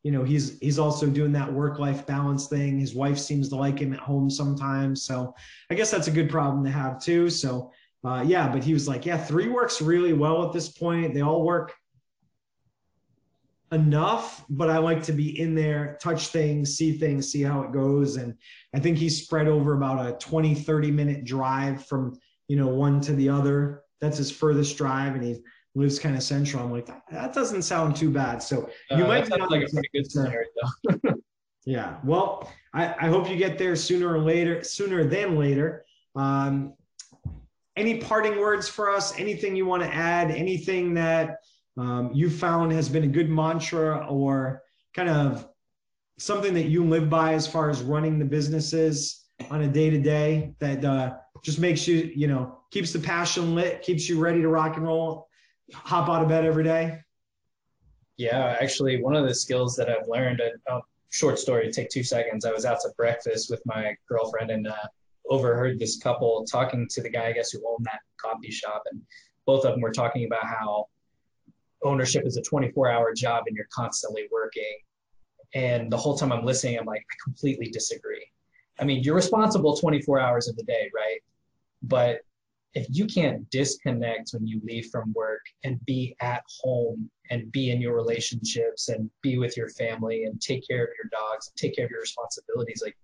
you 0.04 0.12
know, 0.12 0.24
he's 0.24 0.60
he's 0.60 0.78
also 0.78 1.08
doing 1.08 1.32
that 1.32 1.52
work-life 1.52 2.06
balance 2.06 2.48
thing. 2.48 2.80
His 2.80 2.94
wife 2.94 3.18
seems 3.18 3.50
to 3.50 3.56
like 3.56 3.80
him 3.80 3.92
at 3.92 4.00
home 4.00 4.30
sometimes. 4.30 5.04
So 5.04 5.34
I 5.72 5.74
guess 5.74 5.90
that's 5.90 6.08
a 6.08 6.12
good 6.12 6.30
problem 6.30 6.64
to 6.64 6.70
have 6.70 7.02
too. 7.02 7.30
So 7.30 7.72
uh, 8.04 8.24
yeah, 8.26 8.48
but 8.48 8.64
he 8.64 8.74
was 8.74 8.88
like, 8.88 9.06
yeah, 9.06 9.18
three 9.18 9.48
works 9.48 9.82
really 9.82 10.14
well 10.14 10.46
at 10.46 10.54
this 10.54 10.70
point. 10.70 11.16
They 11.16 11.22
all 11.22 11.44
work 11.44 11.74
enough, 13.72 14.46
but 14.50 14.70
I 14.70 14.78
like 14.78 15.04
to 15.04 15.12
be 15.12 15.40
in 15.40 15.56
there, 15.56 15.98
touch 16.02 16.28
things, 16.28 16.78
see 16.78 16.98
things, 16.98 17.32
see 17.32 17.42
how 17.42 17.62
it 17.62 17.72
goes. 17.72 18.18
And 18.18 18.36
I 18.74 18.80
think 18.80 18.98
he's 18.98 19.24
spread 19.24 19.48
over 19.48 19.74
about 19.74 20.06
a 20.06 20.14
20, 20.18 20.56
30 20.56 20.92
minute 20.92 21.26
drive 21.26 21.86
from, 21.86 22.18
you 22.48 22.56
know, 22.58 22.68
one 22.68 23.02
to 23.02 23.14
the 23.14 23.30
other. 23.30 23.84
That's 24.02 24.18
his 24.18 24.32
furthest 24.32 24.78
drive. 24.78 25.16
And 25.16 25.24
he 25.24 25.42
lives 25.74 26.00
kind 26.00 26.16
of 26.16 26.24
central. 26.24 26.64
I'm 26.64 26.72
like, 26.72 26.90
that 27.12 27.34
doesn't 27.34 27.64
sound 27.64 27.96
too 27.96 28.12
bad. 28.12 28.42
So 28.42 28.70
you 28.92 29.04
uh, 29.04 29.08
might 29.08 29.26
be 29.26 29.32
like 29.32 29.68
a 29.68 29.72
pretty 29.72 29.90
good 29.94 30.10
scenario 30.10 30.46
yeah. 31.66 31.98
Well, 32.04 32.52
I, 32.74 32.94
I 33.00 33.08
hope 33.08 33.30
you 33.30 33.36
get 33.36 33.58
there 33.58 33.76
sooner 33.76 34.14
or 34.14 34.20
later, 34.20 34.64
sooner 34.64 35.04
than 35.04 35.38
later. 35.38 35.86
Um, 36.16 36.74
any 37.76 37.98
parting 37.98 38.40
words 38.40 38.70
for 38.70 38.90
us? 38.90 39.18
Anything 39.20 39.56
you 39.56 39.66
want 39.66 39.84
to 39.84 39.94
add? 39.94 40.32
Anything 40.32 40.94
that 40.94 41.40
um, 41.78 42.12
you 42.14 42.30
found 42.30 42.72
has 42.72 42.90
been 42.90 43.04
a 43.04 43.08
good 43.08 43.30
mantra 43.30 44.06
or 44.10 44.62
kind 44.94 45.10
of 45.10 45.48
something 46.18 46.54
that 46.54 46.66
you 46.66 46.86
live 46.86 47.10
by 47.10 47.34
as 47.34 47.46
far 47.46 47.70
as 47.70 47.82
running 47.82 48.18
the 48.18 48.26
businesses 48.26 49.26
on 49.52 49.62
a 49.62 49.68
day 49.68 49.90
to 49.90 50.00
day 50.00 50.54
that 50.60 50.84
uh, 50.86 51.16
just 51.44 51.60
makes 51.60 51.88
you, 51.88 52.12
you 52.16 52.28
know, 52.28 52.60
keeps 52.72 52.94
the 52.94 53.00
passion 53.00 53.56
lit, 53.56 53.82
keeps 53.82 54.08
you 54.08 54.20
ready 54.20 54.42
to 54.42 54.48
rock 54.48 54.78
and 54.78 54.86
roll, 54.86 55.28
hop 55.74 56.10
out 56.10 56.22
of 56.22 56.30
bed 56.30 56.46
every 56.46 56.64
day? 56.64 57.00
Yeah, 58.18 58.56
actually, 58.62 59.02
one 59.02 59.16
of 59.16 59.28
the 59.28 59.36
skills 59.36 59.76
that 59.76 59.90
I've 59.90 60.08
learned, 60.08 60.40
a 60.40 60.80
short 61.10 61.38
story, 61.38 61.70
take 61.72 61.90
two 61.90 62.04
seconds. 62.04 62.46
I 62.46 62.52
was 62.52 62.66
out 62.66 62.80
to 62.82 62.90
breakfast 62.96 63.50
with 63.50 63.62
my 63.66 63.96
girlfriend 64.08 64.52
and 64.52 64.68
uh, 64.68 64.88
overheard 65.30 65.80
this 65.80 65.98
couple 65.98 66.46
talking 66.46 66.88
to 66.92 67.02
the 67.02 67.10
guy, 67.10 67.28
I 67.28 67.32
guess, 67.34 67.52
who 67.52 67.62
owned 67.68 67.86
that 67.86 68.00
coffee 68.18 68.52
shop. 68.52 68.84
And 68.90 69.02
both 69.46 69.66
of 69.66 69.74
them 69.74 69.82
were 69.82 69.92
talking 69.92 70.26
about 70.26 70.46
how 70.46 70.88
ownership 71.86 72.26
is 72.26 72.38
a 72.38 72.42
24 72.42 72.90
hour 72.90 73.14
job 73.14 73.44
and 73.48 73.56
you're 73.56 73.68
constantly 73.74 74.28
working. 74.32 74.78
And 75.54 75.92
the 75.92 75.98
whole 75.98 76.18
time 76.18 76.32
I'm 76.32 76.44
listening, 76.44 76.78
I'm 76.78 76.86
like, 76.86 77.02
I 77.02 77.16
completely 77.24 77.70
disagree. 77.70 78.26
I 78.80 78.84
mean, 78.84 79.04
you're 79.04 79.16
responsible 79.16 79.78
24 79.78 80.20
hours 80.20 80.50
of 80.50 80.58
the 80.58 80.64
day, 80.64 80.90
right? 80.94 81.20
But 81.84 82.22
if 82.74 82.88
you 82.90 83.06
can't 83.06 83.50
disconnect 83.52 84.32
when 84.32 84.46
you 84.46 84.60
leave 84.66 84.88
from 84.92 85.14
work 85.14 85.42
and 85.64 85.84
be 85.86 86.16
at 86.20 86.44
home 86.62 87.10
and 87.32 87.50
be 87.54 87.72
in 87.72 87.80
your 87.80 87.96
relationships 87.96 88.90
and 88.90 89.10
be 89.22 89.38
with 89.38 89.56
your 89.56 89.70
family 89.70 90.26
and 90.26 90.42
take 90.42 90.68
care 90.68 90.84
of 90.84 90.90
your 91.02 91.10
dogs, 91.10 91.52
take 91.56 91.74
care 91.76 91.86
of 91.86 91.92
your 91.92 92.02
responsibilities, 92.02 92.82
like 92.84 92.98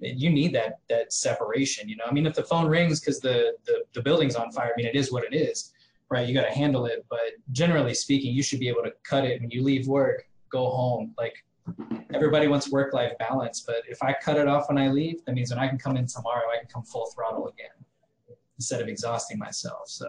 you 0.00 0.30
need 0.30 0.54
that 0.54 0.78
that 0.88 1.12
separation. 1.12 1.88
You 1.88 1.96
know, 1.96 2.04
I 2.06 2.12
mean, 2.12 2.26
if 2.26 2.34
the 2.34 2.44
phone 2.44 2.66
rings 2.66 3.00
because 3.00 3.20
the, 3.20 3.52
the 3.66 3.84
the 3.92 4.02
building's 4.02 4.36
on 4.36 4.50
fire, 4.52 4.72
I 4.74 4.76
mean, 4.76 4.86
it 4.86 4.96
is 4.96 5.12
what 5.12 5.24
it 5.24 5.34
is 5.34 5.73
right? 6.14 6.28
You 6.28 6.32
got 6.32 6.46
to 6.46 6.54
handle 6.54 6.86
it. 6.86 7.04
But 7.10 7.32
generally 7.50 7.92
speaking, 7.92 8.32
you 8.32 8.42
should 8.42 8.60
be 8.60 8.68
able 8.68 8.84
to 8.84 8.92
cut 9.02 9.24
it 9.24 9.40
when 9.40 9.50
you 9.50 9.62
leave 9.64 9.88
work, 9.88 10.24
go 10.48 10.70
home, 10.70 11.12
like 11.18 11.34
everybody 12.14 12.46
wants 12.46 12.70
work 12.70 12.94
life 12.94 13.12
balance, 13.18 13.64
but 13.66 13.82
if 13.88 14.00
I 14.02 14.14
cut 14.22 14.36
it 14.36 14.46
off 14.46 14.68
when 14.68 14.78
I 14.78 14.88
leave, 14.88 15.24
that 15.24 15.34
means 15.34 15.50
when 15.50 15.58
I 15.58 15.66
can 15.66 15.78
come 15.78 15.96
in 15.96 16.06
tomorrow, 16.06 16.44
I 16.54 16.58
can 16.58 16.68
come 16.72 16.84
full 16.84 17.06
throttle 17.14 17.48
again 17.48 17.76
instead 18.56 18.80
of 18.80 18.86
exhausting 18.86 19.38
myself. 19.38 19.88
So 19.88 20.08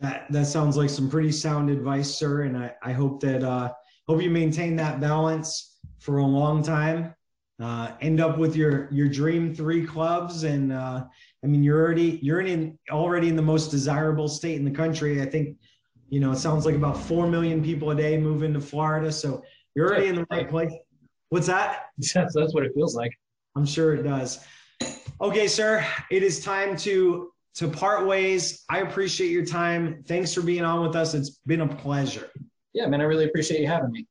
that 0.00 0.26
that 0.30 0.46
sounds 0.46 0.76
like 0.76 0.90
some 0.90 1.08
pretty 1.08 1.32
sound 1.32 1.70
advice, 1.70 2.14
sir. 2.14 2.42
And 2.42 2.56
I, 2.58 2.72
I 2.82 2.92
hope 2.92 3.20
that 3.20 3.42
uh 3.42 3.72
hope 4.06 4.20
you 4.20 4.30
maintain 4.30 4.76
that 4.76 5.00
balance 5.00 5.78
for 6.00 6.18
a 6.18 6.26
long 6.26 6.62
time. 6.62 7.14
Uh, 7.62 7.92
end 8.00 8.20
up 8.20 8.36
with 8.36 8.56
your 8.56 8.88
your 8.92 9.08
dream 9.08 9.54
three 9.54 9.86
clubs 9.86 10.42
and 10.42 10.72
uh, 10.72 11.04
I 11.44 11.46
mean 11.46 11.62
you're 11.62 11.80
already 11.80 12.18
you're 12.22 12.40
in 12.40 12.78
already 12.90 13.28
in 13.28 13.36
the 13.36 13.42
most 13.42 13.70
desirable 13.70 14.28
state 14.28 14.56
in 14.56 14.64
the 14.64 14.70
country. 14.70 15.20
I 15.20 15.26
think 15.26 15.58
you 16.08 16.18
know 16.18 16.32
it 16.32 16.38
sounds 16.38 16.64
like 16.64 16.74
about 16.74 16.96
four 16.96 17.28
million 17.28 17.62
people 17.62 17.90
a 17.90 17.94
day 17.94 18.16
move 18.16 18.42
into 18.42 18.60
Florida, 18.60 19.12
so 19.12 19.42
you're 19.74 19.86
already 19.88 20.06
in 20.06 20.14
the 20.14 20.26
right 20.30 20.48
place. 20.48 20.72
What's 21.28 21.46
that? 21.46 21.90
that's, 21.98 22.34
that's 22.34 22.54
what 22.54 22.64
it 22.64 22.72
feels 22.74 22.96
like. 22.96 23.12
I'm 23.56 23.66
sure 23.66 23.94
it 23.94 24.02
does. 24.02 24.44
Okay, 25.20 25.46
sir, 25.46 25.86
it 26.10 26.22
is 26.22 26.42
time 26.42 26.76
to 26.78 27.30
to 27.56 27.68
part 27.68 28.06
ways. 28.06 28.64
I 28.70 28.80
appreciate 28.80 29.30
your 29.30 29.44
time. 29.44 30.02
Thanks 30.08 30.32
for 30.32 30.40
being 30.40 30.64
on 30.64 30.84
with 30.86 30.96
us. 30.96 31.14
It's 31.14 31.38
been 31.46 31.60
a 31.60 31.68
pleasure. 31.68 32.30
Yeah, 32.72 32.86
man, 32.86 33.00
I 33.00 33.04
really 33.04 33.26
appreciate 33.26 33.60
you 33.60 33.68
having 33.68 33.92
me. 33.92 34.06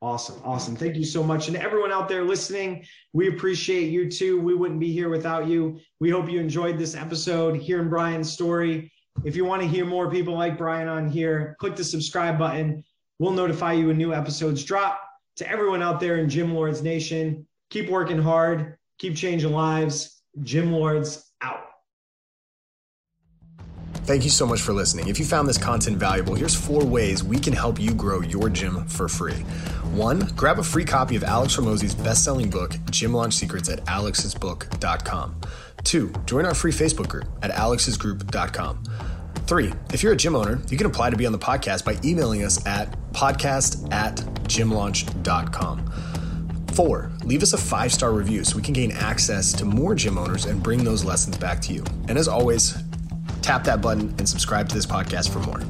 Awesome. 0.00 0.40
Awesome. 0.44 0.76
Thank 0.76 0.96
you 0.96 1.04
so 1.04 1.24
much. 1.24 1.48
And 1.48 1.56
everyone 1.56 1.90
out 1.90 2.08
there 2.08 2.22
listening, 2.22 2.84
we 3.12 3.28
appreciate 3.28 3.90
you 3.90 4.08
too. 4.08 4.40
We 4.40 4.54
wouldn't 4.54 4.78
be 4.78 4.92
here 4.92 5.08
without 5.08 5.48
you. 5.48 5.80
We 5.98 6.08
hope 6.10 6.30
you 6.30 6.38
enjoyed 6.38 6.78
this 6.78 6.94
episode, 6.94 7.56
hearing 7.56 7.88
Brian's 7.88 8.32
story. 8.32 8.92
If 9.24 9.34
you 9.34 9.44
want 9.44 9.62
to 9.62 9.68
hear 9.68 9.84
more 9.84 10.08
people 10.08 10.34
like 10.34 10.56
Brian 10.56 10.86
on 10.86 11.10
here, 11.10 11.56
click 11.58 11.74
the 11.74 11.82
subscribe 11.82 12.38
button. 12.38 12.84
We'll 13.18 13.32
notify 13.32 13.72
you 13.72 13.88
when 13.88 13.98
new 13.98 14.14
episodes 14.14 14.62
drop. 14.62 15.02
To 15.36 15.50
everyone 15.50 15.82
out 15.82 15.98
there 15.98 16.18
in 16.18 16.28
Gym 16.28 16.54
Lords 16.54 16.82
Nation, 16.82 17.46
keep 17.70 17.90
working 17.90 18.22
hard, 18.22 18.78
keep 18.98 19.16
changing 19.16 19.52
lives. 19.52 20.20
Gym 20.42 20.72
Lords 20.72 21.32
out. 21.40 21.64
Thank 24.08 24.24
you 24.24 24.30
so 24.30 24.46
much 24.46 24.62
for 24.62 24.72
listening. 24.72 25.08
If 25.08 25.18
you 25.18 25.24
found 25.24 25.48
this 25.48 25.58
content 25.58 25.98
valuable, 25.98 26.34
here's 26.34 26.54
four 26.54 26.84
ways 26.84 27.22
we 27.22 27.38
can 27.38 27.52
help 27.52 27.80
you 27.80 27.92
grow 27.92 28.20
your 28.20 28.48
gym 28.48 28.86
for 28.86 29.08
free. 29.08 29.44
One, 29.98 30.20
grab 30.36 30.60
a 30.60 30.62
free 30.62 30.84
copy 30.84 31.16
of 31.16 31.24
Alex 31.24 31.56
Hormozi's 31.56 31.92
best-selling 31.92 32.50
book, 32.50 32.76
Gym 32.88 33.12
Launch 33.12 33.34
Secrets 33.34 33.68
at 33.68 33.84
alexsbook.com. 33.86 35.40
Two, 35.82 36.12
join 36.24 36.46
our 36.46 36.54
free 36.54 36.70
Facebook 36.70 37.08
group 37.08 37.26
at 37.42 37.50
alexsgroup.com. 37.50 38.84
Three, 39.48 39.72
if 39.92 40.04
you're 40.04 40.12
a 40.12 40.16
gym 40.16 40.36
owner, 40.36 40.60
you 40.70 40.76
can 40.76 40.86
apply 40.86 41.10
to 41.10 41.16
be 41.16 41.26
on 41.26 41.32
the 41.32 41.38
podcast 41.38 41.84
by 41.84 41.98
emailing 42.04 42.44
us 42.44 42.64
at 42.64 42.96
podcast 43.10 43.92
at 43.92 44.14
gymlaunch.com. 44.44 45.86
Four, 46.74 47.10
leave 47.24 47.42
us 47.42 47.52
a 47.52 47.58
five 47.58 47.92
star 47.92 48.12
review 48.12 48.44
so 48.44 48.54
we 48.54 48.62
can 48.62 48.74
gain 48.74 48.92
access 48.92 49.52
to 49.54 49.64
more 49.64 49.96
gym 49.96 50.16
owners 50.16 50.44
and 50.44 50.62
bring 50.62 50.84
those 50.84 51.02
lessons 51.02 51.36
back 51.36 51.60
to 51.62 51.72
you. 51.72 51.82
And 52.08 52.16
as 52.16 52.28
always, 52.28 52.80
tap 53.42 53.64
that 53.64 53.80
button 53.82 54.14
and 54.18 54.28
subscribe 54.28 54.68
to 54.68 54.76
this 54.76 54.86
podcast 54.86 55.32
for 55.32 55.40
more. 55.40 55.60